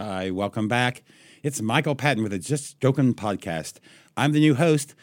Hi, 0.00 0.30
welcome 0.30 0.66
back. 0.66 1.02
It's 1.42 1.60
Michael 1.60 1.94
Patton 1.94 2.22
with 2.22 2.32
the 2.32 2.38
Just 2.38 2.80
Joking 2.80 3.12
podcast. 3.12 3.74
I'm 4.16 4.32
the 4.32 4.40
new 4.40 4.54
host. 4.54 4.94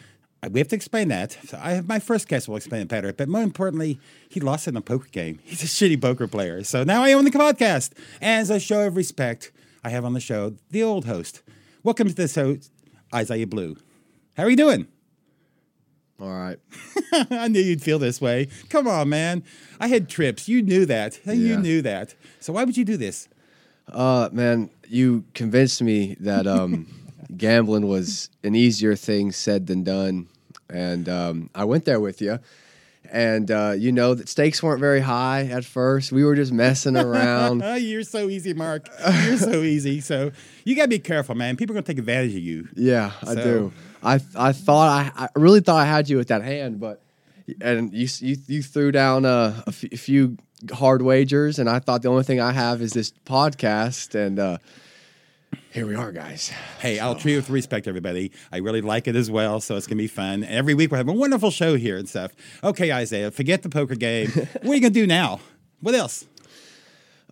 Uh, 0.42 0.50
We 0.51 0.59
have 0.59 0.70
to 0.70 0.75
explain 0.75 1.09
that. 1.09 1.38
So 1.47 1.59
I 1.62 1.73
have 1.73 1.87
my 1.87 2.00
first 2.00 2.27
guest 2.27 2.47
will 2.47 2.55
explain 2.55 2.81
it 2.81 2.87
better. 2.87 3.13
But 3.13 3.29
more 3.29 3.43
importantly, 3.43 3.99
he 4.27 4.39
lost 4.39 4.67
in 4.67 4.75
a 4.75 4.81
poker 4.81 5.07
game. 5.11 5.37
He's 5.43 5.61
a 5.61 5.67
shitty 5.67 6.01
poker 6.01 6.27
player. 6.27 6.63
So 6.63 6.83
now 6.83 7.03
I 7.03 7.13
own 7.13 7.25
the 7.25 7.29
podcast. 7.29 7.91
As 8.23 8.49
a 8.49 8.59
show 8.59 8.88
of 8.88 8.95
respect, 8.95 9.52
I 9.84 9.89
have 9.89 10.04
on 10.04 10.14
the 10.14 10.20
show 10.20 10.55
the 10.71 10.82
old 10.82 11.05
host. 11.05 11.43
Welcome 11.84 12.07
to 12.07 12.16
this 12.16 12.34
host, 12.34 12.71
Isaiah 13.14 13.45
Blue. 13.45 13.77
How 14.36 14.45
are 14.45 14.50
you 14.50 14.57
doing? 14.57 14.88
All 16.20 16.29
right. 16.29 16.57
I 17.29 17.50
knew 17.50 17.61
you'd 17.61 17.84
feel 17.84 18.00
this 18.00 18.20
way. 18.20 18.48
Come 18.70 18.88
on, 18.88 19.09
man. 19.09 19.43
I 19.79 19.89
had 19.89 20.09
trips. 20.09 20.50
You 20.50 20.64
knew 20.64 20.88
that. 20.88 21.23
You 21.27 21.57
knew 21.57 21.84
that. 21.84 22.16
So 22.39 22.54
why 22.54 22.64
would 22.64 22.75
you 22.77 22.84
do 22.86 22.98
this? 22.98 23.29
Uh, 23.92 24.30
man, 24.32 24.70
you 24.88 25.24
convinced 25.34 25.82
me 25.82 26.16
that 26.20 26.48
um, 26.48 26.88
gambling 27.38 27.88
was 27.88 28.30
an 28.44 28.55
easier 28.55 28.95
thing 28.95 29.32
said 29.32 29.68
than 29.68 29.84
done, 29.84 30.28
and 30.70 31.08
um, 31.09 31.50
I 31.55 31.66
went 31.66 31.86
there 31.86 32.00
with 32.00 32.22
you. 32.22 32.40
And 33.09 33.50
uh, 33.52 33.73
you 33.78 33.94
know 33.94 34.16
that 34.16 34.28
stakes 34.28 34.62
weren't 34.62 34.81
very 34.81 35.00
high 35.00 35.45
at 35.45 35.64
first. 35.64 36.12
We 36.12 36.26
were 36.26 36.36
just 36.36 36.52
messing 36.52 36.98
around. 36.98 37.64
Oh, 37.64 37.76
you're 37.92 38.04
so 38.04 38.28
easy, 38.28 38.54
Mark. 38.54 38.90
You're 39.23 39.38
so 39.38 39.62
easy. 39.62 40.02
So 40.02 40.31
you 40.66 40.76
gotta 40.76 40.90
be 40.90 41.00
careful, 41.00 41.34
man. 41.34 41.56
People 41.56 41.73
are 41.73 41.78
gonna 41.78 41.86
take 41.88 42.00
advantage 42.00 42.34
of 42.36 42.42
you. 42.42 42.67
yeah, 42.76 43.14
I 43.26 43.36
do. 43.36 43.72
I 44.04 44.20
I 44.36 44.52
thought 44.52 44.90
I, 45.16 45.23
I 45.23 45.30
really 45.40 45.62
thought 45.62 45.78
I 45.78 45.86
had 45.86 46.09
you 46.09 46.17
with 46.17 46.28
that 46.28 46.42
hand, 46.42 46.81
but 46.81 47.02
and 47.62 47.94
you 47.94 48.09
you, 48.20 48.36
you 48.45 48.62
threw 48.62 48.92
down 48.92 49.23
a 49.23 49.64
f- 49.67 49.86
a 49.86 49.98
few 49.98 50.38
hard 50.73 51.02
wagers, 51.02 51.59
and 51.59 51.70
I 51.70 51.79
thought 51.79 52.02
the 52.02 52.09
only 52.09 52.23
thing 52.23 52.39
I 52.39 52.52
have 52.52 52.81
is 52.81 52.93
this 52.93 53.11
podcast, 53.25 54.16
and 54.16 54.39
uh, 54.39 54.57
here 55.71 55.85
we 55.85 55.95
are, 55.95 56.11
guys. 56.11 56.52
Hey, 56.80 56.99
I'll 56.99 57.16
treat 57.16 57.33
you 57.33 57.38
with 57.38 57.49
respect, 57.49 57.88
everybody. 57.88 58.31
I 58.52 58.58
really 58.58 58.81
like 58.81 59.08
it 59.08 59.16
as 59.16 59.30
well, 59.30 59.59
so 59.61 59.75
it's 59.75 59.88
gonna 59.88 59.97
be 59.97 60.08
fun. 60.08 60.44
Every 60.44 60.73
week 60.73 60.91
we're 60.91 60.97
having 60.97 61.16
a 61.16 61.19
wonderful 61.19 61.52
show 61.52 61.75
here 61.75 61.97
and 61.97 62.09
stuff. 62.09 62.31
Okay, 62.64 62.91
Isaiah, 62.91 63.31
forget 63.31 63.64
the 63.64 63.69
poker 63.69 63.95
game. 63.95 64.30
what 64.61 64.66
are 64.66 64.75
you 64.75 64.81
gonna 64.81 64.89
do 64.89 65.08
now? 65.08 65.39
What 65.81 65.94
else? 65.95 66.25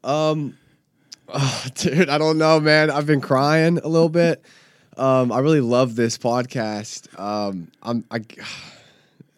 Um, 0.03 0.57
oh, 1.29 1.65
dude, 1.75 2.09
I 2.09 2.17
don't 2.17 2.37
know, 2.37 2.59
man. 2.59 2.91
I've 2.91 3.07
been 3.07 3.21
crying 3.21 3.79
a 3.79 3.87
little 3.87 4.09
bit. 4.09 4.43
Um, 4.97 5.31
I 5.31 5.39
really 5.39 5.61
love 5.61 5.95
this 5.95 6.17
podcast. 6.17 7.19
Um, 7.19 7.69
I'm 7.83 8.05
I, 8.11 8.21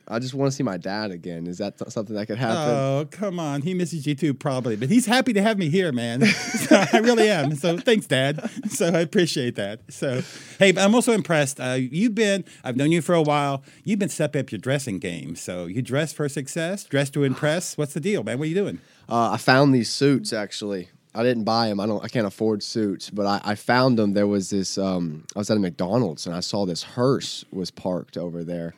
I 0.10 0.20
just 0.20 0.34
want 0.34 0.52
to 0.52 0.56
see 0.56 0.64
my 0.64 0.78
dad 0.78 1.12
again. 1.12 1.48
Is 1.48 1.58
that 1.58 1.78
th- 1.78 1.92
something 1.92 2.16
that 2.16 2.28
could 2.28 2.38
happen? 2.38 2.58
Oh, 2.58 3.08
come 3.12 3.40
on. 3.40 3.62
He 3.62 3.74
misses 3.74 4.08
you 4.08 4.16
too, 4.16 4.34
probably, 4.34 4.76
but 4.76 4.90
he's 4.90 5.06
happy 5.06 5.34
to 5.34 5.42
have 5.42 5.58
me 5.58 5.70
here, 5.70 5.92
man. 5.92 6.24
So 6.68 6.84
I 6.92 6.98
really 6.98 7.30
am. 7.30 7.56
So 7.56 7.78
thanks, 7.78 8.08
Dad. 8.08 8.50
So 8.70 8.88
I 8.88 9.00
appreciate 9.00 9.56
that. 9.56 9.82
So, 9.90 10.22
hey, 10.60 10.72
but 10.74 10.84
I'm 10.84 10.94
also 10.96 11.14
impressed. 11.14 11.60
Uh, 11.62 11.78
you've 11.80 12.16
been, 12.16 12.44
I've 12.64 12.76
known 12.76 12.92
you 12.92 13.02
for 13.02 13.16
a 13.16 13.22
while. 13.22 13.64
You've 13.86 14.00
been 14.00 14.10
stepping 14.10 14.42
up 14.42 14.52
your 14.52 14.60
dressing 14.60 15.00
game. 15.00 15.36
So 15.36 15.66
you 15.66 15.82
dress 15.82 16.12
for 16.12 16.28
success, 16.28 16.84
dress 16.84 17.10
to 17.12 17.24
impress. 17.24 17.78
What's 17.78 17.94
the 17.94 18.02
deal, 18.02 18.24
man? 18.24 18.38
What 18.38 18.46
are 18.46 18.48
you 18.50 18.56
doing? 18.56 18.80
Uh, 19.08 19.32
I 19.32 19.38
found 19.38 19.74
these 19.74 19.90
suits 19.90 20.34
actually. 20.34 20.90
I 21.16 21.24
didn't 21.24 21.46
buy 21.46 21.70
them. 21.70 21.80
I 21.80 21.86
don't. 21.88 22.04
I 22.04 22.10
can't 22.10 22.28
afford 22.28 22.62
suits, 22.62 23.10
but 23.10 23.26
I, 23.26 23.42
I 23.52 23.56
found 23.56 23.98
them. 23.98 24.14
There 24.14 24.28
was 24.28 24.50
this. 24.52 24.78
Um, 24.78 25.24
I 25.36 25.40
was 25.40 25.50
at 25.50 25.58
a 25.58 25.60
McDonald's 25.60 26.28
and 26.28 26.36
I 26.36 26.42
saw 26.42 26.66
this 26.66 26.84
hearse 26.84 27.44
was 27.52 27.72
parked 27.72 28.18
over 28.18 28.44
there, 28.44 28.76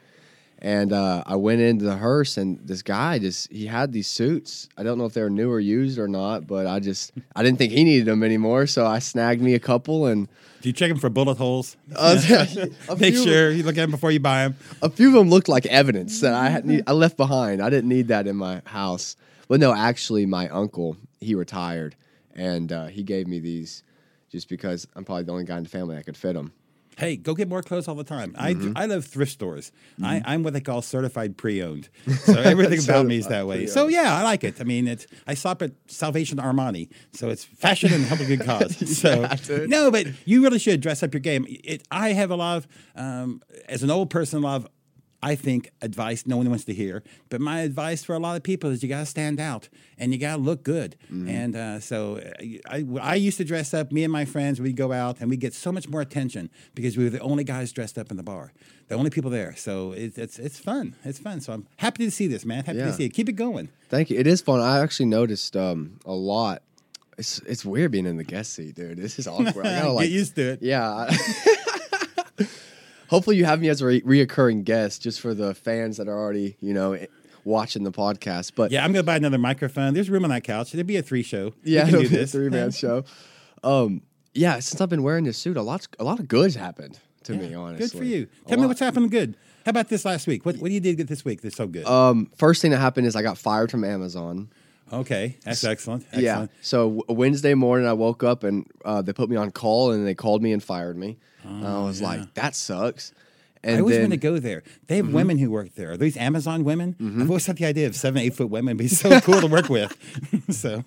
and 0.62 0.92
uh, 0.92 1.24
I 1.26 1.36
went 1.38 1.62
into 1.62 1.86
the 1.86 1.96
hearse 1.96 2.38
and 2.38 2.60
this 2.60 2.82
guy 2.82 3.18
just 3.18 3.52
he 3.52 3.66
had 3.66 3.94
these 3.94 4.08
suits. 4.08 4.68
I 4.78 4.84
don't 4.84 4.98
know 4.98 5.06
if 5.06 5.14
they 5.14 5.22
were 5.22 5.30
new 5.30 5.50
or 5.50 5.60
used 5.60 5.98
or 5.98 6.08
not, 6.08 6.48
but 6.48 6.68
I 6.68 6.80
just 6.80 7.12
I 7.36 7.44
didn't 7.44 7.58
think 7.58 7.72
he 7.72 7.84
needed 7.84 8.06
them 8.06 8.24
anymore, 8.24 8.68
so 8.68 8.86
I 8.86 9.00
snagged 9.00 9.42
me 9.42 9.54
a 9.56 9.60
couple 9.60 10.06
and. 10.06 10.28
Do 10.62 10.68
you 10.68 10.74
check 10.74 10.90
them 10.90 10.98
for 10.98 11.10
bullet 11.10 11.38
holes? 11.38 11.78
Uh, 11.96 12.20
Make 13.00 13.16
sure 13.16 13.50
you 13.52 13.64
look 13.64 13.78
at 13.78 13.82
them 13.82 13.92
before 13.92 14.12
you 14.12 14.20
buy 14.20 14.44
them. 14.44 14.58
a 14.82 14.90
few 14.90 15.08
of 15.08 15.14
them 15.14 15.30
looked 15.30 15.48
like 15.48 15.66
evidence 15.68 16.20
that 16.20 16.34
I 16.34 16.50
had 16.50 16.66
need, 16.66 16.84
I 16.86 16.92
left 16.92 17.16
behind. 17.16 17.62
I 17.62 17.70
didn't 17.70 17.90
need 17.90 18.10
that 18.10 18.28
in 18.28 18.36
my 18.36 18.62
house. 18.66 19.16
But 19.48 19.60
no, 19.62 19.74
actually, 19.74 20.26
my 20.26 20.50
uncle 20.50 20.98
he 21.22 21.34
retired, 21.36 21.96
and 22.36 22.72
uh, 22.72 22.88
he 22.88 23.04
gave 23.04 23.28
me 23.28 23.40
these 23.40 23.84
just 24.30 24.50
because 24.50 24.86
I'm 24.96 25.06
probably 25.06 25.24
the 25.24 25.32
only 25.32 25.46
guy 25.46 25.58
in 25.58 25.64
the 25.64 25.70
family 25.70 25.96
that 25.96 26.06
could 26.06 26.18
fit 26.18 26.34
them. 26.34 26.52
Hey, 27.00 27.16
go 27.16 27.34
get 27.34 27.48
more 27.48 27.62
clothes 27.62 27.88
all 27.88 27.96
the 27.96 28.04
time. 28.04 28.34
Mm-hmm. 28.34 28.74
I, 28.76 28.84
I 28.84 28.86
love 28.86 29.06
thrift 29.06 29.32
stores. 29.32 29.72
I, 30.04 30.22
I'm 30.26 30.44
what 30.44 30.52
they 30.54 30.60
call 30.60 30.82
certified 30.82 31.38
pre-owned. 31.38 31.88
So 32.30 32.40
everything 32.40 32.84
about 32.84 33.06
me 33.06 33.18
is 33.18 33.28
that 33.28 33.48
way. 33.48 33.66
So 33.66 33.88
yeah, 33.88 34.16
I 34.16 34.24
like 34.24 34.44
it. 34.44 34.60
I 34.60 34.64
mean, 34.66 34.88
it's 34.88 35.08
I 35.26 35.34
shop 35.34 35.62
at 35.62 35.72
Salvation 35.88 36.38
Armani, 36.38 36.90
so 37.14 37.30
it's 37.30 37.44
fashion 37.44 37.94
and 37.94 38.04
help 38.04 38.20
a 38.20 38.26
good 38.26 38.42
cause. 38.46 38.98
So 38.98 39.28
no, 39.66 39.90
but 39.90 40.08
you 40.26 40.44
really 40.44 40.60
should 40.60 40.82
dress 40.82 41.02
up 41.02 41.14
your 41.14 41.22
game. 41.22 41.46
It, 41.50 41.84
I 41.90 42.10
have 42.14 42.30
a 42.32 42.36
lot 42.36 42.58
of, 42.58 42.68
um, 42.96 43.42
as 43.68 43.82
an 43.82 43.90
old 43.90 44.10
person, 44.10 44.40
a 44.40 44.42
lot 44.42 44.56
of. 44.58 44.68
I 45.22 45.36
think 45.36 45.72
advice 45.82 46.26
no 46.26 46.38
one 46.38 46.50
wants 46.50 46.64
to 46.66 46.74
hear, 46.74 47.04
but 47.30 47.42
my 47.42 47.60
advice 47.62 48.04
for 48.04 48.16
a 48.16 48.20
lot 48.20 48.38
of 48.38 48.44
people 48.44 48.70
is 48.70 48.82
you 48.82 48.88
got 48.90 49.00
to 49.00 49.06
stand 49.06 49.40
out 49.40 49.68
and 49.98 50.14
you 50.14 50.20
got 50.20 50.38
to 50.38 50.42
look 50.42 50.64
good. 50.64 50.96
And 51.10 51.56
uh, 51.56 51.80
so 51.82 52.18
uh, 52.18 52.44
I, 52.70 52.86
I 53.02 53.16
used 53.16 53.38
to 53.38 53.44
dress 53.44 53.74
up. 53.74 53.92
Me 53.92 54.04
and 54.06 54.14
my 54.14 54.24
friends, 54.24 54.62
we'd 54.62 54.78
go 54.78 54.94
out 54.94 55.18
and 55.20 55.30
we'd 55.30 55.42
get 55.42 55.54
so 55.54 55.72
much 55.72 55.90
more 55.90 56.00
attention 56.02 56.50
because 56.74 56.96
we 56.96 57.04
were 57.04 57.10
the 57.10 57.20
only 57.20 57.44
guys 57.44 57.72
dressed 57.74 57.98
up 57.98 58.12
in 58.12 58.18
the 58.18 58.24
bar, 58.24 58.54
the 58.88 58.96
only 58.96 59.10
people 59.10 59.30
there. 59.30 59.56
So 59.58 59.92
it, 59.92 60.18
it's 60.18 60.40
it's 60.40 60.58
fun. 60.60 60.96
It's 61.04 61.20
fun. 61.20 61.42
So 61.42 61.52
I'm 61.54 61.68
happy 61.78 62.06
to 62.06 62.12
see 62.12 62.28
this, 62.28 62.46
man. 62.46 62.64
Happy 62.64 62.80
to 62.80 62.94
see 62.94 63.06
it. 63.06 63.10
Keep 63.10 63.28
it 63.30 63.34
going. 63.34 63.70
Thank 63.90 64.10
you. 64.10 64.18
It 64.18 64.28
is 64.28 64.42
fun. 64.42 64.62
I 64.62 64.80
actually 64.80 65.08
noticed 65.08 65.58
um, 65.58 66.00
a 66.06 66.14
lot. 66.14 66.62
It's 67.18 67.40
it's 67.40 67.66
weird 67.66 67.92
being 67.92 68.06
in 68.06 68.16
the 68.16 68.24
guest 68.24 68.54
seat, 68.54 68.76
dude. 68.76 68.98
This 68.98 69.20
is 69.20 69.28
awkward. 69.28 69.66
I 69.66 69.80
gotta 69.80 69.92
like 70.00 70.06
get 70.06 70.14
used 70.14 70.36
to 70.36 70.52
it. 70.54 70.62
Yeah. 70.62 71.12
Hopefully, 73.10 73.36
you 73.38 73.46
have 73.46 73.62
me 73.62 73.70
as 73.70 73.82
a 73.82 73.86
re- 73.86 74.02
reoccurring 74.02 74.64
guest, 74.64 75.02
just 75.02 75.20
for 75.20 75.34
the 75.34 75.54
fans 75.54 75.98
that 75.98 76.08
are 76.08 76.18
already, 76.18 76.56
you 76.62 76.74
know, 76.74 76.98
watching 77.44 77.84
the 77.84 77.92
podcast. 77.92 78.52
But 78.56 78.72
Yeah, 78.72 78.84
I'm 78.84 78.92
gonna 78.92 79.04
buy 79.04 79.16
another 79.18 79.38
microphone. 79.38 79.94
There's 79.94 80.10
room 80.10 80.24
on 80.24 80.30
that 80.30 80.44
couch. 80.44 80.74
It'd 80.74 80.86
be 80.88 80.98
a 80.98 81.02
three 81.02 81.24
show. 81.24 81.54
Yeah, 81.64 81.88
it'll 81.88 82.02
do 82.04 82.10
be 82.10 82.16
a 82.16 82.20
this. 82.20 82.32
three 82.32 82.50
man 82.50 82.72
show. 82.84 83.04
Um, 83.64 84.02
yeah, 84.34 84.60
since 84.60 84.80
I've 84.80 84.90
been 84.90 85.04
wearing 85.04 85.24
this 85.26 85.38
suit, 85.38 85.58
a 85.58 85.62
lot, 85.62 85.88
a 86.00 86.04
lot 86.04 86.20
of 86.20 86.28
good's 86.28 86.56
happened 86.56 87.00
to 87.24 87.34
me. 87.34 87.54
Honestly, 87.54 87.88
Good 87.88 87.98
for 87.98 88.04
you. 88.06 88.28
A 88.46 88.50
Tell 88.50 88.58
me 88.58 88.64
lot. 88.64 88.68
what's 88.70 88.80
happened. 88.80 89.12
good. 89.12 89.36
How 89.66 89.72
about 89.72 89.90
this 89.90 90.06
last 90.06 90.26
week? 90.28 90.46
What 90.46 90.58
what 90.58 90.72
you 90.72 90.80
did 90.80 90.98
this 91.08 91.26
week 91.26 91.42
that's 91.42 91.56
so 91.58 91.68
good? 91.68 91.86
Um, 91.86 92.32
first 92.38 92.62
thing 92.62 92.72
that 92.72 92.78
happened 92.80 93.08
is 93.08 93.16
I 93.16 93.22
got 93.22 93.38
fired 93.38 93.70
from 93.72 93.84
Amazon. 93.84 94.50
Okay, 94.92 95.38
that's 95.44 95.64
excellent. 95.64 96.06
Yeah. 96.14 96.48
So 96.62 97.04
Wednesday 97.08 97.54
morning, 97.54 97.88
I 97.88 97.94
woke 97.94 98.24
up 98.24 98.44
and 98.44 98.66
uh, 98.86 99.02
they 99.02 99.14
put 99.14 99.30
me 99.30 99.36
on 99.36 99.52
call 99.52 99.92
and 99.92 100.06
they 100.06 100.16
called 100.16 100.42
me 100.42 100.52
and 100.52 100.64
fired 100.64 100.98
me. 100.98 101.18
and 101.44 101.68
I 101.68 101.84
was 101.84 102.02
like, 102.02 102.34
that 102.36 102.56
sucks. 102.56 103.14
And 103.64 103.76
I 103.76 103.80
always 103.80 103.96
then, 103.96 104.04
want 104.04 104.14
to 104.14 104.18
go 104.18 104.40
there. 104.40 104.64
They 104.88 104.98
have 104.98 105.12
women 105.12 105.38
who 105.38 105.52
work 105.52 105.76
there. 105.76 105.92
Are 105.92 105.98
these 105.98 106.16
Amazon 106.16 106.64
women? 106.64 106.94
Mm-hmm. 106.94 107.22
I've 107.22 107.30
always 107.30 107.46
thought 107.46 107.58
the 107.58 107.66
idea 107.66 107.88
of 107.88 107.96
seven, 107.96 108.22
eight 108.22 108.34
foot 108.34 108.50
women 108.50 108.78
be 108.78 108.88
so 108.88 109.20
cool 109.20 109.42
to 109.42 109.48
work 109.48 109.68
with. 109.68 109.96
so 110.50 110.86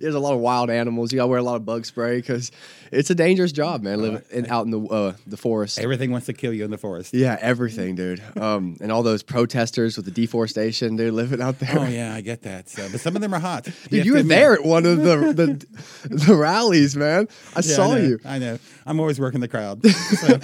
There's 0.00 0.14
a 0.14 0.18
lot 0.20 0.34
of 0.34 0.40
wild 0.40 0.70
animals. 0.70 1.12
You 1.12 1.16
got 1.18 1.24
to 1.24 1.28
wear 1.28 1.38
a 1.38 1.42
lot 1.42 1.56
of 1.56 1.64
bug 1.64 1.86
spray 1.86 2.16
because 2.16 2.50
it's 2.92 3.10
a 3.10 3.14
dangerous 3.14 3.52
job, 3.52 3.82
man. 3.82 4.00
Living 4.00 4.22
in, 4.30 4.46
out 4.46 4.64
in 4.66 4.70
the 4.70 4.80
uh, 4.80 5.12
the 5.26 5.36
forest. 5.36 5.78
everything 5.78 6.10
wants 6.10 6.26
to 6.26 6.32
kill 6.32 6.52
you 6.52 6.64
in 6.64 6.70
the 6.70 6.78
forest. 6.78 7.14
Yeah, 7.14 7.36
everything, 7.40 7.94
dude. 7.94 8.22
Um, 8.36 8.76
and 8.80 8.90
all 8.92 9.02
those 9.02 9.22
protesters 9.22 9.96
with 9.96 10.04
the 10.04 10.10
deforestation, 10.10 10.96
they're 10.96 11.12
living 11.12 11.40
out 11.40 11.58
there. 11.58 11.78
Oh 11.78 11.86
yeah, 11.86 12.14
I 12.14 12.20
get 12.20 12.42
that. 12.42 12.68
So, 12.68 12.88
but 12.90 13.00
some 13.00 13.16
of 13.16 13.22
them 13.22 13.34
are 13.34 13.40
hot. 13.40 13.64
Dude, 13.90 14.04
you 14.06 14.12
to 14.12 14.18
were 14.18 14.22
there 14.22 14.54
at 14.54 14.64
one 14.64 14.86
of 14.86 14.98
the 14.98 15.32
the, 15.32 16.14
the 16.14 16.34
rallies, 16.36 16.96
man. 16.96 17.28
I 17.54 17.58
Yeah, 17.58 17.62
saw 17.62 17.92
I 17.94 17.98
you. 17.98 18.18
I 18.24 18.38
know. 18.38 18.58
I'm 18.86 19.00
always 19.00 19.18
working 19.20 19.40
the 19.40 19.48
crowd. 19.48 19.82
So, 20.18 20.38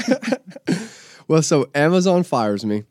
Well, 1.27 1.43
so 1.43 1.69
Amazon 1.75 2.22
fires 2.22 2.65
me. 2.65 2.84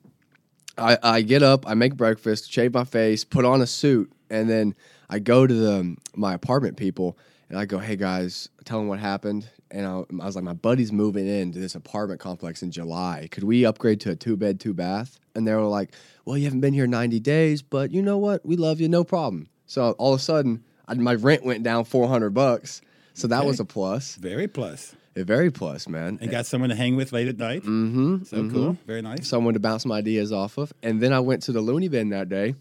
I, 0.78 0.98
I 1.04 1.22
get 1.22 1.44
up, 1.44 1.68
I 1.68 1.76
make 1.76 1.96
breakfast, 1.96 2.52
shave 2.52 2.74
my 2.74 2.84
face, 2.84 3.24
put 3.24 3.46
on 3.46 3.62
a 3.62 3.68
suit, 3.68 4.12
and 4.30 4.50
then 4.50 4.74
I 5.10 5.20
go 5.20 5.46
to 5.48 5.54
the 5.54 5.96
my 6.16 6.34
apartment 6.34 6.78
people 6.78 7.18
and 7.50 7.58
I 7.60 7.66
go, 7.66 7.80
"Hey 7.80 7.96
guys, 7.96 8.50
tell 8.66 8.80
them 8.80 8.88
what 8.88 9.00
happened." 9.00 9.48
And 9.72 9.86
I, 9.86 10.04
I 10.22 10.26
was 10.26 10.36
like, 10.36 10.44
"My 10.46 10.54
buddy's 10.54 10.92
moving 10.92 11.28
into 11.28 11.60
this 11.60 11.76
apartment 11.76 12.20
complex 12.20 12.62
in 12.64 12.72
July. 12.72 13.28
Could 13.32 13.44
we 13.44 13.66
upgrade 13.66 14.00
to 14.02 14.12
a 14.12 14.16
two 14.16 14.38
bed, 14.38 14.60
two 14.60 14.74
bath?" 14.74 15.20
And 15.36 15.48
they 15.48 15.54
were 15.54 15.62
like, 15.64 15.94
"Well, 16.26 16.38
you 16.38 16.46
haven't 16.46 16.62
been 16.62 16.74
here 16.74 16.88
ninety 16.88 17.20
days, 17.20 17.62
but 17.62 17.92
you 17.92 18.02
know 18.02 18.18
what? 18.18 18.46
We 18.46 18.56
love 18.56 18.80
you, 18.82 18.88
no 18.88 19.04
problem." 19.04 19.48
So 19.66 19.92
all 19.92 20.14
of 20.14 20.20
a 20.20 20.24
sudden, 20.24 20.64
I, 20.88 20.94
my 20.96 21.16
rent 21.16 21.44
went 21.44 21.64
down 21.64 21.86
four 21.86 22.08
hundred 22.08 22.32
bucks. 22.34 22.82
So 23.16 23.28
that 23.28 23.40
Okay. 23.40 23.48
was 23.48 23.60
a 23.60 23.66
plus, 23.66 24.16
very 24.16 24.48
plus. 24.48 24.96
a 25.16 25.24
very 25.24 25.52
plus, 25.52 25.88
man. 25.88 26.18
And 26.20 26.32
got 26.32 26.48
someone 26.48 26.70
to 26.72 26.76
hang 26.76 26.96
with 26.96 27.12
late 27.14 27.28
at 27.28 27.38
night. 27.38 27.62
mm-hmm, 27.62 28.24
So 28.24 28.48
cool. 28.50 28.78
Very 28.88 29.04
nice. 29.04 29.28
someone 29.28 29.54
to 29.54 29.60
bounce 29.60 29.84
some 29.84 29.92
ideas 29.92 30.32
off 30.32 30.58
of. 30.58 30.74
And 30.82 31.00
then 31.00 31.14
I 31.14 31.20
went 31.20 31.44
to 31.44 31.52
the 31.52 31.62
loony 31.62 31.88
Bin 31.90 32.10
that 32.10 32.28
day, 32.30 32.56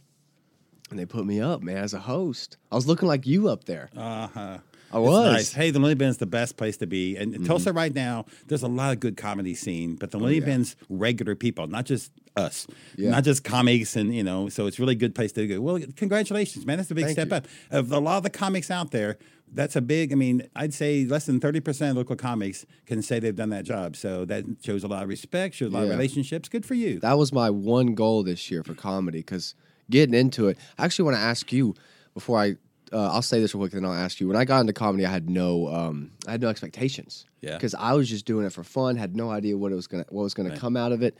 and 0.92 1.00
they 1.00 1.06
put 1.06 1.26
me 1.26 1.40
up, 1.40 1.62
man, 1.62 1.78
as 1.78 1.94
a 1.94 1.98
host. 2.00 2.56
I 2.70 2.76
was 2.76 2.86
looking 2.86 3.08
like 3.08 3.26
you 3.26 3.48
up 3.48 3.64
there. 3.64 3.90
Uh 3.96 4.28
huh. 4.28 4.58
I 4.94 4.98
was. 4.98 5.10
Mm-hmm. 5.24 5.32
Nice. 5.32 5.52
Hey, 5.54 5.70
the 5.70 5.78
Looney 5.78 5.94
Bin's 5.94 6.18
the 6.18 6.26
best 6.26 6.58
place 6.58 6.76
to 6.76 6.86
be. 6.86 7.16
And 7.16 7.34
in 7.34 7.44
Tulsa 7.44 7.72
right 7.72 7.94
now, 7.94 8.26
there's 8.48 8.62
a 8.62 8.68
lot 8.68 8.92
of 8.92 9.00
good 9.00 9.16
comedy 9.16 9.54
scene, 9.54 9.96
but 9.96 10.10
the 10.10 10.18
Looney 10.18 10.36
Oh, 10.36 10.40
yeah. 10.40 10.44
Bin's 10.44 10.76
regular 10.90 11.34
people, 11.34 11.66
not 11.66 11.86
just 11.86 12.12
us, 12.36 12.66
Yeah. 12.96 13.10
not 13.10 13.24
just 13.24 13.42
comics, 13.42 13.96
and 13.96 14.14
you 14.14 14.22
know. 14.22 14.50
So 14.50 14.66
it's 14.66 14.78
really 14.78 14.92
a 14.92 14.98
good 14.98 15.14
place 15.14 15.32
to 15.32 15.46
go. 15.46 15.60
Well, 15.62 15.80
congratulations, 15.96 16.66
man. 16.66 16.76
That's 16.76 16.90
a 16.90 16.94
big 16.94 17.04
Thank 17.06 17.14
step 17.16 17.30
you. 17.30 17.36
up. 17.36 17.46
Of 17.70 17.90
a 17.90 17.98
lot 18.00 18.18
of 18.18 18.22
the 18.22 18.30
comics 18.30 18.70
out 18.70 18.90
there, 18.90 19.16
that's 19.50 19.76
a 19.76 19.80
big. 19.80 20.12
I 20.12 20.14
mean, 20.16 20.46
I'd 20.54 20.74
say 20.74 21.06
less 21.06 21.24
than 21.24 21.40
thirty 21.40 21.60
percent 21.60 21.92
of 21.92 21.96
local 21.96 22.16
comics 22.16 22.66
can 22.84 23.00
say 23.00 23.18
they've 23.18 23.34
done 23.34 23.48
that 23.50 23.64
job. 23.64 23.96
So 23.96 24.26
that 24.26 24.44
shows 24.62 24.84
a 24.84 24.88
lot 24.88 25.02
of 25.04 25.08
respect, 25.08 25.54
shows 25.54 25.72
a 25.72 25.74
lot 25.74 25.84
of 25.84 25.88
relationships. 25.88 26.50
Good 26.50 26.66
for 26.66 26.74
you. 26.74 27.00
That 27.00 27.16
was 27.16 27.32
my 27.32 27.48
one 27.48 27.94
goal 27.94 28.22
this 28.24 28.50
year 28.50 28.62
for 28.62 28.74
comedy 28.74 29.20
because 29.20 29.54
getting 29.90 30.14
into 30.14 30.48
it. 30.48 30.58
I 30.78 30.84
actually 30.84 31.04
want 31.06 31.16
to 31.16 31.22
ask 31.22 31.52
you 31.52 31.74
before 32.14 32.38
I. 32.38 32.56
Uh, 32.94 33.10
I'll 33.10 33.22
say 33.22 33.40
this 33.40 33.54
real 33.54 33.62
quick, 33.62 33.72
then 33.72 33.86
I'll 33.86 33.92
ask 33.94 34.20
you. 34.20 34.28
When 34.28 34.36
I 34.36 34.44
got 34.44 34.60
into 34.60 34.74
comedy, 34.74 35.06
I 35.06 35.10
had 35.10 35.30
no, 35.30 35.66
um, 35.68 36.10
I 36.28 36.32
had 36.32 36.42
no 36.42 36.48
expectations. 36.48 37.24
Yeah. 37.40 37.54
Because 37.56 37.74
I 37.74 37.94
was 37.94 38.06
just 38.06 38.26
doing 38.26 38.44
it 38.44 38.52
for 38.52 38.62
fun. 38.62 38.96
Had 38.96 39.16
no 39.16 39.30
idea 39.30 39.56
what 39.56 39.72
it 39.72 39.76
was 39.76 39.86
gonna, 39.86 40.04
what 40.10 40.22
was 40.24 40.34
gonna 40.34 40.50
Right. 40.50 40.58
come 40.58 40.76
out 40.76 40.92
of 40.92 41.02
it. 41.02 41.16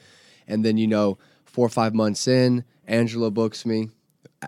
And 0.47 0.63
then 0.63 0.77
you 0.77 0.87
know, 0.87 1.17
four 1.47 1.65
or 1.65 1.71
five 1.71 1.95
months 1.95 2.29
in, 2.29 2.65
Angela 2.87 3.31
books 3.31 3.65
me. 3.65 3.89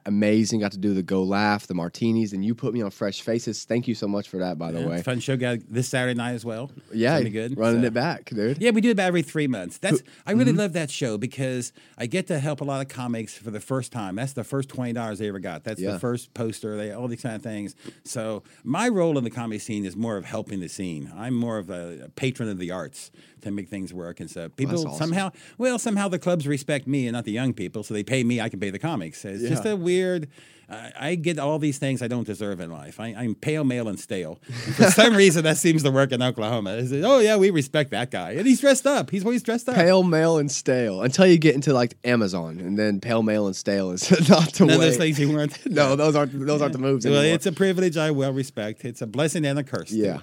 Amazing. 0.07 0.61
Got 0.61 0.73
to 0.73 0.79
do 0.79 0.93
the 0.95 1.03
Go 1.03 1.23
Laugh, 1.23 1.67
the 1.67 1.75
Martinis, 1.75 2.33
and 2.33 2.45
you 2.45 2.55
put 2.55 2.75
me 2.75 2.83
on 2.83 2.91
Fresh 2.91 3.23
Faces. 3.23 3.65
Thank 3.65 3.87
you 3.89 3.95
so 3.95 4.09
much 4.09 4.29
for 4.29 4.39
that, 4.39 4.59
by 4.59 4.73
the 4.73 4.81
Yeah, 4.81 4.87
way. 4.89 5.03
fun 5.03 5.21
show. 5.21 5.37
guy 5.37 5.59
this 5.69 5.89
Saturday 5.89 6.15
night 6.17 6.33
as 6.33 6.45
well. 6.45 6.71
Yeah, 6.93 7.19
It's 7.19 7.31
good. 7.31 7.59
running 7.59 7.83
So- 7.83 7.87
it 7.89 7.95
back, 7.95 8.31
dude. 8.31 8.61
Yeah, 8.61 8.71
we 8.71 8.81
do 8.81 8.89
it 8.89 8.93
about 8.93 9.07
every 9.07 9.23
three 9.23 9.47
months. 9.47 9.79
That's 9.79 10.03
I 10.27 10.33
really 10.33 10.51
Mm-hmm. 10.53 10.59
love 10.61 10.73
that 10.75 10.91
show 10.91 11.19
because 11.19 11.73
I 11.99 12.07
get 12.07 12.27
to 12.29 12.39
help 12.39 12.61
a 12.61 12.65
lot 12.65 12.81
of 12.81 12.89
comics 12.89 13.35
for 13.37 13.51
the 13.51 13.61
first 13.61 13.93
time. 13.93 14.17
That's 14.17 14.33
the 14.33 14.45
first 14.45 14.69
twenty 14.69 14.93
dollars 14.93 15.19
they 15.19 15.29
ever 15.29 15.39
got. 15.41 15.65
That's 15.65 15.81
Yeah. 15.81 15.93
the 15.93 15.99
first 15.99 16.35
poster. 16.35 16.77
They 16.77 16.93
all 16.93 17.09
these 17.09 17.23
kind 17.23 17.35
of 17.37 17.43
things. 17.43 17.75
So 18.05 18.43
my 18.63 18.89
role 18.89 19.19
in 19.19 19.25
the 19.25 19.31
comedy 19.31 19.59
scene 19.59 19.85
is 19.85 19.97
more 19.97 20.17
of 20.17 20.25
helping 20.25 20.61
the 20.61 20.69
scene. 20.69 21.11
I'm 21.17 21.35
more 21.35 21.59
of 21.59 21.71
a, 21.71 22.05
a 22.05 22.09
patron 22.11 22.49
of 22.49 22.59
the 22.59 22.71
arts 22.71 23.11
to 23.43 23.51
make 23.51 23.69
things 23.69 23.93
work. 23.93 24.21
And 24.21 24.31
so 24.31 24.49
people 24.49 24.87
awesome. 24.89 24.97
somehow, 24.99 25.31
well, 25.59 25.79
somehow 25.79 26.09
the 26.09 26.19
clubs 26.19 26.47
respect 26.49 26.87
me 26.87 27.07
and 27.07 27.13
not 27.13 27.25
the 27.27 27.33
young 27.33 27.53
people, 27.53 27.83
so 27.83 27.93
they 27.93 28.03
pay 28.03 28.25
me. 28.25 28.41
I 28.41 28.49
can 28.49 28.59
pay 28.59 28.71
the 28.71 28.79
comics. 28.79 29.23
It's 29.25 29.43
just 29.47 29.67
a 29.67 29.77
weird. 29.85 30.29
I 30.69 30.93
I 30.99 31.15
get 31.17 31.39
all 31.39 31.59
these 31.59 31.77
things 31.79 32.01
I 32.01 32.09
don't 32.09 32.27
deserve 32.27 32.59
in 32.59 32.71
life. 32.73 32.99
I, 32.99 33.09
I'm 33.09 33.35
pale, 33.35 33.65
male, 33.65 33.87
and 33.87 34.01
stale. 34.01 34.41
And 34.67 34.75
for 34.75 34.91
some 34.91 35.15
reason, 35.23 35.45
that 35.45 35.59
seems 35.59 35.83
to 35.83 35.91
work 35.91 36.11
in 36.11 36.23
Oklahoma. 36.23 36.71
Is 36.73 36.91
oh 37.05 37.19
yeah, 37.19 37.37
we 37.37 37.51
respect 37.51 37.91
that 37.91 38.11
guy, 38.11 38.31
and 38.33 38.47
he's 38.47 38.61
dressed 38.63 38.87
up. 38.87 39.11
He's 39.11 39.25
always 39.27 39.43
dressed 39.43 39.69
up. 39.69 39.75
Pale, 39.75 40.05
male, 40.05 40.39
and 40.39 40.51
stale 40.51 41.03
until 41.03 41.27
you 41.27 41.37
get 41.37 41.55
into 41.55 41.75
like 41.75 41.99
Amazon, 42.03 42.61
and 42.61 42.79
then 42.79 42.99
pale, 42.99 43.23
male, 43.23 43.47
and 43.47 43.55
stale 43.55 43.91
is 43.91 44.11
not 44.29 44.55
the 44.55 44.65
None 44.65 44.79
way. 44.79 44.87
those 44.87 44.97
things 44.97 45.21
you 45.21 45.31
weren't. 45.31 45.67
no, 45.71 45.97
those 45.97 46.17
aren't 46.17 46.33
those 46.47 46.63
aren't 46.63 46.73
the 46.73 46.79
moves 46.79 47.05
Well, 47.05 47.17
anymore. 47.19 47.35
it's 47.35 47.47
a 47.47 47.53
privilege 47.53 47.99
I 47.99 48.11
well 48.11 48.33
respect. 48.33 48.87
It's 48.87 49.03
a 49.03 49.07
blessing 49.07 49.45
and 49.45 49.59
a 49.59 49.65
curse. 49.65 49.91
too. 49.91 49.99
yeah. 49.99 50.21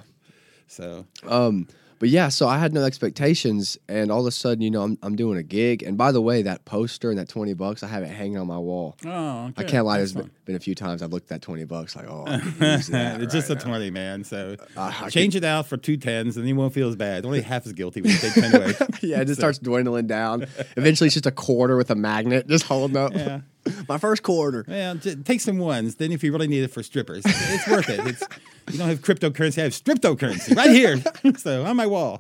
So 0.68 1.06
Um, 1.28 1.68
but 2.02 2.10
yeah, 2.10 2.30
so 2.30 2.48
I 2.48 2.58
had 2.58 2.74
no 2.74 2.84
expectations, 2.84 3.78
and 3.88 4.12
all 4.12 4.22
of 4.22 4.26
a 4.26 4.32
sudden, 4.32 4.64
you 4.64 4.72
know, 4.72 4.82
I'm 4.82 4.98
I'm 5.04 5.16
doing 5.16 5.38
a 5.38 5.44
gig, 5.44 5.84
and 5.84 6.00
by 6.00 6.12
the 6.12 6.20
way, 6.20 6.42
that 6.42 6.66
poster 6.66 7.12
and 7.12 7.20
that 7.20 7.30
twenty 7.30 7.54
bucks, 7.54 7.84
I 7.84 7.88
have 7.90 8.02
it 8.02 8.08
hanging 8.08 8.40
on 8.40 8.48
my 8.48 8.58
wall. 8.58 8.98
oh, 9.06 9.50
okay. 9.50 9.54
I 9.58 9.64
can't 9.66 9.86
lie. 9.86 9.98
There's 9.98 10.14
been, 10.14 10.32
been 10.46 10.56
a 10.56 10.60
few 10.60 10.74
times 10.74 11.04
I've 11.04 11.14
looked 11.14 11.26
at 11.26 11.30
that 11.30 11.42
twenty 11.44 11.64
bucks, 11.64 11.96
like, 11.96 12.08
oh, 12.08 12.24
could 12.58 12.64
it's 12.64 12.88
just 12.88 12.92
right 12.92 13.50
a 13.50 13.54
now. 13.54 13.62
twenty, 13.62 13.92
man. 13.92 14.24
So 14.24 14.56
I 14.76 15.12
change 15.12 15.36
it 15.36 15.44
out 15.44 15.68
for 15.68 15.78
two 15.78 15.96
tens, 15.96 16.38
and 16.38 16.48
you 16.48 16.56
won't 16.56 16.74
feel 16.74 16.90
as 16.90 16.96
bad. 16.96 17.24
Only 17.24 17.42
half 17.52 17.68
as 17.68 17.74
guilty 17.74 18.02
when 18.02 18.10
you 18.14 18.18
take 18.18 18.34
ten 18.34 18.56
away. 18.56 18.74
yeah, 19.04 19.22
it 19.22 19.26
just 19.26 19.40
starts 19.40 19.60
dwindling 19.60 20.08
down. 20.08 20.48
Eventually, 20.76 21.06
it's 21.06 21.14
just 21.14 21.28
a 21.28 21.32
quarter 21.32 21.78
with 21.78 21.92
a 21.92 21.96
magnet 21.96 22.48
just 22.48 22.66
holding 22.66 22.98
up. 22.98 23.14
Yeah. 23.14 23.42
My 23.88 23.98
first 23.98 24.24
quarter. 24.24 24.66
Well, 24.68 24.96
j- 24.96 25.16
take 25.16 25.42
some 25.42 25.60
ones. 25.60 25.96
Then, 25.96 26.12
if 26.12 26.24
you 26.24 26.32
really 26.32 26.48
need 26.48 26.64
it 26.64 26.70
for 26.70 26.84
strippers, 26.84 27.24
it's 27.26 27.68
worth 27.68 27.90
it. 27.90 28.00
It's 28.08 28.24
you 28.72 28.78
don't 28.80 28.88
have 28.88 29.02
cryptocurrency. 29.02 29.60
I 29.60 29.64
have 29.64 29.74
striptocurrency 29.74 30.56
right 30.56 30.72
here. 30.72 31.02
so 31.38 31.66
on 31.66 31.76
my 31.76 31.88
wall. 31.88 32.20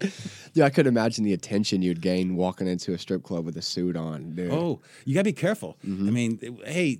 Yeah, 0.53 0.65
I 0.65 0.69
could 0.69 0.87
imagine 0.87 1.23
the 1.23 1.33
attention 1.33 1.81
you'd 1.81 2.01
gain 2.01 2.35
walking 2.35 2.67
into 2.67 2.93
a 2.93 2.97
strip 2.97 3.23
club 3.23 3.45
with 3.45 3.57
a 3.57 3.61
suit 3.61 3.95
on, 3.95 4.35
dude. 4.35 4.51
Oh, 4.51 4.81
you 5.05 5.13
gotta 5.13 5.25
be 5.25 5.33
careful. 5.33 5.77
Mm-hmm. 5.85 6.07
I 6.07 6.11
mean, 6.11 6.59
hey, 6.65 6.99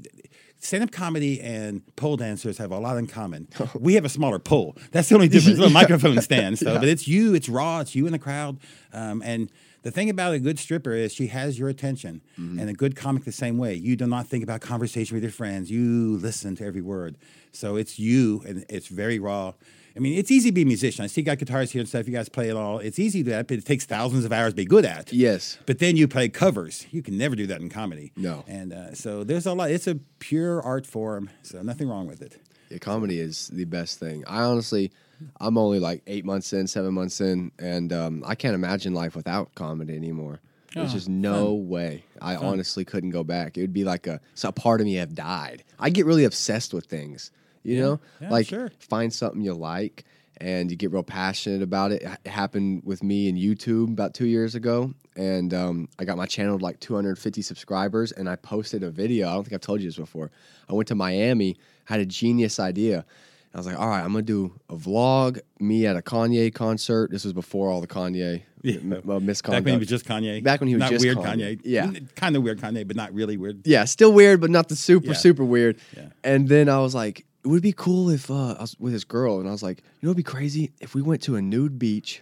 stand-up 0.59 0.91
comedy 0.91 1.41
and 1.41 1.81
pole 1.95 2.17
dancers 2.17 2.57
have 2.59 2.71
a 2.71 2.77
lot 2.77 2.97
in 2.97 3.07
common. 3.07 3.47
we 3.79 3.95
have 3.95 4.05
a 4.05 4.09
smaller 4.09 4.39
pole. 4.39 4.77
That's 4.91 5.09
the 5.09 5.15
only 5.15 5.27
difference. 5.27 5.57
Little 5.57 5.73
microphone 5.73 6.21
stand. 6.21 6.59
So, 6.59 6.79
but 6.79 6.87
it's 6.87 7.07
you. 7.07 7.33
It's 7.33 7.49
raw. 7.49 7.79
It's 7.79 7.95
you 7.95 8.05
in 8.05 8.11
the 8.11 8.19
crowd. 8.19 8.59
Um, 8.93 9.21
and 9.25 9.51
the 9.83 9.91
thing 9.91 10.09
about 10.09 10.33
a 10.33 10.39
good 10.39 10.59
stripper 10.59 10.91
is 10.93 11.13
she 11.13 11.27
has 11.27 11.57
your 11.59 11.69
attention, 11.69 12.21
Mm-hmm. 12.39 12.59
and 12.59 12.69
a 12.69 12.73
good 12.73 12.95
comic 12.95 13.23
the 13.25 13.31
same 13.31 13.57
way. 13.57 13.73
You 13.75 13.95
do 13.95 14.05
not 14.07 14.27
think 14.27 14.43
about 14.43 14.61
conversation 14.61 15.15
with 15.15 15.23
your 15.23 15.31
friends. 15.31 15.69
You 15.71 16.17
listen 16.17 16.55
to 16.57 16.65
every 16.65 16.81
word. 16.81 17.17
So 17.51 17.75
it's 17.75 17.97
you, 17.99 18.43
and 18.47 18.65
it's 18.69 18.87
very 18.87 19.19
raw. 19.19 19.53
I 19.95 19.99
mean, 19.99 20.17
it's 20.17 20.31
easy 20.31 20.49
to 20.51 20.53
be 20.53 20.61
a 20.61 20.65
musician. 20.65 21.03
I 21.03 21.07
see 21.07 21.19
you 21.19 21.25
got 21.25 21.37
guitars 21.37 21.71
here 21.71 21.81
and 21.81 21.89
stuff. 21.89 22.07
You 22.07 22.13
guys 22.13 22.29
play 22.29 22.47
it 22.49 22.55
all. 22.55 22.79
It's 22.79 22.97
easy 22.97 23.19
to 23.19 23.23
do 23.25 23.31
that, 23.31 23.47
but 23.47 23.57
it 23.57 23.65
takes 23.65 23.85
thousands 23.85 24.23
of 24.23 24.31
hours 24.31 24.53
to 24.53 24.55
be 24.55 24.63
good 24.63 24.85
at. 24.85 25.11
Yes. 25.11 25.57
But 25.65 25.79
then 25.79 25.97
you 25.97 26.07
play 26.07 26.29
covers. 26.29 26.85
You 26.91 27.01
can 27.01 27.17
never 27.17 27.35
do 27.35 27.45
that 27.47 27.59
in 27.59 27.67
comedy. 27.69 28.13
No. 28.15 28.45
And 28.47 28.71
uh, 28.71 28.93
so 28.93 29.25
there's 29.25 29.45
a 29.45 29.53
lot. 29.53 29.69
It's 29.69 29.87
a 29.87 29.95
pure 30.19 30.61
art 30.61 30.85
form. 30.87 31.29
So 31.43 31.61
nothing 31.61 31.89
wrong 31.89 32.07
with 32.07 32.21
it. 32.21 32.39
Yeah, 32.69 32.77
comedy 32.77 33.19
is 33.19 33.49
the 33.49 33.65
best 33.65 33.99
thing. 33.99 34.23
I 34.27 34.43
honestly, 34.43 34.93
I'm 35.39 35.57
only 35.57 35.79
like 35.79 36.01
eight 36.07 36.25
months 36.25 36.53
in, 36.53 36.67
seven 36.67 36.93
months 36.93 37.21
in, 37.21 37.51
and 37.59 37.91
um, 37.93 38.23
I 38.25 38.35
can't 38.35 38.55
imagine 38.55 38.93
life 38.93 39.15
without 39.15 39.53
comedy 39.55 39.95
anymore. 39.95 40.39
There's 40.73 40.91
Oh, 40.91 40.93
just 40.93 41.09
no 41.09 41.53
way. 41.53 42.05
I 42.21 42.35
honestly 42.37 42.85
couldn't 42.85 43.09
go 43.09 43.23
back. 43.23 43.57
It 43.57 43.61
would 43.61 43.73
be 43.73 43.83
like 43.83 44.07
a, 44.07 44.21
so 44.35 44.49
a 44.49 44.51
part 44.53 44.79
of 44.79 44.85
me 44.85 44.95
have 44.95 45.13
died. 45.13 45.63
I 45.77 45.89
get 45.89 46.05
really 46.05 46.23
obsessed 46.23 46.73
with 46.73 46.85
things, 46.85 47.31
you 47.63 47.79
know, 47.81 47.99
yeah, 48.21 48.29
like 48.29 48.47
sure. 48.47 48.71
find 48.79 49.13
something 49.13 49.41
you 49.41 49.53
like 49.53 50.05
and 50.37 50.71
you 50.71 50.77
get 50.77 50.91
real 50.91 51.03
passionate 51.03 51.61
about 51.61 51.91
it. 51.91 52.01
It 52.01 52.29
happened 52.29 52.81
with 52.83 53.03
me 53.03 53.29
and 53.29 53.37
YouTube 53.37 53.91
about 53.91 54.13
two 54.13 54.25
years 54.25 54.55
ago, 54.55 54.93
and 55.15 55.53
um, 55.53 55.87
I 55.99 56.05
got 56.05 56.17
my 56.17 56.25
channel 56.25 56.57
to 56.57 56.63
like 56.63 56.79
250 56.79 57.41
subscribers, 57.43 58.11
and 58.11 58.27
I 58.27 58.35
posted 58.37 58.81
a 58.81 58.89
video. 58.89 59.29
I 59.29 59.33
don't 59.33 59.43
think 59.43 59.53
I've 59.53 59.61
told 59.61 59.81
you 59.81 59.87
this 59.87 59.97
before. 59.97 60.31
I 60.67 60.73
went 60.73 60.87
to 60.87 60.95
Miami, 60.95 61.57
had 61.85 61.99
a 61.99 62.05
genius 62.05 62.59
idea. 62.59 63.05
I 63.53 63.57
was 63.57 63.65
like, 63.65 63.77
all 63.77 63.87
right, 63.89 64.01
I'm 64.01 64.11
gonna 64.13 64.21
do 64.21 64.53
a 64.69 64.75
vlog, 64.75 65.39
me 65.59 65.85
at 65.85 65.97
a 65.97 66.01
Kanye 66.01 66.53
concert. 66.53 67.11
This 67.11 67.23
was 67.25 67.33
before 67.33 67.69
all 67.69 67.81
the 67.81 67.87
Kanye 67.87 68.43
Yeah. 68.61 68.75
uh, 69.09 69.19
misconduct. 69.19 69.63
Back 69.63 69.65
when 69.65 69.73
he 69.73 69.79
was 69.79 69.87
just 69.89 70.05
Kanye. 70.05 70.41
Back 70.43 70.61
when 70.61 70.69
he 70.69 70.75
was 70.75 70.79
not 70.79 70.91
just 70.91 71.03
weird 71.03 71.17
Kanye. 71.17 71.57
Kanye. 71.57 71.61
Yeah. 71.65 71.91
Kind 72.15 72.35
of 72.37 72.43
weird 72.43 72.61
Kanye, 72.61 72.87
but 72.87 72.95
not 72.95 73.13
really 73.13 73.35
weird. 73.35 73.67
yeah, 73.67 73.83
still 73.85 74.13
weird, 74.13 74.39
but 74.39 74.49
not 74.51 74.69
the 74.69 74.75
super 74.77 75.07
Yeah. 75.07 75.13
super 75.13 75.43
weird. 75.43 75.77
Yeah. 75.97 76.09
And 76.23 76.47
then 76.47 76.69
I 76.69 76.79
was 76.79 76.95
like, 76.95 77.25
it 77.43 77.47
would 77.47 77.61
be 77.63 77.73
cool 77.73 78.09
if 78.09 78.31
uh, 78.31 78.53
I 78.57 78.61
was 78.61 78.77
with 78.79 78.93
this 78.93 79.03
girl, 79.03 79.39
and 79.39 79.49
I 79.49 79.51
was 79.51 79.63
like, 79.63 79.79
you 79.79 80.05
know, 80.07 80.11
it'd 80.11 80.17
be 80.17 80.23
crazy 80.23 80.71
if 80.79 80.93
we 80.95 81.01
went 81.01 81.21
to 81.23 81.35
a 81.35 81.41
nude 81.41 81.77
beach, 81.77 82.21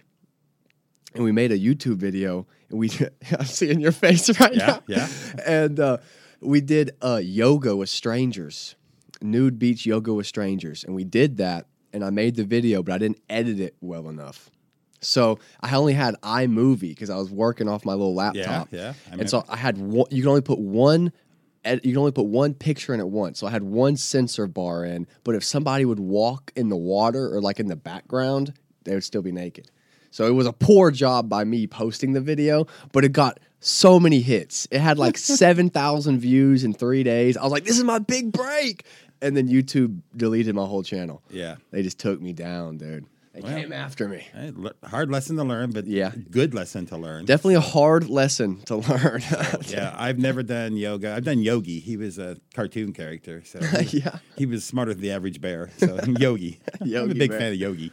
and 1.14 1.22
we 1.22 1.30
made 1.30 1.52
a 1.52 1.58
YouTube 1.58 1.96
video, 1.98 2.46
and 2.70 2.78
we 2.78 2.90
I'm 3.38 3.44
seeing 3.44 3.78
your 3.80 3.92
face 3.92 4.28
right 4.40 4.54
Yeah, 4.54 4.66
now, 4.66 4.82
yeah. 4.88 5.08
and 5.46 5.78
uh, 5.78 5.98
we 6.40 6.60
did 6.60 6.92
uh, 7.02 7.20
yoga 7.22 7.76
with 7.76 7.88
strangers, 7.90 8.74
nude 9.22 9.58
beach 9.58 9.86
yoga 9.86 10.12
with 10.12 10.26
strangers, 10.26 10.84
and 10.84 10.94
we 10.94 11.04
did 11.04 11.36
that, 11.38 11.66
and 11.92 12.04
I 12.04 12.10
made 12.10 12.36
the 12.36 12.44
video, 12.44 12.82
but 12.82 12.92
I 12.92 12.98
didn't 12.98 13.20
edit 13.28 13.60
it 13.60 13.74
well 13.80 14.08
enough. 14.08 14.50
So 15.00 15.38
I 15.60 15.74
only 15.74 15.94
had 15.94 16.14
iMovie 16.22 16.80
because 16.80 17.10
I 17.10 17.16
was 17.16 17.30
working 17.30 17.68
off 17.68 17.84
my 17.84 17.92
little 17.92 18.14
laptop. 18.14 18.68
yeah, 18.70 18.94
I 19.10 19.14
and 19.14 19.30
so 19.30 19.44
I 19.48 19.56
had 19.56 19.78
one. 19.78 20.06
You 20.10 20.22
can 20.22 20.28
only 20.28 20.42
put 20.42 20.58
one. 20.58 21.12
You 21.64 21.78
can 21.80 21.98
only 21.98 22.12
put 22.12 22.26
one 22.26 22.54
picture 22.54 22.94
in 22.94 23.00
at 23.00 23.08
once. 23.08 23.38
So 23.38 23.46
I 23.46 23.50
had 23.50 23.62
one 23.62 23.96
sensor 23.96 24.46
bar 24.46 24.84
in. 24.84 25.06
But 25.24 25.34
if 25.34 25.44
somebody 25.44 25.84
would 25.84 26.00
walk 26.00 26.52
in 26.56 26.68
the 26.70 26.76
water 26.76 27.34
or 27.34 27.42
like 27.42 27.60
in 27.60 27.66
the 27.66 27.76
background, 27.76 28.54
they 28.84 28.94
would 28.94 29.04
still 29.04 29.20
be 29.22 29.32
naked. 29.32 29.70
So 30.10 30.26
it 30.26 30.30
was 30.32 30.46
a 30.46 30.52
poor 30.52 30.90
job 30.90 31.28
by 31.28 31.44
me 31.44 31.66
posting 31.66 32.12
the 32.14 32.20
video, 32.20 32.66
but 32.92 33.04
it 33.04 33.12
got 33.12 33.38
so 33.60 34.00
many 34.00 34.20
hits. 34.20 34.66
It 34.70 34.80
had 34.80 34.98
like 34.98 35.16
seven 35.18 35.70
thousand 35.70 36.18
views 36.20 36.64
in 36.64 36.72
three 36.72 37.02
days. 37.02 37.36
I 37.36 37.42
was 37.42 37.52
like, 37.52 37.64
"This 37.64 37.78
is 37.78 37.84
my 37.84 37.98
big 37.98 38.32
break," 38.32 38.84
and 39.22 39.36
then 39.36 39.48
YouTube 39.48 40.00
deleted 40.16 40.54
my 40.54 40.64
whole 40.64 40.82
channel. 40.82 41.22
Yeah. 41.30 41.56
They 41.70 41.82
just 41.82 41.98
took 41.98 42.20
me 42.20 42.32
down, 42.32 42.78
dude. 42.78 43.06
They 43.32 43.42
Well, 43.42 43.54
came 43.54 43.72
after 43.72 44.08
me. 44.08 44.26
Hard 44.82 45.08
lesson 45.12 45.36
to 45.36 45.44
learn, 45.44 45.70
but 45.70 45.86
Yeah. 45.86 46.10
good 46.32 46.52
lesson 46.52 46.86
to 46.86 46.96
learn. 46.96 47.26
Definitely 47.26 47.54
a 47.54 47.60
hard 47.60 48.08
lesson 48.10 48.60
to 48.66 48.76
learn. 48.88 49.22
yeah, 49.68 49.94
I've 49.96 50.18
never 50.18 50.42
done 50.42 50.76
yoga. 50.76 51.14
I've 51.14 51.22
done 51.24 51.40
Yogi. 51.40 51.78
He 51.78 51.96
was 51.96 52.18
a 52.18 52.38
cartoon 52.54 52.92
character, 52.92 53.42
so 53.44 53.60
he, 53.82 53.98
Yeah. 54.00 54.18
he 54.36 54.46
was 54.46 54.64
smarter 54.64 54.94
than 54.94 55.02
the 55.02 55.12
average 55.12 55.40
bear. 55.40 55.70
So 55.78 56.00
Yogi, 56.18 56.58
I'm 56.80 57.10
a 57.12 57.14
big 57.14 57.30
Bear. 57.30 57.38
fan 57.38 57.52
of 57.52 57.58
Yogi. 57.58 57.92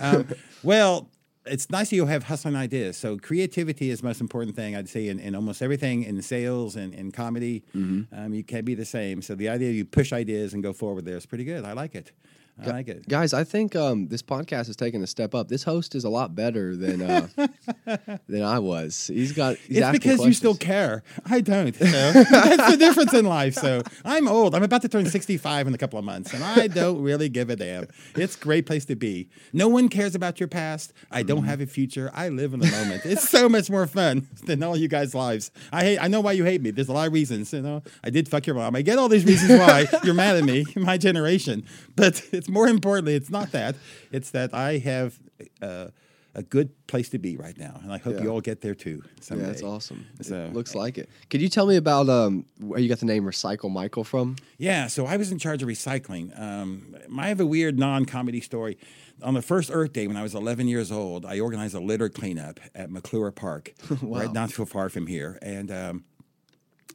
Um, 0.00 0.26
well, 0.64 1.08
it's 1.46 1.70
nice 1.70 1.90
that 1.90 1.96
you 1.96 2.06
have 2.06 2.24
hustling 2.24 2.56
ideas. 2.56 2.96
So 2.96 3.16
creativity 3.16 3.90
is 3.90 4.00
the 4.00 4.06
most 4.06 4.20
important 4.20 4.56
thing 4.56 4.76
I'd 4.76 4.88
say 4.88 5.08
in, 5.08 5.18
in 5.18 5.34
almost 5.34 5.62
everything 5.62 6.02
in 6.02 6.20
sales 6.22 6.76
and 6.76 6.94
in 6.94 7.12
comedy. 7.12 7.62
Mm-hmm. 7.74 8.14
Um, 8.18 8.34
you 8.34 8.44
can't 8.44 8.64
be 8.64 8.74
the 8.74 8.84
same. 8.84 9.22
So 9.22 9.34
the 9.34 9.48
idea 9.48 9.70
you 9.70 9.84
push 9.84 10.12
ideas 10.12 10.54
and 10.54 10.62
go 10.62 10.72
forward 10.72 11.04
there 11.04 11.16
is 11.16 11.26
pretty 11.26 11.44
good. 11.44 11.64
I 11.64 11.72
like 11.72 11.94
it. 11.94 12.12
I 12.58 12.68
like 12.68 12.88
it. 12.88 13.06
Guys, 13.06 13.34
I 13.34 13.44
think 13.44 13.76
um, 13.76 14.08
this 14.08 14.22
podcast 14.22 14.66
has 14.68 14.76
taken 14.76 15.02
a 15.02 15.06
step 15.06 15.34
up. 15.34 15.48
This 15.48 15.62
host 15.64 15.94
is 15.94 16.04
a 16.04 16.08
lot 16.08 16.34
better 16.34 16.74
than 16.74 17.02
uh, 17.02 17.28
than 18.28 18.42
I 18.42 18.58
was. 18.58 19.08
He's 19.08 19.32
got. 19.32 19.56
He's 19.58 19.78
It's 19.78 19.90
because 19.90 20.24
you 20.24 20.32
still 20.32 20.54
care. 20.54 21.02
I 21.26 21.40
don't. 21.40 21.76
So 21.86 22.12
that's 22.12 22.70
the 22.72 22.76
difference 22.78 23.12
in 23.14 23.24
life. 23.26 23.54
So 23.54 23.82
I'm 24.04 24.26
old. 24.26 24.54
I'm 24.54 24.62
about 24.62 24.82
to 24.82 24.88
turn 24.88 25.04
65 25.06 25.66
in 25.66 25.74
a 25.74 25.78
couple 25.78 25.98
of 25.98 26.04
months, 26.04 26.32
and 26.34 26.42
I 26.42 26.66
don't 26.66 27.02
really 27.02 27.28
give 27.28 27.50
a 27.50 27.56
damn. 27.56 27.86
It's 28.14 28.36
a 28.36 28.38
great 28.38 28.64
place 28.66 28.84
to 28.86 28.96
be. 28.96 29.28
No 29.52 29.68
one 29.68 29.88
cares 29.88 30.14
about 30.14 30.40
your 30.40 30.48
past. 30.48 30.92
I 31.10 31.22
don't 31.22 31.36
Mm-hmm. 31.40 31.46
have 31.48 31.60
a 31.60 31.66
future. 31.66 32.10
I 32.14 32.30
live 32.30 32.54
in 32.54 32.60
the 32.60 32.70
moment. 32.70 33.02
It's 33.04 33.28
so 33.28 33.48
much 33.48 33.68
more 33.68 33.86
fun 33.86 34.26
than 34.46 34.62
all 34.62 34.76
you 34.76 34.88
guys' 34.88 35.14
lives. 35.14 35.50
I 35.70 35.82
hate. 35.84 35.98
I 35.98 36.08
know 36.08 36.20
why 36.22 36.32
you 36.32 36.44
hate 36.44 36.62
me. 36.62 36.70
There's 36.70 36.88
a 36.88 36.92
lot 36.94 37.06
of 37.06 37.12
reasons. 37.12 37.52
You 37.52 37.60
know, 37.62 37.82
I 38.02 38.08
did 38.10 38.28
fuck 38.28 38.46
your 38.46 38.56
mom. 38.56 38.74
I 38.74 38.80
get 38.82 38.98
all 38.98 39.08
these 39.10 39.24
reasons 39.26 39.60
why 39.60 39.86
you're 40.04 40.14
mad 40.14 40.36
at 40.36 40.44
me, 40.44 40.64
my 40.76 40.96
generation. 40.96 41.64
But 41.94 42.22
it's 42.32 42.45
it's 42.46 42.52
more 42.52 42.68
importantly, 42.68 43.14
it's 43.14 43.30
not 43.30 43.50
that. 43.52 43.74
It's 44.12 44.30
that 44.30 44.54
I 44.54 44.78
have 44.78 45.18
uh, 45.60 45.88
a 46.34 46.42
good 46.44 46.70
place 46.86 47.08
to 47.08 47.18
be 47.18 47.36
right 47.36 47.58
now, 47.58 47.80
and 47.82 47.92
I 47.92 47.98
hope 47.98 48.14
Yeah. 48.16 48.22
you 48.22 48.28
all 48.28 48.40
get 48.40 48.60
there 48.60 48.74
too 48.74 49.02
someday. 49.20 49.46
Yeah, 49.46 49.50
that's 49.50 49.62
awesome. 49.64 50.06
So- 50.20 50.44
it 50.44 50.52
looks 50.52 50.74
like 50.76 50.96
it. 50.96 51.08
Could 51.28 51.42
you 51.42 51.48
tell 51.48 51.66
me 51.66 51.74
about 51.76 52.08
um, 52.08 52.46
where 52.60 52.78
you 52.78 52.88
got 52.88 53.00
the 53.00 53.06
name 53.06 53.24
Recycle 53.24 53.68
Michael 53.70 54.04
from? 54.04 54.36
Yeah, 54.58 54.86
so 54.86 55.06
I 55.06 55.16
was 55.16 55.32
in 55.32 55.38
charge 55.38 55.60
of 55.64 55.68
recycling. 55.68 56.38
Um, 56.40 56.94
I 57.18 57.26
have 57.28 57.40
a 57.40 57.46
weird 57.46 57.78
non-comedy 57.80 58.40
story. 58.40 58.78
On 59.22 59.34
the 59.34 59.42
first 59.42 59.70
Earth 59.72 59.92
Day, 59.92 60.06
when 60.06 60.16
I 60.16 60.22
was 60.22 60.34
11 60.36 60.68
years 60.68 60.92
old, 60.92 61.26
I 61.26 61.40
organized 61.40 61.74
a 61.74 61.80
litter 61.80 62.08
cleanup 62.08 62.60
at 62.76 62.90
McClure 62.90 63.32
Park, 63.32 63.72
right 64.02 64.32
not 64.32 64.50
so 64.50 64.64
far 64.64 64.88
from 64.88 65.08
here, 65.08 65.38
and. 65.42 65.70
Um, 65.72 66.04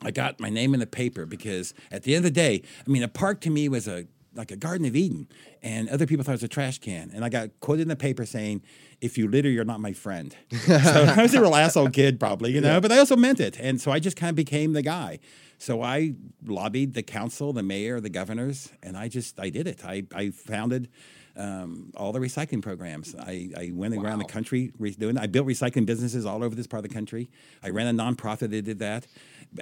I 0.04 0.10
got 0.10 0.40
my 0.40 0.50
name 0.50 0.74
in 0.74 0.80
the 0.80 0.88
paper 0.88 1.28
because 1.28 1.76
at 1.92 2.02
the 2.02 2.16
end 2.16 2.26
of 2.26 2.34
the 2.34 2.36
day, 2.36 2.64
I 2.88 2.90
mean, 2.90 3.04
a 3.04 3.08
park 3.08 3.40
to 3.42 3.52
me 3.52 3.70
was 3.70 3.88
a 3.88 4.08
like 4.34 4.52
a 4.52 4.56
Garden 4.56 4.86
of 4.88 4.96
Eden, 4.96 5.28
and 5.62 5.90
other 5.90 6.06
people 6.06 6.24
thought 6.24 6.32
it 6.32 6.36
was 6.36 6.44
a 6.44 6.48
trash 6.48 6.80
can. 6.80 7.12
And 7.14 7.26
I 7.26 7.30
got 7.30 7.50
quoted 7.60 7.84
in 7.84 7.88
the 7.88 7.96
paper 7.96 8.26
saying, 8.26 8.62
"If 9.02 9.18
you 9.18 9.28
litter, 9.28 9.50
you're 9.50 9.66
not 9.66 9.80
my 9.80 9.94
friend." 9.94 10.36
so 10.66 10.76
I 10.76 11.22
was 11.22 11.34
a 11.34 11.42
real 11.42 11.56
asshole 11.56 11.90
kid, 11.90 12.20
probably, 12.20 12.52
you 12.52 12.62
know. 12.62 12.80
But 12.80 12.92
I 12.92 13.00
also 13.00 13.16
meant 13.16 13.40
it, 13.40 13.60
and 13.60 13.82
so 13.82 13.92
I 13.92 14.00
just 14.00 14.18
kind 14.18 14.30
of 14.30 14.36
became 14.36 14.74
the 14.74 14.82
guy. 14.82 15.20
So 15.58 15.82
I 15.82 16.16
lobbied 16.46 16.94
the 16.94 17.04
council, 17.04 17.54
the 17.54 17.64
mayor, 17.64 18.00
the 18.00 18.10
governors, 18.10 18.72
and 18.82 18.98
I 18.98 19.08
just 19.08 19.40
I 19.40 19.50
did 19.50 19.68
it. 19.68 19.84
I 19.86 20.04
I 20.14 20.32
founded. 20.32 20.90
Um, 21.34 21.94
all 21.96 22.12
the 22.12 22.20
recycling 22.20 22.62
programs. 22.62 23.16
I, 23.16 23.52
I 23.58 23.72
went 23.74 23.96
around 23.96 24.20
the 24.20 24.26
country 24.26 24.74
re- 24.78 24.92
doing. 24.92 25.18
I 25.18 25.28
built 25.28 25.48
recycling 25.48 25.86
businesses 25.86 26.26
all 26.26 26.44
over 26.44 26.54
this 26.54 26.68
part 26.68 26.84
of 26.84 26.90
the 26.90 26.94
country. 26.94 27.30
I 27.64 27.70
ran 27.70 27.88
a 27.88 27.98
nonprofit 27.98 28.50
that 28.50 28.64
did 28.64 28.80
that. 28.80 29.08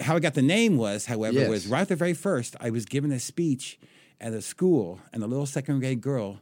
How 0.01 0.15
I 0.15 0.19
got 0.19 0.33
the 0.33 0.41
name 0.41 0.77
was, 0.77 1.05
however, 1.05 1.47
was 1.47 1.67
right 1.67 1.81
at 1.81 1.87
the 1.87 1.95
very 1.95 2.15
first. 2.15 2.55
I 2.59 2.71
was 2.71 2.85
given 2.85 3.11
a 3.11 3.19
speech 3.19 3.77
at 4.21 4.33
a 4.33 4.41
school, 4.41 4.99
and 5.13 5.23
a 5.23 5.27
little 5.27 5.45
second 5.45 5.79
grade 5.79 6.01
girl 6.01 6.39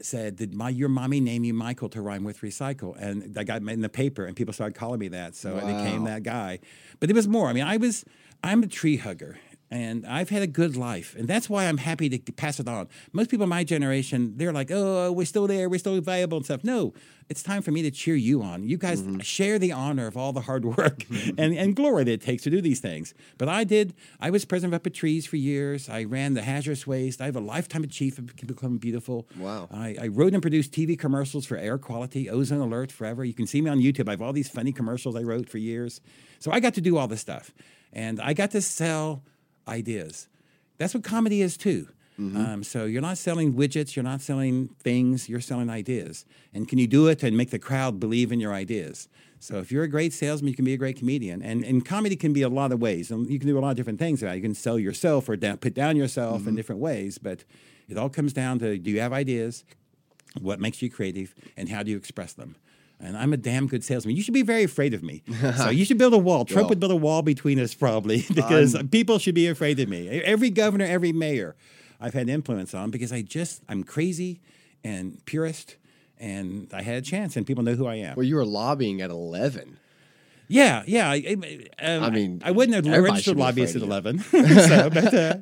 said, 0.00 0.36
"Did 0.36 0.54
my 0.54 0.68
your 0.68 0.88
mommy 0.88 1.20
name 1.20 1.44
you 1.44 1.54
Michael 1.54 1.88
to 1.90 2.02
rhyme 2.02 2.24
with 2.24 2.40
recycle?" 2.40 2.96
And 2.98 3.36
I 3.38 3.44
got 3.44 3.62
in 3.62 3.80
the 3.80 3.88
paper, 3.88 4.24
and 4.24 4.36
people 4.36 4.52
started 4.52 4.74
calling 4.74 5.00
me 5.00 5.08
that, 5.08 5.34
so 5.34 5.56
I 5.56 5.60
became 5.60 6.04
that 6.04 6.22
guy. 6.22 6.58
But 7.00 7.08
there 7.08 7.16
was 7.16 7.28
more. 7.28 7.48
I 7.48 7.52
mean, 7.52 7.64
I 7.64 7.76
was 7.76 8.04
I'm 8.44 8.62
a 8.62 8.66
tree 8.66 8.96
hugger. 8.96 9.38
And 9.72 10.06
I've 10.06 10.28
had 10.28 10.42
a 10.42 10.46
good 10.46 10.76
life, 10.76 11.16
and 11.18 11.26
that's 11.26 11.48
why 11.48 11.64
I'm 11.64 11.78
happy 11.78 12.10
to 12.10 12.32
pass 12.32 12.60
it 12.60 12.68
on. 12.68 12.88
Most 13.14 13.30
people 13.30 13.44
in 13.44 13.48
my 13.48 13.64
generation, 13.64 14.34
they're 14.36 14.52
like, 14.52 14.70
"Oh, 14.70 15.10
we're 15.10 15.24
still 15.24 15.46
there, 15.46 15.70
we're 15.70 15.78
still 15.78 15.98
valuable 16.02 16.36
and 16.36 16.44
stuff." 16.44 16.62
No, 16.62 16.92
it's 17.30 17.42
time 17.42 17.62
for 17.62 17.70
me 17.70 17.80
to 17.80 17.90
cheer 17.90 18.14
you 18.14 18.42
on. 18.42 18.68
You 18.68 18.76
guys 18.76 19.00
mm-hmm. 19.00 19.20
share 19.20 19.58
the 19.58 19.72
honor 19.72 20.06
of 20.06 20.14
all 20.14 20.34
the 20.34 20.42
hard 20.42 20.66
work 20.66 21.06
and, 21.38 21.54
and 21.54 21.74
glory 21.74 22.04
that 22.04 22.12
it 22.12 22.20
takes 22.20 22.42
to 22.42 22.50
do 22.50 22.60
these 22.60 22.80
things. 22.80 23.14
But 23.38 23.48
I 23.48 23.64
did. 23.64 23.94
I 24.20 24.28
was 24.28 24.44
president 24.44 24.74
of 24.74 24.80
Up 24.80 24.84
With 24.84 24.92
Trees 24.92 25.24
for 25.24 25.36
years. 25.36 25.88
I 25.88 26.04
ran 26.04 26.34
the 26.34 26.42
hazardous 26.42 26.86
waste. 26.86 27.22
I 27.22 27.24
have 27.24 27.36
a 27.36 27.40
lifetime 27.40 27.82
achievement 27.82 28.38
for 28.38 28.44
becoming 28.44 28.76
beautiful. 28.76 29.26
Wow. 29.38 29.70
I, 29.72 29.96
I 29.98 30.08
wrote 30.08 30.34
and 30.34 30.42
produced 30.42 30.72
TV 30.72 30.98
commercials 30.98 31.46
for 31.46 31.56
air 31.56 31.78
quality, 31.78 32.28
ozone 32.28 32.60
alert 32.60 32.92
forever. 32.92 33.24
You 33.24 33.32
can 33.32 33.46
see 33.46 33.62
me 33.62 33.70
on 33.70 33.80
YouTube. 33.80 34.06
I 34.06 34.10
have 34.10 34.20
all 34.20 34.34
these 34.34 34.50
funny 34.50 34.72
commercials 34.72 35.16
I 35.16 35.22
wrote 35.22 35.48
for 35.48 35.56
years. 35.56 36.02
So 36.40 36.52
I 36.52 36.60
got 36.60 36.74
to 36.74 36.82
do 36.82 36.98
all 36.98 37.08
this 37.08 37.22
stuff. 37.22 37.54
And 37.94 38.20
I 38.20 38.34
got 38.34 38.50
to 38.50 38.60
sell 38.60 39.22
ideas. 39.66 40.28
That's 40.78 40.94
what 40.94 41.04
comedy 41.04 41.42
is 41.42 41.56
too. 41.56 41.88
Um, 42.36 42.62
so 42.62 42.84
you're 42.84 43.02
not 43.02 43.18
selling 43.18 43.54
widgets, 43.54 43.96
you're 43.96 44.02
not 44.04 44.20
selling 44.20 44.68
things, 44.80 45.28
you're 45.28 45.40
selling 45.40 45.70
ideas. 45.70 46.24
And 46.54 46.68
can 46.68 46.78
you 46.78 46.86
do 46.86 47.08
it 47.08 47.22
and 47.22 47.36
make 47.36 47.50
the 47.50 47.58
crowd 47.58 47.98
believe 47.98 48.30
in 48.30 48.38
your 48.38 48.52
ideas? 48.52 49.08
So 49.40 49.58
if 49.58 49.72
you're 49.72 49.82
a 49.82 49.88
great 49.88 50.12
salesman, 50.12 50.48
you 50.50 50.54
can 50.54 50.64
be 50.64 50.74
a 50.74 50.76
great 50.76 50.98
comedian. 50.98 51.42
And, 51.42 51.64
and 51.64 51.84
comedy 51.84 52.14
can 52.14 52.32
be 52.32 52.42
a 52.42 52.48
lot 52.48 52.70
of 52.70 52.80
ways. 52.80 53.10
And 53.10 53.28
you 53.28 53.40
can 53.40 53.48
do 53.48 53.58
a 53.58 53.60
lot 53.60 53.70
of 53.70 53.76
different 53.76 53.98
things. 53.98 54.22
about 54.22 54.34
it. 54.34 54.36
You 54.36 54.42
can 54.42 54.54
sell 54.54 54.78
yourself 54.78 55.28
or 55.28 55.36
down, 55.36 55.56
put 55.56 55.74
down 55.74 55.96
yourself 55.96 56.46
in 56.46 56.54
different 56.54 56.80
ways. 56.80 57.18
But 57.18 57.44
it 57.88 57.96
all 57.98 58.08
comes 58.08 58.32
down 58.32 58.60
to 58.60 58.78
do 58.78 58.90
you 58.90 59.00
have 59.00 59.12
ideas? 59.12 59.64
What 60.40 60.60
makes 60.60 60.80
you 60.80 60.90
creative? 60.90 61.34
And 61.56 61.68
how 61.68 61.82
do 61.82 61.90
you 61.90 61.96
express 61.96 62.34
them? 62.34 62.56
And 63.04 63.16
I'm 63.16 63.32
a 63.32 63.36
damn 63.36 63.66
good 63.66 63.82
salesman. 63.82 64.14
You 64.14 64.22
should 64.22 64.32
be 64.34 64.42
very 64.42 64.62
afraid 64.62 64.94
of 64.94 65.02
me. 65.02 65.22
so 65.56 65.70
you 65.70 65.84
should 65.84 65.98
build 65.98 66.14
a 66.14 66.18
wall. 66.18 66.44
Trump 66.44 66.62
Well. 66.62 66.68
would 66.70 66.80
build 66.80 66.92
a 66.92 66.96
wall 66.96 67.22
between 67.22 67.58
us 67.58 67.74
probably 67.74 68.24
because 68.34 68.76
people 68.92 69.18
should 69.18 69.34
be 69.34 69.48
afraid 69.48 69.80
of 69.80 69.88
me. 69.88 70.08
Every 70.08 70.50
governor, 70.50 70.84
every 70.84 71.12
mayor, 71.12 71.56
I've 72.00 72.14
had 72.14 72.28
influence 72.28 72.74
on 72.74 72.90
because 72.90 73.12
I 73.12 73.22
just 73.22 73.62
I'm 73.68 73.82
crazy 73.82 74.40
and 74.84 75.24
purist, 75.26 75.76
and 76.18 76.68
I 76.72 76.82
had 76.82 76.96
a 76.96 77.02
chance, 77.02 77.36
and 77.36 77.46
people 77.46 77.64
know 77.64 77.74
who 77.74 77.86
I 77.86 77.96
am. 77.96 78.14
Well, 78.16 78.24
you 78.26 78.36
were 78.36 78.44
lobbying 78.46 79.00
at 79.00 79.10
11. 79.10 79.78
Yeah, 80.48 80.82
yeah. 80.86 81.10
I, 81.10 81.36
I, 81.80 81.86
um, 81.86 82.04
I 82.04 82.10
mean, 82.10 82.42
I 82.44 82.50
wouldn't 82.50 82.74
have 82.74 82.86
registered 82.86 83.24
should 83.24 83.36
be 83.36 83.40
lobbyist 83.42 83.76
at 83.76 83.82
eleven. 83.82 84.18
so, 84.20 84.90
but, 84.90 85.14
uh, 85.14 85.36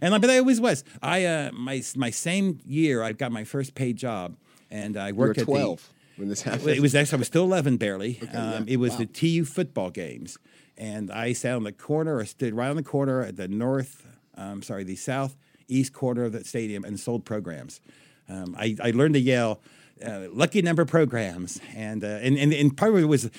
and 0.00 0.14
I- 0.14 0.18
but 0.18 0.30
I 0.30 0.38
always 0.38 0.60
was. 0.60 0.84
I 1.02 1.24
uh, 1.24 1.50
my 1.52 1.82
my 1.96 2.10
same 2.10 2.60
year 2.64 3.02
I 3.02 3.12
got 3.12 3.32
my 3.32 3.44
first 3.44 3.74
paid 3.74 3.96
job, 3.96 4.36
and 4.70 4.96
I 4.96 5.12
worked 5.12 5.38
at 5.38 5.46
12 5.46 5.92
when 6.16 6.28
this 6.28 6.42
happened. 6.42 6.68
it 6.68 6.80
was 6.80 6.94
actually 6.94 7.16
I 7.16 7.20
was 7.20 7.26
still 7.26 7.44
eleven 7.44 7.76
barely. 7.76 8.20
yeah. 8.22 8.54
um, 8.54 8.64
it 8.68 8.76
was 8.78 8.96
the 8.96 9.06
TU 9.06 9.44
football 9.44 9.90
games, 9.90 10.38
and 10.76 11.10
I 11.10 11.32
sat 11.32 11.54
on 11.54 11.64
the 11.64 11.72
corner 11.72 12.16
or 12.16 12.24
stood 12.24 12.54
right 12.54 12.68
on 12.68 12.76
the 12.76 12.82
corner 12.82 13.22
at 13.22 13.36
the 13.36 13.48
north. 13.48 14.06
Um, 14.34 14.62
sorry, 14.62 14.84
the 14.84 14.96
southeast 14.96 15.92
corner 15.92 16.24
of 16.24 16.32
the 16.32 16.44
stadium 16.44 16.84
and 16.84 17.00
sold 17.00 17.24
programs. 17.24 17.80
Um, 18.28 18.56
I, 18.58 18.76
I 18.82 18.90
learned 18.90 19.14
to 19.14 19.20
yell 19.20 19.60
uh, 20.04 20.26
lucky 20.30 20.62
number 20.62 20.84
programs, 20.84 21.60
and 21.74 22.04
uh, 22.04 22.18
and, 22.22 22.36
and 22.36 22.52
and 22.52 22.76
part 22.76 22.92
of 22.92 22.98
it 22.98 23.04
was 23.04 23.30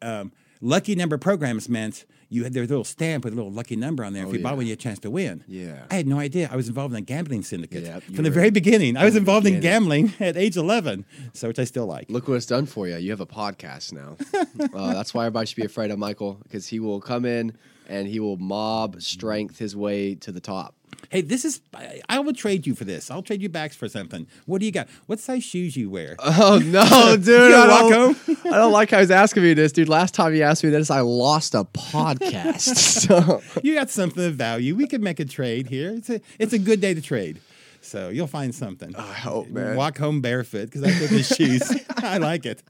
um, 0.00 0.32
lucky 0.60 0.94
number 0.94 1.18
programs 1.18 1.68
meant 1.68 2.04
you 2.32 2.44
had 2.44 2.54
their 2.54 2.66
little 2.66 2.84
stamp 2.84 3.24
with 3.24 3.34
a 3.34 3.36
little 3.36 3.52
lucky 3.52 3.76
number 3.76 4.04
on 4.04 4.14
there. 4.14 4.26
if 4.26 4.32
you 4.32 4.40
bought 4.40 4.50
yeah. 4.50 4.56
one, 4.56 4.66
you 4.66 4.72
had 4.72 4.78
a 4.78 4.82
chance 4.82 4.98
to 5.00 5.10
win. 5.10 5.44
Yeah. 5.46 5.84
I 5.90 5.96
had 5.96 6.06
no 6.06 6.18
idea. 6.18 6.48
I 6.50 6.56
was 6.56 6.66
involved 6.66 6.94
in 6.94 6.98
a 6.98 7.02
gambling 7.02 7.42
syndicate 7.42 7.84
you 7.84 8.14
from 8.14 8.24
the 8.24 8.30
very 8.30 8.50
beginning. 8.50 8.96
I 8.96 9.04
was 9.04 9.16
involved 9.16 9.46
in 9.46 9.60
gambling 9.60 10.14
at 10.20 10.36
age 10.36 10.56
11, 10.56 11.04
so 11.34 11.48
which 11.48 11.58
I 11.58 11.64
still 11.64 11.86
like. 11.86 12.08
Look 12.08 12.28
what 12.28 12.34
it's 12.34 12.46
done 12.46 12.64
for 12.64 12.88
you. 12.88 12.96
You 12.96 13.10
have 13.10 13.20
a 13.20 13.26
podcast 13.26 13.92
now. 13.92 14.16
uh, 14.74 14.94
that's 14.94 15.12
why 15.12 15.26
everybody 15.26 15.46
should 15.46 15.56
be 15.56 15.66
afraid 15.66 15.90
of 15.90 15.98
Michael 15.98 16.40
because 16.44 16.66
he 16.66 16.80
will 16.80 17.00
come 17.00 17.26
in 17.26 17.56
and 17.88 18.08
he 18.08 18.18
will 18.18 18.38
mob 18.38 19.02
strength 19.02 19.58
his 19.58 19.76
way 19.76 20.14
to 20.14 20.32
the 20.32 20.40
top. 20.40 20.74
Hey, 21.10 21.20
this 21.20 21.44
is. 21.44 21.60
I, 22.08 22.20
will 22.20 22.32
trade 22.32 22.66
you 22.66 22.74
for 22.74 22.84
this. 22.84 23.10
I'll 23.10 23.22
trade 23.22 23.42
you 23.42 23.48
backs 23.48 23.76
for 23.76 23.88
something. 23.88 24.26
What 24.46 24.60
do 24.60 24.66
you 24.66 24.72
got? 24.72 24.88
What 25.06 25.20
size 25.20 25.44
shoes 25.44 25.76
you 25.76 25.90
wear? 25.90 26.16
Oh 26.44 26.58
no, 26.58 27.16
dude! 27.22 27.52
I, 27.52 27.88
don't, 27.88 28.18
I 28.46 28.56
don't 28.56 28.72
like 28.72 28.90
how 28.90 29.00
he's 29.00 29.10
asking 29.10 29.42
me 29.42 29.54
this, 29.54 29.70
dude. 29.70 29.88
Last 29.88 30.14
time 30.14 30.32
he 30.32 30.42
asked 30.42 30.64
me 30.64 30.70
this, 30.70 30.90
I 30.90 31.00
lost 31.00 31.54
a 31.54 31.64
podcast. 31.64 32.74
so 32.76 33.42
you 33.62 33.74
got 33.74 33.90
something 33.90 34.24
of 34.24 34.34
value. 34.34 34.74
We 34.74 34.86
could 34.86 35.02
make 35.02 35.20
a 35.20 35.24
trade 35.24 35.66
here. 35.66 35.90
It's 35.90 36.08
a 36.08 36.20
it's 36.38 36.52
a 36.52 36.58
good 36.58 36.80
day 36.80 36.94
to 36.94 37.02
trade. 37.02 37.40
So 37.82 38.08
you'll 38.08 38.26
find 38.26 38.54
something. 38.54 38.96
I 38.96 39.12
hope, 39.12 39.48
man. 39.48 39.76
Walk 39.76 39.98
home 39.98 40.20
barefoot 40.20 40.66
because 40.66 40.84
I 40.84 40.98
took 40.98 41.10
the 41.10 41.22
shoes. 41.22 41.70
I 41.98 42.18
like 42.18 42.46
it. 42.46 42.62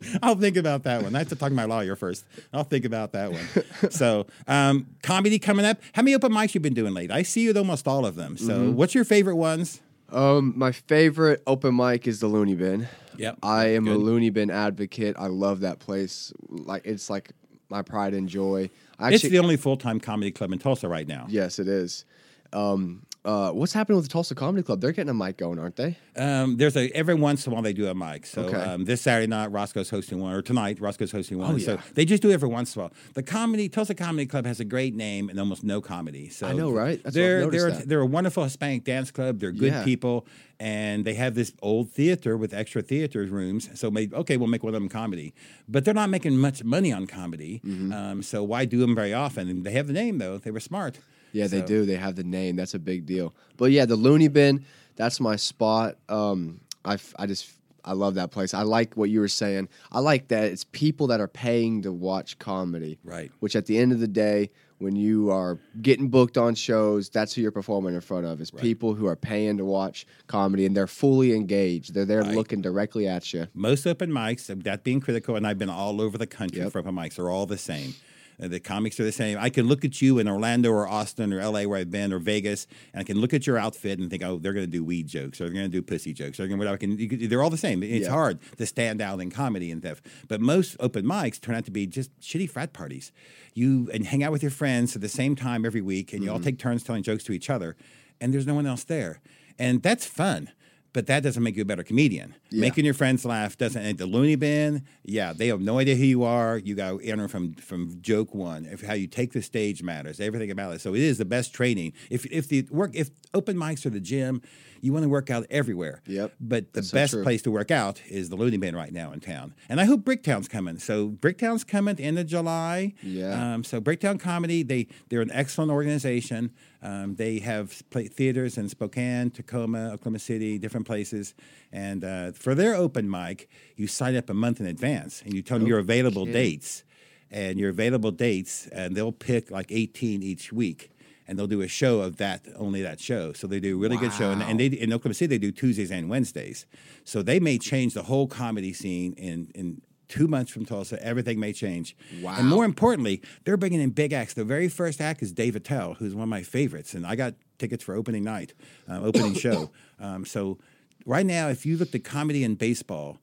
I'll 0.22 0.36
think 0.36 0.56
about 0.56 0.84
that 0.84 1.02
one. 1.02 1.14
I 1.14 1.18
have 1.18 1.28
to 1.30 1.36
talk 1.36 1.48
to 1.48 1.54
my 1.54 1.64
lawyer 1.64 1.96
first. 1.96 2.24
I'll 2.52 2.64
think 2.64 2.84
about 2.84 3.12
that 3.12 3.32
one. 3.32 3.90
So, 3.90 4.26
um, 4.46 4.86
comedy 5.02 5.38
coming 5.38 5.64
up. 5.66 5.80
How 5.92 6.02
many 6.02 6.14
open 6.14 6.32
mics 6.32 6.54
you 6.54 6.60
been 6.60 6.74
doing 6.74 6.94
late? 6.94 7.10
I 7.10 7.22
see 7.22 7.42
you 7.42 7.50
at 7.50 7.56
almost 7.56 7.88
all 7.88 8.06
of 8.06 8.14
them. 8.14 8.36
So, 8.36 8.52
Mm-hmm. 8.58 8.74
what's 8.76 8.94
your 8.94 9.04
favorite 9.04 9.36
ones? 9.36 9.80
Um, 10.10 10.54
my 10.56 10.72
favorite 10.72 11.42
open 11.46 11.76
mic 11.76 12.06
is 12.06 12.20
the 12.20 12.28
Looney 12.28 12.54
Bin. 12.54 12.88
Yep. 13.18 13.38
I 13.42 13.66
am 13.74 13.86
a 13.88 13.90
Good. 13.92 14.00
Looney 14.00 14.30
Bin 14.30 14.50
advocate. 14.50 15.16
I 15.18 15.26
love 15.26 15.60
that 15.60 15.80
place. 15.80 16.32
Like 16.48 16.86
it's 16.86 17.10
like 17.10 17.32
my 17.68 17.82
pride 17.82 18.14
and 18.14 18.28
joy. 18.28 18.70
I 18.98 19.12
it's 19.12 19.22
the 19.24 19.38
only 19.40 19.56
full 19.56 19.76
time 19.76 19.98
comedy 20.00 20.30
club 20.30 20.52
in 20.52 20.58
Tulsa 20.60 20.88
right 20.88 21.06
now. 21.06 21.26
yes, 21.28 21.58
it 21.58 21.68
is. 21.68 22.04
Um, 22.52 23.02
uh, 23.24 23.50
what's 23.50 23.72
happening 23.72 23.96
with 23.96 24.06
the 24.06 24.12
Tulsa 24.12 24.34
Comedy 24.34 24.62
Club? 24.62 24.80
They're 24.80 24.92
getting 24.92 25.10
a 25.10 25.14
mic 25.14 25.36
going, 25.36 25.58
aren't 25.58 25.76
they? 25.76 25.98
Um, 26.16 26.56
there's 26.56 26.76
a 26.76 26.88
every 26.96 27.14
once 27.14 27.46
in 27.46 27.52
a 27.52 27.54
while 27.54 27.62
they 27.62 27.72
do 27.72 27.86
a 27.88 27.94
mic. 27.94 28.24
So 28.26 28.42
Okay. 28.42 28.56
um, 28.56 28.84
this 28.84 29.02
Saturday 29.02 29.26
night, 29.26 29.48
Roscoe's 29.50 29.90
hosting 29.90 30.20
one, 30.20 30.32
or 30.34 30.40
tonight, 30.40 30.80
Roscoe's 30.80 31.12
hosting 31.12 31.38
one. 31.38 31.54
Oh, 31.54 31.58
So 31.58 31.74
yeah. 31.74 31.80
they 31.94 32.04
just 32.04 32.22
do 32.22 32.30
it 32.30 32.34
every 32.34 32.48
once 32.48 32.74
in 32.74 32.80
a 32.80 32.84
while. 32.84 32.92
The 33.14 33.22
comedy 33.22 33.68
Tulsa 33.68 33.94
Comedy 33.94 34.26
Club 34.26 34.46
has 34.46 34.60
a 34.60 34.64
great 34.64 34.94
name 34.94 35.28
and 35.28 35.38
almost 35.38 35.62
no 35.64 35.80
comedy. 35.80 36.28
So 36.30 36.46
I 36.46 36.52
know, 36.52 36.70
right? 36.70 37.02
That's 37.02 37.04
what 37.04 37.08
I've 37.08 37.14
they're 37.14 37.40
noticed 37.40 37.62
they're 37.66 37.70
that. 37.72 37.88
they're 37.88 38.00
a 38.00 38.06
wonderful 38.06 38.44
Hispanic 38.44 38.84
dance 38.84 39.10
club. 39.10 39.40
They're 39.40 39.52
good 39.52 39.72
Yeah. 39.72 39.84
people, 39.84 40.26
and 40.60 41.04
they 41.04 41.14
have 41.14 41.34
this 41.34 41.52
old 41.60 41.90
theater 41.90 42.36
with 42.36 42.54
extra 42.54 42.82
theater 42.82 43.24
rooms. 43.24 43.68
So 43.74 43.90
maybe 43.90 44.14
okay, 44.14 44.36
we'll 44.36 44.48
make 44.48 44.62
one 44.62 44.74
of 44.74 44.80
them 44.80 44.88
comedy, 44.88 45.34
but 45.68 45.84
they're 45.84 45.92
not 45.92 46.08
making 46.10 46.36
much 46.38 46.64
money 46.64 46.92
on 46.92 47.06
comedy. 47.06 47.60
Mm-hmm. 47.64 47.92
Um, 47.92 48.22
so 48.22 48.42
why 48.42 48.64
do 48.64 48.78
them 48.78 48.94
very 48.94 49.12
often? 49.12 49.48
And 49.48 49.64
they 49.64 49.72
have 49.72 49.86
the 49.88 49.92
name 49.92 50.18
though. 50.18 50.38
They 50.38 50.50
were 50.52 50.60
smart. 50.60 50.98
Yeah, 51.32 51.46
they 51.46 51.62
do. 51.62 51.84
They 51.84 51.96
have 51.96 52.16
the 52.16 52.24
name. 52.24 52.56
That's 52.56 52.74
a 52.74 52.78
big 52.78 53.06
deal. 53.06 53.34
But 53.56 53.70
yeah, 53.72 53.84
the 53.86 53.96
Looney 53.96 54.28
Bin, 54.28 54.64
that's 54.96 55.20
my 55.20 55.36
spot. 55.36 55.96
Um, 56.08 56.60
I, 56.84 56.98
I 57.18 57.26
just 57.26 57.50
I 57.84 57.92
love 57.92 58.14
that 58.16 58.30
place. 58.30 58.52
I 58.54 58.62
like 58.62 58.96
what 58.96 59.08
you 59.08 59.20
were 59.20 59.28
saying. 59.28 59.68
I 59.92 60.00
like 60.00 60.28
that 60.28 60.44
it's 60.44 60.64
people 60.64 61.06
that 61.08 61.20
are 61.20 61.28
paying 61.28 61.82
to 61.82 61.92
watch 61.92 62.38
comedy. 62.38 62.98
Right. 63.04 63.30
Which 63.40 63.56
at 63.56 63.66
the 63.66 63.78
end 63.78 63.92
of 63.92 64.00
the 64.00 64.08
day, 64.08 64.50
when 64.78 64.94
you 64.94 65.30
are 65.30 65.58
getting 65.80 66.08
booked 66.08 66.36
on 66.36 66.54
shows, 66.54 67.08
that's 67.08 67.34
who 67.34 67.40
you're 67.42 67.50
performing 67.50 67.94
in 67.94 68.00
front 68.00 68.26
of. 68.26 68.40
Is 68.40 68.50
people 68.50 68.94
who 68.94 69.06
are 69.06 69.16
paying 69.16 69.56
to 69.56 69.64
watch 69.64 70.06
comedy 70.26 70.66
and 70.66 70.76
they're 70.76 70.86
fully 70.86 71.34
engaged. 71.34 71.94
They're 71.94 72.04
there 72.04 72.20
Right. 72.22 72.34
looking 72.34 72.60
directly 72.60 73.08
at 73.08 73.32
you. 73.32 73.46
most 73.54 73.86
open 73.86 74.10
mics, 74.10 74.46
that 74.64 74.84
being 74.84 75.00
critical, 75.00 75.34
and 75.36 75.46
I've 75.46 75.58
been 75.58 75.70
all 75.70 76.00
over 76.00 76.16
the 76.18 76.26
country 76.28 76.60
Yep. 76.60 76.72
for 76.72 76.78
open 76.80 76.94
mics, 76.94 77.18
are 77.18 77.30
all 77.30 77.46
the 77.46 77.58
same. 77.58 77.94
Uh, 78.40 78.46
the 78.48 78.60
comics 78.60 79.00
are 79.00 79.04
the 79.04 79.10
same. 79.12 79.36
I 79.38 79.50
can 79.50 79.66
look 79.66 79.84
at 79.84 80.00
you 80.00 80.18
in 80.18 80.28
Orlando 80.28 80.70
or 80.70 80.86
Austin 80.86 81.32
or 81.32 81.42
LA 81.44 81.62
where 81.64 81.78
I've 81.78 81.90
been 81.90 82.12
or 82.12 82.18
Vegas, 82.20 82.66
and 82.92 83.00
I 83.00 83.04
can 83.04 83.18
look 83.20 83.34
at 83.34 83.46
your 83.46 83.58
outfit 83.58 83.98
and 83.98 84.08
think, 84.10 84.22
oh, 84.22 84.38
they're 84.38 84.52
going 84.52 84.66
to 84.66 84.70
do 84.70 84.84
weed 84.84 85.08
jokes 85.08 85.40
or 85.40 85.44
they're 85.44 85.54
going 85.54 85.64
to 85.70 85.76
do 85.76 85.82
pussy 85.82 86.12
jokes 86.12 86.38
or 86.38 86.46
they're 86.46 86.56
going 86.56 86.68
to 86.68 86.78
can. 86.78 87.08
Could, 87.08 87.30
they're 87.30 87.42
all 87.42 87.50
the 87.50 87.56
same. 87.56 87.82
It's 87.82 88.06
Yeah. 88.06 88.12
hard 88.12 88.38
to 88.58 88.66
stand 88.66 89.00
out 89.00 89.20
in 89.20 89.30
comedy 89.30 89.70
and 89.72 89.82
stuff. 89.82 90.00
But 90.28 90.40
most 90.40 90.76
open 90.78 91.04
mics 91.04 91.40
turn 91.40 91.56
out 91.56 91.64
to 91.64 91.70
be 91.72 91.86
just 91.86 92.10
shitty 92.20 92.48
frat 92.48 92.72
parties. 92.72 93.10
You 93.54 93.90
and 93.92 94.06
hang 94.06 94.22
out 94.22 94.30
with 94.30 94.42
your 94.42 94.52
friends 94.52 94.94
at 94.94 95.02
the 95.02 95.08
same 95.08 95.34
time 95.34 95.64
every 95.66 95.80
week, 95.82 96.12
and 96.12 96.22
you 96.22 96.28
Mm-hmm. 96.28 96.34
all 96.36 96.40
take 96.40 96.58
turns 96.58 96.84
telling 96.84 97.02
jokes 97.02 97.24
to 97.24 97.32
each 97.32 97.50
other, 97.50 97.76
and 98.20 98.32
there's 98.32 98.46
no 98.46 98.54
one 98.54 98.66
else 98.66 98.84
there, 98.84 99.20
and 99.58 99.82
that's 99.82 100.06
fun. 100.06 100.50
But 100.92 101.06
that 101.06 101.22
doesn't 101.22 101.42
make 101.42 101.54
you 101.56 101.62
a 101.62 101.66
better 101.66 101.82
comedian. 101.82 102.34
Yeah. 102.50 102.62
Making 102.62 102.84
your 102.84 102.94
friends 102.94 103.24
laugh 103.24 103.58
doesn't. 103.58 103.80
And 103.80 103.98
the 103.98 104.06
loony 104.06 104.36
bin, 104.36 104.84
yeah, 105.04 105.32
they 105.32 105.48
have 105.48 105.60
no 105.60 105.78
idea 105.78 105.94
who 105.94 106.04
you 106.04 106.24
are. 106.24 106.58
You 106.58 106.74
got 106.74 106.90
to 106.90 107.00
enter 107.00 107.28
from 107.28 107.52
from 107.54 108.00
joke 108.00 108.34
one. 108.34 108.64
If 108.64 108.82
how 108.82 108.94
you 108.94 109.06
take 109.06 109.32
the 109.32 109.42
stage 109.42 109.82
matters, 109.82 110.18
everything 110.18 110.50
about 110.50 110.74
it. 110.74 110.80
So 110.80 110.94
it 110.94 111.02
is 111.02 111.18
the 111.18 111.24
best 111.24 111.52
training. 111.52 111.92
If 112.10 112.24
if 112.26 112.48
the 112.48 112.66
work 112.70 112.92
if 112.94 113.10
open 113.34 113.56
mics 113.56 113.84
are 113.84 113.90
the 113.90 114.00
gym, 114.00 114.42
you 114.80 114.92
want 114.92 115.04
to 115.04 115.08
work 115.08 115.30
out 115.30 115.46
everywhere. 115.50 116.02
Yep. 116.06 116.34
But 116.40 116.72
the 116.72 116.80
That's 116.80 116.90
best 116.92 117.12
true. 117.12 117.22
place 117.22 117.42
to 117.42 117.50
work 117.50 117.70
out 117.70 118.00
is 118.08 118.28
the 118.28 118.36
Looney 118.36 118.56
Bin 118.56 118.74
right 118.76 118.92
now 118.92 119.12
in 119.12 119.20
town. 119.20 119.54
And 119.68 119.80
I 119.80 119.84
hope 119.84 120.00
Bricktown's 120.00 120.48
coming. 120.48 120.78
So 120.78 121.08
Bricktown's 121.08 121.64
coming 121.64 121.92
at 121.92 121.96
the 121.96 122.04
end 122.04 122.18
of 122.18 122.26
July. 122.26 122.94
Yeah. 123.02 123.54
Um, 123.54 123.64
so 123.64 123.80
Bricktown 123.80 124.18
Comedy, 124.20 124.62
they 124.62 124.88
they're 125.08 125.22
an 125.22 125.30
excellent 125.32 125.70
organization. 125.70 126.52
Um, 126.82 127.16
they 127.16 127.40
have 127.40 127.82
play, 127.90 128.06
theaters 128.08 128.56
in 128.56 128.68
Spokane, 128.68 129.30
Tacoma, 129.30 129.90
Oklahoma 129.92 130.20
City, 130.20 130.58
different 130.58 130.86
places. 130.86 131.34
And 131.72 132.04
uh, 132.04 132.32
for 132.32 132.54
their 132.54 132.74
open 132.74 133.10
mic, 133.10 133.48
you 133.76 133.86
sign 133.86 134.16
up 134.16 134.30
a 134.30 134.34
month 134.34 134.60
in 134.60 134.66
advance 134.66 135.22
and 135.22 135.34
you 135.34 135.42
tell 135.42 135.58
them 135.58 135.66
your 135.66 135.78
available 135.78 136.24
dates 136.24 136.84
and 137.30 137.58
your 137.58 137.70
available 137.70 138.10
dates, 138.10 138.66
and 138.68 138.96
they'll 138.96 139.12
pick 139.12 139.50
like 139.50 139.70
18 139.70 140.22
each 140.22 140.52
week. 140.52 140.90
And 141.28 141.38
they'll 141.38 141.46
do 141.46 141.60
a 141.60 141.68
show 141.68 142.00
of 142.00 142.16
that, 142.16 142.46
only 142.56 142.80
that 142.82 142.98
show. 143.00 143.34
So 143.34 143.46
they 143.46 143.60
do 143.60 143.76
a 143.76 143.78
really 143.78 143.98
good 143.98 144.14
show. 144.14 144.30
And, 144.30 144.42
and 144.42 144.58
they, 144.58 144.66
in 144.66 144.92
Oklahoma 144.92 145.14
City, 145.14 145.36
they 145.36 145.38
do 145.38 145.52
Tuesdays 145.52 145.90
and 145.90 146.08
Wednesdays. 146.08 146.64
So 147.04 147.20
they 147.22 147.38
may 147.38 147.58
change 147.58 147.92
the 147.92 148.04
whole 148.04 148.26
comedy 148.26 148.72
scene 148.72 149.12
in, 149.12 149.50
in 149.54 149.82
two 150.08 150.26
months 150.26 150.50
from 150.50 150.64
Tulsa. 150.64 151.00
Everything 151.04 151.38
may 151.38 151.52
change. 151.52 151.96
Wow. 152.22 152.36
And 152.38 152.48
more 152.48 152.64
importantly, 152.64 153.22
they're 153.44 153.58
bringing 153.58 153.80
in 153.80 153.90
big 153.90 154.12
acts. 154.12 154.34
The 154.34 154.44
very 154.44 154.68
first 154.68 155.00
act 155.00 155.22
is 155.22 155.32
Dave 155.32 155.54
Attell, 155.54 155.94
who's 155.94 156.14
one 156.14 156.24
of 156.24 156.28
my 156.28 156.42
favorites. 156.42 156.94
And 156.94 157.06
I 157.06 157.14
got 157.14 157.34
tickets 157.58 157.84
for 157.84 157.94
opening 157.94 158.24
night, 158.24 158.54
uh, 158.88 159.00
opening 159.02 159.34
show. 159.34 159.70
Um, 160.00 160.24
so 160.24 160.58
right 161.04 161.26
now, 161.26 161.48
if 161.48 161.66
you 161.66 161.76
looked 161.76 161.94
at 161.94 162.04
comedy 162.04 162.42
and 162.42 162.58
baseball, 162.58 163.18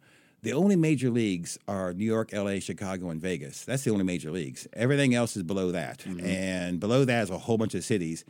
the 0.45 0.53
only 0.53 0.75
major 0.75 1.09
leagues 1.09 1.57
are 1.67 1.91
New 1.91 2.05
York, 2.05 2.29
LA, 2.31 2.59
Chicago, 2.59 3.09
and 3.09 3.19
Vegas. 3.19 3.65
That's 3.65 3.83
the 3.83 3.89
only 3.91 4.03
major 4.05 4.31
leagues. 4.31 4.67
Everything 4.73 5.15
else 5.15 5.35
is 5.35 5.41
below 5.43 5.71
that. 5.71 5.99
Mm-hmm. 5.99 6.25
And 6.25 6.79
below 6.79 7.03
that 7.03 7.23
is 7.23 7.29
a 7.31 7.37
whole 7.39 7.57
bunch 7.57 7.73
of 7.73 7.83
cities 7.83 8.23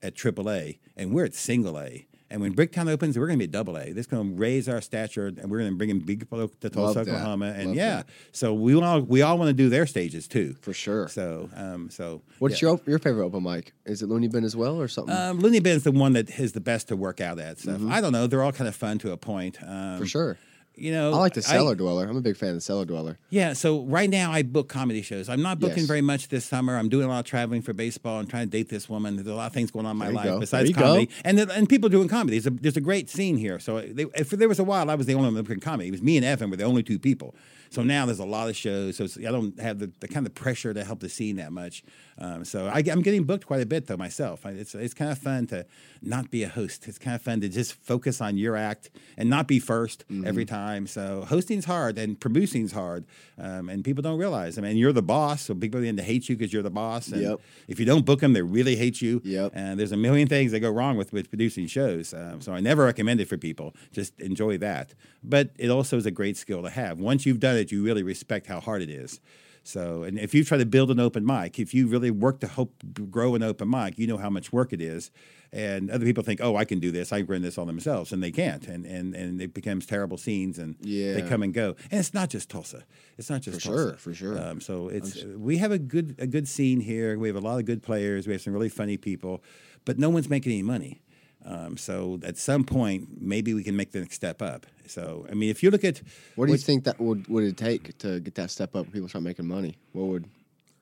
at 0.00 0.14
AAA. 0.14 0.78
And 0.96 1.12
we're 1.12 1.24
at 1.24 1.34
single 1.34 1.78
A. 1.78 2.06
And 2.28 2.40
when 2.40 2.54
Bricktown 2.54 2.88
opens, 2.88 3.16
we're 3.16 3.26
going 3.28 3.38
to 3.38 3.42
be 3.44 3.46
double 3.50 3.76
A. 3.78 3.92
This 3.92 4.00
is 4.00 4.06
going 4.08 4.34
to 4.34 4.36
raise 4.36 4.68
our 4.68 4.80
stature, 4.80 5.28
and 5.28 5.48
we're 5.48 5.58
going 5.58 5.70
to 5.70 5.76
bring 5.76 5.90
in 5.90 6.00
big 6.00 6.18
people 6.20 6.48
to 6.48 6.70
Tulsa. 6.70 7.00
Oklahoma. 7.00 7.54
And 7.56 7.68
Love 7.68 7.76
yeah, 7.76 7.96
that. 7.98 8.06
so 8.32 8.52
we 8.52 8.74
all 8.80 9.00
we 9.00 9.22
all 9.22 9.38
want 9.38 9.48
to 9.48 9.52
do 9.52 9.68
their 9.68 9.86
stages 9.86 10.26
too. 10.26 10.56
For 10.60 10.72
sure. 10.72 11.06
So, 11.06 11.48
um, 11.54 11.88
so 11.88 12.22
What's 12.40 12.60
yeah. 12.60 12.70
your 12.70 12.80
your 12.84 12.98
favorite 12.98 13.24
open 13.26 13.44
mic? 13.44 13.72
Is 13.84 14.02
it 14.02 14.08
Looney 14.08 14.26
Bin 14.26 14.42
as 14.42 14.56
well 14.56 14.80
or 14.80 14.88
something? 14.88 15.14
Um, 15.14 15.38
Looney 15.38 15.60
Bin's 15.60 15.84
the 15.84 15.92
one 15.92 16.14
that 16.14 16.28
is 16.40 16.50
the 16.52 16.60
best 16.60 16.88
to 16.88 16.96
work 16.96 17.20
out 17.20 17.38
at 17.38 17.60
stuff. 17.60 17.80
I 17.88 18.00
don't 18.00 18.12
know. 18.12 18.26
They're 18.26 18.42
all 18.42 18.50
kind 18.52 18.66
of 18.66 18.74
fun 18.74 18.98
to 18.98 19.12
a 19.12 19.16
point. 19.16 19.58
Um, 19.62 19.68
Mm-hmm. 19.68 19.98
For 20.02 20.06
sure. 20.08 20.38
You 20.78 20.92
know, 20.92 21.14
I 21.14 21.16
like 21.16 21.32
the 21.32 21.40
Cellar 21.40 21.74
Dweller. 21.74 22.06
I'm 22.06 22.18
a 22.18 22.20
big 22.20 22.36
fan 22.36 22.50
of 22.50 22.54
the 22.56 22.60
Cellar 22.60 22.84
Dweller. 22.84 23.18
Yeah, 23.30 23.54
so 23.54 23.84
right 23.84 24.10
now 24.10 24.30
I 24.30 24.42
book 24.42 24.68
comedy 24.68 25.00
shows. 25.00 25.28
I'm 25.30 25.40
not 25.40 25.58
booking 25.58 25.78
Yes. 25.78 25.86
very 25.86 26.02
much 26.02 26.28
this 26.28 26.44
summer. 26.44 26.76
I'm 26.76 26.90
doing 26.90 27.06
a 27.06 27.08
lot 27.08 27.20
of 27.20 27.24
traveling 27.24 27.62
for 27.62 27.72
baseball 27.72 28.20
and 28.20 28.28
trying 28.28 28.46
to 28.46 28.50
date 28.50 28.68
this 28.68 28.86
woman. 28.86 29.16
There's 29.16 29.26
a 29.26 29.34
lot 29.34 29.46
of 29.46 29.52
things 29.54 29.70
going 29.70 29.86
on 29.86 29.92
in 29.92 29.96
my 29.96 30.08
life 30.10 30.24
go. 30.26 30.38
besides 30.40 30.70
comedy, 30.74 31.06
go. 31.06 31.12
and 31.24 31.38
there- 31.38 31.50
and 31.50 31.66
people 31.66 31.88
doing 31.88 32.08
comedy. 32.08 32.38
There's 32.38 32.46
a, 32.46 32.50
there's 32.60 32.76
a 32.76 32.82
great 32.82 33.08
scene 33.08 33.38
here. 33.38 33.58
So 33.58 33.80
they, 33.80 34.04
if 34.14 34.28
there 34.30 34.48
was 34.48 34.58
a 34.58 34.64
while, 34.64 34.90
I 34.90 34.94
was 34.96 35.06
the 35.06 35.14
only 35.14 35.32
one 35.32 35.42
doing 35.44 35.60
comedy. 35.60 35.88
It 35.88 35.92
was 35.92 36.02
me 36.02 36.18
and 36.18 36.26
Evan 36.26 36.50
were 36.50 36.56
the 36.56 36.64
only 36.64 36.82
two 36.82 36.98
people. 36.98 37.34
So 37.70 37.82
now 37.82 38.04
there's 38.04 38.18
a 38.18 38.24
lot 38.26 38.48
of 38.50 38.54
shows. 38.56 38.96
So 38.96 39.06
I 39.20 39.30
don't 39.32 39.58
have 39.58 39.78
the, 39.78 39.90
the 40.00 40.08
kind 40.08 40.26
of 40.26 40.34
pressure 40.34 40.74
to 40.74 40.84
help 40.84 41.00
the 41.00 41.08
scene 41.08 41.36
that 41.36 41.52
much. 41.52 41.82
Um, 42.18 42.44
so 42.44 42.66
I, 42.66 42.82
am 42.86 43.02
getting 43.02 43.24
booked 43.24 43.46
quite 43.46 43.60
a 43.60 43.66
bit 43.66 43.86
though 43.86 43.96
myself. 43.96 44.46
I, 44.46 44.50
it's 44.50 44.74
it's 44.74 44.94
kind 44.94 45.10
of 45.12 45.18
fun 45.18 45.46
to 45.48 45.66
not 46.00 46.30
be 46.30 46.42
a 46.44 46.48
host. 46.48 46.88
It's 46.88 46.98
kind 46.98 47.14
of 47.14 47.20
fun 47.22 47.40
to 47.42 47.48
just 47.48 47.74
focus 47.74 48.20
on 48.20 48.38
your 48.38 48.56
act 48.56 48.90
and 49.18 49.28
not 49.28 49.46
be 49.46 49.60
1st 49.60 50.04
Mm-hmm. 50.06 50.26
every 50.26 50.44
time. 50.44 50.86
So 50.86 51.24
hosting's 51.28 51.64
hard 51.64 51.98
and 51.98 52.18
producing's 52.18 52.72
hard, 52.72 53.04
um, 53.38 53.68
and 53.68 53.84
people 53.84 54.02
don't 54.02 54.18
realize. 54.18 54.56
I 54.58 54.62
mean, 54.62 54.76
you're 54.76 54.92
the 54.92 55.02
boss, 55.02 55.42
so 55.42 55.54
people 55.54 55.80
begin 55.80 55.96
to 55.96 56.02
hate 56.02 56.28
you 56.28 56.36
because 56.36 56.52
you're 56.52 56.62
the 56.62 56.70
boss. 56.70 57.08
And 57.08 57.22
Yep. 57.22 57.40
if 57.68 57.78
you 57.80 57.86
don't 57.86 58.04
book 58.06 58.20
them, 58.20 58.32
they 58.32 58.42
really 58.42 58.76
hate 58.76 59.02
you. 59.02 59.20
Yep. 59.24 59.52
And 59.54 59.78
there's 59.78 59.92
a 59.92 59.96
million 59.96 60.28
things 60.28 60.52
that 60.52 60.60
go 60.60 60.70
wrong 60.70 60.96
with 60.96 61.12
with 61.12 61.28
producing 61.28 61.66
shows. 61.66 62.14
Um, 62.14 62.40
so 62.40 62.52
I 62.52 62.60
never 62.60 62.84
recommend 62.84 63.20
it 63.20 63.28
for 63.28 63.36
people. 63.36 63.74
Just 63.92 64.18
enjoy 64.20 64.58
that. 64.58 64.94
But 65.22 65.50
it 65.58 65.70
also 65.70 65.96
is 65.96 66.06
a 66.06 66.10
great 66.10 66.36
skill 66.36 66.62
to 66.62 66.70
have. 66.70 66.98
Once 67.00 67.26
you've 67.26 67.40
done 67.40 67.56
it, 67.56 67.72
you 67.72 67.82
really 67.84 68.02
respect 68.02 68.46
how 68.46 68.60
hard 68.60 68.80
it 68.82 68.90
is. 68.90 69.20
So, 69.66 70.04
and 70.04 70.18
if 70.18 70.32
you 70.32 70.44
try 70.44 70.58
to 70.58 70.66
build 70.66 70.90
an 70.90 71.00
open 71.00 71.26
mic, 71.26 71.58
if 71.58 71.74
you 71.74 71.88
really 71.88 72.10
work 72.10 72.40
to 72.40 72.46
hope 72.46 72.72
grow 73.10 73.34
an 73.34 73.42
open 73.42 73.68
mic, 73.68 73.98
you 73.98 74.06
know 74.06 74.16
how 74.16 74.30
much 74.30 74.52
work 74.52 74.72
it 74.72 74.80
is. 74.80 75.10
And 75.52 75.90
other 75.90 76.04
people 76.04 76.22
think, 76.22 76.40
oh, 76.42 76.56
I 76.56 76.64
can 76.64 76.80
do 76.80 76.90
this. 76.90 77.12
I 77.12 77.20
can 77.20 77.26
run 77.26 77.42
this 77.42 77.56
all 77.56 77.66
themselves, 77.66 78.12
and 78.12 78.22
they 78.22 78.30
can't. 78.30 78.66
And 78.68 78.84
and 78.86 79.14
and 79.14 79.40
it 79.40 79.54
becomes 79.54 79.86
terrible 79.86 80.18
scenes, 80.18 80.58
and 80.58 80.76
they 81.14 81.22
come 81.28 81.42
and 81.42 81.52
go. 81.52 81.76
And 81.90 81.98
it's 82.00 82.14
not 82.14 82.30
just 82.30 82.48
Tulsa. 82.48 82.84
It's 83.18 83.30
not 83.30 83.42
just 83.42 83.60
For 83.60 83.68
Tulsa. 83.68 83.82
sure, 83.82 83.96
for 83.96 84.14
sure. 84.14 84.38
Um, 84.38 84.60
so 84.60 84.88
it's 84.88 85.24
we 85.24 85.56
have 85.58 85.72
a 85.72 85.78
good 85.78 86.16
a 86.18 86.26
good 86.26 86.46
scene 86.46 86.80
here. 86.80 87.18
We 87.18 87.28
have 87.28 87.36
a 87.36 87.40
lot 87.40 87.58
of 87.58 87.64
good 87.64 87.82
players. 87.82 88.26
We 88.26 88.34
have 88.34 88.42
some 88.42 88.52
really 88.52 88.68
funny 88.68 88.96
people, 88.96 89.42
but 89.84 89.98
no 89.98 90.10
one's 90.10 90.28
making 90.28 90.52
any 90.52 90.62
money. 90.62 91.00
Um, 91.46 91.76
so 91.76 92.18
at 92.24 92.36
some 92.36 92.64
point, 92.64 93.20
maybe 93.20 93.54
we 93.54 93.62
can 93.62 93.76
make 93.76 93.92
the 93.92 94.00
next 94.00 94.16
step 94.16 94.42
up. 94.42 94.66
So 94.86 95.26
I 95.30 95.34
mean, 95.34 95.48
if 95.48 95.62
you 95.62 95.70
look 95.70 95.84
at 95.84 96.02
What 96.34 96.46
do 96.46 96.52
you 96.52 96.58
think 96.58 96.84
that 96.84 97.00
would 97.00 97.26
would 97.28 97.44
it 97.44 97.56
take 97.56 97.96
to 97.98 98.20
get 98.20 98.34
that 98.34 98.50
step 98.50 98.74
up? 98.74 98.86
when 98.86 98.92
People 98.92 99.08
start 99.08 99.24
making 99.24 99.46
money. 99.46 99.76
What 99.92 100.06
would? 100.06 100.24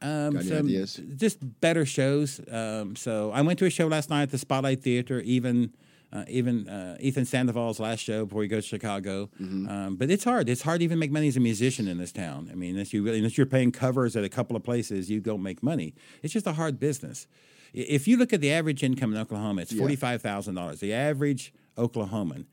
Um, 0.00 0.34
Got 0.34 0.44
some- 0.44 0.66
ideas? 0.66 1.00
Just 1.16 1.38
better 1.60 1.86
shows. 1.86 2.40
Um, 2.50 2.96
so 2.96 3.30
I 3.32 3.40
went 3.42 3.58
to 3.60 3.66
a 3.66 3.70
show 3.70 3.86
last 3.86 4.10
night 4.10 4.22
at 4.22 4.30
the 4.30 4.38
Spotlight 4.38 4.82
Theater. 4.82 5.20
Even 5.20 5.72
uh, 6.12 6.24
even 6.28 6.68
uh, 6.68 6.96
Ethan 7.00 7.24
Sandoval's 7.24 7.80
last 7.80 8.00
show 8.00 8.24
before 8.24 8.42
he 8.42 8.48
goes 8.48 8.64
to 8.64 8.68
Chicago. 8.68 9.30
Mm-hmm. 9.40 9.68
Um, 9.68 9.96
but 9.96 10.10
it's 10.10 10.24
hard. 10.24 10.48
It's 10.48 10.62
hard 10.62 10.80
to 10.80 10.84
even 10.84 10.98
make 10.98 11.10
money 11.10 11.28
as 11.28 11.36
a 11.36 11.40
musician 11.40 11.88
in 11.88 11.98
this 11.98 12.12
town. 12.12 12.48
I 12.52 12.54
mean, 12.54 12.70
unless 12.72 12.92
you 12.92 13.02
really, 13.02 13.18
unless 13.18 13.36
you're 13.36 13.46
paying 13.46 13.72
covers 13.72 14.14
at 14.16 14.24
a 14.24 14.28
couple 14.28 14.56
of 14.56 14.62
places, 14.62 15.10
you 15.10 15.20
don't 15.20 15.42
make 15.42 15.62
money. 15.62 15.94
It's 16.22 16.32
just 16.32 16.46
a 16.46 16.52
hard 16.52 16.78
business. 16.78 17.26
If 17.74 18.06
you 18.06 18.16
look 18.16 18.32
at 18.32 18.40
the 18.40 18.52
average 18.52 18.82
income 18.82 19.12
in 19.12 19.20
Oklahoma, 19.20 19.62
it's 19.62 19.72
forty 19.74 19.96
five 19.96 20.22
thousand 20.22 20.54
dollars. 20.54 20.80
The 20.80 20.92
average 20.92 21.52
Oklahoman. 21.76 22.46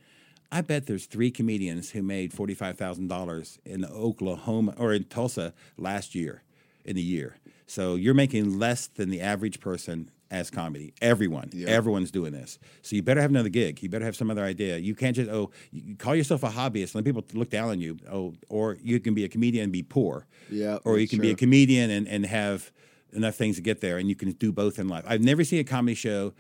I 0.52 0.60
bet 0.62 0.86
there's 0.88 1.06
three 1.06 1.32
comedians 1.32 1.92
who 1.92 2.02
made 2.02 2.34
forty 2.34 2.54
five 2.56 2.78
thousand 2.78 3.08
dollars 3.08 3.60
in 3.64 3.86
Oklahoma 3.86 4.74
or 4.78 4.94
in 4.94 5.04
Tulsa 5.06 5.54
last 5.78 6.16
year, 6.16 6.42
in 6.84 6.98
a 6.98 7.02
year. 7.02 7.38
So 7.68 7.96
you're 7.96 8.14
making 8.16 8.60
less 8.60 8.88
than 8.88 9.10
the 9.10 9.22
average 9.22 9.62
person 9.62 10.10
as 10.30 10.50
comedy. 10.50 10.94
Everyone, 11.02 11.50
Yeah. 11.54 11.68
everyone's 11.70 12.10
doing 12.12 12.32
this. 12.34 12.58
So 12.82 12.96
you 12.96 13.02
better 13.04 13.22
have 13.22 13.30
another 13.30 13.50
gig. 13.50 13.82
You 13.84 13.90
better 13.90 14.06
have 14.06 14.16
some 14.16 14.30
other 14.32 14.44
idea. 14.44 14.78
You 14.78 14.96
can't 14.96 15.16
just 15.16 15.30
oh, 15.30 15.52
you 15.72 15.96
call 15.96 16.16
yourself 16.16 16.44
a 16.44 16.50
hobbyist. 16.50 16.96
and 16.96 16.96
Let 16.96 17.06
people 17.06 17.24
look 17.34 17.50
down 17.50 17.70
on 17.70 17.80
you. 17.80 17.98
Oh, 18.12 18.34
or 18.50 18.78
you 18.82 19.00
can 19.00 19.14
be 19.14 19.24
a 19.24 19.30
comedian 19.30 19.66
and 19.66 19.72
be 19.72 19.84
poor. 19.84 20.26
Yeah, 20.50 20.80
Or 20.84 20.98
you 20.98 21.08
can 21.08 21.20
be 21.22 21.30
a 21.32 21.36
comedian 21.36 21.90
and, 21.92 22.08
and 22.08 22.26
have 22.26 22.72
enough 23.14 23.36
things 23.36 23.56
to 23.58 23.62
get 23.62 23.82
there, 23.82 23.98
and 23.98 24.10
you 24.10 24.16
can 24.16 24.32
do 24.32 24.52
both 24.52 24.80
in 24.80 24.88
life. 24.88 25.04
I've 25.08 25.22
never 25.22 25.44
seen 25.44 25.60
a 25.60 25.64
comedy 25.64 25.96
show 25.96 26.34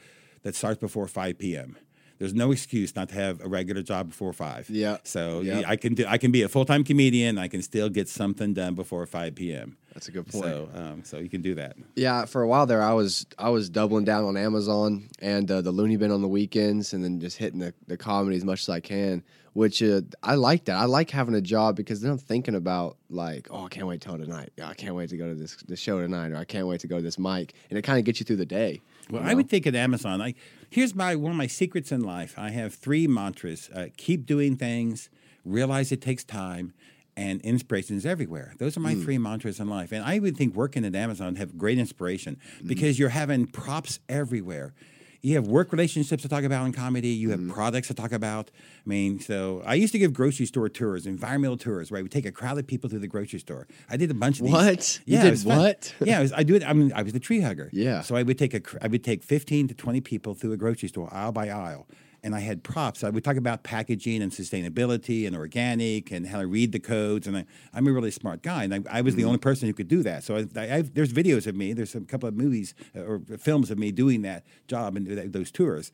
that 0.43 0.55
starts 0.55 0.79
before 0.79 1.07
5 1.07 1.37
p.m. 1.37 1.77
There's 2.17 2.35
no 2.35 2.51
excuse 2.51 2.95
not 2.95 3.09
to 3.09 3.15
have 3.15 3.41
a 3.41 3.47
regular 3.47 3.81
job 3.81 4.09
before 4.09 4.31
five. 4.31 4.69
Yeah. 4.69 4.97
So 5.03 5.41
Yeah. 5.41 5.63
I 5.65 5.75
can 5.75 5.95
do. 5.95 6.05
I 6.07 6.19
can 6.19 6.31
be 6.31 6.43
a 6.43 6.47
full 6.47 6.65
time 6.65 6.83
comedian. 6.83 7.39
I 7.39 7.47
can 7.47 7.63
still 7.63 7.89
get 7.89 8.07
something 8.07 8.53
done 8.53 8.75
before 8.75 9.03
5 9.07 9.33
p.m. 9.33 9.75
That's 9.95 10.07
a 10.07 10.11
good 10.11 10.27
point. 10.27 10.45
So, 10.45 10.69
um, 10.75 11.03
so 11.03 11.17
you 11.17 11.29
can 11.29 11.41
do 11.41 11.55
that. 11.55 11.77
Yeah, 11.95 12.25
for 12.25 12.43
a 12.43 12.47
while 12.47 12.67
there, 12.67 12.83
I 12.83 12.93
was 12.93 13.25
I 13.39 13.49
was 13.49 13.71
doubling 13.71 14.05
down 14.05 14.23
on 14.23 14.37
Amazon 14.37 15.09
and 15.17 15.49
uh, 15.49 15.61
the 15.61 15.71
Looney 15.71 15.97
Bin 15.97 16.11
on 16.11 16.21
the 16.21 16.27
weekends, 16.27 16.93
and 16.93 17.03
then 17.03 17.19
just 17.19 17.37
hitting 17.37 17.57
the, 17.59 17.73
the 17.87 17.97
comedy 17.97 18.37
as 18.37 18.45
much 18.45 18.61
as 18.61 18.69
I 18.69 18.81
can. 18.81 19.23
Which 19.53 19.83
uh, 19.83 20.01
I 20.23 20.35
like 20.35 20.65
that. 20.65 20.77
I 20.77 20.85
like 20.85 21.09
having 21.09 21.35
a 21.35 21.41
job 21.41 21.75
because 21.75 21.99
then 21.99 22.11
I'm 22.11 22.17
thinking 22.17 22.55
about 22.55 22.95
like, 23.09 23.49
oh, 23.51 23.65
I 23.65 23.67
can't 23.67 23.85
wait 23.85 23.99
till 23.99 24.17
tonight. 24.17 24.51
I 24.63 24.73
can't 24.73 24.95
wait 24.95 25.09
to 25.09 25.17
go 25.17 25.27
to 25.27 25.35
this 25.35 25.57
this 25.67 25.79
show 25.79 25.99
tonight, 25.99 26.31
or 26.31 26.37
I 26.37 26.45
can't 26.45 26.67
wait 26.67 26.79
to 26.81 26.87
go 26.87 26.95
to 26.97 27.01
this 27.01 27.19
mic, 27.19 27.53
and 27.69 27.77
it 27.77 27.81
kind 27.81 27.99
of 27.99 28.05
gets 28.05 28.21
you 28.21 28.25
through 28.25 28.37
the 28.37 28.45
day. 28.45 28.81
Well, 29.09 29.21
you 29.21 29.27
I 29.29 29.33
would 29.33 29.49
think 29.49 29.67
at 29.67 29.75
Amazon. 29.75 30.19
Like, 30.19 30.37
here's 30.69 30.95
my 30.95 31.17
one 31.17 31.31
of 31.31 31.37
my 31.37 31.47
secrets 31.47 31.91
in 31.91 31.99
life. 32.01 32.33
I 32.37 32.51
have 32.51 32.73
three 32.73 33.07
mantras: 33.07 33.69
uh, 33.75 33.87
keep 33.97 34.25
doing 34.25 34.55
things, 34.55 35.09
realize 35.43 35.91
it 35.91 36.01
takes 36.01 36.23
time, 36.23 36.73
and 37.17 37.41
inspiration 37.41 37.97
is 37.97 38.05
everywhere. 38.05 38.53
Those 38.57 38.77
are 38.77 38.79
my 38.79 38.93
Hmm. 38.93 39.01
three 39.03 39.17
mantras 39.17 39.59
in 39.59 39.67
life. 39.67 39.91
And 39.91 40.01
I 40.05 40.19
would 40.19 40.37
think 40.37 40.55
working 40.55 40.85
at 40.85 40.95
Amazon 40.95 41.35
have 41.35 41.57
great 41.57 41.77
inspiration 41.77 42.37
Hmm. 42.61 42.67
because 42.69 42.97
you're 42.97 43.09
having 43.09 43.47
props 43.47 43.99
everywhere. 44.07 44.73
You 45.21 45.35
have 45.35 45.47
work 45.47 45.71
relationships 45.71 46.23
to 46.23 46.29
talk 46.29 46.43
about 46.43 46.65
in 46.65 46.73
comedy. 46.73 47.09
You 47.09 47.29
have 47.31 47.39
Mm-hmm. 47.39 47.51
products 47.51 47.87
to 47.89 47.93
talk 47.93 48.11
about. 48.11 48.49
I 48.85 48.89
mean, 48.89 49.19
so 49.19 49.61
I 49.65 49.75
used 49.75 49.91
to 49.93 49.99
give 49.99 50.13
grocery 50.13 50.45
store 50.47 50.67
tours, 50.69 51.05
environmental 51.05 51.57
tours, 51.57 51.91
where 51.91 52.01
We 52.03 52.09
take 52.09 52.25
a 52.25 52.31
crowd 52.31 52.57
of 52.57 52.65
people 52.67 52.89
through 52.89 52.99
the 52.99 53.07
grocery 53.07 53.39
store. 53.39 53.67
I 53.89 53.97
did 53.97 54.09
a 54.11 54.13
bunch 54.15 54.39
of 54.39 54.45
these. 54.45 54.53
What? 54.53 54.99
You 55.05 55.17
Yeah, 55.17 55.23
did 55.23 55.31
was 55.31 55.43
fun. 55.43 55.57
what? 55.59 55.93
yeah, 56.03 56.19
I, 56.19 56.21
was, 56.21 56.33
I 56.33 56.43
do 56.43 56.55
it. 56.55 56.63
I 56.67 56.73
mean, 56.73 56.91
I 56.95 57.03
was 57.03 57.13
the 57.13 57.19
tree 57.19 57.41
hugger. 57.41 57.69
Yeah. 57.71 58.01
So 58.01 58.15
I 58.15 58.23
would 58.23 58.37
take 58.39 58.53
a, 58.53 58.61
I 58.81 58.87
would 58.87 59.03
take 59.03 59.21
fifteen 59.23 59.67
to 59.67 59.73
twenty 59.75 60.01
people 60.01 60.33
through 60.33 60.53
a 60.53 60.57
grocery 60.57 60.89
store, 60.89 61.07
aisle 61.13 61.31
by 61.31 61.49
aisle, 61.49 61.87
and 62.23 62.35
I 62.35 62.39
had 62.39 62.63
props. 62.63 63.03
I 63.03 63.09
would 63.09 63.23
talk 63.23 63.35
about 63.37 63.63
packaging 63.63 64.21
and 64.21 64.31
sustainability 64.31 65.25
and 65.25 65.35
organic 65.35 66.11
and 66.11 66.27
how 66.27 66.39
to 66.39 66.47
read 66.47 66.71
the 66.71 66.79
codes. 66.79 67.25
And 67.27 67.35
I, 67.37 67.45
I'm 67.73 67.87
a 67.87 67.91
really 67.91 68.11
smart 68.11 68.43
guy, 68.43 68.63
and 68.63 68.73
I, 68.73 68.81
I 68.99 69.01
was 69.01 69.15
the 69.15 69.25
only 69.25 69.39
person 69.39 69.67
who 69.67 69.73
could 69.73 69.87
do 69.87 70.03
that. 70.03 70.23
So 70.23 70.37
I, 70.37 70.47
I, 70.59 70.75
I've, 70.75 70.93
there's 70.93 71.11
videos 71.13 71.47
of 71.47 71.55
me. 71.55 71.73
There's 71.73 71.95
a 71.95 72.01
couple 72.01 72.29
of 72.29 72.35
movies 72.35 72.75
uh, 72.95 73.01
or 73.01 73.21
films 73.39 73.71
of 73.71 73.77
me 73.79 73.91
doing 73.91 74.21
that 74.21 74.45
job 74.67 74.95
and 74.95 75.07
those 75.33 75.51
tours. 75.51 75.91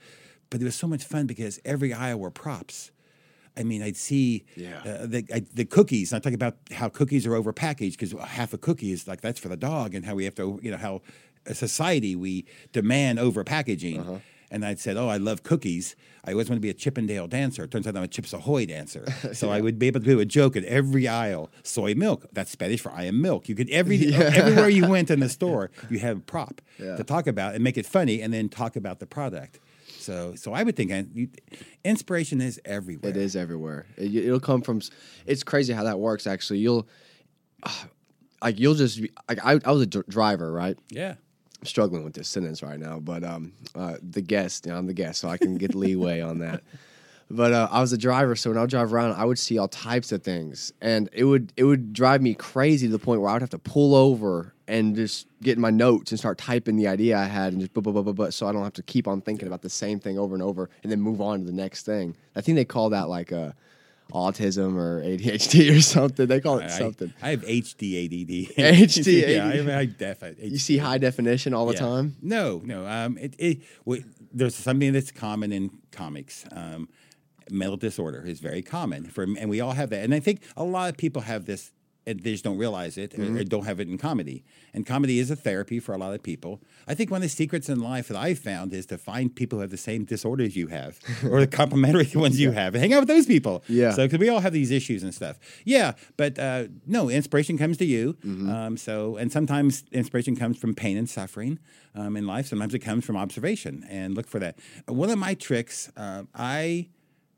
But 0.50 0.62
it 0.62 0.66
was 0.66 0.76
so 0.76 0.88
much 0.88 1.04
fun 1.04 1.28
because 1.28 1.60
every 1.66 1.94
aisle 1.94 2.20
were 2.20 2.32
props. 2.32 2.92
I 3.56 3.64
mean, 3.64 3.82
I'd 3.82 3.98
see 3.98 4.46
Yeah. 4.56 4.80
uh, 4.86 5.06
the, 5.08 5.26
I, 5.34 5.40
the 5.54 5.66
cookies. 5.66 6.14
I 6.14 6.20
talk 6.20 6.34
about 6.34 6.58
how 6.72 6.90
cookies 6.90 7.26
are 7.26 7.32
overpackaged 7.32 7.98
because 7.98 8.12
half 8.12 8.54
a 8.54 8.58
cookie 8.58 8.92
is 8.92 9.08
like 9.08 9.22
that's 9.22 9.40
for 9.40 9.48
the 9.50 9.58
dog, 9.58 9.96
and 9.96 10.06
how 10.06 10.14
we 10.16 10.26
have 10.26 10.36
to, 10.36 10.60
you 10.62 10.72
know, 10.72 10.78
how 10.78 11.02
a 11.46 11.56
society 11.56 12.16
we 12.16 12.46
demand 12.72 13.18
over 13.20 13.44
packaging. 13.44 14.00
Uh-huh. 14.02 14.18
And 14.50 14.64
I'd 14.66 14.80
said, 14.80 14.96
"Oh, 14.96 15.10
I 15.10 15.18
love 15.18 15.44
cookies. 15.44 15.96
I 16.24 16.32
always 16.32 16.50
want 16.50 16.58
to 16.58 16.62
be 16.62 16.70
a 16.70 16.74
Chippendale 16.74 17.28
dancer. 17.28 17.64
It 17.66 17.72
turns 17.72 17.86
out 17.88 17.98
I'm 17.98 18.04
a 18.04 18.08
Chips 18.08 18.32
Ahoy 18.34 18.66
dancer. 18.66 19.06
So 19.34 19.50
I 19.50 19.60
would 19.62 19.78
be 19.78 19.88
able 19.88 20.00
to 20.00 20.06
do 20.06 20.20
a 20.22 20.26
joke 20.26 20.56
at 20.56 20.64
every 20.64 21.06
aisle. 21.08 21.50
Soy 21.64 21.94
milk. 21.96 22.26
That's 22.32 22.50
Spanish 22.52 22.80
for 22.82 22.92
I 22.92 23.04
am 23.04 23.22
milk. 23.22 23.50
You 23.50 23.56
could 23.56 23.70
every 23.70 24.14
everywhere 24.14 24.70
you 24.70 24.88
went 24.88 25.12
in 25.12 25.20
the 25.20 25.30
store, 25.30 25.70
you 25.90 26.00
have 26.00 26.18
a 26.18 26.22
prop 26.22 26.62
Yeah. 26.80 26.96
to 26.96 27.04
talk 27.04 27.28
about 27.28 27.56
and 27.56 27.64
make 27.64 27.78
it 27.78 27.86
funny, 27.86 28.22
and 28.22 28.34
then 28.34 28.48
talk 28.50 28.76
about 28.78 29.00
the 29.00 29.06
product. 29.06 29.60
So, 30.00 30.36
so 30.36 30.54
I 30.54 30.64
would 30.64 30.78
think 30.78 30.92
you, 31.14 31.28
inspiration 31.84 32.40
is 32.40 32.62
everywhere. 32.64 33.10
It 33.12 33.18
is 33.18 33.36
everywhere. 33.36 33.86
It, 33.98 34.16
it'll 34.16 34.40
come 34.40 34.62
from. 34.62 34.80
It's 35.26 35.44
crazy 35.44 35.74
how 35.74 35.84
that 35.84 36.00
works. 36.00 36.26
Actually, 36.26 36.60
you'll 36.60 36.88
ah, 37.64 37.88
like 38.42 38.60
you'll 38.60 38.76
just 38.76 39.02
be- 39.02 39.12
like 39.28 39.40
I, 39.46 39.60
I 39.66 39.72
was 39.72 39.82
a 39.82 39.86
dr- 39.88 40.08
driver, 40.08 40.50
right? 40.52 40.78
Yeah. 40.90 41.16
I'm 41.60 41.66
struggling 41.66 42.04
with 42.04 42.14
this 42.14 42.28
sentence 42.28 42.62
right 42.62 42.80
now, 42.80 43.00
but 43.00 43.24
um, 43.24 43.54
uh, 43.76 43.96
the 44.02 44.22
guest, 44.22 44.66
you 44.66 44.72
know, 44.72 44.78
I'm 44.78 44.88
the 44.88 44.94
guest, 44.94 45.22
so 45.22 45.30
I 45.30 45.38
can 45.38 45.56
get 45.56 45.74
leeway 45.76 46.22
on 46.22 46.40
that. 46.40 46.62
But 47.30 47.52
uh, 47.52 47.68
I 47.70 47.82
was 47.82 47.92
a 47.92 47.98
driver, 47.98 48.38
so 48.38 48.50
when 48.50 48.58
I 48.58 48.62
would 48.62 48.70
drive 48.70 48.94
around, 48.94 49.12
I 49.14 49.26
would 49.26 49.38
see 49.38 49.58
all 49.58 49.68
types 49.68 50.14
of 50.14 50.24
things, 50.24 50.72
and 50.80 51.10
it 51.12 51.26
would 51.26 51.52
it 51.58 51.66
would 51.66 51.92
drive 51.92 52.22
me 52.22 52.34
crazy 52.34 52.88
to 52.88 52.92
the 52.92 53.00
point 53.00 53.20
where 53.20 53.30
I 53.30 53.34
would 53.34 53.42
have 53.42 53.50
to 53.50 53.60
pull 53.60 53.96
over 53.96 54.54
and 54.66 54.96
just 54.96 55.28
get 55.42 55.58
in 55.58 55.62
my 55.62 55.70
notes 55.70 56.12
and 56.12 56.20
start 56.20 56.38
typing 56.38 56.78
the 56.78 56.88
idea 56.88 57.18
I 57.18 57.26
had, 57.26 57.52
and 57.52 57.60
just 57.60 57.74
blah 57.74 57.82
blah 57.82 57.92
blah 57.92 58.02
blah 58.02 58.14
blah, 58.14 58.30
so 58.30 58.48
I 58.48 58.54
don't 58.54 58.64
have 58.64 58.72
to 58.74 58.84
keep 58.84 59.10
on 59.10 59.20
thinking 59.20 59.46
about 59.48 59.62
the 59.62 59.70
same 59.70 60.00
thing 60.00 60.18
over 60.18 60.36
and 60.36 60.44
over, 60.44 60.70
and 60.84 60.92
then 60.92 61.02
move 61.02 61.20
on 61.20 61.40
to 61.40 61.46
the 61.46 61.52
next 61.52 61.86
thing. 61.86 62.16
I 62.34 62.40
think 62.40 62.56
they 62.56 62.64
call 62.64 62.92
that 62.92 63.10
like 63.10 63.34
uh, 63.34 63.52
autism 64.14 64.76
or 64.76 65.02
ADHD 65.02 65.72
or 65.78 65.82
something. 65.82 66.28
They 66.28 66.40
call 66.40 66.60
it 66.60 66.66
I- 66.66 66.78
something. 66.78 67.14
I, 67.22 67.32
have 67.32 67.42
HD 67.42 68.06
ADD. 68.06 68.56
HD 68.58 69.28
yeah, 69.36 69.48
I 69.48 69.74
high 69.74 69.86
def. 69.86 70.24
You 70.40 70.58
see 70.58 70.78
high 70.78 70.98
definition 70.98 71.54
all 71.54 71.66
the 71.66 71.74
Yeah. 71.74 71.80
time. 71.80 72.16
No, 72.22 72.62
no. 72.64 72.86
Um, 72.88 73.18
it, 73.18 73.36
it, 73.38 73.62
there's 74.34 74.56
something 74.56 74.94
that's 74.94 75.12
common 75.12 75.52
in 75.52 75.72
comics. 75.92 76.46
Um, 76.52 76.90
mental 77.50 77.78
disorder 77.78 78.26
is 78.26 78.40
very 78.40 78.62
common 78.62 79.06
for, 79.06 79.24
and 79.24 79.50
we 79.50 79.62
all 79.62 79.72
have 79.74 79.90
that. 79.92 80.04
And 80.04 80.14
I 80.14 80.20
think 80.20 80.42
a 80.58 80.64
lot 80.64 80.90
of 80.90 80.98
people 80.98 81.22
have 81.24 81.46
this, 81.46 81.72
and 82.08 82.22
they 82.22 82.32
just 82.32 82.44
don't 82.44 82.58
realize 82.58 82.98
it, 82.98 83.14
or- 83.20 83.38
or, 83.38 83.44
don't 83.44 83.66
have 83.66 83.80
it 83.80 83.88
in 83.88 83.98
comedy. 83.98 84.44
And 84.74 84.86
comedy 84.86 85.20
is 85.20 85.30
a 85.30 85.36
therapy 85.36 85.80
for 85.80 85.94
a 85.94 85.98
lot 85.98 86.14
of 86.16 86.24
people. 86.24 86.62
I 86.88 86.96
think 86.96 87.12
one 87.12 87.18
of 87.18 87.24
the 87.24 87.30
secrets 87.30 87.68
in 87.70 87.80
life 87.82 88.08
that 88.08 88.18
I've 88.18 88.40
found 88.40 88.74
is 88.74 88.86
to 88.88 88.98
find 88.98 89.36
people 89.36 89.58
who 89.58 89.62
have 89.62 89.72
the 89.72 89.78
same 89.78 90.06
disorders 90.06 90.56
you 90.56 90.68
have, 90.68 91.00
or 91.30 91.42
the 91.42 91.48
complementary 91.48 92.10
ones 92.16 92.40
you 92.40 92.52
have, 92.52 92.74
and 92.74 92.82
hang 92.82 92.94
out 92.94 93.02
with 93.02 93.10
those 93.10 93.26
people. 93.26 93.64
Yeah. 93.68 93.92
So 93.92 94.06
because 94.06 94.20
we 94.20 94.30
all 94.30 94.40
have 94.40 94.54
these 94.54 94.72
issues 94.72 95.04
and 95.04 95.14
stuff. 95.14 95.38
Yeah, 95.66 95.94
but 96.16 96.40
uh, 96.40 96.68
no, 96.86 97.10
inspiration 97.10 97.58
comes 97.58 97.78
to 97.78 97.86
you. 97.86 98.14
Mm-hmm. 98.26 98.50
Um, 98.50 98.78
so, 98.78 99.18
and 99.18 99.32
sometimes 99.32 99.84
inspiration 99.92 100.36
comes 100.36 100.58
from 100.58 100.74
pain 100.74 100.98
and 100.98 101.10
suffering 101.10 101.60
um, 101.94 102.16
in 102.16 102.26
life. 102.26 102.48
Sometimes 102.48 102.74
it 102.74 102.80
comes 102.80 103.04
from 103.06 103.18
observation, 103.18 103.86
and 103.90 104.16
look 104.16 104.28
for 104.28 104.40
that. 104.40 104.58
One 104.88 105.10
of 105.10 105.18
my 105.20 105.34
tricks, 105.34 105.92
uh, 105.98 106.24
I 106.34 106.88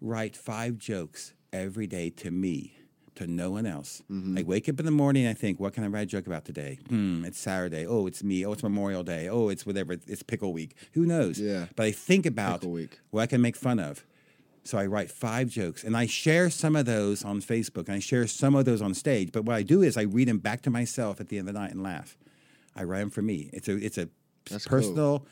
write 0.01 0.36
five 0.38 0.77
jokes 0.77 1.34
every 1.51 1.88
day 1.88 2.10
to 2.12 2.29
me. 2.32 2.75
To 3.19 3.27
no 3.27 3.51
one 3.51 3.65
else. 3.65 4.01
Mm-hmm. 4.10 4.38
I 4.38 4.43
wake 4.43 4.69
up 4.69 4.79
in 4.79 4.86
the 4.86 4.93
morning. 4.93 5.27
I 5.27 5.34
think, 5.34 5.60
what 5.60 5.73
can 5.73 5.84
I 5.84 5.88
write 5.88 6.03
a 6.03 6.05
joke 6.05 6.25
about 6.25 6.45
today? 6.45 6.79
Hmm, 6.88 7.25
it's 7.25 7.38
Saturday. 7.38 7.86
Oh, 7.86 8.08
it's 8.08 8.23
me. 8.23 8.45
Oh, 8.45 8.53
it's 8.53 8.63
Memorial 8.63 9.03
Day. 9.03 9.27
Oh, 9.27 9.49
it's 9.49 9.65
whatever. 9.65 9.97
It's 10.08 10.23
pickle 10.23 10.53
week. 10.53 10.73
Who 10.93 11.05
knows? 11.05 11.38
Yeah. 11.38 11.65
But 11.75 11.88
I 11.88 11.91
think 11.91 12.25
about 12.25 12.63
what 12.63 13.21
I 13.21 13.25
can 13.25 13.41
make 13.41 13.58
fun 13.58 13.77
of. 13.77 14.05
So 14.63 14.77
I 14.77 14.86
write 14.86 15.12
five 15.12 15.49
jokes 15.49 15.84
and 15.84 15.97
I 15.97 16.05
share 16.05 16.49
some 16.49 16.77
of 16.77 16.86
those 16.86 17.25
on 17.25 17.41
Facebook 17.41 17.88
and 17.88 17.95
I 17.95 17.99
share 17.99 18.25
some 18.25 18.55
of 18.55 18.63
those 18.63 18.82
on 18.82 18.93
stage. 18.93 19.34
But 19.34 19.43
what 19.43 19.58
I 19.58 19.63
do 19.63 19.82
is 19.82 19.97
I 19.97 20.03
read 20.03 20.29
them 20.29 20.38
back 20.38 20.62
to 20.62 20.69
myself 20.69 21.19
at 21.19 21.27
the 21.27 21.39
end 21.39 21.49
of 21.49 21.53
the 21.55 21.60
night 21.60 21.71
and 21.71 21.84
laugh. 21.84 22.17
I 22.73 22.84
write 22.84 22.99
them 22.99 23.10
for 23.10 23.21
me. 23.21 23.49
It's 23.51 23.67
a 23.67 23.75
it's 23.75 23.97
a 23.97 24.08
That's 24.49 24.65
cool. 24.65 25.25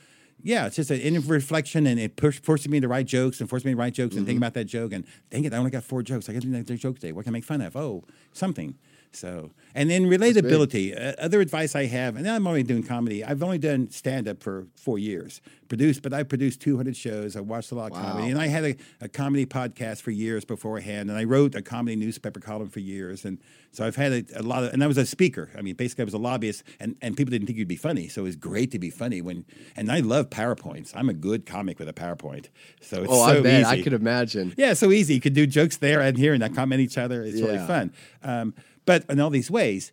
Yeah, 0.44 0.68
it's 0.68 0.76
just 0.76 0.92
an 0.92 1.00
inner 1.02 1.20
reflection, 1.20 1.88
and 1.88 2.00
it 2.00 2.16
push, 2.16 2.40
forces 2.40 2.70
me 2.70 2.80
to 2.80 2.88
write 2.88 3.08
jokes, 3.08 3.40
and 3.42 3.50
forces 3.50 3.66
me 3.66 3.72
to 3.72 3.78
write 3.78 3.94
jokes, 3.94 4.16
and 4.16 4.22
Mm-hmm. 4.22 4.28
think 4.28 4.38
about 4.38 4.54
that 4.54 4.66
joke. 4.66 4.94
And 4.94 5.04
dang 5.30 5.44
it, 5.46 5.54
I 5.54 5.58
only 5.58 5.72
got 5.72 5.84
four 5.84 6.04
jokes. 6.04 6.30
I 6.30 6.34
got 6.34 6.44
to 6.44 6.48
another 6.48 6.76
joke 6.78 6.96
today. 7.00 7.12
What 7.12 7.26
can 7.26 7.32
I 7.32 7.34
make 7.34 7.44
fun 7.44 7.62
of? 7.62 7.76
Oh, 7.76 8.04
something. 8.34 8.76
So, 9.18 9.52
and 9.74 9.90
then 9.90 10.06
relatability. 10.06 10.96
Uh, 10.96 11.14
other 11.20 11.42
advice 11.42 11.76
I 11.76 11.86
have, 11.86 12.16
and 12.16 12.30
I'm 12.30 12.46
only 12.46 12.64
doing 12.64 12.84
comedy. 12.84 13.24
I've 13.24 13.42
only 13.42 13.58
done 13.58 13.90
stand 13.90 14.28
up 14.28 14.44
for 14.44 14.68
four 14.76 15.00
years, 15.00 15.42
produced, 15.68 16.02
but 16.04 16.14
I 16.14 16.24
produced 16.24 16.62
200 16.62 16.96
shows. 16.96 17.36
I 17.36 17.40
watched 17.42 17.72
a 17.72 17.76
lot 17.76 17.92
of 17.92 17.98
comedy, 17.98 18.30
and 18.30 18.40
I 18.40 18.48
had 18.48 18.64
a, 18.64 18.76
a 19.02 19.10
comedy 19.10 19.46
podcast 19.46 20.02
for 20.02 20.12
years 20.12 20.46
beforehand, 20.46 21.10
and 21.10 21.18
I 21.18 21.24
wrote 21.24 21.56
a 21.56 21.62
comedy 21.62 21.96
newspaper 21.96 22.40
column 22.40 22.70
for 22.70 22.80
years, 22.80 23.26
and 23.26 23.40
so 23.72 23.86
I've 23.86 23.96
had 23.96 24.12
a, 24.12 24.24
a 24.40 24.44
lot 24.44 24.64
of, 24.64 24.74
and 24.74 24.84
I 24.84 24.88
was 24.88 24.98
a 24.98 25.06
speaker. 25.06 25.50
I 25.58 25.62
mean, 25.62 25.76
basically, 25.76 26.04
I 26.04 26.06
was 26.06 26.14
a 26.14 26.20
lobbyist, 26.20 26.64
and, 26.80 26.96
and 27.02 27.18
people 27.18 27.32
didn't 27.32 27.48
think 27.48 27.58
you'd 27.58 27.68
be 27.68 27.76
funny, 27.76 28.08
so 28.08 28.22
it 28.22 28.26
was 28.26 28.36
great 28.36 28.72
to 28.72 28.80
be 28.80 28.90
funny 28.90 29.22
when, 29.22 29.46
and 29.76 29.92
I 29.92 30.00
love 30.00 30.30
PowerPoints. 30.30 30.94
I'm 30.96 31.10
a 31.10 31.14
good 31.14 31.46
comic 31.46 31.80
with 31.80 31.90
a 31.90 31.94
PowerPoint, 31.94 32.48
so 32.82 33.02
it's 33.04 33.12
Oh, 33.12 33.26
so 33.28 33.40
I 33.40 33.42
bet 33.42 33.62
easy. 33.62 33.70
I 33.70 33.82
could 33.82 33.94
imagine. 33.94 34.54
Yeah, 34.58 34.74
so 34.74 34.92
easy. 34.92 35.16
You 35.16 35.22
could 35.22 35.34
do 35.34 35.48
jokes 35.48 35.78
there 35.78 36.02
and 36.02 36.18
here 36.18 36.34
and 36.34 36.40
not 36.42 36.54
comment 36.54 36.82
each 36.82 36.98
other. 36.98 37.24
It's 37.24 37.42
really 37.42 37.58
fun. 37.66 37.92
Um, 38.24 38.54
but 38.88 39.06
in 39.08 39.20
all 39.20 39.30
these 39.30 39.52
ways, 39.52 39.92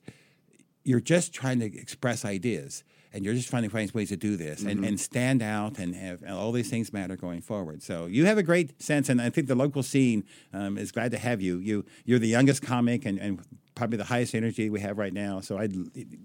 you're 0.84 1.00
just 1.00 1.34
trying 1.34 1.58
to 1.60 1.66
express 1.66 2.24
ideas 2.24 2.82
and 3.12 3.24
you're 3.24 3.34
just 3.34 3.48
trying 3.48 3.62
to 3.62 3.68
find 3.68 3.90
ways 3.92 4.08
to 4.08 4.16
do 4.16 4.36
this 4.36 4.62
and, 4.62 4.84
and 4.84 4.98
stand 4.98 5.40
out 5.40 5.78
and 5.78 5.94
have 5.94 6.22
and 6.22 6.32
all 6.32 6.50
these 6.50 6.68
things 6.68 6.92
matter 6.92 7.16
going 7.16 7.40
forward. 7.40 7.82
So 7.82 8.06
you 8.06 8.26
have 8.26 8.38
a 8.38 8.42
great 8.42 8.82
sense, 8.82 9.08
and 9.08 9.22
I 9.22 9.30
think 9.30 9.46
the 9.46 9.54
local 9.54 9.84
scene 9.84 10.24
um, 10.52 10.76
is 10.78 10.90
glad 10.90 11.12
to 11.12 11.18
have 11.18 11.40
you. 11.40 11.58
You 11.58 11.84
you're 12.04 12.18
the 12.18 12.28
youngest 12.28 12.62
comic 12.62 13.06
and, 13.06 13.18
and 13.20 13.40
probably 13.76 13.98
the 13.98 14.04
highest 14.04 14.34
energy 14.34 14.68
we 14.70 14.80
have 14.80 14.98
right 14.98 15.12
now. 15.12 15.40
So 15.40 15.58
I 15.58 15.68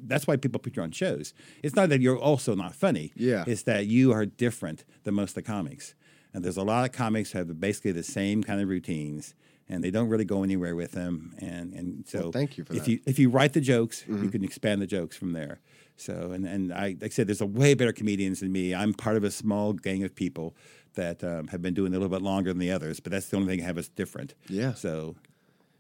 that's 0.04 0.26
why 0.26 0.36
people 0.38 0.60
put 0.60 0.76
you 0.76 0.82
on 0.84 0.92
shows. 0.92 1.34
It's 1.62 1.76
not 1.76 1.90
that 1.90 2.02
you're 2.02 2.18
also 2.18 2.56
not 2.56 2.74
funny. 2.74 3.12
Yeah. 3.16 3.44
It's 3.46 3.64
that 3.64 3.86
you 3.86 4.12
are 4.12 4.26
different 4.26 4.84
than 5.04 5.14
most 5.14 5.32
of 5.32 5.36
the 5.36 5.44
comics. 5.44 5.94
And 6.34 6.44
there's 6.44 6.58
a 6.58 6.64
lot 6.64 6.86
of 6.86 6.92
comics 6.92 7.32
who 7.32 7.40
have 7.40 7.60
basically 7.60 7.92
the 7.92 8.04
same 8.04 8.44
kind 8.44 8.62
of 8.62 8.70
routines, 8.70 9.34
and 9.70 9.84
they 9.84 9.92
don't 9.92 10.10
really 10.10 10.26
go 10.26 10.44
anywhere 10.44 10.76
with 10.76 10.92
them. 10.94 11.36
And 11.40 11.74
and 11.74 12.08
so 12.08 12.20
Well, 12.20 12.32
thank 12.32 12.58
you 12.58 12.64
for 12.66 12.74
if 12.74 12.86
that. 12.86 12.92
you 12.92 13.00
if 13.06 13.20
you 13.20 13.30
write 13.30 13.54
the 13.54 13.62
jokes, 13.62 14.04
you 14.08 14.30
can 14.30 14.44
expand 14.44 14.82
the 14.82 14.88
jokes 14.88 15.16
from 15.16 15.34
there. 15.34 15.60
So 15.96 16.32
and 16.32 16.46
and 16.48 16.74
I 16.74 16.96
like 17.02 17.04
I 17.06 17.10
said, 17.10 17.28
there's 17.28 17.42
a 17.42 17.46
way 17.46 17.74
better 17.76 17.94
comedians 17.94 18.40
than 18.40 18.52
me. 18.52 18.74
I'm 18.74 18.94
part 18.94 19.16
of 19.18 19.24
a 19.24 19.32
small 19.32 19.74
gang 19.74 20.04
of 20.04 20.16
people 20.16 20.56
that 20.96 21.24
um, 21.24 21.48
have 21.48 21.62
been 21.62 21.74
doing 21.74 21.94
it 21.94 21.98
a 21.98 22.00
little 22.00 22.16
bit 22.18 22.24
longer 22.24 22.52
than 22.52 22.60
the 22.60 22.72
others, 22.72 23.00
but 23.00 23.12
that's 23.12 23.28
the 23.28 23.38
only 23.38 23.48
thing 23.50 23.60
that 23.60 23.66
have 23.66 23.78
us 23.78 23.88
different. 23.90 24.34
Yeah. 24.50 24.74
So 24.74 25.16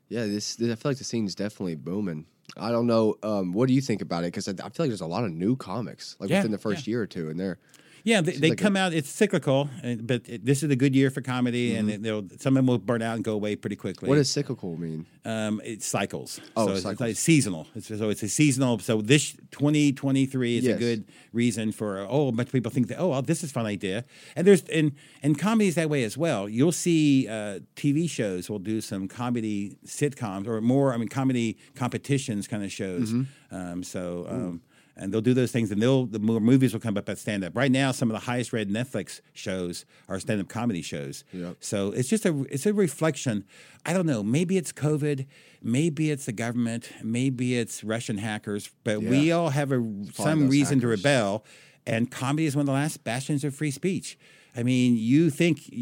Yeah, 0.08 0.26
this, 0.26 0.56
this 0.56 0.72
I 0.72 0.76
feel 0.76 0.92
like 0.92 0.98
the 0.98 1.04
scene's 1.04 1.36
definitely 1.36 1.76
booming. 1.76 2.26
I 2.58 2.72
don't 2.72 2.88
know. 2.88 3.16
Um, 3.24 3.54
what 3.54 3.68
do 3.68 3.74
you 3.74 3.82
think 3.82 4.02
about 4.02 4.24
it? 4.24 4.28
Because 4.28 4.48
I, 4.48 4.52
I 4.52 4.70
feel 4.70 4.86
like 4.86 4.90
there's 4.90 5.02
a 5.02 5.08
lot 5.08 5.24
of 5.24 5.32
new 5.32 5.56
comics 5.56 6.16
like 6.20 6.30
Yeah, 6.30 6.38
within 6.40 6.52
the 6.52 6.58
first 6.58 6.88
year 6.88 7.02
or 7.02 7.08
two, 7.08 7.30
and 7.30 7.40
they're 7.40 7.58
Yeah, 8.04 8.22
they, 8.22 8.34
they 8.34 8.50
like 8.50 8.60
a- 8.60 8.64
come 8.64 8.76
out. 8.76 8.94
It's 8.94 9.10
cyclical, 9.10 9.70
but 10.02 10.28
it, 10.28 10.46
this 10.46 10.64
is 10.64 10.72
a 10.72 10.76
good 10.76 10.96
year 10.96 11.10
for 11.10 11.22
comedy, 11.22 11.76
and 11.76 11.90
it, 11.90 12.04
they'll, 12.04 12.28
some 12.38 12.54
of 12.54 12.56
them 12.56 12.68
will 12.68 12.78
burn 12.78 13.02
out 13.02 13.16
and 13.16 13.24
go 13.24 13.34
away 13.34 13.56
pretty 13.56 13.76
quickly. 13.76 14.10
what 14.10 14.16
does 14.16 14.30
cyclical 14.30 14.78
mean? 14.78 15.06
Um, 15.26 15.62
it 15.64 15.84
cycles. 15.84 16.40
Oh, 16.56 16.68
so 16.68 16.72
it's, 16.74 16.82
cycles. 16.84 16.92
it's 16.94 17.02
like 17.02 17.16
seasonal. 17.18 17.68
It's, 17.76 17.88
so 17.88 18.10
it's 18.10 18.24
a 18.24 18.30
seasonal. 18.30 18.80
So 18.80 19.02
this 19.02 19.34
2023 19.52 20.58
is 20.58 20.64
Yes. 20.66 20.76
a 20.76 20.80
good 20.80 21.06
reason 21.34 21.72
for 21.72 22.06
oh, 22.10 22.30
a 22.30 22.32
bunch 22.32 22.50
of 22.50 22.54
people 22.54 22.72
think 22.72 22.88
that 22.88 23.00
oh, 23.00 23.10
well, 23.10 23.22
this 23.22 23.44
is 23.44 23.52
a 23.52 23.54
fun 23.54 23.66
idea. 23.66 24.06
And 24.36 24.48
there's 24.48 24.64
and 24.64 24.94
and 25.22 25.38
comedy 25.38 25.68
is 25.68 25.76
that 25.76 25.90
way 25.90 26.04
as 26.04 26.18
well. 26.18 26.48
You'll 26.50 26.72
see 26.72 27.28
uh, 27.28 27.60
TV 27.76 28.10
shows 28.10 28.50
will 28.50 28.60
do 28.60 28.82
some 28.82 29.08
comedy 29.08 29.78
sitcoms 29.86 30.48
or 30.48 30.62
more. 30.62 30.94
I 30.94 30.98
mean, 30.98 31.10
comedy 31.10 31.58
competitions 31.76 32.48
kind 32.48 32.64
of 32.64 32.72
shows. 32.72 33.12
Mm-hmm. 33.12 33.56
Um, 33.56 33.84
so. 33.84 34.26
Um, 34.30 34.62
and 35.00 35.14
they'll 35.14 35.22
do 35.22 35.34
those 35.34 35.52
things, 35.52 35.72
and 35.72 35.82
they'll 35.82 36.06
the 36.06 36.20
more 36.20 36.40
movies 36.40 36.74
will 36.74 36.80
come 36.80 36.98
up 36.98 37.10
at 37.10 37.18
stand 37.18 37.44
up. 37.44 37.56
Right 37.56 37.72
now, 37.72 37.92
some 37.92 38.10
of 38.12 38.14
the 38.14 38.26
highest 38.26 38.54
rated 38.54 38.74
Netflix 38.74 39.22
shows 39.34 39.86
are 40.08 40.20
stand 40.20 40.42
up 40.42 40.50
comedy 40.50 40.82
shows. 40.82 41.24
Yep. 41.34 41.58
So 41.60 41.92
it's 41.92 42.10
just 42.10 42.26
a 42.26 42.46
it's 42.50 42.66
a 42.66 42.74
reflection. 42.74 43.46
I 43.86 43.94
don't 43.94 44.06
know. 44.06 44.22
Maybe 44.22 44.58
it's 44.58 44.72
COVID. 44.72 45.26
Maybe 45.64 46.12
it's 46.12 46.26
the 46.26 46.32
government. 46.32 46.92
Maybe 47.04 47.58
it's 47.58 47.84
Russian 47.84 48.18
hackers. 48.18 48.70
But 48.84 49.02
we 49.02 49.32
all 49.32 49.50
have 49.50 49.72
a 49.72 49.84
some 50.14 50.50
reason 50.50 50.80
to 50.82 50.88
rebel. 50.88 51.46
And 51.88 52.12
comedy 52.12 52.46
is 52.46 52.56
one 52.56 52.62
of 52.64 52.68
the 52.68 52.74
last 52.74 53.04
bastions 53.04 53.44
of 53.44 53.56
free 53.56 53.72
speech. 53.72 54.18
I 54.56 54.64
mean, 54.64 54.96
you 54.98 55.30
think 55.30 55.74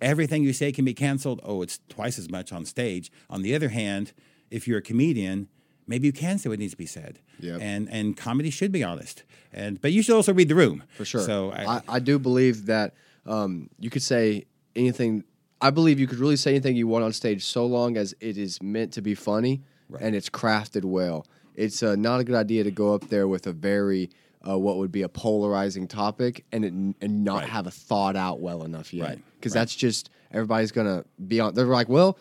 everything 0.00 0.42
you 0.42 0.52
say 0.52 0.70
can 0.70 0.84
be 0.84 0.94
canceled. 0.94 1.40
Oh, 1.42 1.62
it's 1.62 1.80
twice 1.88 2.18
as 2.18 2.30
much 2.30 2.52
on 2.52 2.64
stage. 2.64 3.10
On 3.30 3.42
the 3.42 3.54
other 3.54 3.70
hand, 3.70 4.12
if 4.50 4.68
you're 4.68 4.78
a 4.78 4.82
comedian, 4.82 5.48
maybe 5.86 6.06
you 6.06 6.12
can 6.12 6.38
say 6.38 6.48
what 6.48 6.58
needs 6.58 6.72
to 6.72 6.76
be 6.78 6.86
said. 6.86 7.20
Yep. 7.40 7.60
And 7.60 7.88
and 7.90 8.16
comedy 8.16 8.50
should 8.50 8.72
be 8.72 8.82
honest. 8.84 9.24
And 9.52 9.80
but 9.80 9.92
you 9.92 10.02
should 10.02 10.14
also 10.14 10.32
read 10.34 10.48
the 10.48 10.54
room 10.54 10.82
For 10.96 11.04
sure. 11.04 11.20
So 11.22 11.52
I, 11.52 11.80
I 11.88 11.98
do 11.98 12.18
believe 12.18 12.66
that 12.66 12.94
um, 13.24 13.70
you 13.78 13.90
could 13.90 14.02
say 14.02 14.46
anything. 14.74 15.24
I 15.60 15.70
believe 15.70 15.98
you 15.98 16.06
could 16.06 16.18
really 16.18 16.36
say 16.36 16.50
anything 16.50 16.76
you 16.76 16.86
want 16.86 17.04
on 17.04 17.12
stage 17.12 17.44
so 17.44 17.64
long 17.64 17.96
as 17.96 18.14
it 18.20 18.36
is 18.36 18.62
meant 18.62 18.92
to 18.94 19.02
be 19.02 19.14
funny 19.14 19.62
and 20.00 20.14
it's 20.14 20.28
crafted 20.28 20.84
well. 20.84 21.26
It's 21.54 21.82
uh, 21.82 21.94
not 21.96 22.20
a 22.20 22.24
good 22.24 22.34
idea 22.34 22.64
to 22.64 22.70
go 22.70 22.92
up 22.94 23.08
there 23.08 23.26
with 23.26 23.46
a 23.46 23.52
very 23.52 24.10
uh, 24.46 24.58
what 24.58 24.76
would 24.76 24.92
be 24.92 25.02
a 25.02 25.08
polarizing 25.08 25.88
topic 25.88 26.44
and 26.52 26.64
it, 26.64 26.72
and 26.72 27.24
not 27.24 27.40
Right. 27.42 27.48
have 27.48 27.66
a 27.66 27.70
thought 27.70 28.14
out 28.16 28.40
well 28.40 28.62
enough 28.64 28.92
yet. 28.92 29.08
Right, 29.08 29.18
Because 29.38 29.54
right. 29.54 29.60
that's 29.62 29.74
just 29.74 30.10
everybody's 30.30 30.72
gonna 30.72 31.04
be 31.26 31.40
on. 31.40 31.54
They're 31.54 31.64
like, 31.66 31.88
well, 31.88 32.18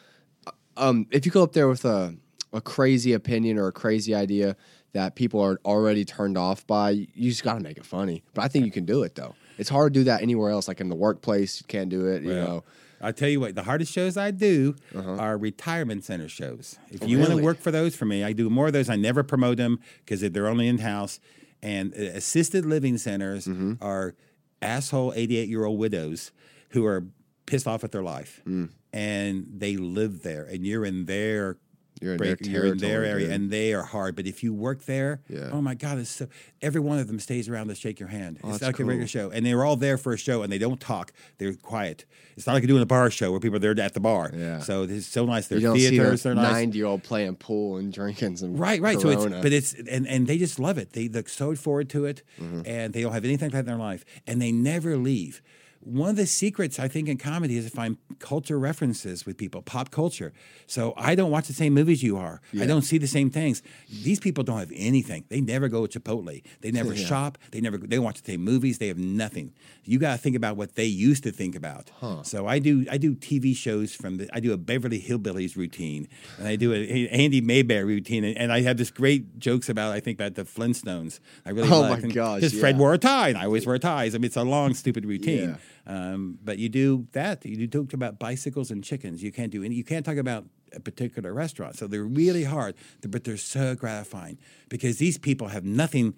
um, 0.78 1.08
if 1.12 1.26
you 1.26 1.32
go 1.32 1.44
up 1.44 1.54
there 1.54 1.68
with 1.68 1.86
a, 1.86 2.16
a 2.56 2.62
crazy 2.62 3.14
opinion 3.14 3.58
or 3.58 3.68
a 3.68 3.72
crazy 3.72 4.16
idea 4.16 4.56
that 4.94 5.16
people 5.16 5.42
are 5.42 5.60
already 5.66 6.06
turned 6.06 6.38
off 6.38 6.66
by, 6.66 6.92
you 6.92 7.30
just 7.30 7.44
got 7.44 7.56
to 7.56 7.60
make 7.60 7.78
it 7.78 7.86
funny. 7.86 8.24
But 8.34 8.46
I 8.46 8.48
think 8.48 8.66
you 8.66 8.72
can 8.72 8.86
do 8.86 9.04
it 9.04 9.16
though. 9.16 9.36
It's 9.58 9.70
hard 9.70 9.94
to 9.94 10.00
do 10.00 10.04
that 10.06 10.22
anywhere 10.22 10.50
else, 10.52 10.68
like 10.68 10.80
in 10.82 10.90
the 10.90 10.96
workplace. 10.96 11.60
You 11.62 11.66
can't 11.68 11.90
do 11.90 12.08
it. 12.08 12.24
You 12.24 12.30
Well, 12.30 12.46
know, 12.48 12.64
I'll 13.02 13.14
tell 13.14 13.28
you 13.30 13.40
what, 13.42 13.56
the 13.56 13.64
hardest 13.64 13.92
shows 13.92 14.16
I 14.18 14.32
do 14.32 14.76
are 14.96 15.38
retirement 15.38 16.04
center 16.06 16.30
shows. 16.30 16.80
If 16.92 17.04
Oh, 17.04 17.06
you 17.08 17.20
want 17.20 17.32
to 17.32 17.38
work 17.44 17.60
for 17.60 17.72
those 17.72 17.94
for 17.96 18.06
me, 18.06 18.24
I 18.24 18.32
do 18.34 18.50
more 18.50 18.68
of 18.68 18.74
those. 18.74 18.90
I 18.90 18.96
never 18.96 19.22
promote 19.24 19.58
them 19.58 19.80
because 20.06 20.22
they're 20.22 20.48
only 20.48 20.68
in 20.68 20.78
house. 20.80 21.20
And 21.62 21.94
uh, 21.94 22.02
assisted 22.16 22.66
living 22.66 22.98
centers 22.98 23.46
Mm-hmm. 23.48 23.84
are 23.84 24.16
asshole 24.62 25.14
88 25.16 25.50
year 25.50 25.66
old 25.66 25.78
widows 25.80 26.32
who 26.70 26.86
are 26.86 27.06
pissed 27.46 27.68
off 27.68 27.84
at 27.84 27.92
their 27.92 28.02
life. 28.04 28.42
Mm. 28.48 28.70
And 28.94 29.46
they 29.54 29.76
live 29.76 30.24
there, 30.24 30.44
and 30.46 30.66
you're 30.66 30.86
in 30.86 31.06
their 31.06 31.58
You're 32.02 32.14
in 32.16 32.18
their 32.20 32.38
you're 32.42 32.66
in 32.66 32.78
their 32.78 33.06
area, 33.06 33.28
dude. 33.28 33.36
and 33.36 33.50
they 33.52 33.74
are 33.74 33.84
hard. 33.84 34.16
But 34.16 34.28
if 34.28 34.44
you 34.44 34.54
work 34.54 34.84
there, 34.86 35.22
Yeah. 35.30 35.50
oh 35.54 35.62
my 35.62 35.76
God, 35.76 35.98
it's 35.98 36.10
so 36.10 36.28
every 36.62 36.82
one 36.82 37.00
of 37.00 37.08
them 37.08 37.20
stays 37.20 37.48
around 37.48 37.68
to 37.70 37.76
shake 37.76 38.00
your 38.00 38.10
hand. 38.10 38.38
it's 38.38 38.46
Oh, 38.46 38.52
that's 38.52 38.64
like 38.64 38.80
a 38.80 38.86
regular 38.86 39.08
show, 39.08 39.30
and 39.32 39.46
they're 39.46 39.64
all 39.64 39.78
there 39.78 39.98
for 39.98 40.12
a 40.14 40.18
show, 40.18 40.44
and 40.44 40.52
they 40.52 40.58
don't 40.58 40.80
talk. 40.82 41.14
They're 41.38 41.54
quiet. 41.54 42.04
It's 42.36 42.46
not 42.46 42.54
like 42.54 42.64
you're 42.64 42.68
doing 42.68 42.82
a 42.84 42.86
bar 42.86 43.10
show 43.10 43.32
where 43.32 43.40
people 43.40 43.56
are 43.56 43.60
there 43.60 43.80
at 43.86 43.94
the 43.94 44.02
bar. 44.02 44.30
Yeah. 44.36 44.60
So 44.60 44.84
it's 44.84 45.08
so 45.08 45.26
nice. 45.26 45.48
They're 45.48 45.60
you 45.60 45.68
don't 45.68 45.78
see 45.78 45.90
theaters. 45.90 46.24
They're 46.24 46.36
nice. 46.36 46.52
ninety 46.52 46.80
year 46.80 46.88
old 46.88 47.02
playing 47.04 47.36
pool 47.38 47.78
and 47.78 47.94
drinking 47.94 48.36
some 48.38 48.58
Right, 48.58 48.82
right. 48.82 49.00
So 49.00 49.10
it's 49.10 49.24
but 49.26 49.54
it's 49.54 49.74
and 49.74 50.06
and 50.06 50.28
they 50.28 50.38
just 50.38 50.60
love 50.60 50.78
it. 50.78 50.92
They 50.92 51.08
look 51.08 51.30
so 51.30 51.56
forward 51.56 51.90
to 51.92 52.04
it, 52.06 52.24
Mm-hmm. 52.42 52.62
and 52.66 52.94
they 52.94 53.02
don't 53.04 53.14
have 53.14 53.24
anything 53.24 53.48
like 53.48 53.54
that 53.54 53.60
in 53.60 53.66
their 53.68 53.76
life, 53.78 54.04
and 54.28 54.42
they 54.42 54.52
never 54.52 54.98
leave. 54.98 55.42
One 55.86 56.10
of 56.10 56.16
the 56.16 56.26
secrets 56.26 56.80
I 56.80 56.88
think 56.88 57.08
in 57.08 57.18
comedy 57.18 57.58
is 57.58 57.66
to 57.66 57.72
find 57.72 57.98
culture 58.18 58.58
references 58.58 59.26
with 59.26 59.38
people, 59.38 59.62
pop 59.62 59.92
culture. 59.92 60.34
So 60.66 60.94
I 60.98 61.14
don't 61.14 61.30
watch 61.30 61.46
the 61.48 61.54
same 61.54 61.74
movies 61.76 62.02
you 62.02 62.18
are. 62.18 62.42
I 62.60 62.66
don't 62.66 62.82
see 62.82 62.98
the 62.98 63.06
same 63.08 63.30
things. 63.30 63.62
These 64.04 64.20
people 64.20 64.44
don't 64.44 64.58
have 64.58 64.72
anything. 64.76 65.26
They 65.30 65.42
never 65.42 65.68
go 65.68 65.86
to 65.86 66.00
Chipotle. 66.00 66.42
They 66.62 66.72
never 66.72 66.94
Yeah. 66.96 67.06
shop. 67.06 67.38
They 67.52 67.62
never 67.62 67.78
they 67.78 68.00
watch 68.00 68.22
the 68.22 68.32
same 68.32 68.42
movies. 68.44 68.80
They 68.80 68.88
have 68.88 68.98
nothing. 68.98 69.54
You 69.84 70.00
got 70.00 70.14
to 70.14 70.18
think 70.18 70.36
about 70.36 70.58
what 70.58 70.74
they 70.74 70.86
used 70.86 71.22
to 71.24 71.32
think 71.32 71.56
about. 71.56 71.92
So 72.24 72.48
I 72.48 72.58
do 72.60 72.86
I 72.90 72.98
do 72.98 73.14
TV 73.16 73.56
shows 73.56 73.94
from 73.94 74.18
the 74.18 74.28
I 74.34 74.40
do 74.40 74.54
a 74.54 74.58
Beverly 74.58 75.00
Hillbillies 75.00 75.56
routine 75.56 76.08
and 76.40 76.48
I 76.48 76.56
do 76.56 76.74
a 76.74 77.08
Andy 77.10 77.42
Mayberry 77.42 77.84
routine 77.84 78.24
and, 78.24 78.36
and 78.38 78.52
I 78.52 78.62
have 78.62 78.78
this 78.78 78.90
great 78.90 79.38
jokes 79.38 79.70
about 79.70 79.92
I 79.94 80.00
think 80.00 80.20
about 80.20 80.34
the 80.36 80.44
Flintstones. 80.46 81.20
I 81.46 81.52
really 81.52 81.70
Oh 81.72 81.88
my 81.88 82.00
gosh, 82.02 82.42
because 82.42 82.60
Fred 82.60 82.80
wore 82.80 82.94
a 82.94 82.98
tie 82.98 83.30
and 83.30 83.38
I 83.38 83.46
always 83.46 83.68
wear 83.68 83.78
ties. 83.78 84.16
I 84.16 84.18
mean 84.18 84.26
it's 84.26 84.36
a 84.38 84.44
long 84.44 84.74
stupid 84.74 85.06
routine. 85.06 85.58
Yeah. 85.86 86.14
Um, 86.14 86.40
but 86.44 86.58
you 86.58 86.70
do 86.70 87.08
that. 87.12 87.46
You 87.46 87.56
do 87.56 87.68
talk 87.68 87.94
about 87.94 88.20
bicycles 88.20 88.72
and 88.72 88.84
chickens. 88.84 89.22
You 89.24 89.32
can't 89.32 89.52
do 89.52 89.64
any. 89.64 89.76
You 89.76 89.84
can't 89.84 90.06
talk 90.06 90.18
about 90.18 90.46
a 90.74 90.80
particular 90.80 91.34
restaurant. 91.34 91.78
So 91.78 91.88
they're 91.88 92.04
really 92.04 92.44
hard, 92.44 92.76
but 93.08 93.24
they're 93.24 93.38
so 93.38 93.76
gratifying 93.76 94.38
because 94.70 94.98
these 94.98 95.18
people 95.18 95.50
have 95.50 95.64
nothing 95.64 96.16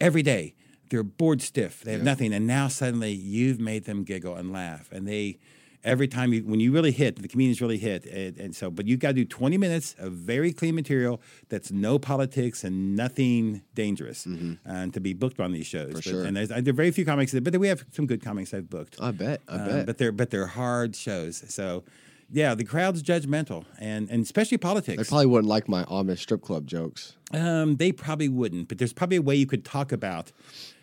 every 0.00 0.22
day. 0.22 0.54
They're 0.90 1.02
bored 1.02 1.40
stiff. 1.40 1.82
They 1.82 1.92
have 1.92 2.02
nothing, 2.02 2.34
and 2.34 2.46
now 2.46 2.68
suddenly 2.68 3.12
you've 3.12 3.58
made 3.58 3.84
them 3.84 4.04
giggle 4.04 4.36
and 4.36 4.52
laugh, 4.52 4.90
and 4.92 5.06
they. 5.06 5.38
Every 5.84 6.06
time 6.06 6.32
you, 6.32 6.42
when 6.44 6.60
you 6.60 6.70
really 6.70 6.92
hit, 6.92 7.20
the 7.20 7.26
comedians 7.26 7.60
really 7.60 7.76
hit, 7.78 8.06
and, 8.06 8.38
and 8.38 8.54
so, 8.54 8.70
but 8.70 8.86
you 8.86 8.96
got 8.96 9.08
to 9.08 9.14
do 9.14 9.24
20 9.24 9.58
minutes 9.58 9.96
of 9.98 10.12
very 10.12 10.52
clean 10.52 10.76
material 10.76 11.20
that's 11.48 11.72
no 11.72 11.98
politics 11.98 12.62
and 12.62 12.94
nothing 12.94 13.62
dangerous, 13.74 14.24
and 14.24 14.94
to 14.94 15.00
be 15.00 15.12
booked 15.12 15.40
on 15.40 15.50
these 15.50 15.66
shows. 15.66 15.94
But- 15.94 16.04
sure. 16.04 16.24
And 16.24 16.36
there's, 16.36 16.50
there 16.50 16.68
are 16.68 16.72
very 16.72 16.92
few 16.92 17.04
comics, 17.04 17.32
that- 17.32 17.42
but 17.42 17.56
we 17.58 17.66
have 17.66 17.84
some 17.90 18.06
good 18.06 18.22
comics 18.22 18.54
I've 18.54 18.70
booked. 18.70 18.96
I 19.00 19.10
bet. 19.10 19.40
I 19.48 19.54
Uh, 19.56 19.66
bet. 19.68 19.86
but 19.86 19.98
they're 19.98 20.12
but 20.12 20.30
they're 20.30 20.46
hard 20.46 20.94
shows. 20.94 21.42
So 21.48 21.82
yeah, 22.30 22.54
the 22.54 22.64
crowd's 22.64 23.02
judgmental, 23.02 23.64
and 23.80 24.08
and 24.08 24.22
especially 24.22 24.58
politics. 24.58 24.98
they 25.02 25.08
probably 25.08 25.26
wouldn't 25.26 25.48
like 25.48 25.68
my 25.68 25.82
Amish 25.86 26.18
strip 26.20 26.42
club 26.42 26.66
jokes. 26.68 27.16
um, 27.34 27.74
they 27.76 27.90
probably 27.90 28.28
wouldn't. 28.28 28.68
But 28.68 28.78
there's 28.78 28.92
probably 28.92 29.16
a 29.16 29.22
way 29.22 29.34
you 29.34 29.46
could 29.46 29.64
talk 29.64 29.90
about. 29.90 30.30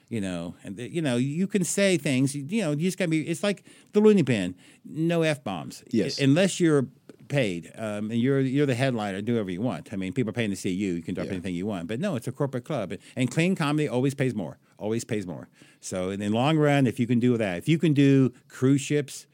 You 0.09 0.21
know, 0.21 0.55
and 0.63 0.75
the, 0.75 0.91
you 0.91 1.01
know, 1.03 1.17
you 1.17 1.45
can 1.45 1.63
say 1.63 1.95
things. 1.97 2.35
You, 2.35 2.43
you 2.47 2.61
know, 2.63 2.71
you 2.71 2.87
just 2.87 2.97
gotta 2.97 3.09
be. 3.11 3.21
It's 3.27 3.43
like 3.43 3.63
the 3.93 3.99
Looney 3.99 4.23
bin. 4.23 4.55
No 4.83 5.21
f 5.21 5.43
bombs. 5.43 5.83
Yes. 5.91 6.19
Unless 6.19 6.59
you're 6.59 6.87
paid, 7.27 7.71
um, 7.75 8.09
and 8.09 8.19
you're 8.19 8.39
you're 8.39 8.65
the 8.65 8.73
headliner. 8.73 9.21
Do 9.21 9.33
whatever 9.33 9.51
you 9.51 9.61
want. 9.61 9.93
I 9.93 9.97
mean, 9.97 10.11
people 10.13 10.31
are 10.31 10.33
paying 10.33 10.49
to 10.49 10.55
see 10.55 10.71
you. 10.71 10.93
You 10.93 11.03
can 11.03 11.13
drop 11.13 11.27
Yeah. 11.27 11.33
anything 11.33 11.53
you 11.53 11.67
want. 11.67 11.87
But 11.87 11.99
no, 11.99 12.15
it's 12.15 12.27
a 12.27 12.31
corporate 12.31 12.65
club, 12.65 12.93
and 13.15 13.29
clean 13.29 13.55
comedy 13.55 13.87
always 13.87 14.15
pays 14.15 14.33
more. 14.33 14.57
Always 14.79 15.03
pays 15.05 15.27
more. 15.27 15.47
So 15.79 16.09
in 16.09 16.19
the 16.19 16.29
long 16.29 16.57
run, 16.57 16.87
if 16.87 16.99
you 16.99 17.05
can 17.05 17.19
do 17.19 17.37
that, 17.37 17.59
if 17.59 17.67
you 17.69 17.77
can 17.77 17.93
do 17.93 18.33
cruise 18.47 18.81
ships, 18.81 19.27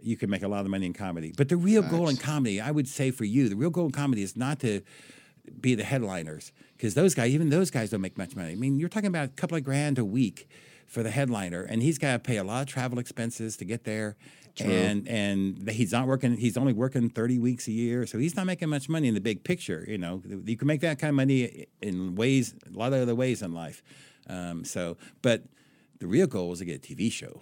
you 0.00 0.16
can 0.16 0.28
make 0.28 0.42
a 0.42 0.48
lot 0.48 0.62
of 0.64 0.70
money 0.72 0.86
in 0.86 0.92
comedy. 0.92 1.32
But 1.36 1.48
the 1.50 1.56
real 1.56 1.82
goal 1.82 2.08
in 2.08 2.16
comedy, 2.16 2.60
I 2.60 2.72
would 2.72 2.88
say 2.88 3.12
for 3.12 3.24
you, 3.24 3.48
the 3.48 3.56
real 3.56 3.70
goal 3.70 3.86
in 3.86 3.92
comedy 3.92 4.22
is 4.22 4.36
not 4.36 4.58
to 4.60 4.80
be 5.60 5.74
the 5.74 5.84
headliners 5.84 6.52
because 6.76 6.94
those 6.94 7.14
guys, 7.14 7.32
even 7.32 7.50
those 7.50 7.70
guys, 7.70 7.90
don't 7.90 8.00
make 8.00 8.18
much 8.18 8.36
money. 8.36 8.52
I 8.52 8.54
mean, 8.54 8.78
you're 8.78 8.88
talking 8.88 9.08
about 9.08 9.26
a 9.26 9.32
couple 9.32 9.56
of 9.56 9.64
grand 9.64 9.98
a 9.98 10.04
week 10.04 10.48
for 10.86 11.02
the 11.02 11.10
headliner, 11.10 11.62
and 11.62 11.82
he's 11.82 11.98
got 11.98 12.12
to 12.12 12.18
pay 12.18 12.36
a 12.36 12.44
lot 12.44 12.62
of 12.62 12.68
travel 12.68 12.98
expenses 12.98 13.56
to 13.58 13.64
get 13.64 13.84
there. 13.84 14.16
And 14.58 15.06
and 15.06 15.68
he's 15.68 15.92
not 15.92 16.06
working. 16.06 16.38
He's 16.38 16.56
only 16.56 16.72
working 16.72 17.10
thirty 17.10 17.38
weeks 17.38 17.68
a 17.68 17.72
year, 17.72 18.06
so 18.06 18.16
he's 18.16 18.36
not 18.36 18.46
making 18.46 18.70
much 18.70 18.88
money 18.88 19.06
in 19.06 19.12
the 19.12 19.20
big 19.20 19.44
picture. 19.44 19.84
You 19.86 19.98
know, 19.98 20.22
you 20.46 20.56
can 20.56 20.66
make 20.66 20.80
that 20.80 20.98
kind 20.98 21.10
of 21.10 21.14
money 21.14 21.66
in 21.82 22.14
ways, 22.14 22.54
a 22.66 22.78
lot 22.78 22.94
of 22.94 23.02
other 23.02 23.14
ways 23.14 23.42
in 23.42 23.52
life. 23.52 23.82
Um, 24.30 24.64
so, 24.64 24.96
but 25.20 25.42
the 25.98 26.06
real 26.06 26.26
goal 26.26 26.52
is 26.52 26.60
to 26.60 26.64
get 26.64 26.76
a 26.76 26.94
TV 26.94 27.12
show. 27.12 27.40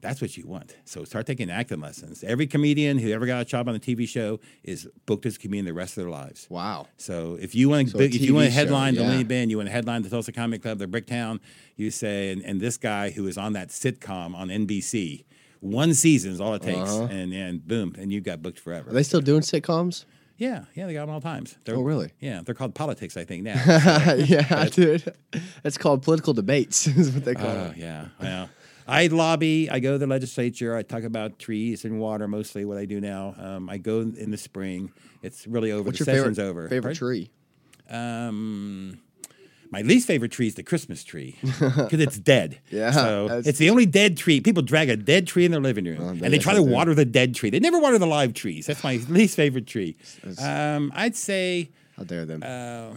That's 0.00 0.20
what 0.22 0.36
you 0.36 0.46
want. 0.46 0.74
So 0.84 1.04
start 1.04 1.26
taking 1.26 1.50
acting 1.50 1.80
lessons. 1.80 2.24
Every 2.24 2.46
comedian 2.46 2.98
who 2.98 3.10
ever 3.12 3.26
got 3.26 3.42
a 3.42 3.44
job 3.44 3.68
on 3.68 3.74
a 3.74 3.78
TV 3.78 4.08
show 4.08 4.40
is 4.64 4.88
booked 5.06 5.26
as 5.26 5.36
a 5.36 5.38
comedian 5.38 5.66
the 5.66 5.74
rest 5.74 5.96
of 5.98 6.04
their 6.04 6.10
lives. 6.10 6.46
Wow. 6.48 6.86
So 6.96 7.36
if 7.40 7.54
you 7.54 7.68
want 7.68 7.88
to, 7.88 7.98
So 7.98 8.00
if 8.02 8.18
you 8.20 8.34
want 8.34 8.46
to 8.46 8.50
show, 8.50 8.56
headline 8.56 8.94
the 8.94 9.02
yeah. 9.02 9.08
Lenny 9.08 9.24
Bin, 9.24 9.50
you 9.50 9.58
want 9.58 9.68
to 9.68 9.72
headline 9.72 10.02
the 10.02 10.08
Tulsa 10.08 10.32
Comic 10.32 10.62
Club, 10.62 10.78
the 10.78 10.86
Bricktown, 10.86 11.40
you 11.76 11.90
say, 11.90 12.30
and, 12.32 12.42
and 12.42 12.60
this 12.60 12.76
guy 12.78 13.10
who 13.10 13.26
is 13.26 13.36
on 13.36 13.52
that 13.52 13.68
sitcom 13.68 14.34
on 14.34 14.48
NBC, 14.48 15.24
one 15.60 15.92
season 15.92 16.32
is 16.32 16.40
all 16.40 16.54
it 16.54 16.62
takes, 16.62 16.90
Uh-huh. 16.90 17.08
and 17.10 17.34
and 17.34 17.66
boom, 17.68 17.94
and 17.98 18.10
you 18.10 18.22
got 18.22 18.40
booked 18.40 18.58
forever. 18.58 18.88
Are 18.88 18.94
they 18.94 19.02
still 19.02 19.20
doing 19.20 19.42
sitcoms? 19.42 20.06
yeah, 20.38 20.64
yeah, 20.74 20.86
they 20.86 20.94
got 20.94 21.04
them 21.04 21.10
all 21.14 21.20
times. 21.20 21.58
They're, 21.66 21.76
Oh, 21.76 21.82
really? 21.82 22.12
Yeah, 22.18 22.40
they're 22.42 22.54
called 22.54 22.74
politics, 22.74 23.14
I 23.18 23.24
think 23.26 23.42
now. 23.42 23.60
yeah, 24.16 24.64
dude. 24.72 25.12
It's 25.64 25.76
called 25.76 26.02
political 26.02 26.32
debates. 26.32 26.86
Is 27.00 27.12
what 27.12 27.26
they 27.26 27.34
call 27.34 27.46
Oh 27.50 27.72
it. 27.72 27.76
yeah, 27.76 28.06
well, 28.18 28.48
I 28.90 29.06
lobby. 29.06 29.70
I 29.70 29.78
go 29.80 29.92
to 29.92 29.98
the 29.98 30.06
legislature. 30.06 30.74
I 30.76 30.82
talk 30.82 31.04
about 31.04 31.38
trees 31.38 31.84
and 31.84 32.00
water, 32.00 32.26
mostly 32.28 32.64
what 32.64 32.76
I 32.76 32.84
do 32.86 33.00
now. 33.00 33.34
Um, 33.38 33.70
I 33.70 33.78
go 33.78 34.00
in 34.00 34.30
the 34.30 34.36
spring. 34.38 34.92
It's 35.22 35.46
really 35.46 35.70
over. 35.72 35.84
What's 35.84 35.98
the 36.00 36.04
your 36.06 36.16
session's 36.18 36.36
favorite 36.38 36.50
over. 36.50 36.68
favorite 36.68 36.98
Pardon? 36.98 37.28
tree? 37.28 37.30
Um, 37.88 38.98
my 39.70 39.82
least 39.82 40.06
favorite 40.06 40.32
tree 40.32 40.46
is 40.48 40.54
the 40.56 40.62
Christmas 40.64 41.04
tree 41.04 41.36
because 41.42 42.00
it's 42.00 42.18
dead. 42.18 42.60
Yeah, 42.70 42.90
so 42.90 43.28
that's- 43.28 43.46
it's 43.46 43.58
the 43.58 43.70
only 43.70 43.86
dead 43.86 44.16
tree. 44.16 44.40
People 44.40 44.62
drag 44.62 44.88
a 44.90 44.96
dead 44.96 45.26
tree 45.26 45.44
in 45.44 45.52
their 45.52 45.60
living 45.60 45.84
room 45.84 46.00
and 46.22 46.32
they 46.32 46.38
try 46.38 46.54
to 46.54 46.60
do. 46.60 46.64
water 46.66 46.94
the 46.94 47.04
dead 47.04 47.34
tree. 47.34 47.50
They 47.50 47.60
never 47.60 47.78
water 47.78 47.98
the 47.98 48.06
live 48.06 48.34
trees. 48.34 48.66
That's 48.66 48.82
my 48.82 48.96
least 49.08 49.36
favorite 49.36 49.66
tree. 49.66 49.96
Um, 50.40 50.92
I'd 50.94 51.14
say. 51.16 51.70
How 51.96 52.04
dare 52.04 52.24
them? 52.24 52.42
Uh, 52.42 52.94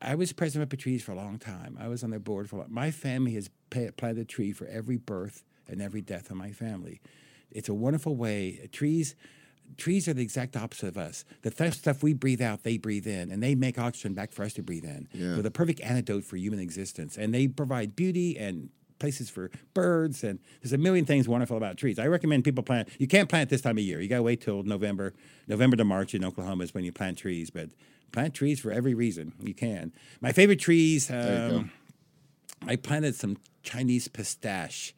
I 0.00 0.14
was 0.14 0.32
president 0.32 0.64
of 0.64 0.68
Patrice 0.70 1.02
for 1.02 1.12
a 1.12 1.16
long 1.16 1.38
time. 1.38 1.76
I 1.80 1.88
was 1.88 2.04
on 2.04 2.10
their 2.10 2.20
board 2.20 2.48
for 2.48 2.56
a 2.56 2.58
long 2.60 2.68
My 2.72 2.90
family 2.90 3.34
has 3.34 3.50
planted 3.70 4.18
a 4.18 4.24
tree 4.24 4.52
for 4.52 4.66
every 4.66 4.96
birth 4.96 5.44
and 5.66 5.82
every 5.82 6.00
death 6.00 6.30
in 6.30 6.36
my 6.36 6.52
family. 6.52 7.00
It's 7.50 7.68
a 7.68 7.74
wonderful 7.74 8.14
way. 8.14 8.68
Trees, 8.72 9.16
trees 9.76 10.06
are 10.06 10.14
the 10.14 10.22
exact 10.22 10.56
opposite 10.56 10.88
of 10.88 10.98
us. 10.98 11.24
The 11.42 11.50
th- 11.50 11.74
stuff 11.74 12.02
we 12.02 12.14
breathe 12.14 12.40
out, 12.40 12.62
they 12.62 12.78
breathe 12.78 13.06
in, 13.06 13.30
and 13.30 13.42
they 13.42 13.54
make 13.54 13.78
oxygen 13.78 14.14
back 14.14 14.32
for 14.32 14.44
us 14.44 14.52
to 14.54 14.62
breathe 14.62 14.84
in. 14.84 15.08
Yeah. 15.12 15.34
They're 15.34 15.42
the 15.42 15.50
perfect 15.50 15.80
antidote 15.80 16.24
for 16.24 16.36
human 16.36 16.60
existence, 16.60 17.16
and 17.16 17.34
they 17.34 17.48
provide 17.48 17.96
beauty 17.96 18.38
and 18.38 18.70
places 18.98 19.30
for 19.30 19.48
birds 19.74 20.24
and 20.24 20.40
there's 20.60 20.72
a 20.72 20.78
million 20.78 21.04
things 21.04 21.28
wonderful 21.28 21.56
about 21.56 21.76
trees. 21.76 22.00
I 22.00 22.08
recommend 22.08 22.42
people 22.42 22.64
plant. 22.64 22.88
You 22.98 23.06
can't 23.06 23.28
plant 23.28 23.48
this 23.48 23.60
time 23.60 23.78
of 23.78 23.84
year. 23.84 24.00
You 24.00 24.08
got 24.08 24.16
to 24.16 24.22
wait 24.22 24.40
till 24.40 24.64
November, 24.64 25.14
November 25.46 25.76
to 25.76 25.84
March 25.84 26.14
in 26.14 26.24
Oklahoma 26.24 26.64
is 26.64 26.74
when 26.74 26.82
you 26.82 26.90
plant 26.92 27.16
trees, 27.16 27.48
but 27.50 27.70
plant 28.12 28.34
trees 28.34 28.60
for 28.60 28.70
every 28.72 28.94
reason 28.94 29.32
you 29.40 29.54
can. 29.54 29.92
My 30.20 30.32
favorite 30.32 30.60
trees. 30.60 31.08
There 31.08 31.20
you 31.20 31.50
go. 31.50 31.56
Um, 31.58 31.72
I 32.66 32.76
planted 32.76 33.14
some 33.14 33.36
Chinese 33.62 34.08
pistache 34.08 34.94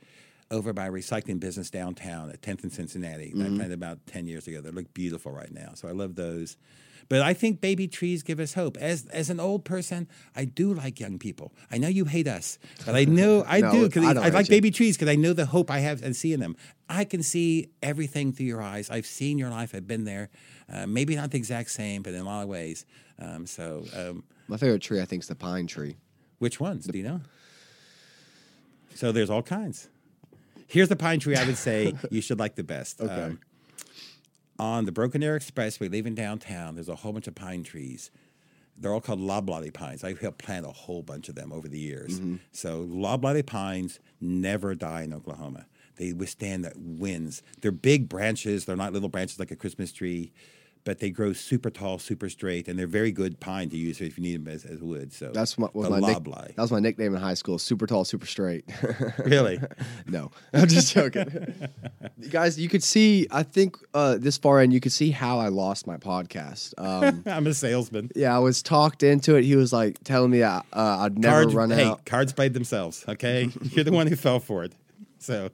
over 0.50 0.72
by 0.72 0.86
a 0.86 0.90
recycling 0.90 1.38
business 1.38 1.70
downtown 1.70 2.30
at 2.30 2.42
10th 2.42 2.62
and 2.64 2.72
Cincinnati. 2.72 3.32
that 3.34 3.44
I 3.46 3.48
planted 3.50 3.72
about 3.72 4.04
10 4.06 4.26
years 4.26 4.46
ago. 4.48 4.60
They 4.60 4.70
look 4.70 4.92
beautiful 4.94 5.30
right 5.32 5.52
now. 5.52 5.72
So 5.74 5.88
I 5.88 5.92
love 5.92 6.16
those. 6.16 6.56
But 7.08 7.22
I 7.22 7.34
think 7.34 7.60
baby 7.60 7.88
trees 7.88 8.22
give 8.22 8.38
us 8.38 8.54
hope. 8.54 8.76
As 8.76 9.06
as 9.06 9.30
an 9.30 9.40
old 9.40 9.64
person, 9.64 10.06
I 10.36 10.44
do 10.44 10.72
like 10.72 11.00
young 11.00 11.18
people. 11.18 11.52
I 11.70 11.78
know 11.78 11.88
you 11.88 12.04
hate 12.04 12.28
us, 12.28 12.58
but 12.86 12.94
I 12.94 13.04
know 13.04 13.42
I 13.48 13.60
No, 13.60 13.72
do 13.72 13.86
because 13.88 14.04
I 14.04 14.26
I, 14.26 14.28
like 14.28 14.46
you. 14.46 14.50
baby 14.50 14.70
trees 14.70 14.96
because 14.96 15.08
I 15.08 15.16
know 15.16 15.32
the 15.32 15.46
hope 15.46 15.72
I 15.72 15.80
have 15.80 16.02
and 16.04 16.14
see 16.14 16.32
in 16.32 16.38
them. 16.38 16.54
I 16.88 17.04
can 17.04 17.24
see 17.24 17.70
everything 17.82 18.32
through 18.32 18.46
your 18.46 18.62
eyes. 18.62 18.90
I've 18.90 19.06
seen 19.06 19.38
your 19.38 19.50
life. 19.50 19.74
I've 19.74 19.88
been 19.88 20.04
there. 20.04 20.30
Uh, 20.72 20.86
maybe 20.86 21.16
not 21.16 21.32
the 21.32 21.38
exact 21.38 21.70
same, 21.72 22.02
but 22.02 22.14
in 22.14 22.20
a 22.20 22.24
lot 22.24 22.42
of 22.42 22.48
ways. 22.48 22.86
Um, 23.18 23.44
so, 23.44 23.84
um, 23.96 24.22
My 24.46 24.56
favorite 24.56 24.82
tree, 24.82 25.00
I 25.00 25.04
think, 25.04 25.22
is 25.22 25.28
the 25.28 25.34
pine 25.34 25.66
tree. 25.66 25.96
which 26.38 26.60
ones 26.60 26.84
The, 26.86 26.92
do 26.92 26.98
you 26.98 27.04
know? 27.04 27.20
So 28.94 29.10
there's 29.10 29.30
all 29.30 29.42
kinds. 29.42 29.88
Here's 30.70 30.88
the 30.88 30.96
pine 30.96 31.18
tree 31.20 31.36
I 31.36 31.44
would 31.44 31.56
say 31.58 31.94
you 32.10 32.20
should 32.20 32.38
like 32.38 32.54
the 32.54 32.64
best. 32.64 33.00
Um, 33.00 33.08
Okay. 33.10 33.36
on 34.58 34.84
the 34.84 34.92
Broken 34.92 35.22
Arrow 35.22 35.38
Expressway, 35.38 35.90
leaving 35.90 36.14
downtown, 36.14 36.74
there's 36.74 36.88
a 36.88 36.96
whole 36.96 37.12
bunch 37.12 37.26
of 37.26 37.34
pine 37.34 37.62
trees. 37.62 38.10
They're 38.76 38.92
all 38.94 39.00
called 39.00 39.20
loblolly 39.20 39.70
pines. 39.70 40.02
I've 40.04 40.20
helped 40.20 40.38
plant 40.38 40.64
a 40.64 40.70
whole 40.70 41.02
bunch 41.02 41.28
of 41.28 41.34
them 41.34 41.52
over 41.52 41.68
the 41.68 41.78
years. 41.78 42.20
So 42.52 42.86
loblolly 42.88 43.42
pines 43.42 44.00
never 44.20 44.74
die 44.74 45.02
in 45.02 45.12
Oklahoma. 45.12 45.66
They 45.96 46.14
withstand 46.14 46.64
the 46.64 46.72
winds. 46.76 47.42
They're 47.60 47.72
big 47.72 48.08
branches. 48.08 48.64
They're 48.64 48.76
not 48.76 48.94
little 48.94 49.10
branches 49.10 49.38
like 49.38 49.50
a 49.50 49.56
Christmas 49.56 49.92
tree, 49.92 50.32
but 50.90 50.98
they 50.98 51.10
grow 51.10 51.32
super 51.32 51.70
tall, 51.70 52.00
super 52.00 52.28
straight, 52.28 52.66
and 52.66 52.76
they're 52.76 52.84
very 52.88 53.12
good 53.12 53.38
pine 53.38 53.70
to 53.70 53.76
use 53.76 54.00
if 54.00 54.18
you 54.18 54.24
need 54.24 54.44
them 54.44 54.52
as, 54.52 54.64
as 54.64 54.82
wood. 54.82 55.12
So 55.12 55.30
That's 55.32 55.56
my, 55.56 55.68
was 55.72 55.88
my 55.88 56.00
nick- 56.00 56.24
that 56.24 56.58
was 56.58 56.72
my 56.72 56.80
nickname 56.80 57.14
in 57.14 57.20
high 57.20 57.34
school. 57.34 57.60
Super 57.60 57.86
tall, 57.86 58.04
super 58.04 58.26
straight. 58.26 58.64
really? 59.24 59.60
no, 60.08 60.32
I'm 60.52 60.66
just 60.66 60.92
joking. 60.92 61.68
you 62.18 62.28
guys, 62.28 62.58
you 62.58 62.68
could 62.68 62.82
see. 62.82 63.28
I 63.30 63.44
think 63.44 63.76
uh, 63.94 64.16
this 64.18 64.36
far 64.36 64.60
in, 64.64 64.72
you 64.72 64.80
could 64.80 64.90
see 64.90 65.12
how 65.12 65.38
I 65.38 65.46
lost 65.46 65.86
my 65.86 65.96
podcast. 65.96 66.74
Um, 66.76 67.22
I'm 67.24 67.46
a 67.46 67.54
salesman. 67.54 68.10
yeah, 68.16 68.34
I 68.34 68.40
was 68.40 68.60
talked 68.60 69.04
into 69.04 69.36
it. 69.36 69.44
He 69.44 69.54
was 69.54 69.72
like 69.72 70.02
telling 70.02 70.32
me 70.32 70.42
I, 70.42 70.56
uh, 70.58 70.62
I'd 70.72 71.20
never 71.20 71.42
cards, 71.42 71.54
run 71.54 71.70
hey, 71.70 71.84
out. 71.84 72.04
cards 72.04 72.32
played 72.32 72.52
themselves. 72.52 73.04
Okay, 73.06 73.48
you're 73.62 73.84
the 73.84 73.92
one 73.92 74.08
who 74.08 74.16
fell 74.16 74.40
for 74.40 74.64
it. 74.64 74.72
So, 75.20 75.50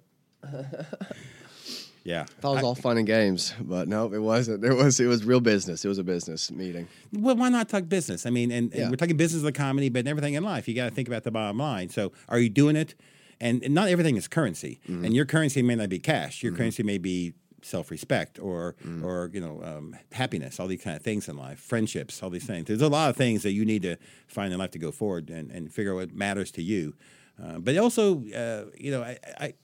yeah. 2.07 2.25
That 2.41 2.49
was 2.49 2.59
I- 2.63 2.63
all 2.67 2.75
fun 2.75 2.97
and 2.99 3.07
games, 3.07 3.53
but 3.61 3.89
no, 3.89 4.13
it 4.13 4.19
wasn't. 4.23 4.65
It 4.65 4.73
was 4.75 5.01
it 5.01 5.07
was 5.07 5.25
real 5.25 5.41
business. 5.41 5.85
It 5.85 5.89
was 5.89 5.99
a 5.99 6.05
business 6.05 6.51
meeting. 6.51 6.87
well, 7.13 7.37
why 7.37 7.49
not 7.49 7.69
talk 7.69 7.89
business? 7.89 8.25
I 8.27 8.31
mean, 8.31 8.51
and, 8.51 8.73
and 8.73 8.81
Yeah. 8.81 8.91
we're 8.91 8.97
talking 8.97 9.17
business 9.17 9.41
of 9.41 9.47
the 9.47 9.53
comedy, 9.53 9.89
but 9.91 10.01
in 10.01 10.09
everything 10.09 10.35
in 10.35 10.43
life, 10.45 10.69
you 10.69 10.75
got 10.75 10.89
to 10.89 10.95
think 10.95 11.09
about 11.09 11.25
the 11.25 11.31
bottom 11.31 11.59
line. 11.59 11.89
So, 11.91 12.13
are 12.29 12.39
you 12.39 12.49
doing 12.49 12.77
it? 12.77 12.95
And, 13.39 13.63
and 13.63 13.75
not 13.75 13.89
everything 13.89 14.17
is 14.17 14.29
currency, 14.29 14.81
Mm-hmm. 14.89 15.05
and 15.05 15.15
your 15.15 15.27
currency 15.27 15.61
may 15.63 15.75
not 15.75 15.89
be 15.91 15.99
cash. 15.99 16.43
Your 16.43 16.53
currency 16.53 16.83
may 16.83 16.97
be 16.99 17.35
self-respect 17.63 18.39
or 18.39 18.77
Mm. 18.87 19.03
or 19.03 19.31
you 19.35 19.41
know 19.41 19.61
um, 19.65 19.97
happiness 20.13 20.61
all 20.61 20.69
these 20.69 20.83
kind 20.83 20.97
of 20.97 21.03
things 21.03 21.29
in 21.29 21.37
life 21.37 21.59
friendships 21.59 22.23
all 22.23 22.31
these 22.31 22.47
things 22.47 22.67
there's 22.69 22.81
a 22.83 22.89
lot 22.89 23.11
of 23.11 23.17
things 23.17 23.43
that 23.43 23.53
you 23.53 23.65
need 23.65 23.83
to 23.83 23.97
find 24.29 24.53
in 24.53 24.59
life 24.61 24.71
to 24.71 24.79
go 24.79 24.93
forward 24.93 25.31
and, 25.31 25.51
and 25.51 25.73
figure 25.75 25.93
out 25.93 25.97
what 25.97 26.15
matters 26.15 26.53
to 26.53 26.63
you 26.63 26.95
uh, 27.43 27.59
but 27.59 27.77
also 27.77 28.23
uh, 28.43 28.65
you 28.79 28.91
know 28.93 29.03
I, 29.03 29.19
I 29.41 29.55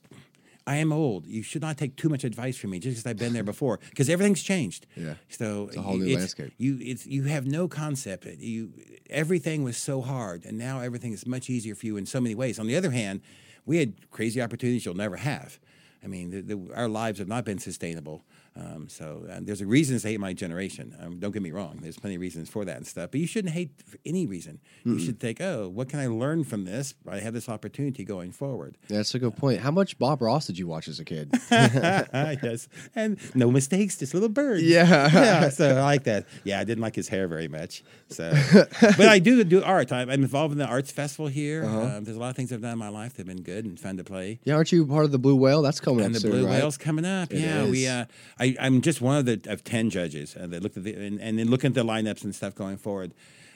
I 0.67 0.77
am 0.77 0.93
old. 0.93 1.27
You 1.27 1.43
should 1.43 1.63
not 1.63 1.77
take 1.77 1.97
too 1.97 2.09
much 2.09 2.25
advice 2.25 2.57
from 2.57 2.71
me 2.71 2.79
just 2.79 2.97
because 2.97 3.11
I've 3.11 3.19
been 3.19 3.33
there 3.33 3.43
before, 3.55 3.81
because 3.91 4.09
everything's 4.09 4.43
changed. 4.43 4.87
Yeah. 4.97 5.15
So 5.29 5.67
it's 5.69 5.77
a 5.77 5.83
whole 5.83 5.97
new 5.97 6.05
it's- 6.05 6.19
landscape. 6.19 6.53
You 6.59 6.79
it's 6.81 7.07
you 7.07 7.25
have 7.25 7.47
no 7.47 7.69
concept. 7.69 8.27
You 8.27 8.73
everything 9.11 9.65
was 9.65 9.77
so 9.77 10.01
hard, 10.01 10.45
and 10.45 10.57
now 10.59 10.81
everything 10.81 11.13
is 11.13 11.27
much 11.27 11.51
easier 11.51 11.75
for 11.75 11.87
you 11.87 11.97
in 11.97 12.07
so 12.07 12.21
many 12.21 12.35
ways. 12.35 12.59
On 12.59 12.67
the 12.67 12.77
other 12.77 12.91
hand, 12.91 13.21
we 13.67 13.79
had 13.79 14.11
crazy 14.11 14.41
opportunities 14.41 14.85
you'll 14.85 14.95
never 14.95 15.17
have. 15.17 15.59
I 16.05 16.09
mean, 16.09 16.31
the, 16.31 16.41
the, 16.43 16.75
our 16.75 16.89
lives 16.89 17.19
have 17.19 17.29
not 17.29 17.45
been 17.45 17.59
sustainable. 17.59 18.25
Um, 18.55 18.87
so 18.89 19.25
there's 19.41 19.63
a 19.63 19.67
reason 19.67 19.99
to 19.99 20.09
hate 20.09 20.21
my 20.21 20.35
generation. 20.35 20.95
Um, 21.01 21.19
don't 21.19 21.31
get 21.33 21.41
me 21.41 21.53
wrong. 21.53 21.79
There's 21.81 21.99
plenty 21.99 22.17
of 22.17 22.21
reasons 22.21 22.51
for 22.51 22.67
that 22.67 22.77
and 22.77 22.87
stuff. 22.87 23.11
But 23.11 23.21
you 23.21 23.27
shouldn't 23.27 23.55
hate 23.55 23.71
for 23.87 23.97
any 24.05 24.27
reason. 24.27 24.61
You 24.85 24.99
should 24.99 25.21
think, 25.21 25.41
oh, 25.41 25.69
what 25.69 25.89
can 25.89 26.01
I 26.01 26.07
learn 26.09 26.45
from 26.45 26.65
this? 26.65 26.93
I 27.09 27.21
have 27.21 27.33
this 27.33 27.49
opportunity 27.49 28.05
going 28.05 28.31
forward. 28.31 28.77
That's 28.89 29.15
a 29.15 29.19
good 29.19 29.37
point. 29.37 29.61
How 29.61 29.71
much 29.71 29.99
Bob 29.99 30.21
Ross 30.21 30.47
did 30.47 30.59
you 30.59 30.67
watch 30.67 30.87
as 30.89 31.01
a 31.01 31.05
kid? 31.05 31.31
yes, 31.51 32.69
and 32.95 33.19
no 33.35 33.51
mistakes, 33.51 33.97
just 33.97 34.13
little 34.13 34.29
birds. 34.29 34.63
Yeah. 34.65 35.09
yeah. 35.13 35.49
So 35.49 35.77
I 35.79 35.83
like 35.83 36.05
that. 36.05 36.27
Yeah, 36.45 36.61
I 36.61 36.65
didn't 36.65 36.83
like 36.83 36.95
his 36.95 37.09
hair 37.09 37.29
very 37.29 37.49
much. 37.49 37.83
So, 38.09 38.33
but 38.81 39.09
I 39.09 39.19
do 39.19 39.43
do 39.45 39.63
art. 39.63 39.93
I'm, 39.93 40.11
I'm 40.11 40.23
involved 40.23 40.53
in 40.53 40.59
the 40.59 40.67
arts 40.67 40.91
festival 40.91 41.29
here. 41.29 41.65
Uh-huh. 41.65 41.81
Um, 41.81 42.05
there's 42.05 42.17
a 42.17 42.21
lot 42.21 42.31
of 42.31 42.37
things 42.37 42.53
I've 42.53 42.61
done 42.61 42.73
in 42.73 42.79
my 42.79 42.89
life 42.91 43.15
that've 43.15 43.27
been 43.27 43.43
good 43.43 43.65
and 43.65 43.81
fun 43.81 43.97
to 43.97 44.05
play. 44.05 44.41
yeah, 44.45 44.55
aren't 44.55 44.73
you 44.73 44.85
part 44.87 45.05
of 45.05 45.13
the 45.13 45.19
Blue 45.19 45.37
Whale? 45.37 45.63
That's 45.63 45.81
coming 45.81 45.92
And 45.99 46.09
up 46.09 46.13
the 46.13 46.21
soon, 46.21 46.31
blue 46.31 46.47
right? 46.47 46.61
whale's 46.61 46.77
coming 46.77 47.05
up. 47.05 47.33
It 47.33 47.41
yeah, 47.41 47.65
we. 47.65 47.87
Uh, 47.87 48.07
I, 48.39 48.57
I'm 48.61 48.81
just 48.81 49.01
one 49.01 49.17
of 49.17 49.27
the 49.27 49.41
of 49.51 49.65
ten 49.65 49.91
judges 49.91 50.37
uh, 50.37 50.47
that 50.49 50.63
looked 50.63 50.77
at 50.77 50.85
the 50.85 50.95
and, 50.95 51.21
and 51.21 51.39
then 51.39 51.49
looking 51.49 51.69
at 51.69 51.75
the 51.75 51.85
lineups 51.85 52.25
and 52.25 52.35
stuff 52.35 52.55
going 52.55 52.77
forward. 52.77 53.13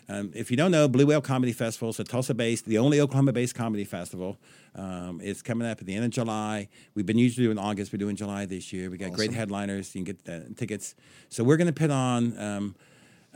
Um, 0.09 0.31
if 0.35 0.51
you 0.51 0.57
don't 0.57 0.70
know, 0.70 0.87
Blue 0.87 1.07
Whale 1.07 1.20
Comedy 1.20 1.53
Festival 1.53 1.88
is 1.88 1.99
a 1.99 2.05
Tulsa-based, 2.05 2.66
the 2.66 2.79
only 2.79 3.01
Oklahoma-based 3.01 3.57
comedy 3.57 3.85
festival. 3.85 4.38
Um, 4.77 5.20
it's 5.20 5.42
coming 5.42 5.66
up 5.66 5.81
at 5.81 5.87
the 5.87 5.94
end 5.94 6.05
of 6.05 6.11
July. 6.12 6.68
We've 6.94 7.07
been 7.07 7.18
usually 7.18 7.46
doing 7.46 7.59
August. 7.59 7.92
We're 7.92 7.99
doing 7.99 8.14
July 8.14 8.46
this 8.46 8.72
year. 8.72 8.88
We 8.88 8.99
got 8.99 9.12
great 9.12 9.33
headliners. 9.33 9.92
You 9.94 10.05
can 10.05 10.14
get 10.14 10.25
the 10.25 10.55
tickets. 10.55 10.94
So 11.29 11.42
we're 11.42 11.57
going 11.57 11.66
to 11.66 11.72
put 11.72 11.90
on. 11.90 12.38
Um, 12.38 12.75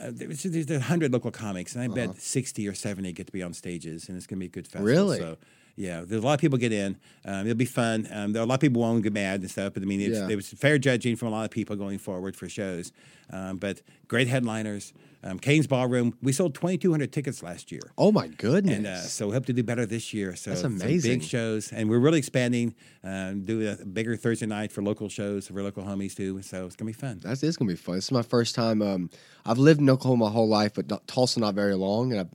uh, 0.01 0.11
there's, 0.13 0.45
there's 0.45 0.69
100 0.69 1.13
local 1.13 1.31
comics, 1.31 1.75
and 1.75 1.85
I 1.85 1.89
bet 1.89 2.17
60 2.17 2.67
or 2.69 2.75
70 2.75 3.13
get 3.13 3.27
to 3.27 3.33
be 3.33 3.43
on 3.43 3.53
stages, 3.53 4.09
and 4.09 4.17
it's 4.17 4.27
going 4.27 4.39
to 4.39 4.41
be 4.41 4.47
a 4.47 4.49
good 4.49 4.67
festival. 4.67 4.87
Really? 4.87 5.19
So, 5.19 5.37
yeah, 5.81 6.03
there's 6.07 6.23
a 6.23 6.27
lot 6.27 6.35
of 6.35 6.41
people 6.41 6.59
get 6.59 6.73
in. 6.73 6.99
Um, 7.25 7.47
it'll 7.47 7.55
be 7.57 7.65
fun. 7.65 8.07
Um, 8.13 8.33
there 8.33 8.43
are 8.43 8.45
a 8.45 8.49
lot 8.49 8.57
of 8.57 8.61
people 8.61 8.83
won't 8.83 9.03
get 9.03 9.13
mad 9.15 9.41
and 9.41 9.51
stuff, 9.51 9.73
but 9.75 9.83
I 9.83 9.87
mean, 9.87 10.01
it's, 10.03 10.19
Yeah. 10.19 10.27
there 10.27 10.37
was 10.37 10.49
fair 10.51 10.79
judging 10.79 11.17
from 11.17 11.29
a 11.29 11.31
lot 11.31 11.45
of 11.47 11.51
people 11.51 11.75
going 11.77 11.99
forward 11.99 12.37
for 12.37 12.49
shows. 12.49 12.93
Um, 13.33 13.57
but 13.59 13.81
great 14.09 14.29
headliners. 14.29 14.93
Um, 15.23 15.39
Cain's 15.39 15.67
Ballroom. 15.67 16.15
We 16.23 16.33
sold 16.33 16.55
2,200 16.55 17.13
tickets 17.13 17.43
last 17.43 17.71
year. 17.71 17.83
Oh 17.99 18.11
my 18.11 18.27
goodness! 18.29 18.77
And 18.77 18.87
uh, 18.87 18.97
so 19.03 19.29
we 19.29 19.35
hope 19.35 19.45
to 19.47 19.53
do 19.53 19.63
better 19.63 19.85
this 19.87 20.13
year. 20.15 20.35
So 20.35 20.51
That's 20.51 20.63
amazing. 20.65 21.19
big 21.21 21.23
shows, 21.29 21.73
and 21.73 21.89
we're 21.91 21.99
really 21.99 22.19
expanding. 22.19 22.75
Um, 23.05 23.45
do 23.45 23.69
a 23.71 23.85
bigger 23.85 24.17
Thursday 24.17 24.47
night 24.47 24.73
for 24.73 24.83
local 24.83 25.09
shows 25.11 25.47
for 25.49 25.63
local 25.63 25.83
homies 25.85 26.15
too. 26.17 26.41
So 26.43 26.65
it's 26.67 26.75
gonna 26.77 26.89
be 26.89 26.95
fun. 26.95 27.19
That 27.23 27.43
is 27.43 27.57
gonna 27.59 27.71
be 27.71 27.77
fun. 27.77 27.97
This 27.97 28.07
is 28.07 28.13
my 28.13 28.23
first 28.23 28.55
time. 28.55 28.81
Um, 28.83 29.11
I've 29.45 29.59
lived 29.59 29.81
in 29.81 29.89
Oklahoma 29.91 30.25
my 30.27 30.31
whole 30.33 30.49
life, 30.49 30.73
but 30.75 30.89
not, 30.89 31.07
Tulsa 31.07 31.39
not 31.39 31.55
very 31.55 31.75
long, 31.75 32.13
and 32.13 32.21
I, 32.23 32.27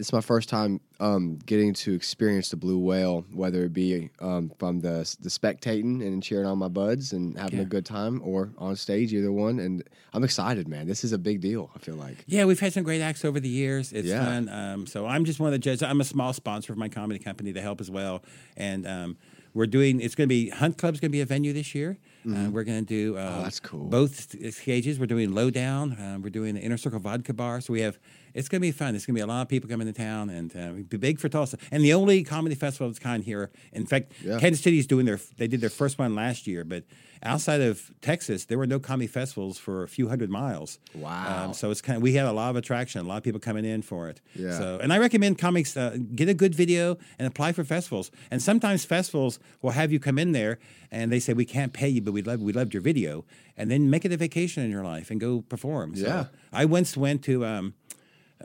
this 0.00 0.06
is 0.06 0.12
my 0.14 0.20
first 0.22 0.48
time 0.48 0.80
um, 0.98 1.38
getting 1.44 1.74
to 1.74 1.92
experience 1.92 2.48
the 2.48 2.56
blue 2.56 2.78
whale, 2.78 3.26
whether 3.34 3.64
it 3.64 3.74
be 3.74 4.08
um, 4.20 4.50
from 4.58 4.80
the 4.80 5.14
the 5.20 5.28
spectating 5.28 6.00
and 6.00 6.22
cheering 6.22 6.46
on 6.46 6.56
my 6.56 6.68
buds 6.68 7.12
and 7.12 7.38
having 7.38 7.58
Yeah. 7.58 7.64
a 7.64 7.68
good 7.68 7.84
time, 7.84 8.22
or 8.24 8.48
on 8.56 8.76
stage, 8.76 9.12
either 9.12 9.30
one. 9.30 9.58
And 9.58 9.84
I'm 10.14 10.24
excited, 10.24 10.68
man. 10.68 10.86
This 10.86 11.04
is 11.04 11.12
a 11.12 11.18
big 11.18 11.42
deal. 11.42 11.70
I 11.76 11.80
feel 11.80 11.96
like. 11.96 12.24
Yeah, 12.26 12.46
we've 12.46 12.58
had 12.58 12.72
some 12.72 12.82
great 12.82 13.02
acts 13.02 13.26
over 13.26 13.40
the 13.40 13.48
years. 13.50 13.92
It's 13.92 14.08
Yeah. 14.08 14.24
fun. 14.24 14.48
Um, 14.48 14.86
so 14.86 15.04
I'm 15.04 15.26
just 15.26 15.38
one 15.38 15.48
of 15.48 15.52
the 15.52 15.58
judges. 15.58 15.82
I'm 15.82 16.00
a 16.00 16.04
small 16.04 16.32
sponsor 16.32 16.72
of 16.72 16.78
my 16.78 16.88
comedy 16.88 17.18
company 17.20 17.52
to 17.52 17.60
help 17.60 17.78
as 17.82 17.90
well. 17.90 18.22
And 18.56 18.86
um, 18.86 19.18
we're 19.52 19.66
doing. 19.66 20.00
It's 20.00 20.14
going 20.14 20.28
to 20.30 20.34
be 20.34 20.48
Hunt 20.48 20.78
Club's 20.78 20.98
going 21.00 21.10
to 21.10 21.12
be 21.12 21.20
a 21.20 21.26
venue 21.26 21.52
this 21.52 21.74
year. 21.74 21.98
Uh, 22.26 22.48
we're 22.50 22.64
going 22.64 22.86
to 22.86 22.88
do. 22.88 23.18
Uh, 23.18 23.20
Mm-hmm. 23.20 23.38
Oh, 23.40 23.42
that's 23.42 23.60
cool. 23.60 23.84
Both 23.84 24.30
st- 24.30 24.54
stages. 24.54 24.98
We're 24.98 25.06
doing 25.06 25.34
Lowdown. 25.34 25.94
Um, 26.00 26.22
we're 26.22 26.30
doing 26.30 26.54
the 26.54 26.62
Inner 26.62 26.78
Circle 26.78 27.00
Vodka 27.00 27.34
Bar. 27.34 27.60
So 27.60 27.74
we 27.74 27.82
have. 27.82 27.98
It's 28.34 28.48
going 28.48 28.60
to 28.60 28.66
be 28.66 28.72
fun. 28.72 28.94
It's 28.94 29.06
going 29.06 29.14
to 29.14 29.18
be 29.18 29.22
a 29.22 29.26
lot 29.26 29.42
of 29.42 29.48
people 29.48 29.68
coming 29.68 29.86
to 29.86 29.92
town, 29.92 30.30
and 30.30 30.56
uh, 30.56 30.70
be 30.88 30.96
big 30.96 31.18
for 31.18 31.28
Tulsa. 31.28 31.58
And 31.70 31.84
the 31.84 31.92
only 31.94 32.22
comedy 32.22 32.54
festival 32.54 32.86
of 32.86 32.90
its 32.92 32.98
kind 32.98 33.24
here. 33.24 33.50
In 33.72 33.86
fact, 33.86 34.12
Yeah. 34.24 34.38
Kansas 34.38 34.62
City's 34.62 34.86
doing 34.86 35.06
their. 35.06 35.18
They 35.36 35.46
did 35.48 35.60
their 35.60 35.70
first 35.70 35.98
one 35.98 36.14
last 36.14 36.46
year, 36.46 36.64
but 36.64 36.84
outside 37.22 37.60
of 37.60 37.90
Texas, 38.00 38.46
there 38.46 38.56
were 38.56 38.66
no 38.66 38.78
comedy 38.80 39.06
festivals 39.06 39.58
for 39.58 39.82
a 39.82 39.88
few 39.88 40.08
hundred 40.08 40.30
miles. 40.30 40.78
Wow. 40.94 41.44
Um, 41.46 41.54
so 41.54 41.70
it's 41.70 41.82
kind 41.82 41.96
of 41.96 42.02
we 42.02 42.14
had 42.14 42.26
a 42.26 42.32
lot 42.32 42.50
of 42.50 42.56
attraction, 42.56 43.00
a 43.00 43.04
lot 43.04 43.18
of 43.18 43.22
people 43.22 43.40
coming 43.40 43.64
in 43.64 43.82
for 43.82 44.08
it. 44.08 44.20
Yeah. 44.34 44.56
So 44.58 44.78
and 44.82 44.92
I 44.92 44.98
recommend 44.98 45.38
comics 45.38 45.76
uh, 45.76 45.98
get 46.14 46.28
a 46.28 46.34
good 46.34 46.54
video 46.54 46.96
and 47.18 47.28
apply 47.28 47.52
for 47.52 47.64
festivals. 47.64 48.10
And 48.30 48.40
sometimes 48.42 48.84
festivals 48.84 49.38
will 49.62 49.72
have 49.72 49.92
you 49.92 49.98
come 50.00 50.18
in 50.18 50.32
there 50.32 50.58
and 50.90 51.12
they 51.12 51.20
say 51.20 51.32
we 51.34 51.44
can't 51.44 51.72
pay 51.72 51.88
you, 51.88 52.00
but 52.00 52.12
we 52.12 52.22
love 52.22 52.40
we 52.40 52.52
loved 52.52 52.72
your 52.74 52.82
video, 52.82 53.24
and 53.56 53.70
then 53.70 53.90
make 53.90 54.04
it 54.06 54.12
a 54.12 54.16
vacation 54.16 54.62
in 54.64 54.70
your 54.70 54.82
life 54.84 55.10
and 55.10 55.20
go 55.20 55.42
perform. 55.42 55.94
So 55.96 56.06
Yeah. 56.06 56.24
I 56.52 56.64
once 56.64 56.96
went 56.96 57.22
to 57.24 57.44
um, 57.44 57.74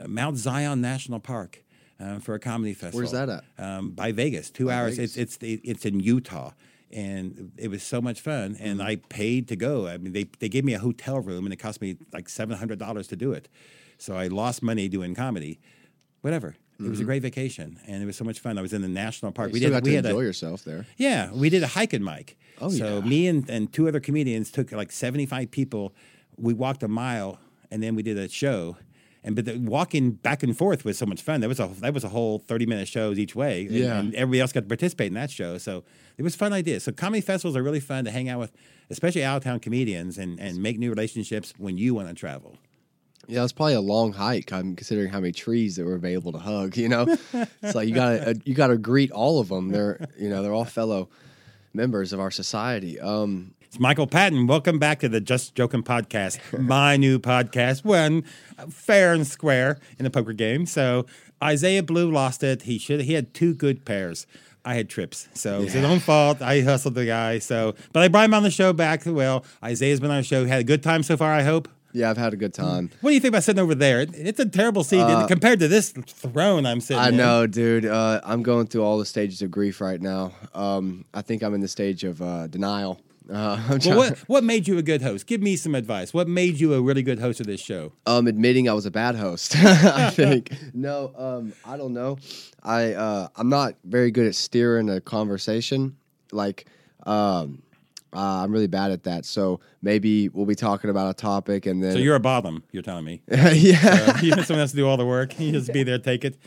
Mount 0.08 0.38
Zion 0.38 0.82
National 0.82 1.20
Park. 1.20 1.62
Uh, 1.98 2.20
for 2.20 2.36
a 2.36 2.40
comedy 2.40 2.74
festival, 2.74 2.98
Where's 3.00 3.12
that 3.14 3.30
at? 3.30 3.44
Um, 3.58 3.92
by 3.92 4.12
Vegas, 4.12 4.50
two 4.52 4.66
By 4.66 4.74
hours. 4.74 4.98
Vegas. 4.98 5.16
It's 5.16 5.38
it's 5.42 5.62
it's 5.64 5.86
in 5.86 6.02
Utah, 6.02 6.52
and 6.92 7.54
it 7.58 7.70
was 7.70 7.84
so 7.84 8.02
much 8.02 8.20
fun. 8.20 8.58
And 8.60 8.80
Mm-hmm. 8.80 8.88
I 8.89 8.96
paid 9.08 9.48
to 9.48 9.56
go. 9.56 9.88
I 9.88 9.96
mean, 9.98 10.12
they 10.12 10.26
they 10.39 10.50
gave 10.50 10.66
me 10.66 10.74
a 10.74 10.80
hotel 10.80 11.22
room, 11.22 11.46
and 11.46 11.54
it 11.54 11.56
cost 11.56 11.80
me 11.80 11.96
like 12.12 12.28
seven 12.28 12.58
hundred 12.58 12.80
dollars 12.80 13.08
to 13.08 13.16
do 13.16 13.32
it. 13.32 13.48
So 13.98 14.18
I 14.18 14.28
lost 14.28 14.62
money 14.62 14.89
doing 14.89 15.16
comedy. 15.16 15.62
Whatever. 16.20 16.56
It 16.78 16.89
was 16.89 17.00
a 17.00 17.06
great 17.06 17.22
vacation, 17.22 17.80
and 17.88 18.04
it 18.04 18.06
was 18.06 18.18
so 18.18 18.26
much 18.26 18.41
fun. 18.41 18.58
I 18.58 18.62
was 18.62 18.74
in 18.74 18.82
the 18.82 18.89
national 18.89 19.32
park. 19.32 19.48
Mm-hmm. 19.52 19.56
You 19.56 19.62
still 19.62 19.72
got 19.72 19.84
we 19.84 19.91
to 19.91 19.96
had 19.96 20.06
enjoy 20.08 20.20
a, 20.20 20.24
yourself 20.26 20.66
there. 20.66 20.86
yeah, 20.98 21.32
we 21.32 21.50
did 21.50 21.64
a 21.64 21.68
hike 21.68 21.93
and 21.93 22.04
Mike. 22.04 22.36
Oh, 22.60 22.68
so 22.68 22.96
yeah. 23.00 23.06
me 23.10 23.28
and, 23.28 23.50
and 23.50 23.72
two 23.72 23.88
other 23.88 24.02
comedians 24.02 24.52
took 24.52 24.74
like 24.74 24.91
75 24.91 25.50
people. 25.52 25.93
We 26.36 26.54
walked 26.54 26.84
a 26.84 26.89
mile 26.89 27.39
and 27.72 27.82
then 27.82 27.96
we 27.96 28.04
did 28.04 28.18
a 28.18 28.28
show. 28.28 28.76
And 29.26 29.36
but 29.36 29.43
the, 29.45 29.57
walking 29.57 30.11
back 30.11 30.43
and 30.43 30.55
forth 30.55 30.86
was 30.86 30.97
so 30.97 31.05
much 31.05 31.21
fun. 31.21 31.41
That 31.41 31.47
was 31.49 31.59
a 31.59 31.67
that 31.82 31.93
was 31.93 32.03
a 32.03 32.09
whole 32.09 32.39
thirty 32.39 32.65
minute 32.65 32.88
shows 32.88 33.17
each 33.19 33.36
way. 33.36 33.65
And, 33.65 33.71
Yeah. 33.71 33.97
and 33.99 34.13
everybody 34.15 34.39
else 34.39 34.53
got 34.53 34.61
to 34.61 34.67
participate 34.67 35.07
in 35.07 35.15
that 35.15 35.32
show. 35.32 35.57
So 35.57 35.84
it 36.17 36.23
was 36.23 36.36
fun 36.36 36.53
ideas. 36.53 36.84
So 36.84 36.91
comedy 36.93 37.21
festivals 37.21 37.57
are 37.57 37.63
really 37.63 37.80
fun 37.80 38.05
to 38.05 38.11
hang 38.11 38.30
out 38.30 38.39
with, 38.39 38.51
especially 38.91 39.23
out 39.23 39.38
of 39.38 39.43
town 39.43 39.59
comedians, 39.59 40.17
and 40.17 40.39
and 40.39 40.61
make 40.61 40.78
new 40.80 40.89
relationships 40.91 41.53
when 41.57 41.78
you 41.78 41.93
want 41.95 42.07
to 42.07 42.13
travel. 42.13 42.55
Yeah, 43.28 43.43
it's 43.43 43.53
probably 43.53 43.73
a 43.73 43.82
long 43.82 44.13
hike. 44.13 44.53
I'm 44.53 44.76
considering 44.76 45.09
how 45.09 45.19
many 45.19 45.34
trees 45.34 45.78
that 45.78 45.86
were 45.86 45.95
available 45.95 46.32
to 46.34 46.38
hug. 46.38 46.78
You 46.78 46.89
know, 46.89 47.07
it's 47.63 47.73
like 47.73 47.88
you 47.89 47.95
gotta 47.95 48.30
uh, 48.30 48.34
you 48.45 48.53
gotta 48.53 48.78
greet 48.78 49.09
all 49.11 49.39
of 49.39 49.47
them. 49.49 49.69
They're 49.69 50.07
you 50.19 50.30
know 50.30 50.43
they're 50.43 50.53
all 50.53 50.65
fellow 50.65 51.09
members 51.73 52.13
of 52.13 52.19
our 52.19 52.30
society. 52.32 52.99
Um, 52.99 53.55
It's 53.76 53.80
Michael 53.82 54.07
Patton. 54.07 54.47
Welcome 54.47 54.80
back 54.80 55.01
to 55.01 55.09
the 55.09 55.19
Just 55.19 55.53
Joking 55.53 55.84
podcast, 55.84 56.39
my 56.57 56.95
new 56.95 57.19
podcast. 57.19 57.84
One 57.84 58.21
fair 58.69 59.11
and 59.11 59.28
square 59.28 59.82
in 59.99 60.05
the 60.05 60.09
poker 60.09 60.32
game. 60.32 60.65
So 60.65 61.05
Isaiah 61.43 61.84
Blue 61.84 62.09
lost 62.09 62.41
it. 62.41 62.61
He 62.61 62.78
should. 62.78 63.01
He 63.01 63.15
had 63.15 63.34
two 63.34 63.53
good 63.53 63.84
pairs. 63.84 64.28
I 64.63 64.76
had 64.76 64.88
trips, 64.88 65.28
so 65.34 65.63
it's 65.63 65.73
his 65.73 65.84
own 65.84 65.99
fault. 65.99 66.41
I 66.41 66.61
hustled 66.61 66.95
the 66.95 67.05
guy. 67.05 67.39
So, 67.39 67.76
but 67.91 68.01
I 68.01 68.07
brought 68.07 68.23
him 68.23 68.34
on 68.34 68.43
the 68.43 68.49
show 68.49 68.71
back. 68.71 69.01
Well, 69.05 69.43
Isaiah's 69.61 69.99
been 69.99 70.09
on 70.09 70.17
the 70.19 70.23
show. 70.23 70.45
Had 70.45 70.61
a 70.61 70.63
good 70.63 70.82
time 70.82 71.03
so 71.03 71.17
far. 71.17 71.34
I 71.34 71.43
hope. 71.43 71.67
yeah, 71.91 72.09
I've 72.09 72.17
had 72.17 72.32
a 72.32 72.38
good 72.38 72.53
time. 72.53 72.91
What 73.01 73.09
do 73.09 73.13
you 73.13 73.19
think 73.19 73.34
about 73.34 73.43
sitting 73.43 73.61
over 73.61 73.76
there? 73.76 74.05
It's 74.13 74.39
a 74.39 74.47
terrible 74.47 74.86
seat 74.86 75.05
compared 75.28 75.59
to 75.59 75.67
this 75.67 75.89
throne 75.91 76.65
I'm 76.65 76.80
sitting. 76.80 77.03
I 77.03 77.09
in. 77.09 77.17
know, 77.17 77.45
dude. 77.45 77.86
Uh, 77.86 78.21
I'm 78.23 78.41
going 78.41 78.67
through 78.67 78.84
all 78.84 78.97
the 78.97 79.05
stages 79.05 79.41
of 79.41 79.51
grief 79.51 79.82
right 79.82 80.01
now. 80.01 80.32
Um, 80.53 81.03
I 81.13 81.21
think 81.21 81.43
I'm 81.43 81.53
in 81.53 81.59
the 81.59 81.67
stage 81.67 82.05
of 82.05 82.21
uh, 82.21 82.47
denial. 82.47 83.01
Uh, 83.32 83.80
Well, 83.86 83.97
what 83.97 84.17
what 84.28 84.43
made 84.43 84.67
you 84.67 84.78
a 84.78 84.82
good 84.84 85.01
host? 85.01 85.28
Give 85.28 85.41
me 85.41 85.55
some 85.55 85.76
advice. 85.76 86.13
What 86.13 86.28
made 86.28 86.59
you 86.59 86.73
a 86.73 86.82
really 86.82 87.03
good 87.03 87.19
host 87.19 87.39
of 87.39 87.47
this 87.47 87.61
show? 87.61 87.91
um, 88.05 88.28
admitting 88.28 88.69
I 88.69 88.73
was 88.73 88.86
a 88.86 88.91
bad 88.91 89.15
host. 89.15 89.55
I 89.57 90.09
think 90.11 90.53
no, 90.73 91.11
um, 91.17 91.53
I 91.65 91.78
don't 91.78 91.93
know. 91.93 92.17
I 92.63 92.93
uh, 92.93 93.28
I'm 93.36 93.49
not 93.49 93.76
very 93.84 94.11
good 94.11 94.28
at 94.28 94.36
steering 94.36 94.89
a 94.89 95.01
conversation. 95.01 95.97
Like, 96.32 96.65
um, 97.05 97.61
uh, 98.13 98.43
I'm 98.43 98.51
really 98.51 98.67
bad 98.67 98.91
at 98.91 99.03
that. 99.03 99.26
So 99.26 99.59
maybe 99.82 100.30
we'll 100.30 100.45
be 100.45 100.55
talking 100.55 100.89
about 100.89 101.09
a 101.09 101.13
topic, 101.13 101.65
and 101.65 101.84
then 101.84 101.93
So 101.93 101.97
you're 101.99 102.15
a 102.15 102.19
bottom. 102.19 102.63
You're 102.71 102.84
telling 102.84 103.05
me. 103.05 103.21
yeah, 103.28 104.13
Uh, 104.15 104.19
you 104.21 104.32
want 104.32 104.45
someone 104.45 104.61
else 104.61 104.71
to 104.71 104.78
do 104.78 104.88
all 104.88 104.97
the 104.97 105.05
work. 105.05 105.39
You 105.39 105.51
just 105.51 105.73
be 105.73 105.84
there, 105.84 105.97
take 105.99 106.26
it. 106.26 106.38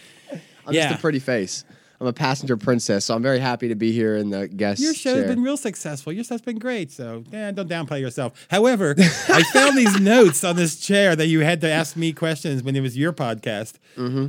I'm 0.66 0.74
yeah. 0.74 0.88
just 0.88 0.98
a 0.98 1.00
pretty 1.00 1.18
face. 1.18 1.64
I'm 2.01 2.07
a 2.07 2.12
passenger 2.12 2.57
princess, 2.57 3.05
so 3.07 3.14
I'm 3.16 3.22
very 3.22 3.40
happy 3.40 3.68
to 3.68 3.74
be 3.74 3.90
here 3.90 4.14
in 4.16 4.30
the 4.30 4.46
guest 4.46 4.80
Your 4.80 4.94
show's 4.94 5.14
chair. 5.16 5.26
been 5.28 5.42
real 5.42 5.57
successful. 5.57 6.12
Your 6.12 6.22
stuff's 6.22 6.42
been 6.42 6.59
great. 6.61 6.92
So, 6.92 7.24
yeah, 7.32 7.51
don't 7.51 7.68
downplay 7.68 8.01
yourself. 8.01 8.46
However, 8.49 8.94
I 8.99 9.42
found 9.53 9.76
these 9.76 9.99
notes 10.01 10.44
on 10.44 10.55
this 10.55 10.78
chair 10.78 11.16
that 11.16 11.26
you 11.26 11.40
had 11.40 11.61
to 11.62 11.70
ask 11.70 11.96
me 11.96 12.12
questions 12.12 12.62
when 12.62 12.76
it 12.76 12.82
was 12.82 12.96
your 12.96 13.12
podcast. 13.12 13.74
Mm-hmm. 13.96 14.26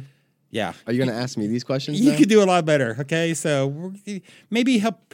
Yeah. 0.50 0.74
Are 0.88 0.94
you 0.94 0.98
going 0.98 1.16
to 1.16 1.22
ask 1.22 1.38
me 1.38 1.46
these 1.46 1.64
questions? 1.64 2.02
You 2.02 2.14
now? 2.14 2.18
could 2.18 2.30
do 2.30 2.42
a 2.42 2.46
lot 2.46 2.66
better. 2.66 2.98
Okay. 3.02 3.36
So, 3.36 3.94
maybe 4.50 4.80
help 4.80 5.14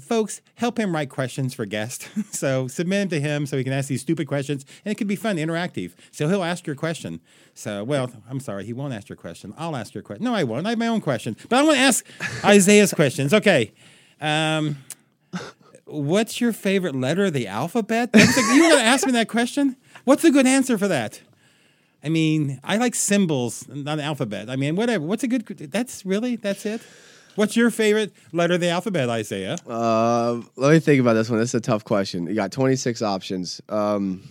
folks 0.00 0.40
help 0.56 0.78
him 0.78 0.94
write 0.94 1.10
questions 1.10 1.54
for 1.54 1.66
guests. 1.66 2.08
so, 2.30 2.68
submit 2.68 3.10
them 3.10 3.20
to 3.20 3.20
him 3.20 3.46
so 3.46 3.56
he 3.56 3.64
can 3.64 3.72
ask 3.72 3.88
these 3.88 4.00
stupid 4.00 4.26
questions. 4.26 4.64
And 4.84 4.92
it 4.92 4.96
could 4.96 5.06
be 5.06 5.16
fun, 5.16 5.36
interactive. 5.36 5.92
So, 6.10 6.28
he'll 6.28 6.44
ask 6.44 6.66
your 6.66 6.76
question. 6.76 7.20
So, 7.54 7.84
well, 7.84 8.10
I'm 8.28 8.40
sorry, 8.40 8.64
he 8.64 8.72
won't 8.72 8.92
ask 8.94 9.08
your 9.08 9.16
question. 9.16 9.54
I'll 9.56 9.76
ask 9.76 9.94
your 9.94 10.02
question. 10.02 10.24
No, 10.24 10.34
I 10.34 10.44
won't. 10.44 10.66
I 10.66 10.70
have 10.70 10.78
my 10.78 10.88
own 10.88 11.00
question. 11.00 11.36
But 11.48 11.58
I 11.58 11.62
want 11.62 11.76
to 11.76 11.82
ask 11.82 12.06
Isaiah's 12.44 12.92
questions. 12.92 13.32
Okay. 13.32 13.72
Um, 14.20 14.78
what's 15.84 16.40
your 16.40 16.52
favorite 16.52 16.94
letter 16.94 17.26
of 17.26 17.32
the 17.32 17.46
alphabet? 17.46 18.10
A- 18.14 18.18
you 18.18 18.62
going 18.62 18.78
to 18.78 18.82
ask 18.82 19.06
me 19.06 19.12
that 19.12 19.28
question? 19.28 19.76
What's 20.04 20.24
a 20.24 20.30
good 20.30 20.46
answer 20.46 20.78
for 20.78 20.88
that? 20.88 21.20
I 22.04 22.08
mean, 22.08 22.60
I 22.62 22.76
like 22.76 22.94
symbols, 22.94 23.66
not 23.68 23.98
alphabet. 23.98 24.48
I 24.48 24.56
mean, 24.56 24.76
whatever. 24.76 25.04
What's 25.04 25.24
a 25.24 25.28
good? 25.28 25.44
That's 25.46 26.06
really 26.06 26.36
that's 26.36 26.64
it. 26.64 26.80
What's 27.36 27.56
your 27.56 27.70
favorite 27.70 28.12
letter 28.32 28.54
of 28.54 28.60
the 28.60 28.70
alphabet, 28.70 29.08
Isaiah? 29.08 29.56
Uh, 29.66 30.40
let 30.56 30.72
me 30.72 30.78
think 30.80 31.00
about 31.00 31.12
this 31.12 31.28
one. 31.30 31.38
This 31.38 31.50
is 31.50 31.54
a 31.54 31.60
tough 31.60 31.84
question. 31.84 32.26
You 32.26 32.34
got 32.34 32.50
26 32.50 33.02
options. 33.02 33.60
Um, 33.68 34.22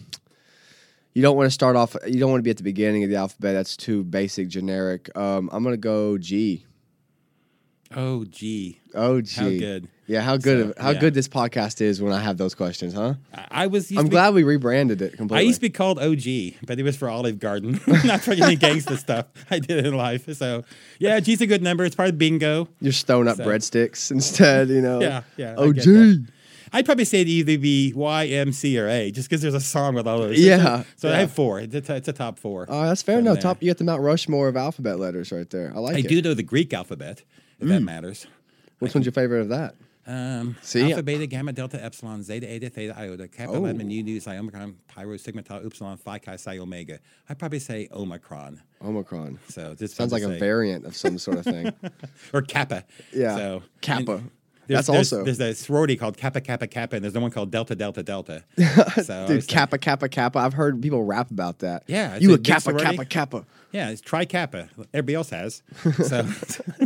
you 1.13 1.21
don't 1.21 1.37
want 1.37 1.47
to 1.47 1.51
start 1.51 1.75
off. 1.75 1.95
You 2.05 2.19
don't 2.19 2.31
want 2.31 2.39
to 2.39 2.43
be 2.43 2.49
at 2.49 2.57
the 2.57 2.63
beginning 2.63 3.03
of 3.03 3.09
the 3.09 3.15
alphabet. 3.15 3.53
That's 3.53 3.77
too 3.77 4.03
basic, 4.03 4.47
generic. 4.49 5.15
Um, 5.17 5.49
I'm 5.53 5.63
gonna 5.63 5.77
go 5.77 6.17
G. 6.17 6.65
Oh, 7.95 8.25
G. 8.25 8.81
Oh, 8.93 9.21
G. 9.21 9.39
how 9.39 9.49
good. 9.49 9.87
Yeah, 10.07 10.21
how 10.21 10.37
good? 10.37 10.75
So, 10.77 10.83
how 10.83 10.91
yeah. 10.91 10.99
good 10.99 11.13
this 11.15 11.27
podcast 11.27 11.81
is 11.81 11.99
when 12.01 12.13
I 12.13 12.19
have 12.19 12.37
those 12.37 12.53
questions, 12.53 12.93
huh? 12.93 13.15
I, 13.33 13.45
I 13.63 13.67
was. 13.67 13.89
I'm 13.89 14.03
be- 14.05 14.09
glad 14.11 14.35
we 14.35 14.43
rebranded 14.43 15.01
it 15.01 15.17
completely. 15.17 15.39
I 15.39 15.47
used 15.47 15.57
to 15.57 15.61
be 15.61 15.71
called 15.71 15.97
OG, 15.97 16.61
but 16.67 16.77
it 16.79 16.83
was 16.83 16.95
for 16.95 17.09
Olive 17.09 17.39
Garden, 17.39 17.79
not 18.05 18.21
for 18.21 18.31
any 18.33 18.55
gangsta 18.55 18.97
stuff 18.97 19.25
I 19.49 19.57
did 19.59 19.83
in 19.85 19.95
life. 19.97 20.31
So, 20.35 20.63
yeah, 20.99 21.19
G's 21.19 21.41
a 21.41 21.47
good 21.47 21.63
number. 21.63 21.85
It's 21.85 21.95
part 21.95 22.09
of 22.09 22.17
bingo. 22.19 22.67
You're 22.79 22.93
stone 22.93 23.27
up 23.27 23.37
So- 23.37 23.45
breadsticks 23.45 24.11
instead. 24.11 24.69
You 24.69 24.81
know. 24.81 24.99
Yeah, 25.01 25.23
yeah, 25.37 25.55
I 25.59 25.71
get 25.71 26.19
I'd 26.73 26.83
probably 26.85 27.05
say 27.05 27.21
it'd 27.21 27.29
either 27.29 27.57
be 27.57 27.93
Y, 27.93 28.25
M, 28.25 28.51
C, 28.51 28.77
or 28.77 28.87
A, 28.89 29.09
just 29.09 29.29
because 29.29 29.41
there's 29.41 29.53
a 29.53 29.61
song 29.61 29.95
with 29.95 30.07
all 30.07 30.21
of 30.21 30.29
those. 30.29 30.39
Yeah, 30.39 30.83
So 30.97 31.09
I 31.09 31.15
have 31.19 31.31
four. 31.31 31.61
It's 31.61 31.73
a, 31.73 31.79
t- 31.79 31.93
it's 31.93 32.07
a 32.09 32.13
top 32.13 32.37
four. 32.37 32.65
Oh, 32.67 32.83
that's 32.83 33.01
fair 33.01 33.19
enough. 33.19 33.35
there. 33.35 33.43
Top. 33.43 33.63
You 33.63 33.69
got 33.69 33.77
the 33.77 33.85
Mount 33.85 34.01
Rushmore 34.01 34.49
of 34.49 34.57
alphabet 34.57 34.99
letters 34.99 35.31
right 35.31 35.49
there. 35.49 35.71
I 35.73 35.79
like 35.79 35.95
I 35.95 35.99
it. 35.99 36.07
do 36.09 36.21
know 36.21 36.33
the 36.33 36.43
Greek 36.43 36.73
alphabet, 36.73 37.23
if 37.59 37.67
Mm. 37.67 37.69
that 37.69 37.79
matters. 37.81 38.27
Which 38.79 38.93
one's 38.93 39.05
your 39.05 39.13
favorite 39.13 39.39
of 39.41 39.49
that? 39.49 39.75
Um, 40.07 40.55
See? 40.61 40.91
alpha, 40.91 41.01
beta, 41.03 41.25
gamma, 41.25 41.51
delta, 41.51 41.83
epsilon, 41.83 42.21
zeta, 42.21 42.47
eta, 42.51 42.69
theta, 42.69 42.93
iota, 42.99 43.27
kappa, 43.27 43.53
Oh. 43.53 43.61
lemma, 43.61 43.83
nu, 43.83 44.03
nu, 44.03 44.19
psi, 44.19 44.37
omicron, 44.37 44.75
pi, 44.87 45.03
rho, 45.03 45.17
sigma, 45.17 45.41
tau, 45.41 45.57
upsilon, 45.59 45.97
phi, 45.97 46.19
chi, 46.19 46.35
psi, 46.35 46.57
omega. 46.59 46.99
I'd 47.29 47.39
probably 47.39 47.59
say 47.59 47.87
omicron. 47.91 48.61
Omicron. 48.83 49.39
So 49.49 49.73
this 49.73 49.93
Sounds 49.95 50.11
like 50.11 50.21
a 50.23 50.37
variant 50.37 50.85
of 50.85 50.95
some 50.95 51.17
sort 51.17 51.37
of 51.39 51.45
thing. 51.45 51.71
or 52.33 52.41
kappa. 52.43 52.85
Yeah. 53.13 53.35
So 53.35 53.63
Kappa. 53.81 54.05
there's- 54.05 54.21
That's 54.67 54.87
there's- 54.87 55.11
also 55.13 55.23
there's 55.23 55.39
a 55.39 55.53
sorority 55.55 55.95
called 55.95 56.17
Kappa 56.17 56.41
Kappa 56.41 56.65
Kappa, 56.67 56.95
and 56.95 57.03
there's 57.03 57.13
the 57.13 57.19
one 57.19 57.29
called 57.31 57.51
Delta 57.51 57.75
Delta 57.75 58.01
Delta. 58.03 58.43
So 59.03 59.27
Dude, 59.27 59.47
Kappa, 59.47 59.77
Kappa, 59.77 60.07
Kappa. 60.09 60.39
I've 60.39 60.53
heard 60.53 60.81
people 60.81 61.03
rap 61.03 61.29
about 61.31 61.59
that. 61.59 61.83
Yeah, 61.87 62.17
You 62.17 62.31
a 62.31 62.33
a 62.35 62.37
Kappa, 62.39 62.61
sorority. 62.61 62.85
Kappa, 62.85 63.05
Kappa. 63.05 63.45
yeah, 63.71 63.89
it's 63.89 64.01
Tri 64.01 64.25
Kappa. 64.25 64.69
Everybody 64.93 65.15
else 65.15 65.29
has. 65.31 65.61
So 66.07 66.27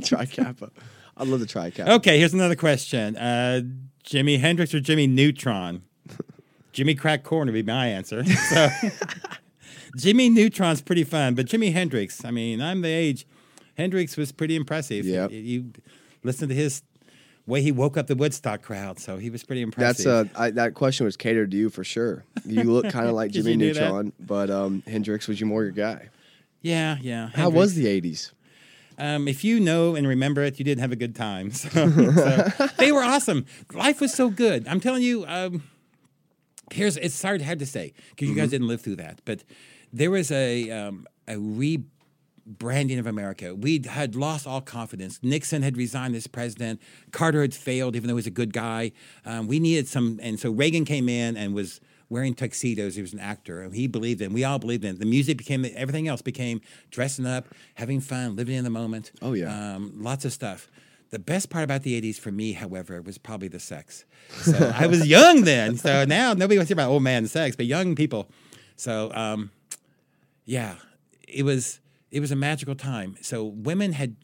tri 0.01 0.25
Kappa. 0.25 0.71
I'd 1.19 1.27
love 1.27 1.41
to 1.41 1.45
try 1.45 1.69
Kappa. 1.69 1.93
okay, 1.95 2.17
here's 2.17 2.33
another 2.33 2.55
question: 2.55 3.15
uh, 3.17 3.61
Jimi 4.05 4.39
Hendrix 4.39 4.73
or 4.73 4.79
Jimmy 4.79 5.05
Neutron? 5.07 5.83
Jimmy 6.71 6.95
Crack 6.95 7.23
Corn 7.23 7.47
would 7.47 7.53
be 7.53 7.63
my 7.63 7.87
answer. 7.87 8.23
So 8.23 8.69
Jimmy 9.97 10.29
Neutron's 10.29 10.81
pretty 10.81 11.03
fun, 11.03 11.35
but 11.35 11.45
Jimi 11.47 11.73
Hendrix. 11.73 12.23
I 12.23 12.31
mean, 12.31 12.61
I'm 12.61 12.81
the 12.81 12.89
age. 12.89 13.27
Hendrix 13.75 14.17
was 14.17 14.31
pretty 14.31 14.55
impressive. 14.55 15.05
Yep. 15.05 15.31
You, 15.31 15.39
you 15.39 15.71
listen 16.23 16.49
to 16.49 16.55
his 16.55 16.83
way 17.47 17.61
he 17.61 17.71
woke 17.71 17.97
up 17.97 18.07
the 18.07 18.15
Woodstock 18.15 18.61
crowd, 18.61 18.99
so 18.99 19.17
he 19.17 19.29
was 19.29 19.43
pretty 19.43 19.63
That's 19.65 19.99
impressive. 20.05 20.35
uh, 20.35 20.39
I, 20.39 20.51
that 20.51 20.73
question 20.75 21.05
was 21.05 21.17
catered 21.17 21.51
to 21.51 21.57
you 21.57 21.69
for 21.69 21.83
sure. 21.83 22.23
You 22.45 22.63
look 22.63 22.89
kind 22.91 23.07
of 23.07 23.15
like 23.15 23.31
Jimmy 23.31 23.55
that? 23.55 23.57
Neutron, 23.57 24.13
but 24.19 24.49
um, 24.49 24.83
Hendrix 24.85 25.27
was 25.27 25.39
you 25.39 25.47
more 25.47 25.63
your 25.63 25.71
guy. 25.71 26.09
yeah, 26.61 26.97
yeah. 27.01 27.29
How 27.33 27.49
was 27.49 27.73
the 27.75 27.85
'80s? 27.85 28.31
Um, 28.99 29.27
if 29.27 29.43
you 29.43 29.59
know 29.59 29.95
and 29.95 30.05
remember 30.07 30.43
it, 30.43 30.59
you 30.59 30.65
didn't 30.65 30.81
have 30.81 30.91
a 30.91 30.95
good 30.97 31.15
time. 31.15 31.51
So, 31.59 31.69
so 31.69 32.67
they 32.77 32.91
were 32.91 33.03
awesome. 33.03 33.45
Life 33.73 34.01
was 34.01 34.13
so 34.13 34.29
good. 34.29 34.67
I'm 34.67 34.79
telling 34.79 35.01
you. 35.03 35.25
Um, 35.27 35.63
here's 36.71 36.97
it's 36.97 37.19
hard 37.21 37.41
hard 37.41 37.59
to 37.59 37.65
say 37.65 37.93
because 38.09 38.27
you 38.27 38.33
Mm-hmm. 38.35 38.41
guys 38.43 38.49
didn't 38.51 38.67
live 38.67 38.81
through 38.81 38.97
that, 38.97 39.21
but 39.25 39.43
there 39.91 40.11
was 40.11 40.31
a 40.31 40.69
um, 40.69 41.07
a 41.27 41.33
rebranding 41.35 42.99
of 42.99 43.07
America. 43.07 43.55
We 43.55 43.81
had 43.87 44.15
lost 44.15 44.45
all 44.47 44.61
confidence. 44.61 45.19
Nixon 45.23 45.61
had 45.61 45.77
resigned 45.77 46.15
as 46.15 46.27
president. 46.27 46.81
Carter 47.11 47.41
had 47.41 47.53
failed, 47.53 47.95
even 47.95 48.07
though 48.07 48.13
he 48.13 48.21
was 48.23 48.27
a 48.27 48.31
good 48.31 48.53
guy. 48.53 48.91
Um, 49.25 49.47
we 49.47 49.59
needed 49.59 49.87
some, 49.87 50.19
and 50.21 50.39
so 50.39 50.51
Reagan 50.51 50.85
came 50.85 51.09
in 51.09 51.37
and 51.37 51.53
was 51.53 51.79
wearing 52.09 52.33
tuxedos. 52.33 52.95
He 52.95 53.01
was 53.01 53.13
an 53.13 53.19
actor, 53.19 53.61
and 53.61 53.73
he 53.73 53.87
believed 53.87 54.21
in. 54.21 54.33
We 54.33 54.43
all 54.43 54.59
believed 54.59 54.83
in. 54.83 54.97
The 54.97 55.05
music 55.05 55.37
became 55.37 55.65
everything 55.75 56.07
else 56.07 56.21
became 56.21 56.61
dressing 56.91 57.25
up, 57.25 57.47
having 57.75 58.01
fun, 58.01 58.35
living 58.35 58.55
in 58.55 58.63
the 58.63 58.69
moment. 58.69 59.11
Oh, 59.21 59.33
yeah. 59.33 59.75
um, 59.75 59.93
lots 59.97 60.25
of 60.25 60.33
stuff. 60.33 60.69
The 61.11 61.19
best 61.19 61.49
part 61.49 61.63
about 61.63 61.83
the 61.83 61.99
'80s 61.99 62.19
for 62.19 62.31
me, 62.31 62.53
however, 62.53 63.01
was 63.01 63.17
probably 63.17 63.47
the 63.47 63.59
sex. 63.59 64.05
So 64.29 64.71
I 64.75 64.85
was 64.85 65.07
young 65.17 65.43
then. 65.43 65.75
So 65.77 66.05
now 66.05 66.33
nobody 66.33 66.57
wants 66.57 66.67
to 66.69 66.75
hear 66.75 66.81
about 66.83 66.91
old 66.91 67.01
man 67.01 67.25
sex, 67.27 67.55
but 67.55 67.65
young 67.65 67.95
people. 67.95 68.29
So 68.75 69.11
um, 69.15 69.49
yeah, 70.45 70.75
it 71.27 71.43
was 71.43 71.79
it 72.11 72.19
was 72.19 72.31
a 72.31 72.35
magical 72.35 72.75
time. 72.75 73.17
So 73.21 73.43
women 73.43 73.93
had 73.93 74.15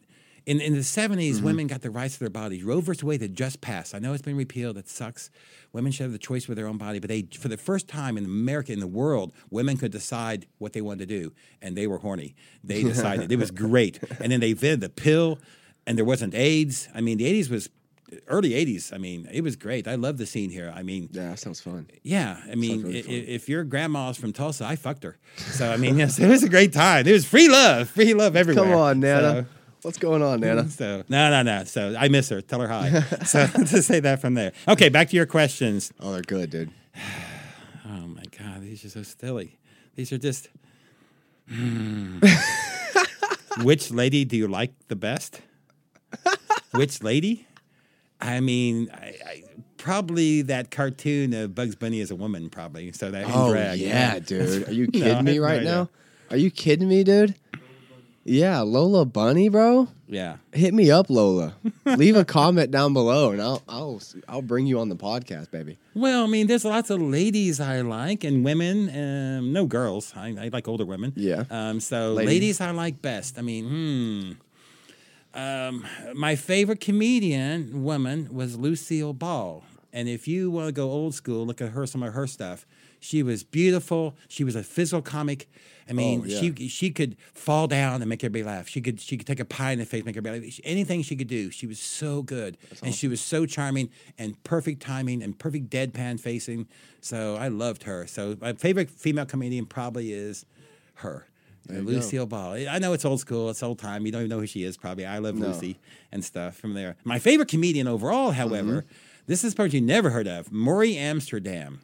in 0.46 0.60
in 0.60 0.72
the 0.74 0.80
70s, 0.80 1.34
mm-hmm. 1.34 1.44
women 1.44 1.66
got 1.66 1.82
the 1.82 1.90
rights 1.90 2.14
to 2.14 2.20
their 2.20 2.30
bodies. 2.30 2.62
Roe 2.64 2.80
versus 2.80 3.02
Wade 3.04 3.20
had 3.20 3.34
just 3.34 3.60
passed. 3.60 3.94
I 3.94 3.98
know 3.98 4.12
it's 4.12 4.22
been 4.22 4.36
repealed. 4.36 4.78
It 4.78 4.88
sucks. 4.88 5.30
Women 5.72 5.92
should 5.92 6.04
have 6.04 6.12
the 6.12 6.18
choice 6.18 6.46
with 6.48 6.56
their 6.56 6.68
own 6.68 6.78
body, 6.78 7.00
but 7.00 7.08
they 7.08 7.22
for 7.38 7.48
the 7.48 7.56
first 7.56 7.88
time 7.88 8.16
in 8.16 8.24
America 8.24 8.72
in 8.72 8.80
the 8.80 8.86
world, 8.86 9.32
women 9.50 9.76
could 9.76 9.92
decide 9.92 10.46
what 10.58 10.72
they 10.72 10.80
wanted 10.80 11.08
to 11.08 11.20
do, 11.20 11.32
and 11.60 11.76
they 11.76 11.86
were 11.86 11.98
horny. 11.98 12.34
They 12.64 12.82
decided 12.82 13.30
it 13.30 13.38
was 13.38 13.50
great, 13.66 13.98
and 14.20 14.30
then 14.32 14.40
they 14.40 14.50
invented 14.50 14.80
the 14.80 14.88
pill, 14.88 15.38
and 15.86 15.98
there 15.98 16.04
wasn't 16.04 16.34
AIDS. 16.34 16.88
I 16.94 17.00
mean, 17.00 17.18
the 17.18 17.24
80s 17.26 17.50
was 17.50 17.68
early 18.28 18.50
'80s. 18.50 18.92
I 18.92 18.98
mean, 18.98 19.28
it 19.32 19.42
was 19.42 19.56
great. 19.56 19.88
I 19.88 19.96
love 19.96 20.16
the 20.16 20.26
scene 20.26 20.50
here. 20.50 20.72
I 20.74 20.84
mean, 20.84 21.08
Yeah, 21.10 21.30
that 21.30 21.40
sounds 21.40 21.60
fun. 21.60 21.88
yeah, 22.04 22.40
I 22.50 22.54
mean, 22.54 22.82
really 22.82 23.02
i- 23.02 23.06
i- 23.08 23.26
if 23.34 23.48
your 23.48 23.64
grandma's 23.64 24.16
from 24.16 24.32
Tulsa, 24.32 24.64
I 24.64 24.76
fucked 24.76 25.02
her. 25.02 25.18
So 25.36 25.72
I 25.72 25.76
mean, 25.76 25.98
yes, 26.02 26.18
it 26.20 26.28
was 26.28 26.44
a 26.44 26.48
great 26.48 26.72
time. 26.72 27.04
It 27.08 27.12
was 27.12 27.24
free 27.26 27.48
love, 27.48 27.90
free 27.90 28.14
love 28.14 28.36
everywhere. 28.36 28.64
Come 28.64 28.74
on, 28.74 29.00
Nana. 29.00 29.46
So- 29.80 29.88
What's 29.88 29.98
going 29.98 30.22
on, 30.22 30.40
Nana? 30.40 30.68
so 30.70 31.04
no, 31.08 31.30
no, 31.30 31.42
no. 31.42 31.64
So 31.64 31.94
I 31.98 32.08
miss 32.08 32.28
her. 32.30 32.40
Tell 32.40 32.60
her 32.60 32.68
hi. 32.68 33.00
so 33.24 33.46
to 33.66 33.82
say 33.82 34.00
that 34.00 34.20
from 34.20 34.34
there. 34.34 34.52
Okay, 34.68 34.88
back 34.88 35.10
to 35.10 35.16
your 35.16 35.26
questions. 35.26 35.92
Oh, 36.00 36.12
they're 36.12 36.22
good, 36.22 36.50
dude. 36.50 36.70
Oh 37.88 38.08
my 38.08 38.24
God, 38.36 38.62
these 38.62 38.84
are 38.84 38.88
so 38.88 39.02
silly. 39.04 39.58
These 39.94 40.12
are 40.12 40.18
just. 40.18 40.48
Hmm. 41.48 42.18
Which 43.62 43.92
lady 43.92 44.24
do 44.24 44.36
you 44.36 44.48
like 44.48 44.72
the 44.88 44.96
best? 44.96 45.40
Which 46.72 47.02
lady? 47.02 47.46
I 48.20 48.40
mean, 48.40 48.90
I, 48.92 49.14
I, 49.24 49.42
probably 49.78 50.42
that 50.42 50.70
cartoon 50.72 51.32
of 51.32 51.54
Bugs 51.54 51.76
Bunny 51.76 52.00
as 52.00 52.10
a 52.10 52.16
woman, 52.16 52.50
probably. 52.50 52.90
So 52.92 53.10
that 53.12 53.26
Oh 53.28 53.50
drag, 53.52 53.78
yeah, 53.78 54.18
dude. 54.18 54.68
Are 54.68 54.72
you 54.72 54.88
kidding 54.88 55.14
I 55.14 55.22
me 55.22 55.34
have 55.34 55.42
no 55.42 55.46
right 55.46 55.62
now? 55.62 55.88
Are 56.30 56.36
you 56.36 56.50
kidding 56.50 56.88
me, 56.88 57.04
dude? 57.04 57.34
Yeah, 58.28 58.60
Lola 58.62 59.04
Bunny, 59.04 59.48
bro. 59.48 59.88
Yeah. 60.08 60.36
Hit 60.52 60.74
me 60.74 60.90
up, 60.90 61.08
Lola. 61.08 61.54
Leave 61.84 62.16
a 62.16 62.24
comment 62.38 62.72
down 62.72 62.92
below, 62.92 63.30
and 63.30 63.40
I'll 63.40 63.62
I'll 63.68 64.00
I'll 64.28 64.42
bring 64.42 64.66
you 64.66 64.80
on 64.80 64.88
the 64.88 64.96
podcast, 64.96 65.52
baby. 65.52 65.78
Well, 65.94 66.24
I 66.24 66.26
mean, 66.26 66.48
there's 66.48 66.64
lots 66.64 66.90
of 66.90 67.00
ladies 67.00 67.60
I 67.60 67.82
like 67.82 68.24
and 68.24 68.44
women. 68.44 68.88
Um, 68.90 69.52
no 69.52 69.66
girls. 69.66 70.12
I, 70.16 70.34
I 70.40 70.48
like 70.52 70.66
older 70.66 70.84
women. 70.84 71.12
Yeah. 71.14 71.44
Um, 71.50 71.78
so 71.78 72.14
Ladies. 72.14 72.32
ladies 72.32 72.60
I 72.60 72.70
like 72.72 73.00
best. 73.00 73.38
I 73.38 73.42
mean, 73.42 74.36
hmm. 75.34 75.40
Um, 75.40 75.84
my 76.14 76.34
favorite 76.34 76.80
comedian 76.80 77.84
woman 77.84 78.28
was 78.32 78.56
Lucille 78.56 79.12
Ball. 79.12 79.62
And 79.92 80.08
if 80.08 80.26
you 80.26 80.50
want 80.50 80.68
to 80.68 80.72
go 80.72 80.90
old 80.90 81.14
school, 81.14 81.46
look 81.46 81.60
at 81.60 81.70
her 81.70 81.86
some 81.86 82.02
of 82.02 82.14
her 82.14 82.26
stuff. 82.26 82.66
She 83.00 83.22
was 83.22 83.44
beautiful. 83.44 84.16
She 84.28 84.44
was 84.44 84.56
a 84.56 84.62
physical 84.62 85.02
comic. 85.02 85.48
I 85.88 85.92
mean, 85.92 86.22
Oh, 86.22 86.24
yeah. 86.26 86.40
she 86.40 86.68
she 86.68 86.90
could 86.90 87.16
fall 87.32 87.66
down 87.68 88.02
and 88.02 88.08
make 88.08 88.24
everybody 88.24 88.42
laugh. 88.44 88.68
She 88.68 88.80
could 88.80 89.00
she 89.00 89.16
could 89.16 89.26
take 89.26 89.38
a 89.40 89.44
pie 89.44 89.72
in 89.72 89.78
the 89.78 89.84
face, 89.86 90.04
make 90.04 90.16
everybody 90.16 90.44
laugh. 90.44 90.60
Anything 90.64 91.02
she 91.02 91.14
could 91.16 91.28
do, 91.28 91.50
she 91.50 91.66
was 91.66 91.78
so 91.78 92.22
good, 92.22 92.56
and 92.82 92.94
she 92.94 93.06
was 93.08 93.20
so 93.20 93.46
charming 93.46 93.90
and 94.18 94.42
perfect 94.44 94.82
timing 94.82 95.22
and 95.22 95.38
perfect 95.38 95.70
deadpan 95.70 96.18
facing. 96.18 96.66
So 97.00 97.36
I 97.36 97.48
loved 97.48 97.84
her. 97.84 98.06
So 98.06 98.36
my 98.40 98.52
favorite 98.54 98.90
female 98.90 99.26
comedian 99.26 99.66
probably 99.66 100.12
is 100.12 100.44
her. 100.94 101.26
You 101.68 101.76
go. 101.76 101.80
Lucille 101.82 102.26
Ball. 102.26 102.66
I 102.68 102.78
know 102.78 102.92
it's 102.92 103.04
old 103.04 103.20
school, 103.20 103.50
it's 103.50 103.62
old 103.62 103.78
time. 103.80 104.06
You 104.06 104.12
don't 104.12 104.22
even 104.22 104.30
know 104.30 104.38
who 104.40 104.46
she 104.46 104.62
is, 104.64 104.76
probably. 104.76 105.04
I 105.06 105.18
love 105.18 105.34
No. 105.34 105.48
Lucy 105.48 105.78
and 106.12 106.24
stuff 106.24 106.56
from 106.56 106.74
there. 106.74 106.94
My 107.04 107.18
favorite 107.18 107.48
comedian 107.48 107.88
overall, 107.88 108.30
however, 108.32 108.82
Mm-hmm. 108.82 108.88
this 109.26 109.42
is 109.44 109.52
a 109.52 109.56
person 109.56 109.74
you 109.76 109.80
never 109.86 110.10
heard 110.10 110.28
of, 110.28 110.52
Morey 110.52 110.96
Amsterdam. 110.96 111.80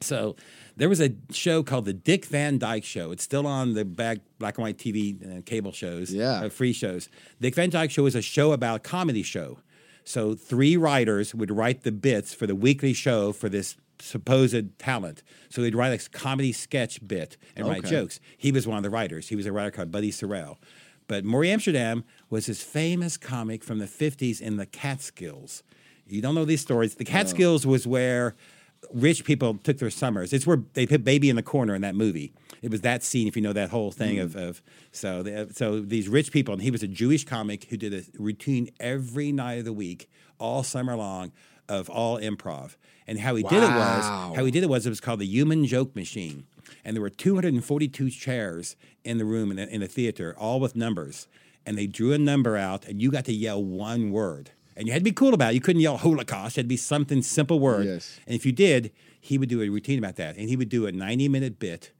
So 0.00 0.34
there 0.80 0.88
was 0.88 1.00
a 1.00 1.12
show 1.30 1.62
called 1.62 1.84
the 1.84 1.92
Dick 1.92 2.24
Van 2.24 2.58
Dyke 2.58 2.84
Show. 2.84 3.12
It's 3.12 3.22
still 3.22 3.46
on 3.46 3.74
the 3.74 3.84
back 3.84 4.18
black 4.38 4.56
and 4.56 4.62
white 4.64 4.78
TV 4.78 5.38
uh, 5.38 5.42
cable 5.44 5.72
shows, 5.72 6.10
Yeah. 6.12 6.44
uh, 6.44 6.48
free 6.48 6.72
shows. 6.72 7.10
Dick 7.40 7.54
Van 7.54 7.68
Dyke 7.68 7.90
Show 7.90 8.06
is 8.06 8.14
a 8.14 8.22
show 8.22 8.52
about 8.52 8.76
a 8.76 8.78
comedy 8.80 9.22
show. 9.22 9.58
So 10.04 10.34
three 10.34 10.78
writers 10.78 11.34
would 11.34 11.50
write 11.50 11.82
the 11.82 11.92
bits 11.92 12.32
for 12.32 12.46
the 12.46 12.54
weekly 12.54 12.94
show 12.94 13.32
for 13.32 13.50
this 13.50 13.76
supposed 13.98 14.78
talent. 14.78 15.22
So 15.50 15.60
they'd 15.60 15.74
write 15.74 15.92
a 15.92 16.08
comedy 16.08 16.52
sketch 16.52 17.06
bit 17.06 17.36
and 17.54 17.68
write 17.68 17.80
Okay. 17.80 17.90
jokes. 17.90 18.18
He 18.38 18.50
was 18.50 18.66
one 18.66 18.78
of 18.78 18.82
the 18.82 18.88
writers. 18.90 19.28
He 19.28 19.36
was 19.36 19.44
a 19.44 19.52
writer 19.52 19.70
called 19.70 19.90
Buddy 19.92 20.10
Sorrell. 20.10 20.56
But 21.06 21.24
Morey 21.24 21.50
Amsterdam 21.50 22.04
was 22.30 22.46
this 22.46 22.62
famous 22.62 23.18
comic 23.18 23.62
from 23.62 23.78
the 23.78 23.86
50s 23.86 24.40
in 24.40 24.56
the 24.56 24.64
Catskills. 24.64 25.62
You 26.06 26.22
don't 26.22 26.34
know 26.34 26.44
these 26.46 26.60
stories. 26.62 26.94
The 26.94 27.04
Catskills 27.04 27.66
was 27.66 27.86
where 27.86 28.34
rich 28.92 29.24
people 29.24 29.54
took 29.62 29.78
their 29.78 29.90
summers. 29.90 30.32
It's 30.32 30.46
where 30.46 30.62
they 30.74 30.86
put 30.86 31.04
baby 31.04 31.30
in 31.30 31.36
the 31.36 31.42
corner 31.42 31.74
in 31.74 31.82
that 31.82 31.94
movie. 31.94 32.32
It 32.62 32.70
was 32.70 32.80
that 32.82 33.02
scene, 33.02 33.28
if 33.28 33.36
you 33.36 33.42
know 33.42 33.52
that 33.52 33.70
whole 33.70 33.90
thing 33.90 34.18
of, 34.18 34.30
mm-hmm. 34.30 34.48
of 34.48 34.62
so 34.92 35.22
the, 35.22 35.48
so 35.52 35.80
these 35.80 36.08
rich 36.08 36.32
people, 36.32 36.54
and 36.54 36.62
he 36.62 36.70
was 36.70 36.82
a 36.82 36.88
Jewish 36.88 37.24
comic 37.24 37.64
who 37.64 37.76
did 37.76 37.94
a 37.94 38.02
routine 38.18 38.70
every 38.78 39.32
night 39.32 39.58
of 39.58 39.64
the 39.64 39.72
week, 39.72 40.10
all 40.38 40.62
summer 40.62 40.96
long, 40.96 41.32
of 41.68 41.88
all 41.88 42.18
improv. 42.18 42.76
And 43.06 43.18
how 43.18 43.34
he 43.34 43.42
did 43.42 43.62
it 43.62 43.70
was 43.70 44.04
how 44.36 44.44
he 44.44 44.50
did 44.50 44.62
it 44.62 44.68
was 44.68 44.86
it 44.86 44.90
was 44.90 45.00
called 45.00 45.20
the 45.20 45.26
Human 45.26 45.66
Joke 45.66 45.96
Machine, 45.96 46.46
and 46.84 46.94
there 46.94 47.00
were 47.00 47.10
242 47.10 48.10
chairs 48.10 48.76
in 49.04 49.18
the 49.18 49.24
room 49.24 49.50
in 49.50 49.56
the, 49.56 49.68
in 49.68 49.80
the 49.80 49.88
theater, 49.88 50.34
all 50.38 50.60
with 50.60 50.76
numbers, 50.76 51.26
and 51.66 51.76
they 51.76 51.86
drew 51.86 52.12
a 52.12 52.18
number 52.18 52.56
out, 52.56 52.84
and 52.86 53.00
you 53.00 53.10
got 53.10 53.24
to 53.24 53.32
yell 53.32 53.62
one 53.62 54.10
word. 54.10 54.50
And 54.80 54.86
you 54.86 54.94
had 54.94 55.00
to 55.00 55.04
be 55.04 55.12
cool 55.12 55.34
about 55.34 55.52
it. 55.52 55.56
You 55.56 55.60
couldn't 55.60 55.82
yell 55.82 55.98
Holocaust. 55.98 56.56
It 56.56 56.60
had 56.60 56.64
to 56.64 56.68
be 56.68 56.78
something 56.78 57.20
simple 57.20 57.60
word. 57.60 57.84
Yes. 57.84 58.18
And 58.26 58.34
if 58.34 58.46
you 58.46 58.52
did, 58.52 58.90
he 59.20 59.36
would 59.36 59.50
do 59.50 59.60
a 59.60 59.68
routine 59.68 59.98
about 59.98 60.16
that. 60.16 60.38
And 60.38 60.48
he 60.48 60.56
would 60.56 60.70
do 60.70 60.86
a 60.86 60.92
90 60.92 61.28
minute 61.28 61.58
bit 61.58 61.92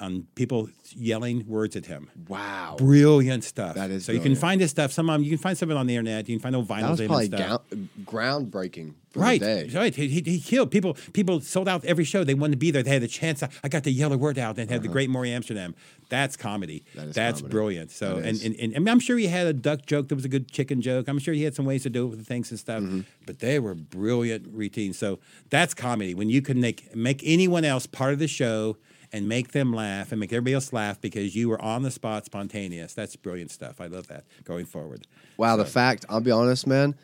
on 0.00 0.26
people 0.34 0.68
yelling 0.96 1.46
words 1.46 1.76
at 1.76 1.86
him. 1.86 2.10
Wow. 2.28 2.74
Brilliant 2.78 3.44
stuff. 3.44 3.76
That 3.76 3.90
is 3.90 4.04
so 4.04 4.12
you 4.12 4.20
can 4.20 4.34
find 4.34 4.60
this 4.60 4.70
stuff. 4.72 4.92
Some 4.92 5.08
'em- 5.08 5.22
you 5.22 5.30
can 5.30 5.38
find 5.38 5.56
some 5.56 5.70
of 5.70 5.76
it 5.76 5.80
on 5.80 5.86
the 5.86 5.94
internet. 5.96 6.28
You 6.28 6.36
can 6.36 6.42
find 6.42 6.56
old 6.56 6.66
vinyls 6.68 6.80
That 6.80 6.90
was 6.90 7.00
probably 7.06 7.24
and 7.26 7.34
stuff. 7.34 7.62
gou- 7.70 7.88
groundbreaking 8.04 8.94
for 9.10 9.20
Right, 9.20 9.40
the 9.40 9.46
day. 9.68 9.70
right. 9.78 9.94
He, 9.94 10.08
he, 10.08 10.20
he 10.22 10.40
killed 10.40 10.70
people. 10.72 10.94
People 11.12 11.40
sold 11.40 11.68
out 11.68 11.84
every 11.84 12.04
show. 12.04 12.24
They 12.24 12.34
wanted 12.34 12.52
to 12.52 12.56
be 12.58 12.70
there. 12.72 12.82
They 12.82 12.90
had 12.90 13.02
a 13.04 13.08
chance. 13.08 13.42
I, 13.42 13.48
I 13.62 13.68
got 13.68 13.84
to 13.84 13.90
yell 13.90 14.12
a 14.12 14.18
word 14.18 14.38
out 14.38 14.58
and 14.58 14.68
had 14.68 14.82
the 14.82 14.88
great 14.88 15.08
Morey 15.10 15.30
Amsterdam. 15.30 15.74
That's 16.08 16.36
comedy. 16.36 16.82
Uh-huh. 16.94 17.00
That 17.02 17.08
is 17.10 17.14
That's 17.14 17.40
comedy. 17.40 17.52
brilliant. 17.52 17.90
So, 17.92 18.16
and, 18.16 18.40
and, 18.42 18.56
and, 18.56 18.72
and 18.74 18.88
I'm 18.90 19.00
sure 19.00 19.16
he 19.16 19.28
had 19.28 19.46
a 19.46 19.52
duck 19.52 19.86
joke 19.86 20.08
that 20.08 20.16
was 20.16 20.24
a 20.24 20.28
good 20.28 20.50
chicken 20.50 20.80
joke. 20.82 21.06
I'm 21.08 21.18
sure 21.20 21.34
he 21.34 21.44
had 21.44 21.54
some 21.54 21.64
ways 21.64 21.84
to 21.84 21.90
do 21.90 22.06
it 22.06 22.08
with 22.08 22.18
the 22.18 22.24
things 22.24 22.50
and 22.50 22.58
stuff. 22.58 22.82
Mm-hmm. 22.82 23.00
But 23.26 23.38
they 23.38 23.58
were 23.60 23.74
brilliant 23.74 24.48
routines. 24.50 24.98
So 24.98 25.20
that's 25.50 25.74
comedy 25.74 26.14
when 26.14 26.28
you 26.30 26.42
can 26.42 26.60
make 26.60 26.94
make 26.96 27.22
anyone 27.24 27.64
else 27.64 27.86
part 27.86 28.12
of 28.12 28.18
the 28.18 28.28
show 28.28 28.76
and 29.14 29.28
make 29.28 29.52
them 29.52 29.72
laugh 29.72 30.10
and 30.10 30.18
make 30.20 30.32
everybody 30.32 30.52
else 30.54 30.72
laugh 30.72 31.00
because 31.00 31.36
you 31.36 31.48
were 31.48 31.62
on 31.62 31.82
the 31.82 31.90
spot, 31.90 32.24
spontaneous. 32.26 32.94
That's 32.94 33.14
brilliant 33.14 33.52
stuff. 33.52 33.80
I 33.80 33.86
love 33.86 34.08
that 34.08 34.24
going 34.42 34.66
forward. 34.66 35.06
Wow, 35.36 35.56
the 35.56 35.64
fact, 35.64 36.04
I'll 36.08 36.20
be 36.20 36.32
honest, 36.32 36.66
man, 36.66 36.96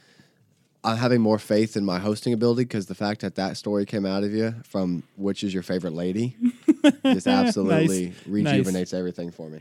I'm 0.82 0.96
having 0.96 1.20
more 1.20 1.38
faith 1.38 1.76
in 1.76 1.84
my 1.84 2.00
hosting 2.00 2.32
ability 2.32 2.64
because 2.64 2.86
the 2.86 2.96
fact 2.96 3.20
that 3.20 3.36
that 3.36 3.56
story 3.56 3.86
came 3.86 4.04
out 4.04 4.24
of 4.24 4.32
you 4.32 4.54
from 4.64 5.04
which 5.16 5.44
is 5.44 5.54
your 5.54 5.62
favorite 5.62 5.92
lady 5.92 6.36
just 7.04 7.28
absolutely 7.28 8.06
Nice. 8.06 8.14
rejuvenates 8.26 8.92
everything 8.92 9.30
for 9.30 9.48
me. 9.48 9.60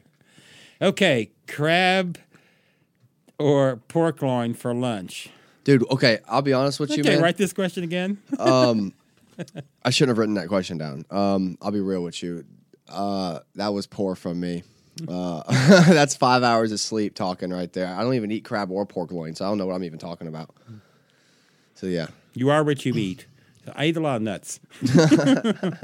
Okay, 0.81 1.29
crab 1.47 2.17
or 3.37 3.77
pork 3.89 4.21
loin 4.23 4.55
for 4.55 4.73
lunch. 4.73 5.29
Dude, 5.65 5.87
okay, 5.91 6.17
I'll 6.27 6.41
be 6.41 6.53
honest 6.53 6.79
with 6.79 6.89
you, 6.97 7.03
Okay, 7.03 7.13
man. 7.15 7.21
write 7.21 7.37
this 7.37 7.53
question 7.53 7.83
again. 7.83 8.17
Um, 8.39 8.93
I 9.83 9.89
shouldn't 9.89 10.09
have 10.09 10.17
written 10.17 10.35
that 10.35 10.47
question 10.47 10.77
down. 10.77 11.05
Um, 11.09 11.57
I'll 11.61 11.71
be 11.71 11.79
real 11.81 12.03
with 12.03 12.21
you. 12.21 12.45
Uh, 12.87 13.39
that 13.55 13.73
was 13.73 13.87
poor 13.87 14.15
from 14.15 14.39
me. 14.39 14.63
Uh, 15.07 15.43
that's 15.87 16.15
five 16.15 16.43
hours 16.43 16.71
of 16.71 16.79
sleep 16.79 17.15
talking 17.15 17.51
right 17.51 17.71
there. 17.73 17.87
I 17.87 18.01
don't 18.03 18.15
even 18.15 18.31
eat 18.31 18.43
crab 18.43 18.71
or 18.71 18.85
pork 18.85 19.11
loin, 19.11 19.35
so 19.35 19.45
I 19.45 19.47
don't 19.49 19.57
know 19.57 19.67
what 19.67 19.75
I'm 19.75 19.83
even 19.83 19.99
talking 19.99 20.27
about. 20.27 20.53
So 21.75 21.87
yeah. 21.87 22.07
You 22.33 22.49
are 22.49 22.63
what 22.63 22.85
you 22.85 22.93
eat. 22.95 23.25
So 23.65 23.73
I 23.75 23.85
eat 23.85 23.97
a 23.97 24.01
lot 24.01 24.17
of 24.17 24.21
nuts. 24.21 24.59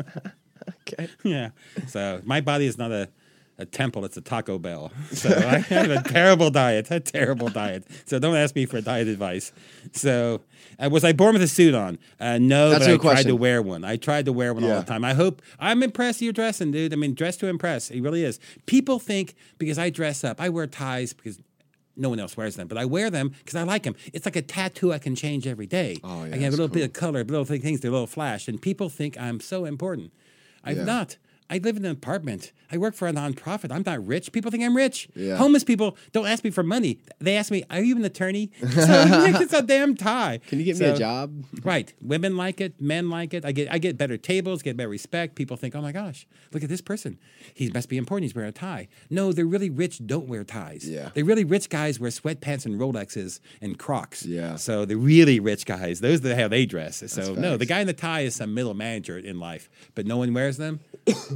Okay. 0.87 1.09
yeah. 1.23 1.49
So 1.87 2.21
my 2.23 2.41
body 2.41 2.65
is 2.65 2.77
not 2.77 2.91
a, 2.91 3.09
a 3.57 3.65
temple, 3.65 4.03
it's 4.05 4.17
a 4.17 4.21
Taco 4.21 4.59
Bell. 4.59 4.91
So 5.11 5.29
I 5.29 5.57
have 5.69 5.89
a 5.89 6.01
terrible 6.03 6.49
diet, 6.49 6.87
a 6.91 6.99
terrible 6.99 7.47
diet. 7.49 7.85
So 8.05 8.19
don't 8.19 8.35
ask 8.35 8.55
me 8.55 8.65
for 8.65 8.81
diet 8.81 9.07
advice. 9.07 9.51
So 9.93 10.41
uh, 10.83 10.89
was 10.89 11.03
I 11.03 11.13
born 11.13 11.33
with 11.33 11.41
a 11.41 11.47
suit 11.47 11.73
on? 11.73 11.97
Uh, 12.19 12.37
no, 12.37 12.69
That's 12.69 12.85
but 12.85 12.89
I 12.89 12.97
good 12.97 13.01
tried 13.01 13.23
to 13.27 13.35
wear 13.35 13.61
one. 13.61 13.83
I 13.85 13.95
tried 13.95 14.25
to 14.25 14.33
wear 14.33 14.53
one 14.53 14.63
all 14.65 14.79
the 14.79 14.85
time. 14.85 15.05
I 15.05 15.13
hope 15.13 15.41
I'm 15.59 15.83
impressed 15.83 16.21
you're 16.21 16.33
dressing, 16.33 16.71
dude. 16.71 16.91
I 16.91 16.95
mean, 16.97 17.13
dress 17.13 17.37
to 17.37 17.47
impress. 17.47 17.89
It 17.91 18.01
really 18.01 18.23
is. 18.23 18.39
People 18.65 18.99
think 18.99 19.35
because 19.57 19.79
I 19.79 19.89
dress 19.89 20.23
up, 20.23 20.41
I 20.41 20.49
wear 20.49 20.67
ties 20.67 21.13
because 21.13 21.39
no 21.97 22.09
one 22.09 22.19
else 22.19 22.35
wears 22.35 22.57
them, 22.57 22.67
but 22.67 22.77
I 22.77 22.83
wear 22.83 23.09
them 23.09 23.29
because 23.29 23.55
I 23.55 23.63
like 23.63 23.83
them. 23.83 23.95
It's 24.11 24.25
like 24.25 24.35
a 24.35 24.41
tattoo 24.41 24.91
I 24.91 24.97
can 24.97 25.15
change 25.15 25.47
every 25.47 25.65
day. 25.65 25.97
Oh, 26.03 26.25
yeah, 26.25 26.27
I 26.27 26.29
can 26.31 26.41
have 26.41 26.53
a 26.53 26.57
little 26.57 26.67
bit 26.67 26.83
of 26.83 26.91
color, 26.91 27.23
little 27.23 27.45
thing- 27.45 27.61
things, 27.61 27.79
they're 27.79 27.89
a 27.89 27.93
little 27.93 28.05
flash, 28.05 28.49
and 28.49 28.61
people 28.61 28.89
think 28.89 29.17
I'm 29.17 29.39
so 29.39 29.63
important. 29.63 30.11
I'm 30.61 30.75
Yeah. 30.75 30.83
not. 30.83 31.15
I 31.49 31.59
live 31.59 31.77
in 31.77 31.85
an 31.85 31.91
apartment. 31.91 32.51
I 32.71 32.77
work 32.77 32.95
for 32.95 33.07
a 33.07 33.13
nonprofit. 33.13 33.71
I'm 33.71 33.83
not 33.85 34.05
rich. 34.05 34.31
People 34.31 34.49
think 34.49 34.63
I'm 34.63 34.75
rich. 34.75 35.07
Yeah. 35.15 35.35
Homeless 35.35 35.63
people 35.63 35.95
don't 36.11 36.25
ask 36.25 36.43
me 36.43 36.49
for 36.49 36.63
money. 36.63 36.99
They 37.19 37.37
ask 37.37 37.51
me, 37.51 37.63
"Are 37.69 37.81
you 37.81 37.95
an 37.95 38.03
attorney?" 38.03 38.51
So 38.61 38.71
it's 39.41 39.53
a 39.53 39.61
damn 39.61 39.95
tie. 39.95 40.39
Can 40.47 40.59
you 40.59 40.65
get 40.65 40.79
me 40.79 40.85
a 40.87 40.97
job? 40.97 41.45
Right. 41.63 41.93
Women 42.01 42.35
like 42.35 42.59
it. 42.61 42.81
Men 42.81 43.09
like 43.09 43.33
it. 43.33 43.45
I 43.45 43.51
get 43.51 43.71
I 43.71 43.77
get 43.77 43.97
better 43.97 44.17
tables, 44.17 44.61
get 44.61 44.75
better 44.75 44.89
respect. 44.89 45.35
People 45.35 45.55
think, 45.55 45.75
oh 45.75 45.81
my 45.81 45.91
gosh, 45.91 46.27
look 46.51 46.63
at 46.63 46.69
this 46.69 46.81
person. 46.81 47.19
He 47.53 47.69
must 47.69 47.89
be 47.89 47.97
important. 47.97 48.23
He's 48.23 48.35
wearing 48.35 48.49
a 48.49 48.51
tie. 48.51 48.87
No, 49.09 49.31
the 49.31 49.45
really 49.45 49.69
rich 49.69 50.05
don't 50.05 50.27
wear 50.27 50.43
ties. 50.43 50.89
Yeah. 50.89 51.09
The 51.13 51.23
really 51.23 51.43
rich 51.43 51.69
guys 51.69 51.99
wear 51.99 52.09
sweatpants 52.09 52.65
and 52.65 52.79
Rolexes 52.79 53.39
and 53.61 53.77
Crocs. 53.77 54.25
Yeah. 54.25 54.55
So 54.55 54.85
the 54.85 54.95
really 54.95 55.39
rich 55.39 55.65
guys, 55.65 56.01
those 56.01 56.25
are 56.25 56.35
how 56.35 56.47
they 56.47 56.65
dress. 56.65 57.03
So 57.11 57.33
no, 57.35 57.55
the 57.57 57.65
guy 57.65 57.79
in 57.81 57.87
the 57.87 57.93
tie 57.93 58.21
is 58.21 58.35
some 58.35 58.53
middle 58.53 58.73
manager 58.73 59.17
in 59.17 59.39
life, 59.39 59.69
but 59.93 60.05
no 60.05 60.17
one 60.17 60.33
wears 60.33 60.57
them. 60.57 60.79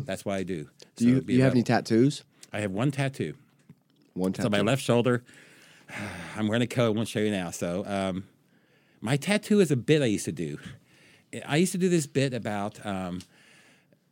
That's 0.05 0.25
why 0.25 0.37
I 0.37 0.43
do. 0.43 0.67
Do 0.95 1.03
So 1.03 1.09
you 1.09 1.21
do 1.21 1.33
you 1.33 1.41
have 1.43 1.53
any 1.53 1.63
tattoos? 1.63 2.23
I 2.51 2.59
have 2.61 2.71
one 2.71 2.91
tattoo. 2.91 3.33
One 4.13 4.29
It's 4.31 4.37
tattoo. 4.37 4.47
on 4.47 4.51
my 4.51 4.61
left 4.61 4.81
shoulder. 4.81 5.23
I'm 6.35 6.47
wearing 6.47 6.61
a 6.63 6.67
coat. 6.67 6.87
I 6.87 6.89
won't 6.89 7.07
show 7.07 7.19
you 7.19 7.31
now. 7.31 7.51
So, 7.51 7.83
um, 7.85 8.23
My 9.01 9.17
tattoo 9.17 9.59
is 9.59 9.71
a 9.71 9.75
bit 9.77 10.01
I 10.01 10.05
used 10.05 10.25
to 10.25 10.31
do. 10.31 10.57
I 11.45 11.57
used 11.57 11.71
to 11.73 11.77
do 11.77 11.89
this 11.89 12.07
bit 12.07 12.33
about 12.33 12.83
um, 12.85 13.21